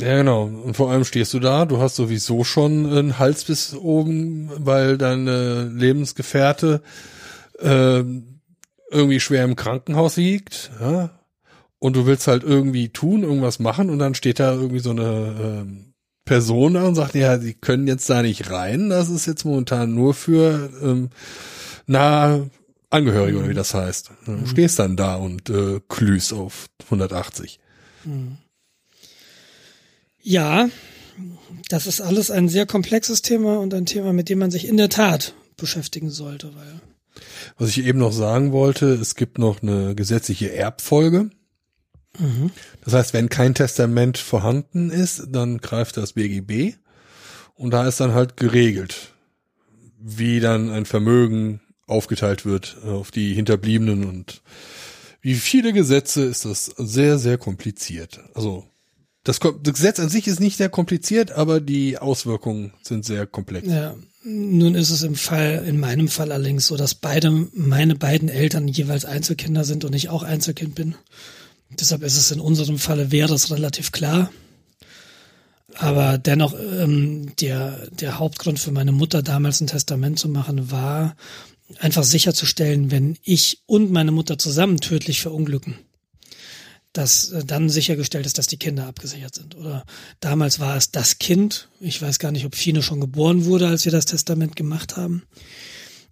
ja, 0.00 0.16
genau. 0.16 0.44
Und 0.44 0.74
vor 0.74 0.90
allem 0.90 1.04
stehst 1.04 1.34
du 1.34 1.40
da, 1.40 1.64
du 1.64 1.78
hast 1.78 1.96
sowieso 1.96 2.44
schon 2.44 2.86
einen 2.86 3.18
Hals 3.18 3.44
bis 3.44 3.74
oben, 3.74 4.48
weil 4.54 4.96
deine 4.96 5.64
Lebensgefährte 5.64 6.82
äh, 7.58 8.04
irgendwie 8.90 9.20
schwer 9.20 9.42
im 9.44 9.56
Krankenhaus 9.56 10.16
liegt, 10.16 10.70
ja? 10.80 11.17
Und 11.80 11.94
du 11.94 12.06
willst 12.06 12.26
halt 12.26 12.42
irgendwie 12.42 12.88
tun, 12.88 13.22
irgendwas 13.22 13.60
machen 13.60 13.90
und 13.90 13.98
dann 13.98 14.14
steht 14.14 14.40
da 14.40 14.52
irgendwie 14.52 14.80
so 14.80 14.90
eine 14.90 15.64
äh, 15.64 15.88
Person 16.24 16.74
da 16.74 16.84
und 16.86 16.94
sagt, 16.94 17.14
ja, 17.14 17.38
sie 17.38 17.54
können 17.54 17.86
jetzt 17.86 18.10
da 18.10 18.22
nicht 18.22 18.50
rein, 18.50 18.90
das 18.90 19.08
ist 19.08 19.26
jetzt 19.26 19.44
momentan 19.44 19.94
nur 19.94 20.12
für 20.12 20.70
ähm, 20.82 21.10
nahe 21.86 22.50
Angehörige 22.90 23.38
oder 23.38 23.48
wie 23.48 23.54
das 23.54 23.74
heißt. 23.74 24.10
Du 24.24 24.32
mhm. 24.32 24.46
stehst 24.46 24.78
dann 24.78 24.96
da 24.96 25.16
und 25.16 25.50
äh, 25.50 25.80
glühst 25.88 26.32
auf 26.32 26.68
180. 26.84 27.60
Mhm. 28.04 28.38
Ja, 30.20 30.68
das 31.68 31.86
ist 31.86 32.00
alles 32.00 32.30
ein 32.30 32.48
sehr 32.48 32.66
komplexes 32.66 33.22
Thema 33.22 33.58
und 33.58 33.74
ein 33.74 33.86
Thema, 33.86 34.12
mit 34.12 34.28
dem 34.28 34.38
man 34.38 34.50
sich 34.50 34.66
in 34.66 34.76
der 34.76 34.88
Tat 34.88 35.34
beschäftigen 35.56 36.10
sollte, 36.10 36.54
weil. 36.54 36.80
Was 37.58 37.70
ich 37.70 37.84
eben 37.84 37.98
noch 37.98 38.12
sagen 38.12 38.52
wollte, 38.52 38.94
es 38.94 39.16
gibt 39.16 39.38
noch 39.38 39.62
eine 39.62 39.94
gesetzliche 39.94 40.52
Erbfolge. 40.52 41.30
Mhm. 42.18 42.50
Das 42.84 42.94
heißt, 42.94 43.12
wenn 43.14 43.28
kein 43.28 43.54
Testament 43.54 44.18
vorhanden 44.18 44.90
ist, 44.90 45.26
dann 45.30 45.58
greift 45.58 45.96
das 45.96 46.12
BGB 46.12 46.74
und 47.54 47.72
da 47.72 47.86
ist 47.86 48.00
dann 48.00 48.14
halt 48.14 48.36
geregelt, 48.36 49.12
wie 50.00 50.40
dann 50.40 50.70
ein 50.70 50.86
Vermögen 50.86 51.60
aufgeteilt 51.86 52.44
wird 52.44 52.78
auf 52.84 53.10
die 53.10 53.34
Hinterbliebenen 53.34 54.04
und 54.04 54.42
wie 55.20 55.34
viele 55.34 55.72
Gesetze 55.72 56.22
ist 56.24 56.44
das 56.44 56.66
sehr, 56.76 57.18
sehr 57.18 57.38
kompliziert. 57.38 58.20
Also 58.34 58.64
das, 59.24 59.40
das 59.40 59.74
Gesetz 59.74 60.00
an 60.00 60.08
sich 60.08 60.26
ist 60.28 60.40
nicht 60.40 60.56
sehr 60.56 60.68
kompliziert, 60.68 61.32
aber 61.32 61.60
die 61.60 61.98
Auswirkungen 61.98 62.72
sind 62.82 63.04
sehr 63.04 63.26
komplex. 63.26 63.68
Ja. 63.68 63.94
Nun 64.24 64.74
ist 64.74 64.90
es 64.90 65.02
im 65.02 65.14
Fall, 65.14 65.64
in 65.66 65.78
meinem 65.80 66.08
Fall 66.08 66.32
allerdings 66.32 66.66
so, 66.66 66.76
dass 66.76 66.94
beide, 66.94 67.30
meine 67.52 67.94
beiden 67.94 68.28
Eltern 68.28 68.68
jeweils 68.68 69.04
Einzelkinder 69.04 69.64
sind 69.64 69.84
und 69.84 69.94
ich 69.94 70.08
auch 70.08 70.22
Einzelkind 70.22 70.74
bin. 70.74 70.94
Deshalb 71.70 72.02
ist 72.02 72.16
es 72.16 72.30
in 72.30 72.40
unserem 72.40 72.78
Falle 72.78 73.10
wäre 73.12 73.34
es 73.34 73.50
relativ 73.50 73.92
klar. 73.92 74.30
Aber 75.74 76.18
dennoch, 76.18 76.54
ähm, 76.54 77.36
der, 77.36 77.88
der 77.90 78.18
Hauptgrund 78.18 78.58
für 78.58 78.72
meine 78.72 78.92
Mutter 78.92 79.22
damals 79.22 79.60
ein 79.60 79.66
Testament 79.66 80.18
zu 80.18 80.28
machen 80.28 80.70
war, 80.70 81.14
einfach 81.78 82.04
sicherzustellen, 82.04 82.90
wenn 82.90 83.18
ich 83.22 83.62
und 83.66 83.90
meine 83.90 84.10
Mutter 84.10 84.38
zusammen 84.38 84.80
tödlich 84.80 85.20
verunglücken, 85.20 85.78
dass 86.92 87.30
äh, 87.30 87.44
dann 87.44 87.68
sichergestellt 87.68 88.26
ist, 88.26 88.38
dass 88.38 88.46
die 88.46 88.56
Kinder 88.56 88.86
abgesichert 88.86 89.34
sind. 89.34 89.54
Oder 89.56 89.84
damals 90.20 90.58
war 90.58 90.76
es 90.76 90.90
das 90.90 91.18
Kind. 91.18 91.68
Ich 91.80 92.00
weiß 92.00 92.18
gar 92.18 92.32
nicht, 92.32 92.46
ob 92.46 92.56
Fine 92.56 92.82
schon 92.82 93.00
geboren 93.00 93.44
wurde, 93.44 93.68
als 93.68 93.84
wir 93.84 93.92
das 93.92 94.06
Testament 94.06 94.56
gemacht 94.56 94.96
haben. 94.96 95.24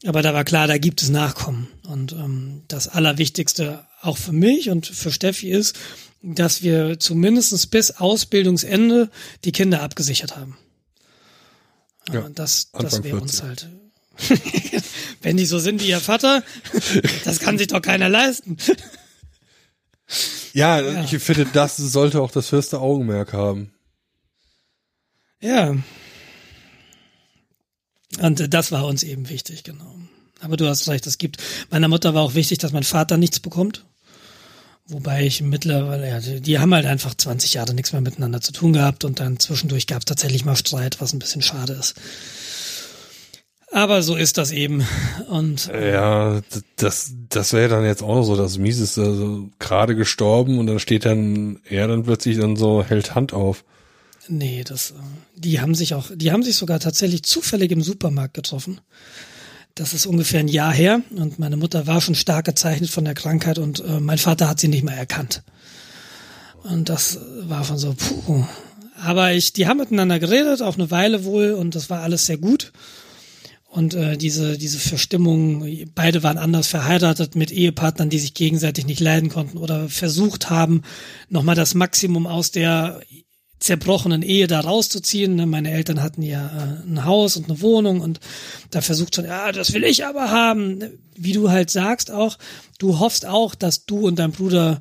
Aber 0.04 0.22
da 0.22 0.34
war 0.34 0.44
klar, 0.44 0.66
da 0.66 0.76
gibt 0.78 1.02
es 1.02 1.08
Nachkommen. 1.08 1.68
Und 1.88 2.12
ähm, 2.12 2.62
das 2.68 2.88
Allerwichtigste 2.88 3.86
auch 4.06 4.18
für 4.18 4.32
mich 4.32 4.70
und 4.70 4.86
für 4.86 5.10
Steffi 5.10 5.50
ist, 5.50 5.76
dass 6.22 6.62
wir 6.62 6.98
zumindestens 6.98 7.66
bis 7.66 7.92
Ausbildungsende 7.92 9.10
die 9.44 9.52
Kinder 9.52 9.82
abgesichert 9.82 10.36
haben. 10.36 10.56
Ja, 12.12 12.28
das 12.28 12.70
das 12.72 13.02
wäre 13.02 13.20
uns 13.20 13.42
halt 13.42 13.68
Wenn 15.22 15.36
die 15.36 15.46
so 15.46 15.58
sind 15.58 15.82
wie 15.82 15.88
ihr 15.88 16.00
Vater, 16.00 16.42
das 17.24 17.38
kann 17.38 17.58
sich 17.58 17.66
doch 17.66 17.82
keiner 17.82 18.08
leisten. 18.08 18.56
Ja, 20.52 20.80
ja, 20.80 21.04
ich 21.04 21.18
finde, 21.22 21.46
das 21.52 21.76
sollte 21.76 22.22
auch 22.22 22.30
das 22.30 22.52
höchste 22.52 22.80
Augenmerk 22.80 23.32
haben. 23.32 23.72
Ja. 25.40 25.76
Und 28.20 28.54
das 28.54 28.72
war 28.72 28.86
uns 28.86 29.02
eben 29.02 29.28
wichtig, 29.28 29.64
genau. 29.64 29.96
Aber 30.40 30.56
du 30.56 30.66
hast 30.68 30.88
recht, 30.88 31.06
es 31.06 31.18
gibt, 31.18 31.42
meiner 31.70 31.88
Mutter 31.88 32.14
war 32.14 32.22
auch 32.22 32.34
wichtig, 32.34 32.58
dass 32.58 32.72
mein 32.72 32.84
Vater 32.84 33.16
nichts 33.16 33.40
bekommt. 33.40 33.84
Wobei 34.88 35.26
ich 35.26 35.42
mittlerweile, 35.42 36.08
ja, 36.08 36.20
die, 36.20 36.58
haben 36.60 36.72
halt 36.72 36.86
einfach 36.86 37.14
20 37.14 37.54
Jahre 37.54 37.74
nichts 37.74 37.92
mehr 37.92 38.00
miteinander 38.00 38.40
zu 38.40 38.52
tun 38.52 38.72
gehabt 38.72 39.04
und 39.04 39.18
dann 39.18 39.40
zwischendurch 39.40 39.88
gab 39.88 40.00
es 40.00 40.04
tatsächlich 40.04 40.44
mal 40.44 40.54
Streit, 40.54 41.00
was 41.00 41.12
ein 41.12 41.18
bisschen 41.18 41.42
schade 41.42 41.72
ist. 41.72 41.94
Aber 43.72 44.02
so 44.02 44.14
ist 44.14 44.38
das 44.38 44.52
eben. 44.52 44.86
Und 45.28 45.66
ja, 45.66 46.40
das, 46.76 47.14
das 47.28 47.52
wäre 47.52 47.68
dann 47.68 47.84
jetzt 47.84 48.02
auch 48.02 48.22
so 48.22 48.36
das 48.36 48.58
Mieseste. 48.58 49.02
Also, 49.02 49.50
gerade 49.58 49.96
gestorben 49.96 50.60
und 50.60 50.68
dann 50.68 50.78
steht 50.78 51.04
dann 51.04 51.58
er 51.68 51.88
dann 51.88 52.04
plötzlich 52.04 52.38
dann 52.38 52.54
so 52.54 52.84
hält 52.84 53.16
Hand 53.16 53.32
auf. 53.32 53.64
Nee, 54.28 54.62
das, 54.64 54.94
die 55.34 55.60
haben 55.60 55.74
sich 55.74 55.94
auch, 55.94 56.10
die 56.14 56.30
haben 56.30 56.44
sich 56.44 56.56
sogar 56.56 56.78
tatsächlich 56.78 57.24
zufällig 57.24 57.72
im 57.72 57.82
Supermarkt 57.82 58.34
getroffen. 58.34 58.80
Das 59.76 59.92
ist 59.92 60.06
ungefähr 60.06 60.40
ein 60.40 60.48
Jahr 60.48 60.72
her 60.72 61.02
und 61.14 61.38
meine 61.38 61.58
Mutter 61.58 61.86
war 61.86 62.00
schon 62.00 62.14
stark 62.14 62.46
gezeichnet 62.46 62.88
von 62.88 63.04
der 63.04 63.12
Krankheit 63.12 63.58
und 63.58 63.80
äh, 63.80 64.00
mein 64.00 64.16
Vater 64.16 64.48
hat 64.48 64.58
sie 64.58 64.68
nicht 64.68 64.84
mehr 64.84 64.96
erkannt. 64.96 65.42
Und 66.62 66.88
das 66.88 67.20
war 67.42 67.62
von 67.62 67.76
so, 67.76 67.94
puh. 67.94 68.44
Aber 68.98 69.34
ich, 69.34 69.52
die 69.52 69.66
haben 69.66 69.76
miteinander 69.76 70.18
geredet, 70.18 70.62
auf 70.62 70.76
eine 70.76 70.90
Weile 70.90 71.24
wohl, 71.24 71.52
und 71.52 71.74
das 71.74 71.90
war 71.90 72.00
alles 72.00 72.24
sehr 72.24 72.38
gut. 72.38 72.72
Und 73.68 73.92
äh, 73.92 74.16
diese, 74.16 74.56
diese 74.56 74.78
Verstimmung, 74.78 75.68
beide 75.94 76.22
waren 76.22 76.38
anders 76.38 76.68
verheiratet 76.68 77.36
mit 77.36 77.52
Ehepartnern, 77.52 78.08
die 78.08 78.18
sich 78.18 78.32
gegenseitig 78.32 78.86
nicht 78.86 79.00
leiden 79.00 79.28
konnten 79.28 79.58
oder 79.58 79.90
versucht 79.90 80.48
haben, 80.48 80.80
nochmal 81.28 81.54
das 81.54 81.74
Maximum 81.74 82.26
aus 82.26 82.50
der 82.50 83.02
zerbrochenen 83.58 84.22
Ehe 84.22 84.46
da 84.46 84.60
rauszuziehen. 84.60 85.34
Ne? 85.34 85.46
Meine 85.46 85.70
Eltern 85.70 86.02
hatten 86.02 86.22
ja 86.22 86.46
äh, 86.46 86.88
ein 86.88 87.04
Haus 87.04 87.36
und 87.36 87.48
eine 87.48 87.60
Wohnung 87.60 88.00
und 88.00 88.20
da 88.70 88.80
versucht 88.80 89.14
schon, 89.14 89.24
ja, 89.24 89.52
das 89.52 89.72
will 89.72 89.84
ich 89.84 90.04
aber 90.04 90.30
haben. 90.30 90.82
Wie 91.14 91.32
du 91.32 91.50
halt 91.50 91.70
sagst 91.70 92.10
auch, 92.10 92.38
du 92.78 92.98
hoffst 92.98 93.26
auch, 93.26 93.54
dass 93.54 93.86
du 93.86 94.06
und 94.06 94.18
dein 94.18 94.32
Bruder 94.32 94.80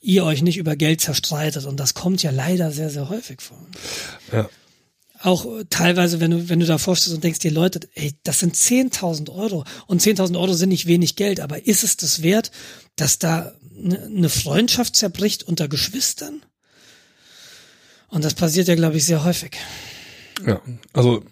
ihr 0.00 0.24
euch 0.24 0.42
nicht 0.42 0.58
über 0.58 0.76
Geld 0.76 1.00
zerstreitet 1.00 1.64
und 1.66 1.80
das 1.80 1.94
kommt 1.94 2.22
ja 2.22 2.30
leider 2.30 2.70
sehr, 2.70 2.90
sehr 2.90 3.08
häufig 3.08 3.40
vor. 3.40 3.58
Ja. 4.32 4.48
Auch 5.20 5.46
teilweise, 5.70 6.20
wenn 6.20 6.32
du, 6.32 6.48
wenn 6.50 6.60
du 6.60 6.66
da 6.66 6.76
vorstehst 6.76 7.14
und 7.14 7.24
denkst 7.24 7.38
dir, 7.38 7.50
Leute, 7.50 7.80
ey, 7.94 8.12
das 8.24 8.40
sind 8.40 8.54
10.000 8.54 9.30
Euro 9.30 9.64
und 9.86 10.02
10.000 10.02 10.38
Euro 10.38 10.52
sind 10.52 10.68
nicht 10.68 10.86
wenig 10.86 11.16
Geld, 11.16 11.40
aber 11.40 11.66
ist 11.66 11.82
es 11.82 11.96
das 11.96 12.22
wert, 12.22 12.50
dass 12.96 13.18
da 13.18 13.54
eine 13.74 14.28
Freundschaft 14.28 14.96
zerbricht 14.96 15.42
unter 15.42 15.68
Geschwistern? 15.68 16.42
Und 18.14 18.24
das 18.24 18.34
passiert 18.34 18.68
ja, 18.68 18.76
glaube 18.76 18.96
ich, 18.96 19.04
sehr 19.04 19.24
häufig. 19.24 19.56
Ja, 20.46 20.60
also 20.92 21.24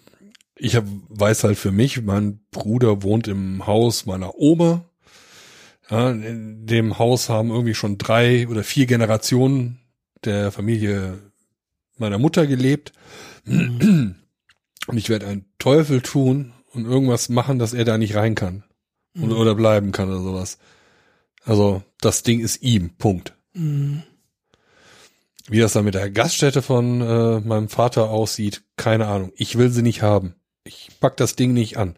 ich 0.55 0.75
hab, 0.75 0.83
weiß 1.07 1.45
halt 1.45 1.57
für 1.57 1.71
mich, 1.71 2.01
mein 2.01 2.41
Bruder 2.51 3.03
wohnt 3.03 3.29
im 3.29 3.65
Haus 3.65 4.05
meiner 4.05 4.37
Oma. 4.37 4.83
Ja, 5.89 6.11
in 6.11 6.65
dem 6.65 6.99
Haus 6.99 7.29
haben 7.29 7.51
irgendwie 7.51 7.73
schon 7.73 7.97
drei 7.97 8.49
oder 8.49 8.65
vier 8.65 8.85
Generationen 8.85 9.79
der 10.25 10.51
Familie 10.51 11.19
meiner 11.97 12.17
Mutter 12.17 12.47
gelebt. 12.47 12.91
Mhm. 13.45 14.15
Und 14.87 14.97
ich 14.97 15.07
werde 15.07 15.27
einen 15.27 15.45
Teufel 15.59 16.01
tun 16.01 16.51
und 16.73 16.83
irgendwas 16.83 17.29
machen, 17.29 17.59
dass 17.59 17.73
er 17.73 17.85
da 17.85 17.97
nicht 17.97 18.15
rein 18.15 18.35
kann. 18.35 18.65
Mhm. 19.13 19.23
Oder, 19.23 19.37
oder 19.37 19.55
bleiben 19.55 19.93
kann 19.93 20.09
oder 20.09 20.21
sowas. 20.21 20.57
Also 21.45 21.81
das 22.01 22.23
Ding 22.23 22.41
ist 22.41 22.61
ihm. 22.61 22.89
Punkt. 22.97 23.35
Mhm. 23.53 24.03
Wie 25.49 25.59
das 25.59 25.73
dann 25.73 25.85
mit 25.85 25.93
der 25.93 26.09
Gaststätte 26.09 26.61
von 26.61 27.01
äh, 27.01 27.39
meinem 27.41 27.67
Vater 27.67 28.09
aussieht, 28.09 28.63
keine 28.77 29.07
Ahnung. 29.07 29.33
Ich 29.35 29.57
will 29.57 29.69
sie 29.69 29.81
nicht 29.81 30.01
haben. 30.01 30.35
Ich 30.63 30.89
pack 30.99 31.17
das 31.17 31.35
Ding 31.35 31.53
nicht 31.53 31.77
an. 31.77 31.97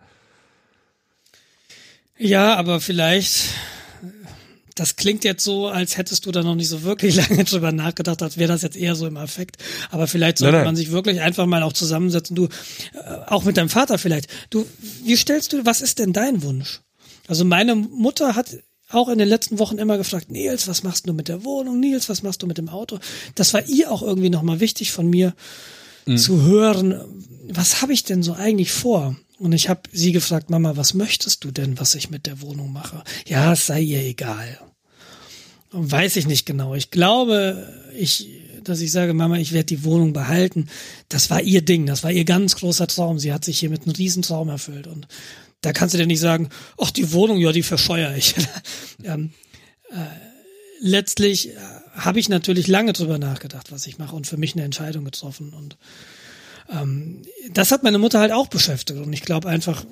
Ja, 2.17 2.55
aber 2.55 2.81
vielleicht, 2.81 3.49
das 4.73 4.95
klingt 4.95 5.23
jetzt 5.23 5.43
so, 5.43 5.67
als 5.67 5.97
hättest 5.97 6.25
du 6.25 6.31
da 6.31 6.41
noch 6.41 6.55
nicht 6.55 6.69
so 6.69 6.81
wirklich 6.81 7.15
lange 7.29 7.43
drüber 7.43 7.71
nachgedacht, 7.71 8.23
als 8.23 8.37
wäre 8.37 8.51
das 8.51 8.63
jetzt 8.63 8.77
eher 8.77 8.95
so 8.95 9.05
im 9.05 9.17
Affekt. 9.17 9.57
Aber 9.91 10.07
vielleicht 10.07 10.39
sollte 10.39 10.53
nein, 10.53 10.61
nein. 10.61 10.69
man 10.69 10.75
sich 10.75 10.91
wirklich 10.91 11.21
einfach 11.21 11.45
mal 11.45 11.61
auch 11.61 11.73
zusammensetzen. 11.73 12.35
Du, 12.35 12.45
äh, 12.45 12.49
auch 13.27 13.43
mit 13.43 13.57
deinem 13.57 13.69
Vater 13.69 13.99
vielleicht. 13.99 14.27
Du, 14.49 14.65
wie 15.03 15.17
stellst 15.17 15.53
du, 15.53 15.65
was 15.65 15.81
ist 15.81 15.99
denn 15.99 16.13
dein 16.13 16.41
Wunsch? 16.41 16.81
Also 17.27 17.45
meine 17.45 17.75
Mutter 17.75 18.35
hat 18.35 18.57
auch 18.89 19.09
in 19.09 19.17
den 19.17 19.27
letzten 19.27 19.59
Wochen 19.59 19.77
immer 19.77 19.97
gefragt, 19.97 20.31
Nils, 20.31 20.67
was 20.67 20.83
machst 20.83 21.07
du 21.07 21.13
mit 21.13 21.27
der 21.27 21.43
Wohnung? 21.43 21.79
Nils, 21.79 22.07
was 22.09 22.23
machst 22.23 22.43
du 22.43 22.47
mit 22.47 22.57
dem 22.57 22.69
Auto? 22.69 22.99
Das 23.33 23.53
war 23.53 23.65
ihr 23.67 23.91
auch 23.91 24.01
irgendwie 24.01 24.29
nochmal 24.29 24.59
wichtig 24.59 24.91
von 24.91 25.09
mir 25.09 25.33
mhm. 26.05 26.17
zu 26.17 26.41
hören, 26.43 27.01
was 27.49 27.81
habe 27.81 27.93
ich 27.93 28.03
denn 28.03 28.23
so 28.23 28.33
eigentlich 28.33 28.71
vor? 28.71 29.15
Und 29.37 29.53
ich 29.53 29.69
habe 29.69 29.81
sie 29.91 30.11
gefragt, 30.11 30.49
Mama, 30.49 30.77
was 30.77 30.93
möchtest 30.93 31.43
du 31.43 31.51
denn, 31.51 31.79
was 31.79 31.95
ich 31.95 32.09
mit 32.09 32.25
der 32.25 32.41
Wohnung 32.41 32.71
mache? 32.71 33.03
Ja, 33.27 33.53
es 33.53 33.65
sei 33.65 33.81
ihr 33.81 34.01
egal. 34.01 34.59
Weiß 35.71 36.15
ich 36.15 36.25
nicht 36.25 36.45
genau. 36.45 36.73
Ich 36.73 36.89
glaube, 36.89 37.67
ich, 37.97 38.29
dass 38.63 38.79
ich 38.79 38.91
sage, 38.91 39.13
Mama, 39.13 39.37
ich 39.37 39.51
werde 39.51 39.65
die 39.65 39.83
Wohnung 39.83 40.13
behalten. 40.13 40.69
Das 41.09 41.29
war 41.29 41.41
ihr 41.41 41.61
Ding, 41.61 41.85
das 41.85 42.03
war 42.03 42.11
ihr 42.11 42.23
ganz 42.23 42.55
großer 42.55 42.87
Traum. 42.87 43.19
Sie 43.19 43.33
hat 43.33 43.43
sich 43.43 43.59
hier 43.59 43.69
mit 43.69 43.83
einem 43.83 43.95
Riesentraum 43.95 44.47
erfüllt. 44.47 44.87
Und 44.87 45.07
da 45.65 45.73
kannst 45.73 45.93
du 45.93 45.97
dir 45.97 46.05
nicht 46.05 46.19
sagen, 46.19 46.49
ach, 46.77 46.91
die 46.91 47.11
Wohnung, 47.11 47.37
ja, 47.37 47.51
die 47.51 47.63
verscheuere 47.63 48.15
ich. 48.15 48.35
ähm, 49.03 49.31
äh, 49.89 49.95
letztlich 50.79 51.49
äh, 51.49 51.55
habe 51.93 52.19
ich 52.19 52.29
natürlich 52.29 52.67
lange 52.67 52.93
drüber 52.93 53.17
nachgedacht, 53.17 53.71
was 53.71 53.87
ich 53.87 53.97
mache 53.97 54.15
und 54.15 54.27
für 54.27 54.37
mich 54.37 54.53
eine 54.53 54.63
Entscheidung 54.63 55.05
getroffen. 55.05 55.53
Und 55.53 55.77
ähm, 56.71 57.23
das 57.51 57.71
hat 57.71 57.81
meine 57.81 57.97
Mutter 57.97 58.19
halt 58.19 58.31
auch 58.31 58.47
beschäftigt. 58.47 58.99
Und 58.99 59.11
ich 59.11 59.23
glaube 59.23 59.49
einfach, 59.49 59.85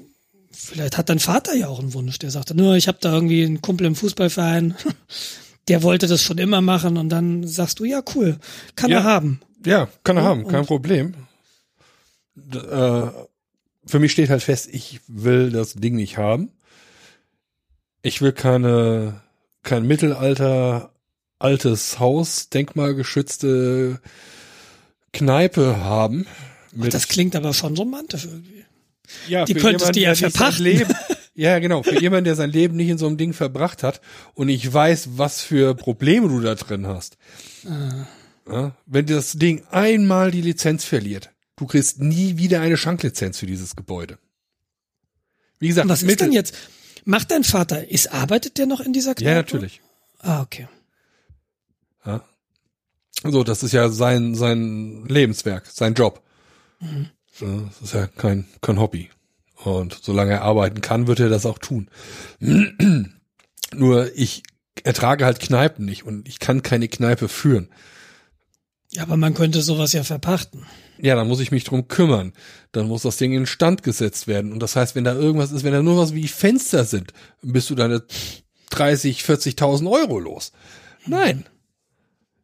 vielleicht 0.51 0.97
hat 0.97 1.09
dein 1.09 1.19
Vater 1.19 1.55
ja 1.55 1.69
auch 1.69 1.79
einen 1.79 1.93
Wunsch. 1.95 2.19
Der 2.19 2.29
sagte, 2.29 2.55
nur, 2.55 2.75
ich 2.75 2.87
habe 2.87 2.99
da 3.01 3.11
irgendwie 3.11 3.43
einen 3.43 3.61
Kumpel 3.61 3.87
im 3.87 3.95
Fußballverein, 3.95 4.75
der 5.69 5.81
wollte 5.81 6.05
das 6.05 6.21
schon 6.21 6.37
immer 6.37 6.61
machen. 6.61 6.97
Und 6.97 7.09
dann 7.09 7.47
sagst 7.47 7.79
du, 7.79 7.85
ja, 7.85 8.03
cool, 8.13 8.37
kann 8.75 8.91
ja, 8.91 8.99
er 8.99 9.03
haben. 9.05 9.41
Ja, 9.65 9.89
kann 10.03 10.17
er 10.17 10.23
ja, 10.23 10.29
haben, 10.29 10.47
kein 10.47 10.67
Problem. 10.67 11.15
D 12.35 12.59
äh, 12.59 13.09
für 13.85 13.99
mich 13.99 14.11
steht 14.11 14.29
halt 14.29 14.43
fest, 14.43 14.69
ich 14.71 15.01
will 15.07 15.51
das 15.51 15.73
Ding 15.73 15.95
nicht 15.95 16.17
haben. 16.17 16.51
Ich 18.01 18.21
will 18.21 18.31
keine, 18.31 19.21
kein 19.63 19.85
Mittelalter, 19.85 20.93
altes 21.39 21.99
Haus, 21.99 22.49
denkmalgeschützte 22.49 23.99
Kneipe 25.11 25.77
haben. 25.77 26.25
Ach, 26.81 26.87
das 26.87 27.07
klingt 27.07 27.35
aber 27.35 27.53
schon 27.53 27.77
romantisch 27.77 28.25
irgendwie. 28.25 28.65
Ja, 29.27 29.45
die 29.45 29.53
könntest 29.53 29.95
du 29.95 29.99
ja 29.99 30.15
verpachten. 30.15 30.63
Leben, 30.63 30.93
ja, 31.35 31.59
genau. 31.59 31.83
Für 31.83 31.99
jemanden, 31.99 32.25
der 32.25 32.35
sein 32.35 32.51
Leben 32.51 32.75
nicht 32.75 32.89
in 32.89 32.97
so 32.97 33.07
einem 33.07 33.17
Ding 33.17 33.33
verbracht 33.33 33.83
hat 33.83 34.01
und 34.33 34.49
ich 34.49 34.71
weiß, 34.71 35.09
was 35.17 35.41
für 35.41 35.75
Probleme 35.75 36.29
du 36.29 36.39
da 36.41 36.55
drin 36.55 36.87
hast. 36.87 37.17
Ah. 37.65 38.07
Ja, 38.49 38.75
wenn 38.85 39.05
das 39.05 39.33
Ding 39.33 39.63
einmal 39.71 40.31
die 40.31 40.41
Lizenz 40.41 40.83
verliert, 40.83 41.32
Du 41.55 41.67
kriegst 41.67 41.99
nie 41.99 42.37
wieder 42.37 42.61
eine 42.61 42.77
Schanklizenz 42.77 43.37
für 43.37 43.45
dieses 43.45 43.75
Gebäude. 43.75 44.17
Wie 45.59 45.67
gesagt, 45.67 45.87
was 45.87 46.03
ist 46.03 46.19
denn 46.19 46.31
jetzt? 46.31 46.55
Macht 47.05 47.31
dein 47.31 47.43
Vater, 47.43 47.89
ist, 47.89 48.11
arbeitet 48.11 48.57
der 48.57 48.65
noch 48.65 48.79
in 48.79 48.93
dieser 48.93 49.13
Kneipe? 49.13 49.29
Ja, 49.29 49.35
natürlich. 49.35 49.81
Ah, 50.19 50.41
okay. 50.41 50.67
Ja. 52.05 52.23
So, 53.23 53.43
das 53.43 53.63
ist 53.63 53.71
ja 53.71 53.89
sein, 53.89 54.35
sein 54.35 55.05
Lebenswerk, 55.07 55.67
sein 55.67 55.93
Job. 55.93 56.23
Mhm. 56.79 57.09
Das 57.39 57.81
ist 57.81 57.93
ja 57.93 58.07
kein, 58.07 58.45
kein 58.61 58.79
Hobby. 58.79 59.09
Und 59.63 59.99
solange 60.01 60.33
er 60.33 60.41
arbeiten 60.41 60.81
kann, 60.81 61.07
wird 61.07 61.19
er 61.19 61.29
das 61.29 61.45
auch 61.45 61.57
tun. 61.57 61.89
Nur 63.73 64.15
ich 64.15 64.43
ertrage 64.83 65.25
halt 65.25 65.39
Kneipen 65.39 65.85
nicht 65.85 66.03
und 66.03 66.27
ich 66.27 66.39
kann 66.39 66.63
keine 66.63 66.87
Kneipe 66.87 67.27
führen. 67.27 67.69
Ja, 68.95 69.03
aber 69.03 69.17
man 69.17 69.33
könnte 69.33 69.61
sowas 69.61 69.93
ja 69.93 70.03
verpachten. 70.03 70.65
Ja, 70.99 71.15
dann 71.15 71.27
muss 71.27 71.39
ich 71.39 71.51
mich 71.51 71.63
drum 71.63 71.87
kümmern. 71.87 72.33
Dann 72.71 72.87
muss 72.87 73.01
das 73.01 73.17
Ding 73.17 73.33
in 73.33 73.47
Stand 73.47 73.81
gesetzt 73.81 74.27
werden. 74.27 74.53
Und 74.53 74.59
das 74.59 74.75
heißt, 74.75 74.95
wenn 74.95 75.03
da 75.03 75.13
irgendwas 75.13 75.51
ist, 75.51 75.63
wenn 75.63 75.73
da 75.73 75.81
nur 75.81 75.97
was 75.97 76.13
wie 76.13 76.27
Fenster 76.27 76.85
sind, 76.85 77.11
bist 77.41 77.69
du 77.69 77.75
deine 77.75 78.03
30, 78.69 79.21
40.000 79.21 79.89
Euro 79.91 80.19
los. 80.19 80.51
Nein. 81.07 81.45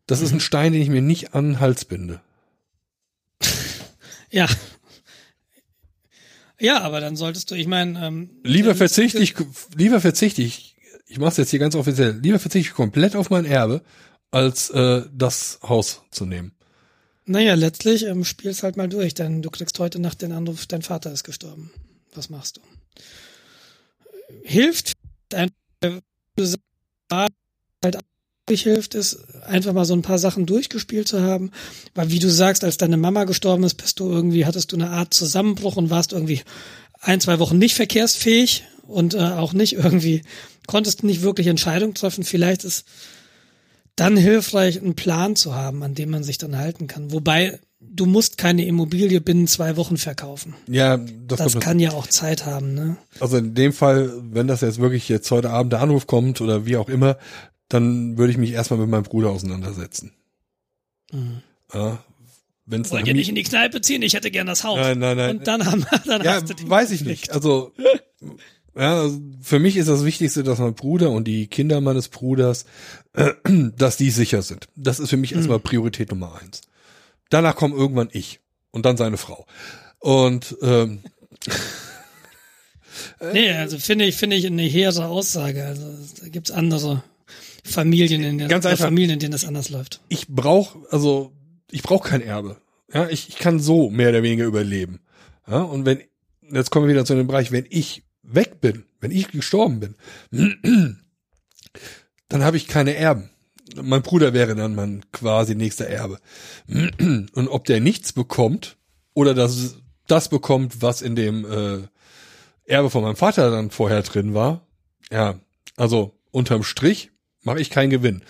Das 0.08 0.22
ist 0.22 0.32
ein 0.32 0.40
Stein, 0.40 0.74
den 0.74 0.82
ich 0.82 0.90
mir 0.90 1.04
nicht 1.04 1.36
an 1.36 1.46
den 1.46 1.60
Hals 1.60 1.86
binde. 1.86 2.20
ja. 4.32 4.48
Ja, 6.60 6.82
aber 6.82 7.00
dann 7.00 7.16
solltest 7.16 7.52
du, 7.52 7.56
ich 7.56 7.68
meine, 7.68 8.06
ähm, 8.06 8.30
lieber 8.44 8.74
verzichte 8.76 9.20
ich, 9.20 9.36
lieber 9.76 10.02
verzichte 10.02 10.42
ich, 10.42 10.76
ich 11.06 11.20
mache 11.20 11.30
es 11.30 11.38
jetzt 11.38 11.52
hier 11.52 11.60
ganz 11.60 11.76
offiziell, 11.76 12.20
lieber 12.22 12.40
verzichte 12.40 12.70
ich 12.70 12.76
komplett 12.76 13.16
auf 13.16 13.30
mein 13.30 13.46
Erbe, 13.46 13.82
als 14.32 14.70
äh, 14.70 15.04
das 15.14 15.60
Haus 15.64 16.02
zu 16.12 16.26
nehmen. 16.26 16.54
Naja, 17.26 17.54
letztlich 17.54 18.06
ähm, 18.06 18.26
spielst 18.26 18.64
halt 18.64 18.78
mal 18.78 18.90
durch, 18.90 19.14
denn 19.14 19.42
du 19.42 19.50
kriegst 19.50 19.78
heute 19.80 20.00
Nacht 20.00 20.22
den 20.22 20.32
Anruf, 20.32 20.66
dein 20.66 20.82
Vater 20.82 21.12
ist 21.12 21.24
gestorben. 21.24 21.72
Was 22.14 22.30
machst 22.30 22.58
du? 22.58 22.62
hilft, 24.44 24.94
halt 25.34 25.54
hilft, 28.48 28.96
ist 28.96 29.20
einfach 29.46 29.74
mal 29.74 29.86
so 29.86 29.94
ein 29.94 30.02
paar 30.02 30.18
Sachen 30.18 30.48
durchgespielt 30.48 31.08
zu 31.08 31.22
haben. 31.22 31.52
Weil 31.94 32.10
wie 32.10 32.20
du 32.20 32.30
sagst, 32.30 32.64
als 32.64 32.78
deine 32.78 32.98
Mama 32.98 33.26
gestorben 33.26 33.64
ist, 33.64 33.76
bist 33.76 34.00
du 34.00 34.10
irgendwie, 34.10 34.46
hattest 34.46 34.72
du 34.72 34.76
eine 34.76 34.90
Art 34.90 35.14
Zusammenbruch 35.14 35.76
und 35.76 35.92
warst 35.92 36.14
irgendwie 36.14 36.42
ein, 37.00 37.22
zwei 37.22 37.38
Wochen 37.40 37.60
nicht 37.60 37.76
verkehrsfähig 37.76 38.64
und 38.88 39.14
äh, 39.14 39.20
auch 39.20 39.54
nicht 39.54 39.74
irgendwie, 39.74 40.24
konntest 40.66 41.04
nicht 41.04 41.22
wirklich 41.22 41.46
Entscheidungen 41.48 41.94
treffen. 41.94 42.24
Vielleicht 42.24 42.64
ist 42.64 42.86
dann 44.00 44.18
hilfreich, 44.18 44.82
einen 44.82 44.96
Plan 44.96 45.36
zu 45.36 45.56
haben, 45.56 45.84
an 45.84 45.96
dem 45.96 46.10
man 46.10 46.24
sich 46.24 46.38
dann 46.38 46.58
halten 46.58 46.88
kann. 46.88 47.12
Wobei 47.12 47.60
du 47.80 48.06
musst 48.06 48.38
keine 48.38 48.66
Immobilie 48.66 49.22
binnen 49.22 49.48
zwei 49.48 49.78
Wochen 49.78 49.98
verkaufen. 49.98 50.56
Ja, 50.68 50.98
das, 50.98 51.40
das 51.40 51.60
kann 51.60 51.80
ja 51.80 51.92
auch 51.92 52.08
Zeit 52.08 52.46
haben. 52.46 52.74
Ne? 52.74 52.98
Also 53.20 53.38
in 53.38 53.56
dem 53.56 53.74
Fall, 53.74 54.12
wenn 54.32 54.48
das 54.48 54.62
jetzt 54.62 54.80
wirklich 54.80 55.10
jetzt 55.10 55.30
heute 55.32 55.50
Abend 55.50 55.74
der 55.74 55.82
Anruf 55.82 56.08
kommt 56.08 56.42
oder 56.42 56.66
wie 56.66 56.78
auch 56.78 56.90
immer, 56.90 57.18
dann 57.68 58.18
würde 58.18 58.32
ich 58.32 58.38
mich 58.38 58.52
erstmal 58.52 58.80
mit 58.80 58.90
meinem 58.90 59.04
Bruder 59.04 59.30
auseinandersetzen. 59.30 60.14
Mhm. 61.12 61.42
Ja, 61.74 62.04
wenn's 62.66 62.92
Wollt 62.92 63.08
ihr 63.08 63.14
nicht 63.14 63.30
in 63.30 63.36
die 63.36 63.44
Kneipe 63.44 63.82
ziehen? 63.82 64.02
Ich 64.02 64.14
hätte 64.14 64.32
gern 64.32 64.48
das 64.48 64.64
Haus. 64.64 64.80
Nein, 64.80 65.00
nein, 65.00 65.18
nein. 65.18 65.38
Und 65.38 65.48
dann 65.48 65.66
haben 65.66 65.86
dann 66.06 66.24
ja, 66.24 66.34
hast 66.34 66.50
du 66.50 66.54
die 66.54 66.70
weiß 66.70 66.92
ich 66.92 67.02
nicht. 67.02 67.32
Also 67.32 67.74
ja, 68.76 69.02
also 69.02 69.20
für 69.42 69.60
mich 69.60 69.78
ist 69.78 69.90
das 69.90 70.06
Wichtigste, 70.06 70.44
dass 70.44 70.60
mein 70.60 70.74
Bruder 70.74 71.12
und 71.12 71.26
die 71.26 71.48
Kinder 71.48 71.82
meines 71.82 72.10
Bruders, 72.10 72.66
äh, 73.14 73.34
dass 73.78 73.98
die 73.98 74.12
sicher 74.12 74.42
sind. 74.42 74.68
Das 74.76 75.00
ist 75.00 75.10
für 75.10 75.18
mich 75.18 75.32
mhm. 75.32 75.38
erstmal 75.38 75.60
Priorität 75.60 76.12
Nummer 76.12 76.40
eins. 76.42 76.62
Danach 77.30 77.56
kommt 77.56 77.76
irgendwann 77.76 78.10
ich 78.12 78.40
und 78.72 78.86
dann 78.86 78.98
seine 78.98 79.18
Frau. 79.18 79.46
Und 80.00 80.58
ähm, 80.62 81.00
nee, 83.34 83.52
also 83.52 83.78
finde 83.78 84.06
ich 84.06 84.16
finde 84.16 84.36
ich 84.36 84.48
eine 84.48 84.64
hehre 84.64 85.06
Aussage. 85.08 85.66
Also 85.66 85.84
da 86.22 86.30
gibt's 86.30 86.52
andere 86.52 87.04
Familien, 87.64 88.24
in 88.24 88.38
denen, 88.38 88.50
Ganz 88.50 88.66
einfach, 88.66 88.86
Familien, 88.86 89.12
in 89.12 89.20
denen 89.20 89.32
das 89.32 89.46
anders 89.46 89.70
läuft. 89.70 90.02
Ich 90.10 90.28
brauche, 90.28 90.80
also 90.90 91.32
ich 91.72 91.84
brauche 91.84 92.08
kein 92.08 92.22
Erbe. 92.22 92.58
Ja, 92.94 93.08
ich, 93.08 93.30
ich 93.30 93.38
kann 93.38 93.60
so 93.60 93.90
mehr 93.90 94.10
oder 94.10 94.24
weniger 94.24 94.46
überleben. 94.46 95.02
Ja, 95.48 95.62
und 95.62 95.86
wenn, 95.86 96.02
jetzt 96.52 96.72
kommen 96.72 96.88
wir 96.88 96.94
wieder 96.94 97.06
zu 97.06 97.16
dem 97.16 97.28
Bereich, 97.28 97.52
wenn 97.52 97.66
ich 97.70 98.04
weg 98.34 98.62
bin, 98.62 98.86
wenn 99.00 99.12
ich 99.12 99.30
gestorben 99.30 99.80
bin, 99.80 99.96
dann 102.30 102.44
habe 102.44 102.58
ich 102.58 102.68
keine 102.68 102.96
Erben. 102.96 103.30
Mein 103.82 104.02
Bruder 104.02 104.34
wäre 104.34 104.56
dann 104.56 104.76
mein 104.76 105.04
quasi 105.12 105.56
nächster 105.56 105.88
Erbe. 105.88 106.20
Und 106.68 107.48
ob 107.50 107.66
der 107.66 107.80
nichts 107.82 108.14
bekommt 108.14 108.78
oder 109.14 109.34
das, 109.34 109.78
das 110.08 110.30
bekommt, 110.30 110.82
was 110.82 111.02
in 111.02 111.16
dem 111.16 111.46
äh, 111.46 111.88
Erbe 112.66 112.90
von 112.90 113.04
meinem 113.04 113.16
Vater 113.16 113.52
dann 113.52 113.72
vorher 113.72 114.02
drin 114.04 114.34
war, 114.34 114.66
ja, 115.12 115.40
also 115.76 116.16
unterm 116.32 116.64
Strich 116.64 117.12
mache 117.44 117.60
ich 117.60 117.70
keinen 117.70 117.90
Gewinn. 117.90 118.24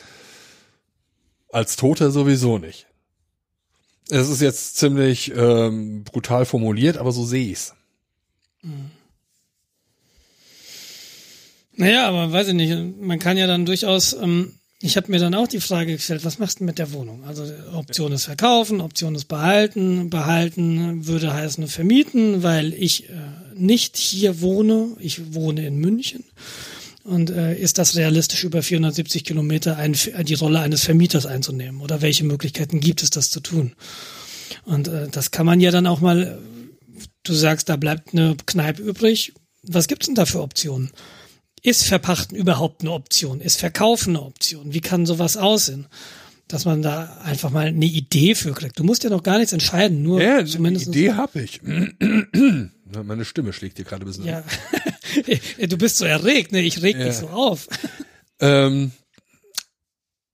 Als 1.51 1.75
Toter 1.75 2.11
sowieso 2.11 2.57
nicht. 2.57 2.87
Es 4.09 4.29
ist 4.29 4.41
jetzt 4.41 4.77
ziemlich 4.77 5.33
ähm, 5.35 6.03
brutal 6.03 6.45
formuliert, 6.45 6.97
aber 6.97 7.11
so 7.11 7.25
sehe 7.25 7.51
ich's. 7.51 7.75
Mhm. 8.61 8.91
Naja, 11.79 12.09
aber 12.09 12.29
weiß 12.33 12.49
ich 12.49 12.55
nicht. 12.55 12.75
Man 12.99 13.19
kann 13.19 13.37
ja 13.37 13.47
dann 13.47 13.65
durchaus, 13.65 14.11
ähm, 14.11 14.51
ich 14.81 14.97
habe 14.97 15.09
mir 15.09 15.19
dann 15.19 15.33
auch 15.33 15.47
die 15.47 15.61
Frage 15.61 15.93
gestellt, 15.93 16.25
was 16.25 16.37
machst 16.37 16.59
du 16.59 16.65
mit 16.65 16.77
der 16.77 16.91
Wohnung? 16.91 17.23
Also 17.23 17.45
Option 17.73 18.11
ist 18.11 18.25
verkaufen, 18.25 18.81
Option 18.81 19.15
ist 19.15 19.29
behalten. 19.29 20.09
Behalten 20.09 21.07
würde 21.07 21.33
heißen 21.33 21.65
vermieten, 21.69 22.43
weil 22.43 22.73
ich 22.73 23.09
äh, 23.09 23.13
nicht 23.55 23.95
hier 23.95 24.41
wohne. 24.41 24.89
Ich 24.99 25.33
wohne 25.33 25.65
in 25.65 25.77
München. 25.77 26.25
Und 27.05 27.29
äh, 27.29 27.57
ist 27.57 27.77
das 27.77 27.95
realistisch, 27.95 28.43
über 28.43 28.61
470 28.61 29.23
Kilometer 29.23 29.77
ein, 29.77 29.95
die 30.23 30.33
Rolle 30.33 30.59
eines 30.59 30.83
Vermieters 30.83 31.25
einzunehmen? 31.25 31.79
Oder 31.79 32.01
welche 32.01 32.25
Möglichkeiten 32.25 32.81
gibt 32.81 33.03
es, 33.03 33.09
das 33.09 33.31
zu 33.31 33.39
tun? 33.39 33.73
Und 34.65 34.89
äh, 34.89 35.07
das 35.07 35.31
kann 35.31 35.45
man 35.45 35.61
ja 35.61 35.71
dann 35.71 35.87
auch 35.87 36.01
mal, 36.01 36.39
du 37.23 37.33
sagst, 37.33 37.69
da 37.69 37.77
bleibt 37.77 38.13
eine 38.13 38.35
Kneipe 38.45 38.81
übrig. 38.81 39.31
Was 39.63 39.87
gibt's 39.87 40.07
denn 40.07 40.15
da 40.15 40.25
für 40.25 40.41
Optionen? 40.41 40.91
Ist 41.61 41.85
Verpachten 41.85 42.35
überhaupt 42.35 42.81
eine 42.81 42.91
Option? 42.91 43.41
Ist 43.41 43.59
Verkaufen 43.59 44.15
eine 44.15 44.25
Option? 44.25 44.73
Wie 44.73 44.81
kann 44.81 45.05
sowas 45.05 45.37
aussehen? 45.37 45.87
Dass 46.47 46.65
man 46.65 46.81
da 46.81 47.17
einfach 47.23 47.51
mal 47.51 47.67
eine 47.67 47.85
Idee 47.85 48.33
für 48.33 48.53
kriegt. 48.53 48.79
Du 48.79 48.83
musst 48.83 49.03
ja 49.03 49.09
noch 49.09 49.23
gar 49.23 49.37
nichts 49.37 49.53
entscheiden, 49.53 50.01
nur 50.01 50.21
ja, 50.21 50.43
zumindest. 50.45 50.87
Eine 50.87 50.95
Idee 50.95 51.13
habe 51.13 51.41
ich. 51.41 51.61
Meine 53.03 53.25
Stimme 53.25 53.53
schlägt 53.53 53.77
dir 53.77 53.85
gerade 53.85 54.03
ein 54.03 54.07
bisschen. 54.07 54.25
Ja. 54.25 54.43
du 55.67 55.77
bist 55.77 55.97
so 55.97 56.05
erregt, 56.05 56.51
ne? 56.51 56.61
Ich 56.61 56.81
reg 56.81 56.97
ja. 56.97 57.05
dich 57.05 57.15
so 57.15 57.27
auf. 57.27 57.67
Ähm, 58.41 58.93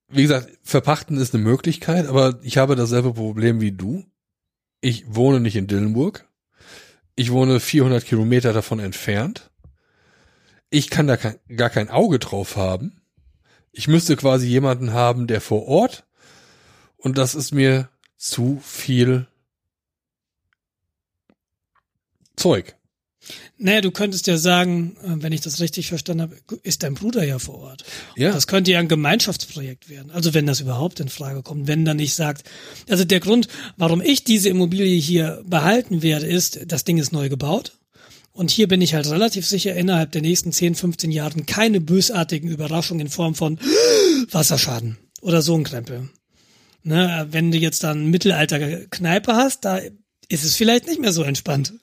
wie 0.10 0.22
gesagt, 0.22 0.52
verpachten 0.62 1.18
ist 1.18 1.34
eine 1.34 1.44
Möglichkeit, 1.44 2.06
aber 2.06 2.40
ich 2.44 2.58
habe 2.58 2.76
dasselbe 2.76 3.14
Problem 3.14 3.62
wie 3.62 3.72
du. 3.72 4.06
Ich 4.80 5.06
wohne 5.08 5.40
nicht 5.40 5.56
in 5.56 5.66
Dillenburg. 5.66 6.28
Ich 7.16 7.32
wohne 7.32 7.60
400 7.60 8.06
Kilometer 8.06 8.54
davon 8.54 8.80
entfernt. 8.80 9.50
Ich 10.70 10.90
kann 10.90 11.08
da 11.08 11.18
kein, 11.18 11.40
gar 11.56 11.70
kein 11.70 11.90
Auge 11.90 12.20
drauf 12.20 12.56
haben. 12.56 13.02
Ich 13.72 13.88
müsste 13.88 14.16
quasi 14.16 14.48
jemanden 14.48 14.94
haben, 14.94 15.28
der 15.28 15.42
vor 15.42 15.68
Ort 15.68 16.06
und 16.98 17.18
das 17.18 17.36
ist 17.36 17.52
mir 17.52 17.90
zu 18.18 18.60
viel 18.64 19.28
Zeug. 22.36 22.76
Naja, 23.58 23.82
du 23.82 23.92
könntest 23.92 24.28
ja 24.28 24.38
sagen, 24.38 24.98
äh, 25.04 25.24
wenn 25.24 25.34
ich 25.34 25.42
das 25.42 25.60
richtig 25.60 25.88
verstanden 25.88 26.24
habe, 26.24 26.38
ist 26.64 26.84
dein 26.84 26.94
Bruder 26.94 27.24
ja 27.24 27.40
vor 27.40 27.56
Ort. 27.56 27.84
Ja. 28.16 28.32
Das 28.32 28.48
könnte 28.48 28.72
ja 28.72 28.80
ein 28.80 28.88
Gemeinschaftsprojekt 28.88 29.90
werden. 29.90 30.12
Also 30.12 30.34
wenn 30.34 30.46
das 30.46 30.60
überhaupt 30.60 31.00
in 31.00 31.10
Frage 31.10 31.42
kommt, 31.42 31.68
wenn 31.68 31.86
dann 31.86 31.98
nicht 31.98 32.14
sagt, 32.14 32.48
also 32.90 33.06
der 33.06 33.20
Grund, 33.20 33.48
warum 33.78 34.02
ich 34.02 34.24
diese 34.24 34.50
Immobilie 34.50 35.00
hier 35.00 35.42
behalten 35.46 36.02
werde, 36.02 36.28
ist, 36.28 36.60
das 36.68 36.84
Ding 36.84 36.98
ist 36.98 37.12
neu 37.12 37.30
gebaut. 37.30 37.74
Und 38.36 38.52
hier 38.52 38.68
bin 38.68 38.82
ich 38.82 38.94
halt 38.94 39.10
relativ 39.10 39.48
sicher, 39.48 39.74
innerhalb 39.76 40.12
der 40.12 40.22
nächsten 40.22 40.52
10, 40.52 40.76
15 40.76 41.10
Jahren 41.10 41.46
keine 41.46 41.80
bösartigen 41.80 42.50
Überraschungen 42.50 43.06
in 43.06 43.10
Form 43.10 43.34
von 43.34 43.58
Wasserschaden 44.30 44.98
oder 45.22 45.42
so 45.42 45.56
ein 45.56 45.64
Krempel. 45.64 46.10
Ne, 46.84 47.28
wenn 47.32 47.50
du 47.50 47.58
jetzt 47.58 47.86
dann 47.86 48.12
Mittelalter-Kneipe 48.12 49.34
hast, 49.34 49.64
da 49.64 49.80
ist 50.28 50.44
es 50.44 50.56
vielleicht 50.58 50.86
nicht 50.86 51.00
mehr 51.00 51.14
so 51.14 51.24
entspannt. 51.24 51.74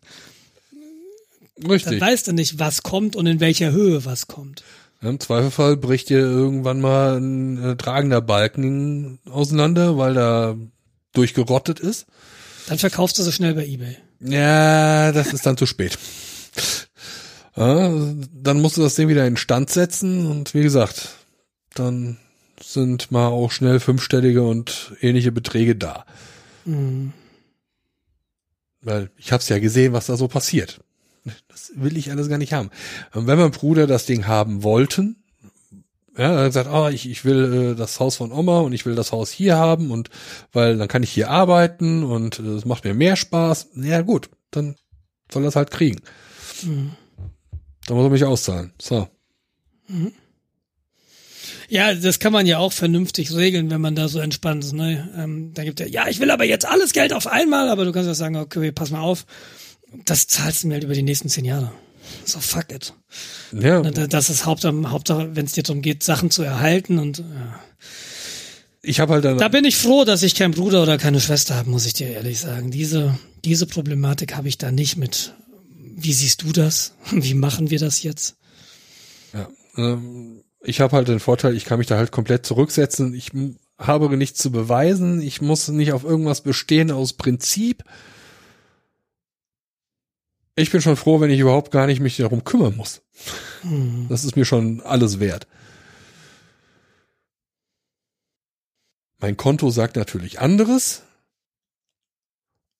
Richtig. 1.57 1.99
Dann 1.99 2.01
weißt 2.03 2.29
du 2.29 2.33
nicht, 2.33 2.59
was 2.59 2.83
kommt 2.83 3.17
und 3.17 3.25
in 3.27 3.41
welcher 3.41 3.73
Höhe 3.73 4.05
was 4.05 4.27
kommt. 4.27 4.63
Im 5.01 5.19
Zweifelfall 5.19 5.79
bricht 5.79 6.11
dir 6.11 6.19
irgendwann 6.19 6.83
mal 6.83 7.17
ein 7.19 7.65
äh, 7.65 7.77
tragender 7.77 8.21
Balken 8.21 9.21
auseinander, 9.25 9.97
weil 9.97 10.13
da 10.13 10.57
durchgerottet 11.15 11.81
ist. 11.81 12.05
Dann 12.67 12.79
verkaufst 12.79 13.19
du 13.19 13.23
so 13.23 13.33
schnell 13.33 13.55
bei 13.55 13.67
eBay. 13.67 13.97
Ja, 14.21 15.13
das 15.13 15.33
ist 15.33 15.47
dann 15.47 15.57
zu 15.57 15.65
spät. 15.65 15.99
Ja, 17.57 17.93
dann 18.33 18.61
musst 18.61 18.77
du 18.77 18.83
das 18.83 18.95
Ding 18.95 19.09
wieder 19.09 19.27
in 19.27 19.37
Stand 19.37 19.71
setzen 19.71 20.27
und 20.27 20.55
wie 20.55 20.63
gesagt, 20.63 21.11
dann 21.75 22.19
sind 22.63 23.11
mal 23.11 23.29
auch 23.29 23.51
schnell 23.51 23.81
fünfstellige 23.81 24.43
und 24.43 24.93
ähnliche 25.01 25.33
Beträge 25.33 25.77
da. 25.77 26.07
Mhm. 26.65 27.13
Weil 28.81 29.11
ich 29.17 29.33
habe 29.33 29.41
es 29.41 29.49
ja 29.49 29.59
gesehen, 29.59 29.93
was 29.93 30.07
da 30.07 30.17
so 30.17 30.29
passiert. 30.29 30.81
Das 31.49 31.73
will 31.77 31.97
ich 31.97 32.11
alles 32.11 32.29
gar 32.29 32.39
nicht 32.39 32.53
haben. 32.53 32.71
Und 33.15 33.27
wenn 33.27 33.39
mein 33.39 33.53
Bruder 33.53 33.87
das 33.87 34.07
Ding 34.07 34.27
haben 34.27 34.63
wollten, 34.63 35.23
ja, 36.17 36.33
er 36.33 36.39
hat 36.41 36.47
gesagt, 36.47 36.69
ah, 36.69 36.91
ich, 36.91 37.09
ich 37.09 37.25
will 37.25 37.73
äh, 37.73 37.75
das 37.75 37.99
Haus 38.01 38.17
von 38.17 38.33
Oma 38.33 38.61
und 38.61 38.73
ich 38.73 38.85
will 38.85 38.95
das 38.95 39.13
Haus 39.13 39.31
hier 39.31 39.57
haben 39.57 39.91
und 39.91 40.11
weil 40.53 40.77
dann 40.77 40.89
kann 40.89 41.03
ich 41.03 41.11
hier 41.11 41.31
arbeiten 41.31 42.03
und 42.03 42.39
es 42.39 42.65
äh, 42.65 42.69
macht 42.69 42.85
mir 42.85 42.93
mehr 42.93 43.17
Spaß. 43.17 43.69
Ja 43.77 44.03
gut, 44.03 44.29
dann 44.51 44.77
soll 45.31 45.45
er 45.45 45.49
es 45.49 45.57
halt 45.57 45.71
kriegen. 45.71 46.01
Mhm. 46.65 46.93
Dann 47.87 47.97
muss 47.97 48.07
er 48.07 48.11
mich 48.11 48.25
auszahlen. 48.25 48.73
So. 48.81 49.09
Mhm. 49.89 50.13
Ja, 51.69 51.95
das 51.95 52.19
kann 52.19 52.33
man 52.33 52.47
ja 52.47 52.59
auch 52.59 52.73
vernünftig 52.73 53.35
regeln, 53.35 53.71
wenn 53.71 53.81
man 53.81 53.95
da 53.95 54.09
so 54.09 54.19
entspannt 54.19 54.63
ist. 54.63 54.75
Ne? 54.75 55.09
Ähm, 55.17 55.53
da 55.55 55.65
gibt 55.65 55.81
ja, 55.81 55.87
ja, 55.87 56.09
ich 56.09 56.21
will 56.21 56.31
aber 56.31 56.45
jetzt 56.45 56.67
alles 56.67 56.93
Geld 56.93 57.13
auf 57.13 57.27
einmal, 57.27 57.69
aber 57.69 57.85
du 57.85 57.93
kannst 57.93 58.09
ja 58.09 58.15
sagen, 58.15 58.37
okay, 58.37 58.73
pass 58.73 58.91
mal 58.91 59.01
auf, 59.01 59.25
das 60.05 60.27
zahlst 60.27 60.63
du 60.63 60.69
mir 60.69 60.75
halt 60.75 60.85
über 60.85 60.95
die 60.95 61.03
nächsten 61.03 61.29
zehn 61.29 61.45
Jahre. 61.45 61.73
So 62.25 62.41
fuck 62.41 62.71
it. 62.73 62.93
Ja. 63.53 63.81
Das 63.83 64.29
ist 64.29 64.45
Hauptsache, 64.45 64.91
Hauptsache 64.91 65.35
wenn 65.35 65.47
es 65.47 65.53
dir 65.53 65.63
darum 65.63 65.83
geht, 65.83 66.03
Sachen 66.03 66.31
zu 66.31 66.43
erhalten 66.43 66.99
und 66.99 67.19
ja. 67.19 67.61
ich 68.83 69.01
habe 69.01 69.15
halt 69.15 69.25
dann 69.25 69.39
da 69.39 69.49
bin 69.49 69.65
ich 69.65 69.77
froh, 69.77 70.05
dass 70.05 70.23
ich 70.23 70.35
keinen 70.35 70.53
Bruder 70.53 70.83
oder 70.83 70.99
keine 70.99 71.21
Schwester 71.21 71.55
habe, 71.55 71.71
muss 71.71 71.87
ich 71.87 71.95
dir 71.95 72.09
ehrlich 72.09 72.41
sagen. 72.41 72.71
Diese 72.71 73.19
diese 73.45 73.67
Problematik 73.67 74.37
habe 74.37 74.49
ich 74.49 74.59
da 74.59 74.71
nicht 74.71 74.97
mit. 74.97 75.35
Wie 75.97 76.13
siehst 76.13 76.43
du 76.43 76.53
das? 76.53 76.95
Wie 77.11 77.35
machen 77.35 77.71
wir 77.71 77.79
das 77.79 78.03
jetzt? 78.03 78.37
Ja, 79.33 79.49
ähm, 79.77 80.43
ich 80.61 80.81
habe 80.81 80.97
halt 80.97 81.09
den 81.09 81.21
Vorteil, 81.21 81.57
ich 81.57 81.65
kann 81.65 81.79
mich 81.79 81.87
da 81.87 81.97
halt 81.97 82.13
komplett 82.13 82.47
zurücksetzen. 82.47 83.15
Ich 83.15 83.31
habe 83.79 84.17
nichts 84.17 84.39
zu 84.39 84.51
beweisen. 84.51 85.21
Ich 85.21 85.41
muss 85.41 85.69
nicht 85.69 85.93
auf 85.93 86.05
irgendwas 86.05 86.43
bestehen 86.43 86.91
aus 86.91 87.15
Prinzip. 87.15 87.85
Ich 90.55 90.71
bin 90.71 90.83
schon 90.83 90.97
froh, 90.97 91.21
wenn 91.21 91.31
ich 91.31 91.41
überhaupt 91.41 91.73
gar 91.73 91.87
nicht 91.87 92.01
mich 92.01 92.17
darum 92.19 92.45
kümmern 92.45 92.77
muss. 92.77 93.03
Hm. 93.63 94.07
Das 94.09 94.25
ist 94.25 94.37
mir 94.37 94.45
schon 94.45 94.81
alles 94.83 95.19
wert. 95.19 95.47
Mein 99.19 99.37
Konto 99.37 99.71
sagt 99.71 99.97
natürlich 99.97 100.41
anderes, 100.41 101.05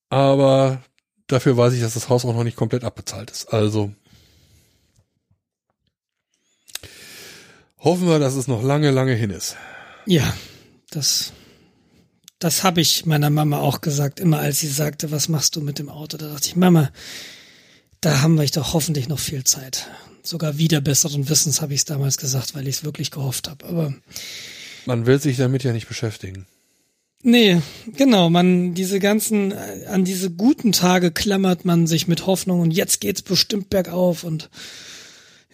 aber 0.09 0.83
dafür 1.33 1.57
weiß 1.57 1.73
ich, 1.73 1.81
dass 1.81 1.95
das 1.95 2.09
Haus 2.09 2.25
auch 2.25 2.35
noch 2.35 2.45
nicht 2.45 2.57
komplett 2.57 2.85
abbezahlt 2.85 3.31
ist. 3.31 3.53
Also 3.53 3.93
hoffen 7.79 8.07
wir, 8.07 8.19
dass 8.19 8.35
es 8.35 8.49
noch 8.49 8.63
lange, 8.63 8.91
lange 8.91 9.15
hin 9.15 9.31
ist. 9.31 9.57
Ja, 10.07 10.35
das, 10.91 11.33
das 12.39 12.65
habe 12.65 12.81
ich 12.81 13.07
meiner 13.07 13.31
Mama 13.31 13.59
auch 13.59 13.81
gesagt, 13.81 14.21
immer 14.21 14.39
als 14.39 14.61
sie 14.61 14.69
sagte, 14.69 15.11
was 15.11 15.29
machst 15.29 15.57
du 15.57 15.61
mit 15.61 15.79
dem 15.79 15.89
Auto? 15.89 16.17
Da 16.17 16.29
dachte 16.29 16.49
ich, 16.49 16.57
Mama, 16.57 16.91
da 18.01 18.21
haben 18.21 18.39
wir 18.39 18.47
doch 18.47 18.75
hoffentlich 18.75 19.09
noch 19.09 19.19
viel 19.19 19.45
Zeit. 19.45 19.89
Sogar 20.23 20.59
wieder 20.59 20.81
besseren 20.81 21.29
Wissens 21.29 21.61
habe 21.61 21.75
ich 21.75 21.81
es 21.81 21.85
damals 21.85 22.17
gesagt, 22.17 22.55
weil 22.55 22.69
ich 22.69 22.77
es 22.77 22.85
wirklich 22.85 23.11
gehofft 23.11 23.49
habe. 23.49 23.65
Aber 23.67 23.95
Man 24.87 25.07
will 25.07 25.21
sich 25.21 25.37
damit 25.37 25.65
ja 25.65 25.73
nicht 25.73 25.89
beschäftigen. 25.89 26.47
Nee, 27.23 27.61
genau, 27.97 28.31
man 28.31 28.75
diese 28.75 29.01
ganzen 29.01 29.53
äh, 29.53 29.87
an 29.89 30.05
diese 30.05 30.31
guten 30.31 30.73
Tage 30.73 31.11
klammert 31.11 31.65
man 31.65 31.87
sich 31.87 32.09
mit 32.09 32.27
Hoffnung 32.27 32.61
und 32.61 32.71
jetzt 32.71 33.01
geht's 33.01 33.23
bestimmt 33.23 33.71
bergauf 33.71 34.25
und 34.25 34.51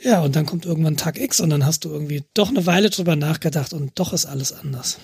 ja, 0.00 0.22
und 0.22 0.36
dann 0.36 0.46
kommt 0.46 0.64
irgendwann 0.64 0.96
Tag 0.96 1.18
X 1.18 1.40
und 1.40 1.50
dann 1.50 1.66
hast 1.66 1.84
du 1.84 1.90
irgendwie 1.90 2.22
doch 2.34 2.50
eine 2.50 2.66
Weile 2.66 2.90
drüber 2.90 3.16
nachgedacht 3.16 3.72
und 3.72 3.98
doch 3.98 4.12
ist 4.12 4.26
alles 4.26 4.52
anders. 4.52 4.98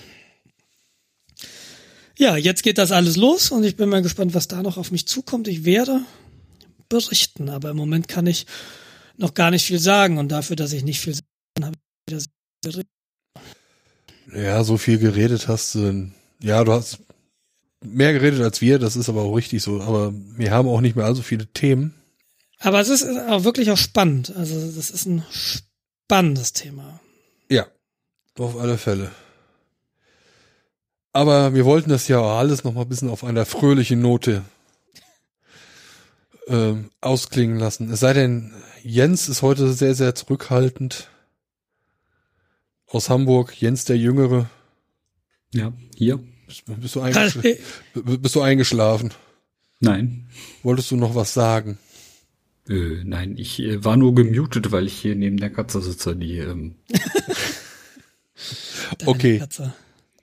Ja, 2.17 2.37
jetzt 2.37 2.63
geht 2.63 2.77
das 2.77 2.93
alles 2.93 3.17
los 3.17 3.51
und 3.51 3.65
ich 3.65 3.75
bin 3.75 3.89
mal 3.89 4.01
gespannt, 4.01 4.33
was 4.33 4.47
da 4.47 4.63
noch 4.63 4.77
auf 4.77 4.91
mich 4.91 5.05
zukommt. 5.05 5.49
Ich 5.49 5.65
werde 5.65 6.01
berichten, 6.87 7.49
aber 7.49 7.71
im 7.71 7.77
Moment 7.77 8.07
kann 8.07 8.25
ich 8.25 8.45
noch 9.17 9.33
gar 9.33 9.51
nicht 9.51 9.65
viel 9.65 9.79
sagen 9.79 10.17
und 10.17 10.29
dafür, 10.29 10.55
dass 10.55 10.71
ich 10.71 10.83
nicht 10.83 11.01
viel 11.01 11.13
sagen 11.13 11.65
habe 11.65 11.77
ich 12.09 12.25
wieder. 12.65 12.83
Ja, 14.33 14.63
so 14.63 14.77
viel 14.77 14.97
geredet 14.97 15.47
hast 15.47 15.75
du. 15.75 16.11
Ja, 16.41 16.63
du 16.63 16.73
hast 16.73 16.99
mehr 17.83 18.13
geredet 18.13 18.41
als 18.41 18.61
wir, 18.61 18.79
das 18.79 18.95
ist 18.95 19.09
aber 19.09 19.23
auch 19.23 19.35
richtig 19.35 19.61
so. 19.61 19.81
Aber 19.81 20.13
wir 20.13 20.51
haben 20.51 20.67
auch 20.67 20.81
nicht 20.81 20.95
mehr 20.95 21.05
allzu 21.05 21.21
viele 21.21 21.47
Themen. 21.47 21.93
Aber 22.59 22.79
es 22.79 22.89
ist 22.89 23.05
auch 23.29 23.43
wirklich 23.43 23.71
auch 23.71 23.77
spannend. 23.77 24.33
Also 24.35 24.55
das 24.71 24.89
ist 24.89 25.05
ein 25.05 25.23
spannendes 25.29 26.53
Thema. 26.53 26.99
Ja, 27.49 27.67
auf 28.37 28.57
alle 28.57 28.77
Fälle. 28.77 29.11
Aber 31.13 31.53
wir 31.53 31.65
wollten 31.65 31.89
das 31.89 32.07
ja 32.07 32.19
auch 32.19 32.37
alles 32.37 32.63
noch 32.63 32.73
mal 32.73 32.81
ein 32.81 32.89
bisschen 32.89 33.09
auf 33.09 33.23
einer 33.23 33.45
fröhlichen 33.45 34.01
Note 34.01 34.43
ähm, 36.47 36.91
ausklingen 37.01 37.57
lassen. 37.57 37.89
Es 37.91 38.01
sei 38.01 38.13
denn, 38.13 38.53
Jens 38.83 39.29
ist 39.29 39.41
heute 39.41 39.71
sehr, 39.71 39.95
sehr 39.95 40.15
zurückhaltend. 40.15 41.09
Aus 42.87 43.09
Hamburg, 43.09 43.59
Jens 43.59 43.85
der 43.85 43.97
Jüngere. 43.97 44.49
Ja, 45.55 45.73
hier? 45.95 46.19
Bist, 46.47 46.95
du, 46.95 47.01
eingeschl 47.01 47.57
bist 47.93 48.35
du 48.35 48.41
eingeschlafen? 48.41 49.13
Nein. 49.79 50.27
Wolltest 50.63 50.91
du 50.91 50.95
noch 50.95 51.15
was 51.15 51.33
sagen? 51.33 51.77
Äh, 52.69 53.03
nein, 53.03 53.37
ich 53.37 53.61
äh, 53.61 53.83
war 53.83 53.97
nur 53.97 54.15
gemutet, 54.15 54.71
weil 54.71 54.87
ich 54.87 54.93
hier 54.93 55.15
neben 55.15 55.37
der 55.37 55.51
Katze 55.51 55.81
sitze, 55.81 56.15
die 56.15 56.39
ähm, 56.39 56.75
Okay. 59.05 59.39
Katze. 59.39 59.73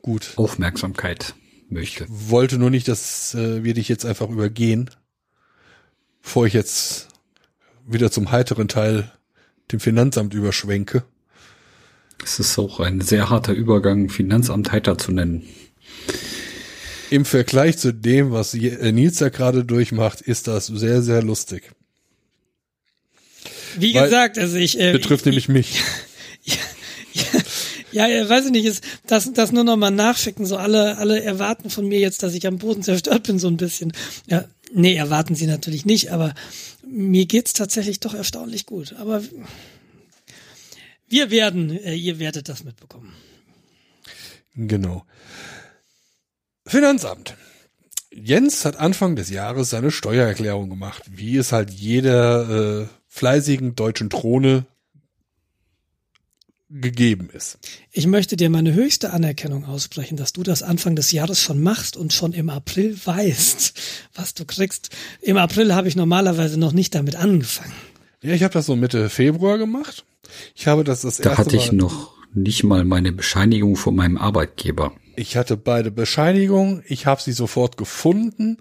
Gut. 0.03 0.33
Aufmerksamkeit 0.37 1.35
möchte. 1.69 2.07
Wollte 2.09 2.59
nur 2.59 2.71
nicht, 2.71 2.89
dass 2.89 3.35
äh, 3.35 3.65
wir 3.65 3.75
dich 3.75 3.89
jetzt 3.89 4.05
einfach 4.05 4.29
übergehen, 4.29 4.91
bevor 6.23 6.47
ich 6.47 6.53
jetzt 6.53 7.09
wieder 7.87 8.11
zum 8.11 8.31
heiteren 8.31 8.69
Teil 8.69 9.11
dem 9.71 9.81
Finanzamt 9.81 10.35
überschwenke. 10.35 11.05
Es 12.25 12.39
ist 12.39 12.59
auch 12.59 12.81
ein 12.81 13.01
sehr 13.01 13.31
harter 13.31 13.53
Übergang, 13.53 14.09
Finanzamt 14.09 14.73
heiter 14.73 14.97
zu 14.99 15.13
nennen. 15.13 15.47
Im 17.11 17.25
Vergleich 17.25 17.77
zu 17.79 17.93
dem, 17.93 18.31
was 18.33 18.55
äh, 18.55 18.93
Nils 18.93 19.17
da 19.19 19.29
gerade 19.29 19.65
durchmacht, 19.65 20.21
ist 20.21 20.47
das 20.47 20.67
sehr, 20.67 21.03
sehr 21.03 21.23
lustig. 21.23 21.71
Wie 23.77 23.95
Weil- 23.95 24.05
gesagt, 24.05 24.39
also 24.39 24.57
ich 24.57 24.79
äh, 24.81 24.93
Betrifft 24.93 25.27
nämlich 25.27 25.49
mich. 25.49 25.81
Ja, 27.93 28.07
ja, 28.07 28.27
weiß 28.27 28.47
ich 28.47 28.53
nicht, 28.53 28.65
ist 28.65 28.83
das, 29.07 29.31
das 29.35 29.53
nur 29.53 29.65
noch 29.65 29.77
mal 29.77 29.91
nachschicken, 29.91 30.47
so 30.47 30.57
alle, 30.57 30.97
alle 30.97 31.23
erwarten 31.23 31.69
von 31.69 31.87
mir 31.87 31.99
jetzt, 31.99 32.23
dass 32.23 32.33
ich 32.33 32.47
am 32.47 32.57
Boden 32.57 32.83
zerstört 32.83 33.25
bin, 33.25 33.39
so 33.39 33.49
ein 33.49 33.59
bisschen. 33.59 33.93
Ja, 34.27 34.47
nee, 34.73 34.95
erwarten 34.95 35.35
sie 35.35 35.47
natürlich 35.47 35.85
nicht, 35.85 36.11
aber 36.11 36.33
mir 36.89 37.27
geht's 37.27 37.53
tatsächlich 37.53 38.01
doch 38.01 38.15
erstaunlich 38.15 38.65
gut. 38.65 38.95
Aber 38.99 39.23
wir 41.13 41.31
werden, 41.31 41.71
äh, 41.71 41.95
ihr 41.95 42.19
werdet 42.19 42.49
das 42.49 42.65
mitbekommen. 42.65 43.13
Genau. 44.55 45.05
Finanzamt. 46.67 47.37
Jens 48.11 48.65
hat 48.65 48.77
Anfang 48.77 49.15
des 49.15 49.31
Jahres 49.31 49.71
seine 49.71 49.91
Steuererklärung 49.91 50.69
gemacht, 50.69 51.03
wie 51.11 51.37
es 51.37 51.53
halt 51.53 51.71
jeder 51.71 52.83
äh, 52.83 52.87
fleißigen 53.09 53.75
deutschen 53.75 54.09
Drohne 54.09 54.67
gegeben 56.69 57.29
ist. 57.31 57.59
Ich 57.91 58.07
möchte 58.07 58.37
dir 58.37 58.49
meine 58.49 58.73
höchste 58.73 59.13
Anerkennung 59.13 59.67
aussprechen, 59.67 60.17
dass 60.17 60.33
du 60.33 60.43
das 60.43 60.63
Anfang 60.63 60.97
des 60.97 61.13
Jahres 61.13 61.41
schon 61.41 61.63
machst 61.63 61.97
und 61.99 62.15
schon 62.15 62.33
im 62.33 62.49
April 62.49 62.99
weißt, 63.05 63.75
was 64.15 64.33
du 64.33 64.47
kriegst. 64.47 64.89
Im 65.21 65.37
April 65.37 65.75
habe 65.75 65.89
ich 65.89 65.97
normalerweise 65.97 66.59
noch 66.59 66.73
nicht 66.73 66.95
damit 66.95 67.17
angefangen. 67.17 67.75
Ja, 68.23 68.35
ich 68.35 68.43
habe 68.43 68.55
das 68.55 68.67
so 68.67 68.77
Mitte 68.77 69.09
Februar 69.11 69.59
gemacht. 69.59 70.05
Ich 70.55 70.67
habe 70.67 70.85
das 70.85 71.03
das 71.03 71.19
Da 71.19 71.31
erste 71.31 71.45
hatte 71.45 71.57
ich 71.57 71.73
Mal, 71.73 71.79
noch 71.79 72.13
nicht 72.35 72.65
mal 72.65 72.85
meine 72.85 73.13
Bescheinigung 73.13 73.77
von 73.77 73.95
meinem 73.95 74.17
Arbeitgeber. 74.17 74.93
ich 75.17 75.37
hatte 75.37 75.57
beide 75.57 75.91
Bescheinigungen, 75.91 76.83
ich 76.87 77.07
habe 77.07 77.21
sie 77.21 77.33
sofort 77.33 77.77
gefunden. 77.77 78.59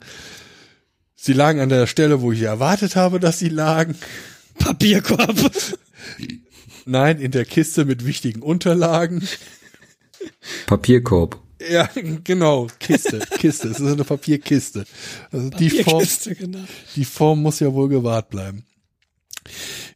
Sie 1.16 1.34
lagen 1.34 1.60
an 1.60 1.70
der 1.70 1.86
Stelle, 1.88 2.22
wo 2.22 2.32
ich 2.32 2.42
erwartet 2.42 2.96
habe, 2.96 3.20
dass 3.20 3.38
sie 3.40 3.50
lagen. 3.50 3.96
Papierkorb. 4.58 5.52
Nein, 6.86 7.20
in 7.20 7.32
der 7.32 7.46
Kiste 7.46 7.86
mit 7.86 8.06
wichtigen 8.06 8.42
Unterlagen. 8.42 9.28
Papierkorb. 10.66 11.40
Ja, 11.72 11.88
genau, 12.24 12.68
Kiste, 12.80 13.20
Kiste. 13.38 13.68
Es 13.70 13.80
ist 13.80 13.92
eine 13.92 14.04
Papierkiste. 14.04 14.86
Also 15.32 15.50
die 15.52 15.70
Form, 15.70 15.84
Papierkiste, 15.86 16.36
genau. 16.36 16.60
die 16.96 17.06
Form 17.06 17.42
muss 17.44 17.60
ja 17.60 17.72
wohl 17.72 17.88
gewahrt 17.88 18.30
bleiben. 18.32 18.66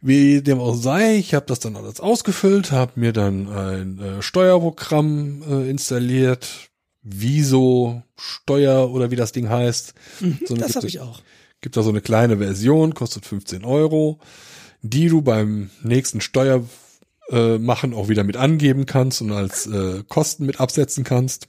Wie 0.02 0.42
dem 0.42 0.60
auch 0.60 0.76
sei, 0.76 1.16
ich 1.18 1.34
habe 1.34 1.46
das 1.46 1.60
dann 1.60 1.76
alles 1.76 2.00
ausgefüllt, 2.00 2.72
habe 2.72 2.94
mir 3.00 3.14
dann 3.14 3.48
ein 3.50 4.00
äh, 4.00 4.22
Steuerprogramm 4.22 5.44
äh, 5.50 5.70
installiert, 5.70 6.70
Wieso 7.08 8.02
Steuer 8.18 8.90
oder 8.92 9.12
wie 9.12 9.16
das 9.16 9.32
Ding 9.32 9.48
heißt. 9.48 9.94
So 10.20 10.26
Mhm, 10.26 10.38
Das 10.40 10.48
gibt 10.50 10.76
habe 10.76 10.88
es- 10.88 10.94
ich 10.96 11.00
auch. 11.02 11.22
Gibt 11.62 11.78
da 11.78 11.84
so 11.84 11.90
eine 11.92 12.02
kleine 12.02 12.38
Version, 12.40 12.96
kostet 12.96 13.26
15 13.28 13.64
Euro, 13.64 14.20
die 14.82 15.08
du 15.08 15.22
beim 15.22 15.70
nächsten 15.84 16.20
Steuer 16.20 16.64
äh, 17.30 17.58
machen 17.60 17.94
auch 17.94 18.10
wieder 18.10 18.24
mit 18.24 18.38
angeben 18.38 18.86
kannst 18.88 19.22
und 19.22 19.32
als 19.32 19.68
äh, 19.68 20.04
Kosten 20.08 20.46
mit 20.48 20.60
absetzen 20.60 21.04
kannst. 21.04 21.48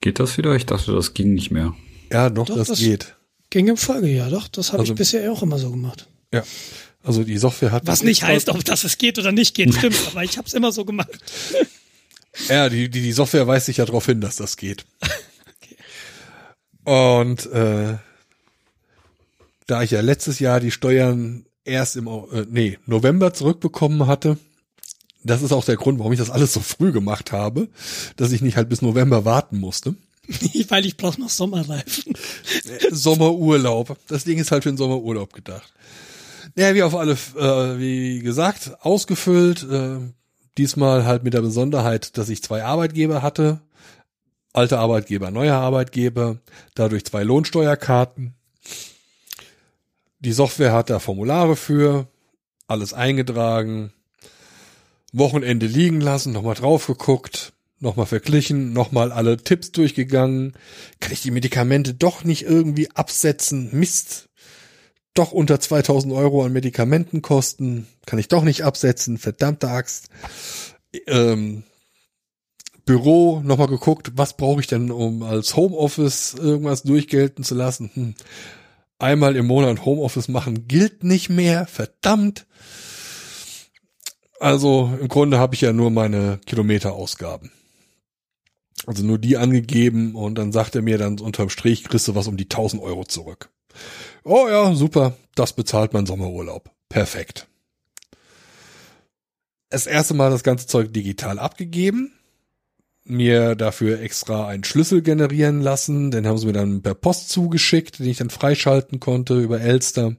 Geht 0.00 0.18
das 0.20 0.38
wieder? 0.38 0.54
Ich 0.54 0.66
dachte, 0.66 0.92
das 0.92 1.14
ging 1.14 1.34
nicht 1.34 1.50
mehr. 1.50 1.74
Ja, 2.12 2.30
doch, 2.30 2.46
Doch, 2.46 2.56
das, 2.56 2.68
das- 2.68 2.78
geht. 2.78 3.16
Ging 3.50 3.66
im 3.68 3.76
Folgejahr, 3.76 4.30
doch. 4.30 4.46
Das 4.48 4.68
habe 4.72 4.80
Also- 4.80 4.92
ich 4.92 4.96
bisher 4.98 5.30
auch 5.32 5.42
immer 5.42 5.58
so 5.58 5.70
gemacht. 5.70 6.08
Ja. 6.32 6.42
Also 7.02 7.22
die 7.22 7.38
Software 7.38 7.70
hat 7.70 7.86
Was 7.86 8.02
nicht 8.02 8.24
heißt, 8.24 8.48
ob 8.48 8.64
das 8.64 8.84
es 8.84 8.98
geht 8.98 9.18
oder 9.18 9.30
nicht 9.30 9.54
geht, 9.54 9.74
stimmt. 9.74 9.96
Aber 10.10 10.24
ich 10.24 10.38
habe 10.38 10.46
es 10.46 10.54
immer 10.54 10.72
so 10.72 10.84
gemacht. 10.84 11.10
Ja, 12.48 12.68
die, 12.68 12.90
die, 12.90 13.00
die 13.00 13.12
Software 13.12 13.46
weist 13.46 13.64
sich 13.64 13.78
ja 13.78 13.86
darauf 13.86 14.04
hin, 14.04 14.20
dass 14.20 14.36
das 14.36 14.58
geht. 14.58 14.84
Und 16.84 17.46
äh, 17.46 17.96
da 19.66 19.82
ich 19.82 19.90
ja 19.90 20.00
letztes 20.02 20.38
Jahr 20.38 20.60
die 20.60 20.70
Steuern 20.70 21.46
erst 21.64 21.96
im 21.96 22.06
äh, 22.06 22.46
nee, 22.48 22.78
November 22.86 23.34
zurückbekommen 23.34 24.06
hatte, 24.06 24.38
das 25.24 25.42
ist 25.42 25.52
auch 25.52 25.64
der 25.64 25.76
Grund, 25.76 25.98
warum 25.98 26.12
ich 26.12 26.18
das 26.18 26.30
alles 26.30 26.52
so 26.52 26.60
früh 26.60 26.92
gemacht 26.92 27.32
habe, 27.32 27.68
dass 28.16 28.30
ich 28.30 28.42
nicht 28.42 28.56
halt 28.56 28.68
bis 28.68 28.82
November 28.82 29.24
warten 29.24 29.58
musste. 29.58 29.96
Weil 30.68 30.86
ich 30.86 30.96
brauche 30.96 31.20
noch 31.20 31.30
Sommerreifen. 31.30 32.12
Sommerurlaub. 32.90 33.96
Das 34.06 34.24
Ding 34.24 34.38
ist 34.38 34.52
halt 34.52 34.62
für 34.62 34.70
den 34.70 34.76
Sommerurlaub 34.76 35.32
gedacht. 35.32 35.72
Naja, 36.56 36.74
wie 36.74 36.82
auf 36.82 36.94
alle, 36.94 37.12
äh, 37.12 37.78
wie 37.78 38.20
gesagt, 38.20 38.72
ausgefüllt. 38.80 39.62
Äh, 39.70 39.98
diesmal 40.56 41.04
halt 41.04 41.22
mit 41.22 41.34
der 41.34 41.42
Besonderheit, 41.42 42.16
dass 42.16 42.30
ich 42.30 42.42
zwei 42.42 42.64
Arbeitgeber 42.64 43.20
hatte. 43.22 43.60
Alter 44.54 44.78
Arbeitgeber, 44.78 45.30
neuer 45.30 45.56
Arbeitgeber. 45.56 46.38
Dadurch 46.74 47.04
zwei 47.04 47.24
Lohnsteuerkarten. 47.24 48.34
Die 50.20 50.32
Software 50.32 50.72
hat 50.72 50.88
da 50.88 50.98
Formulare 50.98 51.56
für. 51.56 52.08
Alles 52.66 52.94
eingetragen. 52.94 53.92
Wochenende 55.12 55.66
liegen 55.66 56.00
lassen, 56.00 56.32
nochmal 56.32 56.54
drauf 56.54 56.86
geguckt, 56.86 57.52
nochmal 57.80 58.06
verglichen, 58.06 58.72
nochmal 58.72 59.12
alle 59.12 59.36
Tipps 59.36 59.72
durchgegangen. 59.72 60.54
Kann 61.00 61.12
ich 61.12 61.22
die 61.22 61.30
Medikamente 61.30 61.94
doch 61.94 62.24
nicht 62.24 62.42
irgendwie 62.42 62.90
absetzen? 62.92 63.70
Mist. 63.72 64.28
Doch 65.18 65.32
unter 65.32 65.60
2000 65.60 66.12
Euro 66.12 66.44
an 66.44 66.52
Medikamentenkosten, 66.52 67.86
kann 68.06 68.18
ich 68.18 68.28
doch 68.28 68.44
nicht 68.44 68.64
absetzen, 68.64 69.18
verdammte 69.18 69.68
Axt. 69.68 70.08
Ähm, 71.06 71.64
Büro 72.84 73.40
nochmal 73.44 73.66
geguckt, 73.66 74.12
was 74.14 74.36
brauche 74.36 74.60
ich 74.60 74.68
denn, 74.68 74.90
um 74.92 75.22
als 75.22 75.56
Homeoffice 75.56 76.34
irgendwas 76.34 76.84
durchgelten 76.84 77.44
zu 77.44 77.54
lassen. 77.54 77.90
Hm. 77.94 78.14
Einmal 78.98 79.36
im 79.36 79.46
Monat 79.46 79.84
Homeoffice 79.84 80.28
machen 80.28 80.68
gilt 80.68 81.04
nicht 81.04 81.28
mehr, 81.28 81.66
verdammt. 81.66 82.46
Also 84.40 84.96
im 85.00 85.08
Grunde 85.08 85.38
habe 85.38 85.54
ich 85.54 85.60
ja 85.60 85.72
nur 85.72 85.90
meine 85.90 86.38
Kilometerausgaben. 86.46 87.50
Also 88.86 89.04
nur 89.04 89.18
die 89.18 89.36
angegeben 89.36 90.14
und 90.14 90.36
dann 90.36 90.52
sagt 90.52 90.76
er 90.76 90.82
mir 90.82 90.96
dann 90.96 91.18
unterm 91.18 91.48
Strich 91.48 91.84
kriegst 91.84 92.06
du 92.08 92.14
was 92.14 92.28
um 92.28 92.36
die 92.36 92.44
1000 92.44 92.82
Euro 92.82 93.04
zurück. 93.04 93.50
Oh 94.28 94.48
ja, 94.48 94.74
super, 94.74 95.16
das 95.36 95.52
bezahlt 95.52 95.92
mein 95.92 96.04
Sommerurlaub. 96.04 96.72
Perfekt. 96.88 97.46
Das 99.70 99.86
erste 99.86 100.14
Mal 100.14 100.30
das 100.30 100.42
ganze 100.42 100.66
Zeug 100.66 100.92
digital 100.92 101.38
abgegeben, 101.38 102.12
mir 103.04 103.54
dafür 103.54 104.00
extra 104.00 104.48
einen 104.48 104.64
Schlüssel 104.64 105.02
generieren 105.02 105.60
lassen, 105.60 106.10
den 106.10 106.26
haben 106.26 106.38
sie 106.38 106.46
mir 106.46 106.54
dann 106.54 106.82
per 106.82 106.96
Post 106.96 107.28
zugeschickt, 107.28 108.00
den 108.00 108.08
ich 108.08 108.16
dann 108.16 108.30
freischalten 108.30 108.98
konnte 108.98 109.38
über 109.40 109.60
Elster. 109.60 110.16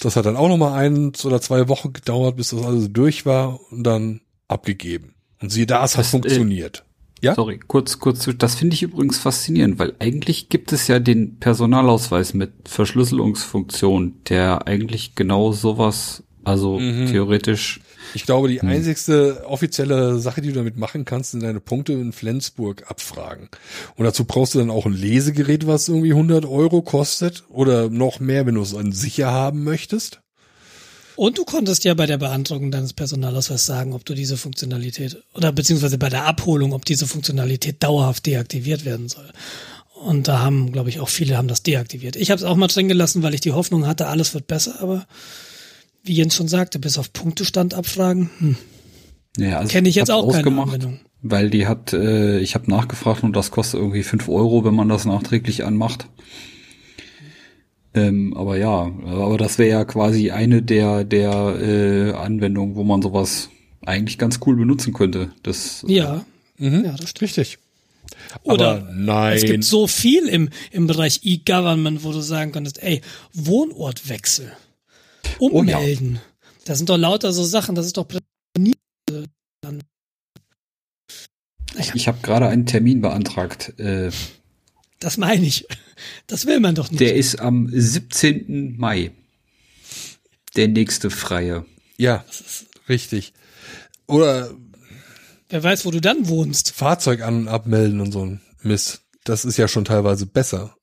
Das 0.00 0.16
hat 0.16 0.24
dann 0.24 0.38
auch 0.38 0.48
nochmal 0.48 0.72
eins 0.72 1.26
oder 1.26 1.42
zwei 1.42 1.68
Wochen 1.68 1.92
gedauert, 1.92 2.36
bis 2.36 2.48
das 2.48 2.64
alles 2.64 2.90
durch 2.90 3.26
war 3.26 3.60
und 3.70 3.82
dann 3.84 4.22
abgegeben. 4.48 5.14
Und 5.42 5.50
siehe 5.50 5.66
da, 5.66 5.84
es 5.84 5.98
hat 5.98 6.06
äh, 6.06 6.08
funktioniert. 6.08 6.86
Ja? 7.20 7.34
Sorry, 7.34 7.58
kurz, 7.66 7.98
kurz, 7.98 8.28
das 8.38 8.54
finde 8.54 8.74
ich 8.74 8.82
übrigens 8.82 9.18
faszinierend, 9.18 9.78
weil 9.78 9.94
eigentlich 9.98 10.48
gibt 10.48 10.72
es 10.72 10.86
ja 10.88 10.98
den 11.00 11.38
Personalausweis 11.38 12.34
mit 12.34 12.52
Verschlüsselungsfunktion, 13.22 14.14
der 14.28 14.66
eigentlich 14.66 15.14
genau 15.14 15.52
sowas, 15.52 16.22
also 16.44 16.78
Mhm. 16.78 17.06
theoretisch, 17.06 17.80
Ich 18.14 18.24
glaube, 18.24 18.48
die 18.48 18.62
Hm. 18.62 18.68
einzigste 18.68 19.44
offizielle 19.46 20.18
Sache, 20.18 20.40
die 20.40 20.48
du 20.48 20.54
damit 20.54 20.78
machen 20.78 21.04
kannst, 21.04 21.32
sind 21.32 21.42
deine 21.42 21.60
Punkte 21.60 21.92
in 21.92 22.12
Flensburg 22.12 22.84
abfragen. 22.90 23.50
Und 23.96 24.04
dazu 24.06 24.24
brauchst 24.24 24.54
du 24.54 24.60
dann 24.60 24.70
auch 24.70 24.86
ein 24.86 24.94
Lesegerät, 24.94 25.66
was 25.66 25.88
irgendwie 25.88 26.14
100 26.14 26.46
Euro 26.46 26.80
kostet 26.80 27.44
oder 27.50 27.90
noch 27.90 28.18
mehr, 28.18 28.46
wenn 28.46 28.54
du 28.54 28.62
es 28.62 28.74
an 28.74 28.92
sicher 28.92 29.30
haben 29.30 29.62
möchtest. 29.62 30.20
Und 31.18 31.36
du 31.36 31.44
konntest 31.44 31.82
ja 31.82 31.94
bei 31.94 32.06
der 32.06 32.16
Beantragung 32.16 32.70
deines 32.70 32.92
Personalausweises 32.92 33.66
sagen, 33.66 33.92
ob 33.92 34.04
du 34.04 34.14
diese 34.14 34.36
Funktionalität 34.36 35.20
oder 35.34 35.50
beziehungsweise 35.50 35.98
bei 35.98 36.08
der 36.08 36.26
Abholung, 36.26 36.72
ob 36.72 36.84
diese 36.84 37.08
Funktionalität 37.08 37.82
dauerhaft 37.82 38.24
deaktiviert 38.24 38.84
werden 38.84 39.08
soll. 39.08 39.28
Und 40.00 40.28
da 40.28 40.38
haben, 40.38 40.70
glaube 40.70 40.90
ich, 40.90 41.00
auch 41.00 41.08
viele 41.08 41.36
haben 41.36 41.48
das 41.48 41.64
deaktiviert. 41.64 42.14
Ich 42.14 42.30
habe 42.30 42.38
es 42.38 42.44
auch 42.44 42.54
mal 42.54 42.68
drin 42.68 42.86
gelassen, 42.86 43.24
weil 43.24 43.34
ich 43.34 43.40
die 43.40 43.50
Hoffnung 43.50 43.84
hatte, 43.84 44.06
alles 44.06 44.32
wird 44.32 44.46
besser, 44.46 44.80
aber 44.80 45.08
wie 46.04 46.12
Jens 46.12 46.36
schon 46.36 46.46
sagte, 46.46 46.78
bis 46.78 46.98
auf 46.98 47.12
Punktestand 47.12 47.74
abfragen, 47.74 48.30
hm, 48.38 48.56
ja, 49.38 49.58
also 49.58 49.72
kenne 49.72 49.88
ich 49.88 49.96
jetzt 49.96 50.12
auch 50.12 50.30
keine 50.30 50.62
Anwendung. 50.62 51.00
weil 51.20 51.50
die 51.50 51.66
hat, 51.66 51.92
äh, 51.94 52.38
ich 52.38 52.54
habe 52.54 52.70
nachgefragt 52.70 53.24
und 53.24 53.32
das 53.34 53.50
kostet 53.50 53.80
irgendwie 53.80 54.04
fünf 54.04 54.28
Euro, 54.28 54.64
wenn 54.64 54.74
man 54.76 54.88
das 54.88 55.04
nachträglich 55.04 55.64
anmacht. 55.64 56.06
Ähm, 58.06 58.34
aber 58.36 58.56
ja, 58.56 58.90
aber 59.06 59.38
das 59.38 59.58
wäre 59.58 59.70
ja 59.70 59.84
quasi 59.84 60.30
eine 60.30 60.62
der 60.62 61.04
der 61.04 61.30
äh, 61.60 62.12
Anwendungen, 62.12 62.74
wo 62.76 62.84
man 62.84 63.02
sowas 63.02 63.50
eigentlich 63.84 64.18
ganz 64.18 64.40
cool 64.46 64.56
benutzen 64.56 64.92
könnte. 64.92 65.32
Das 65.42 65.84
Ja, 65.88 66.24
Mhm. 66.58 66.84
ja, 66.84 66.92
das 66.92 67.10
stimmt. 67.10 67.22
Richtig. 67.22 67.58
Oder 68.42 68.70
Aber 68.82 68.92
nein. 68.92 69.36
Es 69.36 69.44
gibt 69.44 69.64
so 69.64 69.86
viel 69.86 70.26
im, 70.28 70.48
im 70.72 70.86
Bereich 70.86 71.20
E-Government, 71.22 72.02
wo 72.04 72.12
du 72.12 72.20
sagen 72.20 72.52
könntest, 72.52 72.82
ey, 72.82 73.00
Wohnortwechsel, 73.32 74.52
Oh 75.38 75.48
ja. 75.62 75.76
ummelden. 75.76 76.20
Das 76.64 76.78
sind 76.78 76.90
doch 76.90 76.96
lauter 76.96 77.32
so 77.32 77.44
Sachen, 77.44 77.74
das 77.74 77.86
ist 77.86 77.96
doch 77.96 78.06
ich 81.94 82.08
habe 82.08 82.18
gerade 82.22 82.48
einen 82.48 82.66
Termin 82.66 83.00
beantragt. 83.00 83.78
Äh, 83.78 84.10
Das 85.00 85.16
meine 85.16 85.46
ich. 85.46 85.66
Das 86.26 86.46
will 86.46 86.60
man 86.60 86.74
doch 86.74 86.90
nicht. 86.90 87.00
der 87.00 87.14
ist 87.16 87.40
am 87.40 87.68
17. 87.72 88.76
Mai. 88.78 89.12
Der 90.56 90.68
nächste 90.68 91.10
freie. 91.10 91.64
ja, 91.96 92.24
richtig. 92.88 93.32
Oder 94.06 94.50
Wer 95.50 95.62
weiß, 95.62 95.84
wo 95.86 95.90
du 95.90 96.00
dann 96.00 96.28
wohnst. 96.28 96.72
Fahrzeug 96.72 97.22
an 97.22 97.36
und 97.42 97.48
abmelden 97.48 98.00
und 98.00 98.12
so 98.12 98.24
ein 98.24 98.40
Mist. 98.62 99.00
Das 99.24 99.44
ist 99.44 99.56
ja 99.56 99.66
schon 99.68 99.84
teilweise 99.84 100.26
besser. 100.26 100.74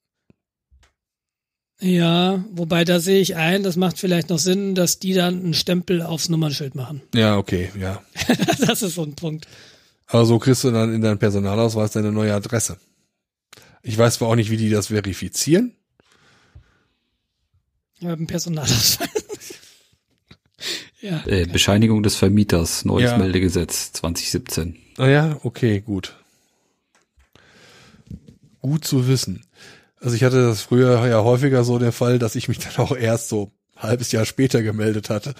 Ja, 1.82 2.44
wobei 2.52 2.86
da 2.86 3.00
sehe 3.00 3.20
ich 3.20 3.36
ein, 3.36 3.64
das 3.64 3.76
macht 3.76 4.00
vielleicht 4.00 4.30
noch 4.30 4.40
Sinn, 4.40 4.76
dass 4.76 4.98
die 5.00 5.14
dann 5.14 5.44
einen 5.44 5.54
Stempel 5.54 6.02
aufs 6.02 6.30
Nummernschild 6.30 6.74
machen. 6.76 7.02
Ja, 7.16 7.38
okay, 7.38 7.70
ja. 7.80 8.02
das 8.66 8.82
ist 8.82 8.96
so 8.96 9.04
ein 9.04 9.16
Punkt. 9.16 9.48
Aber 10.08 10.26
so 10.26 10.40
kriegst 10.40 10.64
du 10.64 10.72
dann 10.72 10.94
in 10.94 11.02
deinem 11.02 11.20
Personalausweis 11.20 11.92
deine 11.92 12.12
neue 12.12 12.34
Adresse. 12.34 12.78
Ich 13.88 13.98
weiß 13.98 14.16
zwar 14.16 14.30
auch 14.30 14.36
nicht, 14.36 14.50
wie 14.50 14.58
die 14.58 14.70
das 14.72 14.88
verifizieren. 14.88 15.76
Ja, 18.00 18.10
Mit 18.10 18.20
dem 18.20 18.28
Personalausweis. 18.28 19.10
ja. 21.02 21.24
Äh, 21.28 21.46
Bescheinigung 21.46 22.02
des 22.02 22.16
Vermieters, 22.16 22.84
neues 22.84 23.12
Ja. 23.12 23.18
Meldegesetz 23.18 23.92
2017. 23.94 24.76
Ah 24.98 25.08
ja, 25.08 25.40
okay, 25.44 25.82
gut. 25.82 26.16
Gut 28.60 28.86
zu 28.86 29.08
wissen. 29.08 29.46
Also 30.00 30.16
ich 30.16 30.24
hatte 30.24 30.42
das 30.42 30.62
früher 30.62 31.08
ja 31.08 31.24
häufiger 31.24 31.64
so 31.64 31.78
der 31.78 31.92
Fall, 31.92 32.18
dass 32.18 32.36
ich 32.36 32.48
mich 32.48 32.58
dann 32.76 32.76
auch 32.78 32.96
erst 32.96 33.30
so 33.30 33.52
ein 33.76 33.84
halbes 33.84 34.12
Jahr 34.12 34.26
später 34.26 34.64
gemeldet 34.64 35.12
hatte. 35.12 35.36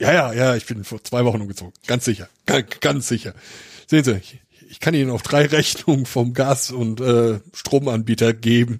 Ja, 0.00 0.12
ja, 0.12 0.32
ja, 0.32 0.56
ich 0.56 0.64
bin 0.64 0.84
vor 0.84 1.04
zwei 1.04 1.26
Wochen 1.26 1.42
umgezogen. 1.42 1.74
Ganz 1.86 2.06
sicher. 2.06 2.30
Ganz, 2.46 2.80
ganz 2.80 3.08
sicher. 3.08 3.34
Sehen 3.86 4.04
Sie, 4.04 4.22
ich, 4.70 4.80
kann 4.80 4.94
Ihnen 4.94 5.10
auch 5.10 5.22
drei 5.22 5.46
Rechnungen 5.46 6.06
vom 6.06 6.32
Gas- 6.32 6.70
und 6.70 7.00
äh, 7.00 7.40
Stromanbieter 7.52 8.32
geben. 8.32 8.78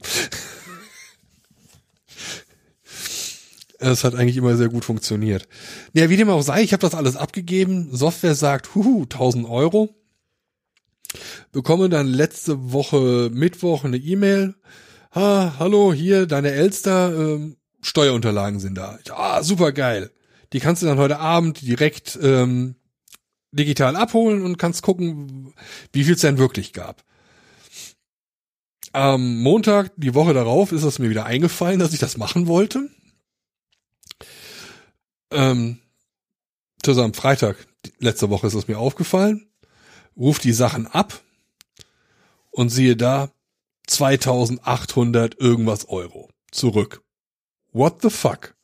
Es 3.79 4.05
hat 4.05 4.15
eigentlich 4.15 4.37
immer 4.37 4.57
sehr 4.57 4.69
gut 4.69 4.85
funktioniert. 4.85 5.49
Ja, 5.95 6.11
wie 6.11 6.17
dem 6.19 6.29
auch 6.29 6.43
sei, 6.43 6.63
ich 6.63 6.73
habe 6.75 6.83
das 6.83 6.95
alles 6.95 7.17
abgegeben. 7.17 7.89
Software 7.93 8.35
sagt, 8.35 8.75
huhu, 8.75 9.05
1000 9.05 9.49
Euro. 9.49 9.95
Bekomme 11.51 11.89
dann 11.89 12.07
letzte 12.07 12.73
Woche 12.73 13.31
Mittwoch 13.33 13.85
eine 13.85 13.97
E-Mail. 13.97 14.55
Ah, 15.11 15.55
hallo, 15.59 15.93
hier, 15.93 16.27
deine 16.27 16.53
Elster, 16.53 17.13
ähm, 17.17 17.57
Steuerunterlagen 17.83 18.61
sind 18.61 18.77
da. 18.77 18.99
Ah, 19.11 19.43
super 19.43 19.73
geil. 19.73 20.11
Die 20.53 20.61
kannst 20.61 20.83
du 20.83 20.87
dann 20.87 20.99
heute 20.99 21.19
Abend 21.19 21.63
direkt 21.63 22.19
ähm, 22.23 22.77
digital 23.53 23.97
abholen 23.97 24.43
und 24.43 24.59
kannst 24.59 24.83
gucken, 24.83 25.55
wie 25.93 26.05
viel 26.05 26.15
es 26.15 26.21
denn 26.21 26.39
wirklich 26.39 26.73
gab. 26.73 27.05
Am 28.93 29.41
Montag, 29.41 29.93
die 29.97 30.15
Woche 30.15 30.35
darauf, 30.35 30.73
ist 30.73 30.83
es 30.83 30.99
mir 30.99 31.11
wieder 31.11 31.25
eingefallen, 31.27 31.79
dass 31.79 31.93
ich 31.93 32.01
das 32.01 32.17
machen 32.17 32.47
wollte. 32.47 32.91
Ähm, 35.31 35.79
am 36.85 37.15
Freitag, 37.15 37.69
letzte 37.99 38.31
Woche 38.31 38.49
ist 38.49 38.55
es 38.55 38.67
mir 38.67 38.79
aufgefallen, 38.79 39.49
ruf 40.17 40.41
die 40.41 40.53
Sachen 40.53 40.87
ab 40.89 41.23
und 42.51 42.71
siehe 42.71 42.97
da 42.97 43.31
2800 43.87 45.39
irgendwas 45.41 45.89
Euro 45.89 46.31
zurück. 46.51 47.03
What 47.73 48.03
the 48.03 48.11
fuck? 48.11 48.57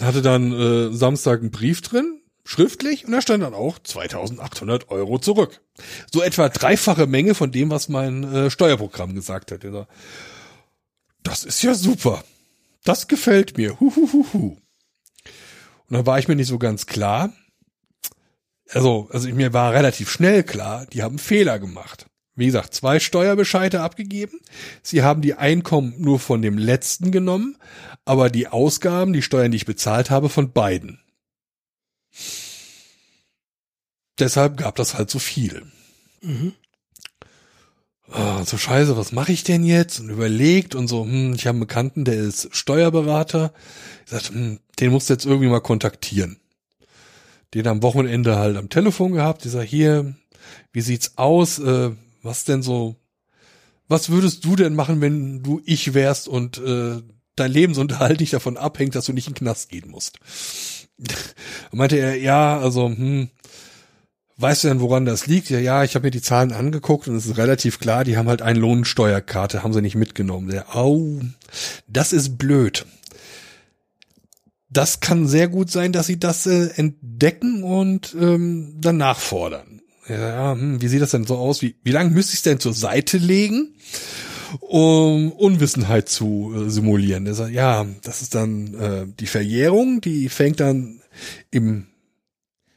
Hatte 0.00 0.22
dann 0.22 0.52
äh, 0.52 0.94
Samstag 0.94 1.40
einen 1.40 1.50
Brief 1.50 1.82
drin, 1.82 2.20
schriftlich, 2.44 3.04
und 3.04 3.12
da 3.12 3.20
stand 3.20 3.42
dann 3.42 3.54
auch 3.54 3.78
2800 3.78 4.90
Euro 4.90 5.18
zurück. 5.18 5.60
So 6.10 6.22
etwa 6.22 6.48
dreifache 6.48 7.06
Menge 7.06 7.34
von 7.34 7.52
dem, 7.52 7.70
was 7.70 7.88
mein 7.88 8.24
äh, 8.24 8.50
Steuerprogramm 8.50 9.14
gesagt 9.14 9.52
hat. 9.52 9.60
Das 11.22 11.44
ist 11.44 11.62
ja 11.62 11.74
super. 11.74 12.24
Das 12.84 13.08
gefällt 13.08 13.58
mir. 13.58 13.78
Huhuhuhu. 13.78 14.56
Und 15.90 15.96
dann 15.96 16.06
war 16.06 16.18
ich 16.18 16.28
mir 16.28 16.36
nicht 16.36 16.48
so 16.48 16.58
ganz 16.58 16.86
klar. 16.86 17.32
Also, 18.70 19.08
also 19.12 19.28
mir 19.28 19.52
war 19.52 19.72
relativ 19.72 20.10
schnell 20.10 20.44
klar, 20.44 20.86
die 20.86 21.02
haben 21.02 21.18
Fehler 21.18 21.58
gemacht. 21.58 22.06
Wie 22.40 22.46
gesagt, 22.46 22.72
zwei 22.72 23.00
Steuerbescheide 23.00 23.82
abgegeben. 23.82 24.40
Sie 24.82 25.02
haben 25.02 25.20
die 25.20 25.34
Einkommen 25.34 25.92
nur 25.98 26.18
von 26.18 26.40
dem 26.40 26.56
letzten 26.56 27.10
genommen, 27.10 27.58
aber 28.06 28.30
die 28.30 28.48
Ausgaben, 28.48 29.12
die 29.12 29.20
Steuern, 29.20 29.50
die 29.50 29.58
ich 29.58 29.66
bezahlt 29.66 30.08
habe, 30.08 30.30
von 30.30 30.50
beiden. 30.50 31.00
Deshalb 34.18 34.56
gab 34.56 34.74
das 34.76 34.94
halt 34.94 35.10
so 35.10 35.18
viel. 35.18 35.66
Mhm. 36.22 36.54
Ah, 38.10 38.42
so 38.46 38.56
scheiße, 38.56 38.96
was 38.96 39.12
mache 39.12 39.32
ich 39.32 39.44
denn 39.44 39.62
jetzt? 39.62 40.00
Und 40.00 40.08
überlegt 40.08 40.74
und 40.74 40.88
so, 40.88 41.04
hm, 41.04 41.34
ich 41.34 41.46
habe 41.46 41.56
einen 41.56 41.60
Bekannten, 41.60 42.06
der 42.06 42.14
ist 42.14 42.48
Steuerberater. 42.56 43.52
Ich 44.06 44.12
sagte, 44.12 44.32
hm, 44.32 44.60
den 44.80 44.92
musst 44.92 45.10
du 45.10 45.12
jetzt 45.12 45.26
irgendwie 45.26 45.48
mal 45.48 45.60
kontaktieren. 45.60 46.38
Den 47.52 47.66
am 47.66 47.82
Wochenende 47.82 48.36
halt 48.36 48.56
am 48.56 48.70
Telefon 48.70 49.12
gehabt. 49.12 49.44
Ich 49.44 49.52
sag, 49.52 49.64
hier, 49.64 50.14
wie 50.72 50.80
sieht's 50.80 51.18
aus? 51.18 51.58
Äh, 51.58 51.90
was 52.22 52.44
denn 52.44 52.62
so, 52.62 52.96
was 53.88 54.10
würdest 54.10 54.44
du 54.44 54.56
denn 54.56 54.74
machen, 54.74 55.00
wenn 55.00 55.42
du 55.42 55.60
ich 55.64 55.94
wärst 55.94 56.28
und 56.28 56.58
äh, 56.58 57.02
dein 57.36 57.52
Lebensunterhalt 57.52 58.20
nicht 58.20 58.32
davon 58.32 58.56
abhängt, 58.56 58.94
dass 58.94 59.06
du 59.06 59.12
nicht 59.12 59.26
in 59.26 59.34
den 59.34 59.38
Knast 59.38 59.68
gehen 59.68 59.90
musst? 59.90 60.18
meinte 61.72 61.96
er, 61.96 62.16
ja, 62.16 62.58
also, 62.58 62.88
hm, 62.88 63.30
weißt 64.36 64.64
du 64.64 64.68
denn, 64.68 64.80
woran 64.80 65.04
das 65.04 65.26
liegt? 65.26 65.50
Ja, 65.50 65.58
ja, 65.58 65.84
ich 65.84 65.94
habe 65.94 66.06
mir 66.06 66.10
die 66.10 66.22
Zahlen 66.22 66.52
angeguckt 66.52 67.08
und 67.08 67.16
es 67.16 67.26
ist 67.26 67.36
relativ 67.36 67.78
klar, 67.78 68.04
die 68.04 68.16
haben 68.16 68.28
halt 68.28 68.42
eine 68.42 68.58
Lohnsteuerkarte, 68.58 69.62
haben 69.62 69.72
sie 69.72 69.82
nicht 69.82 69.96
mitgenommen. 69.96 70.48
Der, 70.48 70.76
au, 70.76 71.20
das 71.86 72.12
ist 72.12 72.38
blöd. 72.38 72.86
Das 74.68 75.00
kann 75.00 75.26
sehr 75.26 75.48
gut 75.48 75.70
sein, 75.70 75.92
dass 75.92 76.06
sie 76.06 76.20
das 76.20 76.46
äh, 76.46 76.68
entdecken 76.76 77.64
und 77.64 78.14
ähm, 78.18 78.76
dann 78.80 78.98
nachfordern. 78.98 79.79
Ja, 80.10 80.52
hm, 80.52 80.82
wie 80.82 80.88
sieht 80.88 81.02
das 81.02 81.12
denn 81.12 81.24
so 81.24 81.36
aus? 81.36 81.62
Wie, 81.62 81.76
wie 81.84 81.92
lange 81.92 82.10
müsste 82.10 82.32
ich 82.32 82.38
es 82.38 82.42
denn 82.42 82.58
zur 82.58 82.74
Seite 82.74 83.16
legen, 83.16 83.74
um 84.58 85.30
Unwissenheit 85.30 86.08
zu 86.08 86.52
äh, 86.56 86.70
simulieren? 86.70 87.26
Er 87.26 87.34
sagt, 87.34 87.52
ja, 87.52 87.86
das 88.02 88.20
ist 88.20 88.34
dann 88.34 88.74
äh, 88.74 89.06
die 89.20 89.26
Verjährung, 89.26 90.00
die 90.00 90.28
fängt 90.28 90.58
dann 90.58 91.00
im 91.50 91.86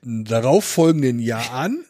darauffolgenden 0.04 1.20
Jahr 1.20 1.52
an. 1.52 1.86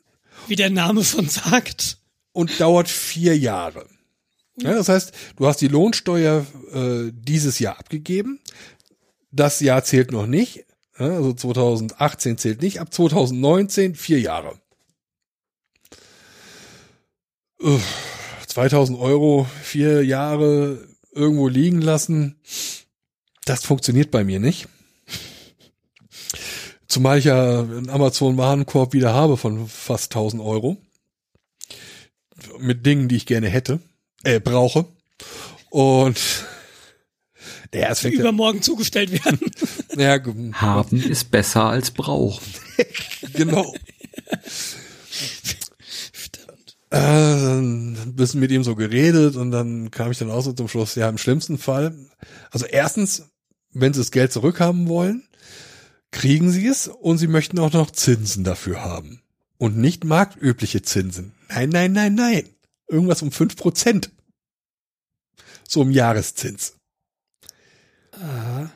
Wie 0.48 0.56
der 0.56 0.70
Name 0.70 1.03
schon 1.03 1.28
sagt. 1.28 1.98
Und 2.32 2.60
dauert 2.60 2.88
vier 2.88 3.38
Jahre. 3.38 3.86
Ja, 4.57 4.74
das 4.74 4.88
heißt, 4.88 5.14
du 5.36 5.48
hast 5.48 5.61
die 5.61 5.68
Lohnsteuer 5.68 6.45
äh, 6.74 7.11
dieses 7.11 7.60
Jahr 7.60 7.80
abgegeben. 7.80 8.40
Das 9.32 9.60
Jahr 9.60 9.84
zählt 9.84 10.11
noch 10.11 10.28
nicht. 10.28 10.65
Ja, 10.98 11.07
also 11.07 11.34
2018 11.34 12.38
zählt 12.38 12.61
nicht. 12.61 12.80
Ab 12.80 12.94
2019 12.94 13.95
vier 13.95 14.20
Jahre. 14.20 14.60
Uff, 17.60 18.46
2000 18.48 19.00
Euro, 19.00 19.48
vier 19.62 20.04
Jahre 20.04 20.88
irgendwo 21.12 21.48
liegen 21.48 21.82
lassen. 21.82 22.36
Das 23.46 23.64
funktioniert 23.64 24.12
bei 24.12 24.24
mir 24.24 24.40
nicht. 24.40 24.68
Zumal 26.88 27.18
ich 27.18 27.26
ja 27.26 27.62
einen 27.62 27.90
Amazon-Warenkorb 27.90 28.94
wieder 28.94 29.14
habe 29.14 29.38
von 29.38 29.68
fast 29.68 30.14
1000 30.16 30.42
Euro. 30.42 30.78
Mit 32.60 32.86
Dingen, 32.86 33.08
die 33.08 33.16
ich 33.16 33.26
gerne 33.26 33.50
hätte, 33.50 33.80
äh, 34.24 34.40
brauche. 34.40 34.86
Und 35.70 36.20
ja, 37.74 37.90
es 37.90 38.02
fängt 38.02 38.16
übermorgen 38.16 38.60
ja, 38.60 38.64
zugestellt 38.64 39.12
werden. 39.12 39.40
Ja, 39.96 40.20
Haben 40.54 41.02
ist 41.04 41.30
besser 41.30 41.66
als 41.66 41.92
brauchen. 41.92 42.44
genau. 43.34 43.74
Äh, 46.94 46.98
dann 46.98 47.94
ein 47.94 48.15
bisschen 48.15 48.40
mit 48.40 48.52
ihm 48.52 48.64
so 48.64 48.76
geredet 48.76 49.36
und 49.36 49.49
dann 49.49 49.90
kam 49.90 50.11
ich 50.11 50.20
dann 50.20 50.30
auch 50.30 50.41
so 50.41 50.53
zum 50.53 50.68
Schluss, 50.68 50.94
ja, 50.94 51.10
im 51.10 51.18
schlimmsten 51.18 51.57
Fall. 51.57 51.95
Also 52.52 52.68
erstens, 52.68 53.32
wenn 53.72 53.94
sie 53.94 53.99
das 53.99 54.11
Geld 54.11 54.32
zurückhaben 54.32 54.88
wollen, 54.88 55.24
kriegen 56.11 56.52
sie 56.52 56.68
es 56.68 56.88
und 56.88 57.18
sie 57.18 57.26
möchten 57.26 57.57
auch 57.57 57.74
noch 57.74 57.90
Zinsen 57.90 58.44
dafür 58.44 58.84
haben. 58.84 59.24
Und 59.57 59.76
nicht 59.76 60.03
marktübliche 60.03 60.84
Zinsen. 60.84 61.34
Nein, 61.49 61.70
nein, 61.70 61.94
nein, 61.94 62.14
nein. 62.14 62.48
Irgendwas 62.88 63.24
um 63.24 63.32
fünf 63.32 63.56
Prozent. 63.56 64.11
So 65.68 65.82
im 65.82 65.90
Jahreszins. 65.90 66.76
Aha. 68.11 68.72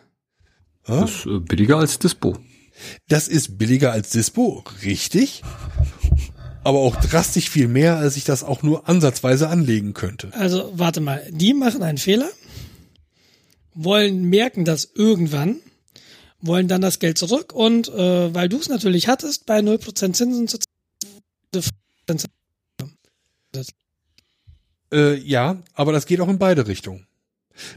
Das 0.88 1.11
ist 1.11 1.26
äh, 1.27 1.39
billiger 1.39 1.77
als 1.77 1.99
Dispo. 1.99 2.39
Das 3.07 3.27
ist 3.27 3.60
billiger 3.60 3.91
als 3.91 4.10
Dispo, 4.10 4.64
richtig. 4.81 5.44
Aber 6.68 6.80
auch 6.80 6.98
drastisch 6.98 7.49
viel 7.49 7.69
mehr, 7.69 7.95
als 7.95 8.18
ich 8.18 8.26
das 8.26 8.44
auch 8.44 8.61
nur 8.61 8.89
ansatzweise 8.89 9.48
anlegen 9.48 9.94
könnte. 9.94 10.34
Also, 10.34 10.69
warte 10.76 10.99
mal. 10.99 11.26
Die 11.31 11.53
machen 11.53 11.81
einen 11.81 11.98
Fehler, 11.98 12.30
wollen 13.73 14.26
merken, 14.26 14.65
dass 14.65 14.91
irgendwann 14.94 15.61
wollen 16.41 16.68
dann 16.68 16.81
das 16.81 16.99
Geld 16.99 17.18
zurück 17.18 17.53
und 17.53 17.88
äh, 17.88 18.34
weil 18.35 18.49
du 18.49 18.57
es 18.57 18.68
natürlich 18.68 19.07
hattest, 19.07 19.45
bei 19.45 19.60
0% 19.60 20.11
Zinsen 20.11 20.49
zu 20.49 20.57
äh, 24.91 25.15
ja, 25.15 25.64
aber 25.73 25.94
das 25.94 26.06
geht 26.06 26.19
auch 26.19 26.27
in 26.27 26.38
beide 26.38 26.68
Richtungen. 26.68 27.06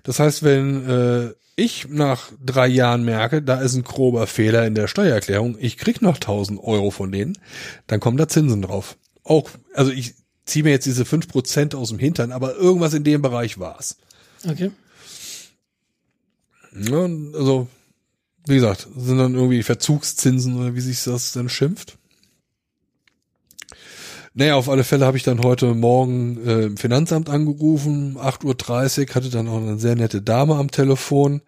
Das 0.03 0.19
heißt, 0.19 0.43
wenn 0.43 0.89
äh, 0.89 1.35
ich 1.57 1.89
nach 1.89 2.31
drei 2.45 2.67
Jahren 2.69 3.05
merke, 3.05 3.43
da 3.43 3.61
ist 3.61 3.75
ein 3.75 3.85
grober 3.85 4.27
Fehler 4.27 4.67
in 4.67 4.75
der 4.75 4.89
Steuererklärung, 4.89 5.57
ich 5.59 5.77
krieg 5.77 6.03
noch 6.03 6.17
1000 6.17 6.63
Euro 6.63 6.91
von 6.91 7.13
denen, 7.13 7.39
dann 7.87 8.01
kommen 8.01 8.17
da 8.17 8.29
Zinsen 8.29 8.63
drauf. 8.63 8.97
Auch, 9.25 9.51
also 9.75 9.91
ich 9.91 10.15
ziehe 10.47 10.65
mir 10.65 10.71
jetzt 10.71 10.87
diese 10.87 11.05
5% 11.05 11.77
aus 11.77 11.91
dem 11.91 11.99
Hintern, 11.99 12.33
aber 12.33 12.57
irgendwas 12.57 12.95
in 12.95 13.05
dem 13.05 13.23
Bereich 13.23 13.59
war's. 13.59 13.99
Okay. 14.49 14.71
Ja, 16.73 17.03
also 17.35 17.69
wie 18.47 18.55
gesagt, 18.55 18.89
sind 18.97 19.19
dann 19.19 19.35
irgendwie 19.35 19.63
Verzugszinsen 19.63 20.59
oder 20.59 20.75
wie 20.75 20.81
sich 20.81 21.03
das 21.05 21.33
dann 21.33 21.49
schimpft. 21.49 21.99
Naja, 24.33 24.55
auf 24.55 24.69
alle 24.69 24.85
Fälle 24.85 25.07
habe 25.07 25.17
ich 25.17 25.25
dann 25.25 25.43
heute 25.43 25.75
Morgen 25.75 26.47
äh, 26.47 26.63
im 26.67 26.77
Finanzamt 26.77 27.29
angerufen, 27.29 28.17
8.30 28.17 29.09
Uhr, 29.09 29.15
hatte 29.15 29.29
dann 29.31 29.49
auch 29.49 29.61
eine 29.61 29.79
sehr 29.79 29.97
nette 29.97 30.23
Dame 30.23 30.55
am 30.55 30.71
Telefon. 30.71 31.43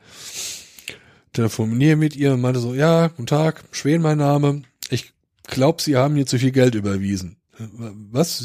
Telefoniere 1.32 1.96
mit 1.96 2.16
ihr 2.16 2.32
und 2.32 2.40
meinte 2.40 2.60
so, 2.60 2.74
ja, 2.74 3.06
guten 3.06 3.26
Tag, 3.26 3.62
Schwen 3.70 4.02
mein 4.02 4.18
Name. 4.18 4.62
Ich 4.90 5.12
glaube, 5.44 5.80
Sie 5.80 5.96
haben 5.96 6.16
hier 6.16 6.26
zu 6.26 6.38
viel 6.38 6.50
Geld 6.50 6.74
überwiesen. 6.74 7.36
Was? 8.10 8.44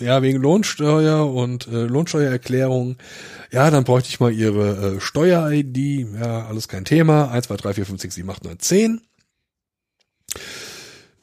Ja, 0.00 0.22
wegen 0.22 0.40
Lohnsteuer 0.40 1.30
und 1.30 1.66
äh, 1.66 1.84
Lohnsteuererklärung. 1.84 2.96
Ja, 3.50 3.70
dann 3.70 3.84
bräuchte 3.84 4.08
ich 4.08 4.20
mal 4.20 4.32
Ihre 4.32 4.96
äh, 4.96 5.00
Steuer-ID. 5.00 6.06
Ja, 6.18 6.46
alles 6.46 6.68
kein 6.68 6.84
Thema. 6.84 7.30
1, 7.30 7.46
2, 7.46 7.56
3, 7.56 7.74
4, 7.74 7.86
5, 7.86 8.00
6, 8.00 8.14
7, 8.14 8.30
8, 8.30 8.44
9, 8.44 8.58
10. 8.58 9.00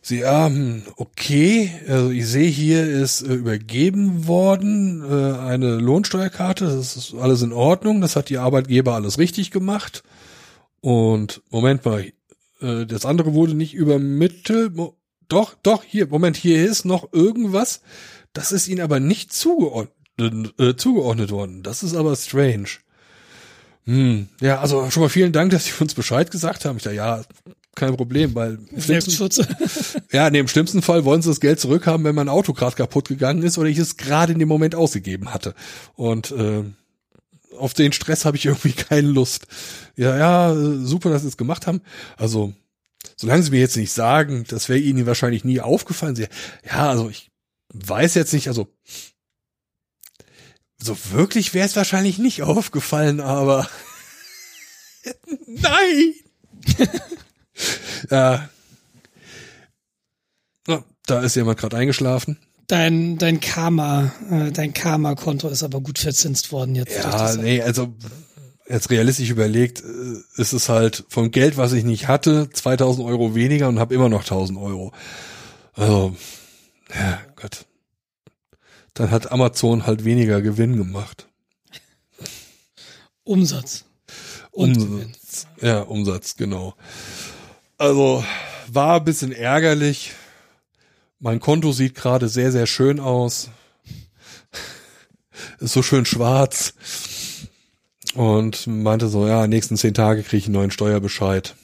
Sie, 0.05 0.19
ja, 0.19 0.47
hm, 0.47 0.83
okay, 0.97 1.71
also 1.87 2.09
ich 2.09 2.27
sehe 2.27 2.49
hier 2.49 2.85
ist 2.85 3.21
äh, 3.21 3.33
übergeben 3.33 4.27
worden 4.27 5.01
äh, 5.01 5.37
eine 5.39 5.77
Lohnsteuerkarte, 5.77 6.65
das 6.65 6.97
ist 6.97 7.13
alles 7.13 7.41
in 7.41 7.53
Ordnung, 7.53 8.01
das 8.01 8.17
hat 8.17 8.27
die 8.27 8.37
Arbeitgeber 8.37 8.95
alles 8.95 9.17
richtig 9.17 9.49
gemacht. 9.49 10.03
Und 10.81 11.41
Moment 11.49 11.85
mal, 11.85 12.11
äh, 12.59 12.85
das 12.85 13.05
andere 13.05 13.33
wurde 13.33 13.53
nicht 13.53 13.73
übermittelt. 13.75 14.73
Doch, 15.29 15.55
doch, 15.63 15.85
hier, 15.85 16.07
Moment, 16.07 16.35
hier 16.35 16.69
ist 16.69 16.83
noch 16.83 17.13
irgendwas. 17.13 17.79
Das 18.33 18.51
ist 18.51 18.67
ihnen 18.67 18.81
aber 18.81 18.99
nicht 18.99 19.31
zugeordnet, 19.31 20.59
äh, 20.59 20.75
zugeordnet 20.75 21.31
worden. 21.31 21.63
Das 21.63 21.81
ist 21.81 21.95
aber 21.95 22.13
strange. 22.17 22.67
Hm, 23.85 24.27
ja, 24.41 24.59
also 24.59 24.91
schon 24.91 25.03
mal 25.03 25.09
vielen 25.09 25.31
Dank, 25.31 25.51
dass 25.51 25.63
Sie 25.63 25.73
uns 25.79 25.93
Bescheid 25.93 26.29
gesagt 26.29 26.65
haben. 26.65 26.75
Ich 26.75 26.83
dachte, 26.83 26.97
ja, 26.97 27.23
kein 27.75 27.95
Problem, 27.95 28.35
weil 28.35 28.59
Selbstschutz. 28.75 29.41
ja, 30.11 30.29
nee, 30.29 30.39
im 30.39 30.47
schlimmsten 30.47 30.81
Fall 30.81 31.05
wollen 31.05 31.21
sie 31.21 31.29
das 31.29 31.39
Geld 31.39 31.59
zurückhaben, 31.59 32.05
wenn 32.05 32.15
mein 32.15 32.29
Auto 32.29 32.53
gerade 32.53 32.75
kaputt 32.75 33.07
gegangen 33.07 33.41
ist 33.43 33.57
oder 33.57 33.69
ich 33.69 33.77
es 33.77 33.97
gerade 33.97 34.33
in 34.33 34.39
dem 34.39 34.47
Moment 34.47 34.75
ausgegeben 34.75 35.33
hatte. 35.33 35.55
Und 35.95 36.31
äh, 36.31 36.63
auf 37.57 37.73
den 37.73 37.93
Stress 37.93 38.25
habe 38.25 38.37
ich 38.37 38.45
irgendwie 38.45 38.71
keine 38.73 39.07
Lust. 39.07 39.47
Ja, 39.95 40.17
ja, 40.17 40.55
super, 40.83 41.09
dass 41.09 41.23
sie 41.23 41.27
es 41.27 41.37
gemacht 41.37 41.67
haben. 41.67 41.81
Also, 42.17 42.53
solange 43.15 43.43
sie 43.43 43.51
mir 43.51 43.59
jetzt 43.59 43.77
nicht 43.77 43.91
sagen, 43.91 44.45
das 44.47 44.69
wäre 44.69 44.79
ihnen 44.79 45.05
wahrscheinlich 45.05 45.43
nie 45.43 45.59
aufgefallen. 45.59 46.15
Sie, 46.15 46.27
ja, 46.65 46.89
also 46.89 47.09
ich 47.09 47.31
weiß 47.73 48.13
jetzt 48.13 48.33
nicht, 48.33 48.47
also 48.47 48.67
so 50.81 50.97
wirklich 51.11 51.53
wäre 51.53 51.65
es 51.65 51.75
wahrscheinlich 51.75 52.19
nicht 52.19 52.43
aufgefallen, 52.43 53.19
aber 53.19 53.67
nein. 55.47 56.13
Ja. 58.09 58.49
Oh, 60.67 60.79
da 61.05 61.21
ist 61.21 61.35
jemand 61.35 61.59
gerade 61.59 61.77
eingeschlafen. 61.77 62.37
Dein, 62.67 63.17
dein 63.17 63.39
Karma, 63.39 64.13
äh, 64.31 64.51
dein 64.51 64.73
Karma-Konto 64.73 65.49
ist 65.49 65.63
aber 65.63 65.81
gut 65.81 65.99
verzinst 65.99 66.51
worden 66.51 66.75
jetzt. 66.75 66.95
Ja, 66.95 67.35
nee, 67.35 67.61
also 67.61 67.93
jetzt 68.67 68.89
realistisch 68.89 69.29
überlegt, 69.29 69.81
äh, 69.81 70.41
ist 70.41 70.53
es 70.53 70.69
halt 70.69 71.03
vom 71.09 71.31
Geld, 71.31 71.57
was 71.57 71.73
ich 71.73 71.83
nicht 71.83 72.07
hatte, 72.07 72.49
2000 72.49 73.05
Euro 73.05 73.35
weniger 73.35 73.67
und 73.67 73.79
habe 73.79 73.93
immer 73.93 74.09
noch 74.09 74.23
1000 74.23 74.57
Euro. 74.57 74.93
Also, 75.73 76.15
ja, 76.93 77.19
Gott. 77.35 77.65
Dann 78.93 79.11
hat 79.11 79.31
Amazon 79.31 79.85
halt 79.85 80.05
weniger 80.05 80.41
Gewinn 80.41 80.77
gemacht. 80.77 81.27
Umsatz. 83.23 83.85
Umsatz. 84.51 85.47
Ja, 85.61 85.81
Umsatz, 85.81 86.35
genau. 86.35 86.75
Also 87.77 88.23
war 88.67 88.97
ein 88.97 89.05
bisschen 89.05 89.31
ärgerlich. 89.31 90.13
Mein 91.19 91.39
Konto 91.39 91.71
sieht 91.71 91.95
gerade 91.95 92.27
sehr, 92.29 92.51
sehr 92.51 92.67
schön 92.67 92.99
aus. 92.99 93.49
Ist 95.59 95.73
so 95.73 95.81
schön 95.81 96.05
schwarz. 96.05 96.73
Und 98.13 98.67
meinte 98.67 99.07
so, 99.07 99.27
ja, 99.27 99.47
nächsten 99.47 99.77
zehn 99.77 99.93
Tage 99.93 100.23
kriege 100.23 100.37
ich 100.37 100.45
einen 100.45 100.55
neuen 100.55 100.71
Steuerbescheid. 100.71 101.55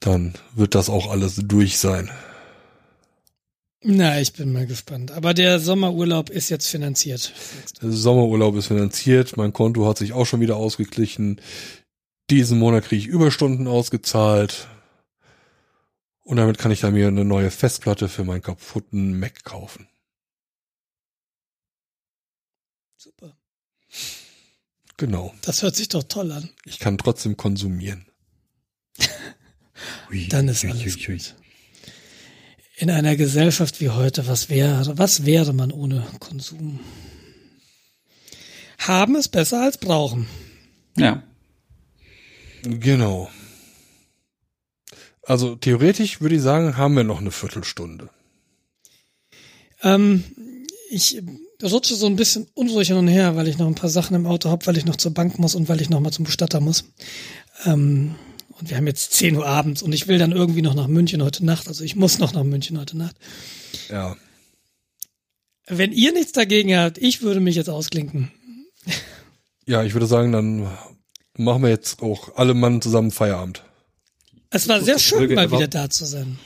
Dann 0.00 0.34
wird 0.54 0.74
das 0.74 0.90
auch 0.90 1.10
alles 1.10 1.36
durch 1.36 1.78
sein. 1.78 2.10
Na, 3.82 4.20
ich 4.20 4.32
bin 4.32 4.52
mal 4.52 4.66
gespannt. 4.66 5.12
Aber 5.12 5.34
der 5.34 5.60
Sommerurlaub 5.60 6.30
ist 6.30 6.48
jetzt 6.50 6.66
finanziert. 6.66 7.32
Der 7.82 7.90
Sommerurlaub 7.90 8.56
ist 8.56 8.66
finanziert, 8.66 9.36
mein 9.36 9.52
Konto 9.52 9.86
hat 9.86 9.98
sich 9.98 10.12
auch 10.12 10.24
schon 10.24 10.40
wieder 10.40 10.56
ausgeglichen. 10.56 11.40
Diesen 12.30 12.58
Monat 12.58 12.84
kriege 12.84 13.00
ich 13.00 13.06
Überstunden 13.06 13.66
ausgezahlt. 13.66 14.68
Und 16.22 16.38
damit 16.38 16.56
kann 16.56 16.70
ich 16.70 16.80
dann 16.80 16.94
mir 16.94 17.08
eine 17.08 17.24
neue 17.24 17.50
Festplatte 17.50 18.08
für 18.08 18.24
meinen 18.24 18.42
kaputten 18.42 19.18
Mac 19.18 19.44
kaufen. 19.44 19.86
Super. 22.96 23.36
Genau. 24.96 25.34
Das 25.42 25.62
hört 25.62 25.76
sich 25.76 25.88
doch 25.88 26.04
toll 26.04 26.32
an. 26.32 26.48
Ich 26.64 26.78
kann 26.78 26.96
trotzdem 26.96 27.36
konsumieren. 27.36 28.06
Dann 30.30 30.48
ist 30.48 30.64
alles 30.64 31.04
gut. 31.04 31.34
In 32.76 32.90
einer 32.90 33.16
Gesellschaft 33.16 33.80
wie 33.80 33.90
heute, 33.90 34.26
was 34.26 34.48
wäre, 34.48 34.96
was 34.96 35.26
wäre 35.26 35.52
man 35.52 35.72
ohne 35.72 36.06
Konsum? 36.20 36.80
Haben 38.78 39.16
ist 39.16 39.28
besser 39.28 39.62
als 39.62 39.78
brauchen. 39.78 40.26
Ja. 40.96 41.22
Genau. 42.64 43.30
Also 45.22 45.54
theoretisch 45.54 46.20
würde 46.20 46.36
ich 46.36 46.42
sagen, 46.42 46.76
haben 46.76 46.96
wir 46.96 47.04
noch 47.04 47.20
eine 47.20 47.30
Viertelstunde. 47.30 48.10
Ähm, 49.82 50.24
ich 50.90 51.22
rutsche 51.62 51.94
so 51.94 52.06
ein 52.06 52.16
bisschen 52.16 52.46
unruhig 52.54 52.88
hin 52.88 52.96
und 52.96 53.08
her, 53.08 53.36
weil 53.36 53.48
ich 53.48 53.58
noch 53.58 53.66
ein 53.66 53.74
paar 53.74 53.90
Sachen 53.90 54.14
im 54.14 54.26
Auto 54.26 54.50
habe, 54.50 54.66
weil 54.66 54.76
ich 54.76 54.84
noch 54.84 54.96
zur 54.96 55.12
Bank 55.12 55.38
muss 55.38 55.54
und 55.54 55.68
weil 55.68 55.80
ich 55.80 55.90
noch 55.90 56.00
mal 56.00 56.10
zum 56.10 56.24
Bestatter 56.24 56.60
muss. 56.60 56.84
Ähm, 57.64 58.14
und 58.60 58.70
wir 58.70 58.76
haben 58.76 58.86
jetzt 58.86 59.12
10 59.12 59.36
Uhr 59.36 59.46
abends 59.46 59.82
und 59.82 59.92
ich 59.92 60.06
will 60.08 60.18
dann 60.18 60.32
irgendwie 60.32 60.62
noch 60.62 60.74
nach 60.74 60.86
München 60.86 61.22
heute 61.22 61.44
Nacht. 61.44 61.68
Also 61.68 61.84
ich 61.84 61.96
muss 61.96 62.18
noch 62.18 62.32
nach 62.32 62.44
München 62.44 62.78
heute 62.78 62.96
Nacht. 62.96 63.16
Ja. 63.88 64.16
Wenn 65.66 65.92
ihr 65.92 66.12
nichts 66.12 66.32
dagegen 66.32 66.76
habt, 66.76 66.98
ich 66.98 67.22
würde 67.22 67.40
mich 67.40 67.56
jetzt 67.56 67.70
ausklinken. 67.70 68.30
Ja, 69.66 69.82
ich 69.82 69.94
würde 69.94 70.06
sagen, 70.06 70.30
dann 70.30 70.68
machen 71.36 71.62
wir 71.62 71.70
jetzt 71.70 72.02
auch 72.02 72.36
alle 72.36 72.54
Mann 72.54 72.80
zusammen 72.82 73.10
Feierabend. 73.10 73.62
Es 74.50 74.68
war 74.68 74.80
sehr 74.80 74.98
schön, 74.98 75.18
Folge 75.18 75.34
mal 75.34 75.50
wieder 75.50 75.68
da 75.68 75.90
zu 75.90 76.04
sein. 76.04 76.38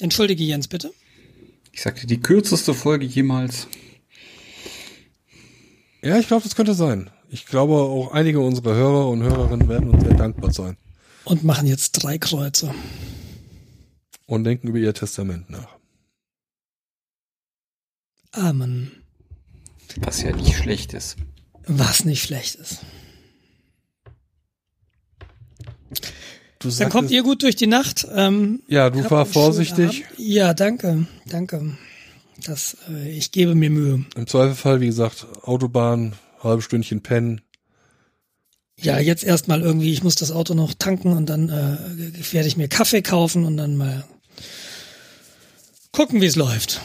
Entschuldige 0.00 0.44
Jens, 0.44 0.68
bitte. 0.68 0.92
Ich 1.72 1.82
sagte, 1.82 2.06
die 2.06 2.20
kürzeste 2.20 2.74
Folge 2.74 3.06
jemals. 3.06 3.66
Ja, 6.02 6.18
ich 6.18 6.26
glaube, 6.26 6.42
das 6.42 6.54
könnte 6.54 6.74
sein. 6.74 7.10
Ich 7.30 7.46
glaube, 7.46 7.74
auch 7.74 8.12
einige 8.12 8.40
unserer 8.40 8.74
Hörer 8.74 9.08
und 9.08 9.22
Hörerinnen 9.22 9.68
werden 9.68 9.90
uns 9.90 10.04
sehr 10.04 10.14
dankbar 10.14 10.52
sein 10.52 10.76
Und 11.24 11.42
machen 11.42 11.66
jetzt 11.66 11.92
drei 11.92 12.18
Kreuze. 12.18 12.74
und 14.26 14.44
denken 14.44 14.68
über 14.68 14.78
ihr 14.78 14.94
Testament 14.94 15.48
nach. 15.50 15.74
Amen. 18.32 18.90
Was 19.98 20.22
ja 20.22 20.32
nicht 20.34 20.56
schlecht 20.56 20.92
ist. 20.92 21.16
Was 21.66 22.04
nicht 22.04 22.22
schlecht 22.22 22.56
ist. 22.56 22.80
Du 26.58 26.70
Dann 26.70 26.88
kommt 26.88 27.10
ihr 27.10 27.22
gut 27.22 27.42
durch 27.42 27.56
die 27.56 27.66
Nacht. 27.66 28.06
Ähm, 28.14 28.62
ja, 28.68 28.88
du 28.90 29.02
schönen 29.06 29.26
vorsichtig. 29.26 30.04
Ja, 30.16 30.54
danke, 30.54 31.06
danke. 31.26 31.76
Das, 32.42 32.76
äh, 32.90 33.10
ich 33.10 33.32
gebe 33.32 33.54
mir 33.54 33.70
Mühe. 33.70 34.04
Im 34.16 34.26
Zweifelfall, 34.26 34.80
wie 34.80 34.86
gesagt, 34.86 35.26
Autobahn, 35.42 36.14
halbe 36.42 36.62
Stündchen 36.62 37.02
pennen. 37.02 37.42
Ja, 38.80 38.98
jetzt 38.98 39.24
erstmal 39.24 39.62
irgendwie, 39.62 39.92
ich 39.92 40.02
muss 40.02 40.16
das 40.16 40.32
Auto 40.32 40.54
noch 40.54 40.74
tanken 40.74 41.12
und 41.12 41.26
dann 41.26 41.48
äh, 41.48 42.32
werde 42.32 42.48
ich 42.48 42.56
mir 42.56 42.68
Kaffee 42.68 43.02
kaufen 43.02 43.44
und 43.44 43.56
dann 43.56 43.76
mal 43.76 44.04
gucken, 45.92 46.20
wie 46.20 46.26
es 46.26 46.36
läuft. 46.36 46.80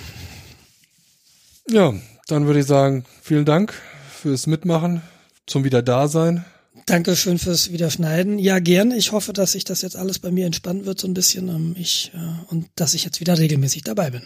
Ja, 1.69 1.93
dann 2.27 2.45
würde 2.45 2.59
ich 2.59 2.65
sagen, 2.65 3.05
vielen 3.21 3.45
Dank 3.45 3.73
fürs 4.11 4.45
Mitmachen, 4.45 5.01
zum 5.47 5.63
Wieder-Dasein. 5.63 6.45
Dankeschön 6.89 7.37
fürs 7.37 7.71
Wiederschneiden. 7.71 8.39
Ja, 8.39 8.57
gern. 8.57 8.91
Ich 8.91 9.11
hoffe, 9.11 9.31
dass 9.31 9.51
sich 9.51 9.63
das 9.63 9.83
jetzt 9.83 9.95
alles 9.95 10.17
bei 10.17 10.31
mir 10.31 10.47
entspannen 10.47 10.85
wird 10.85 10.99
so 10.99 11.07
ein 11.07 11.13
bisschen. 11.13 11.47
Ähm, 11.47 11.75
ich 11.77 12.11
äh, 12.15 12.51
und 12.51 12.67
dass 12.75 12.95
ich 12.95 13.03
jetzt 13.03 13.19
wieder 13.19 13.37
regelmäßig 13.37 13.83
dabei 13.83 14.09
bin. 14.09 14.23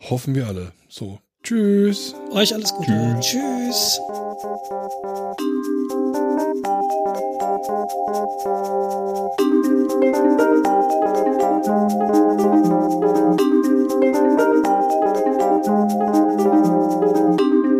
Hoffen 0.00 0.34
wir 0.34 0.46
alle. 0.46 0.72
So, 0.88 1.18
tschüss. 1.42 2.14
Euch 2.30 2.54
alles 2.54 2.72
Gute. 2.72 3.18
Tschüss. 3.20 4.00
Thank 17.26 17.75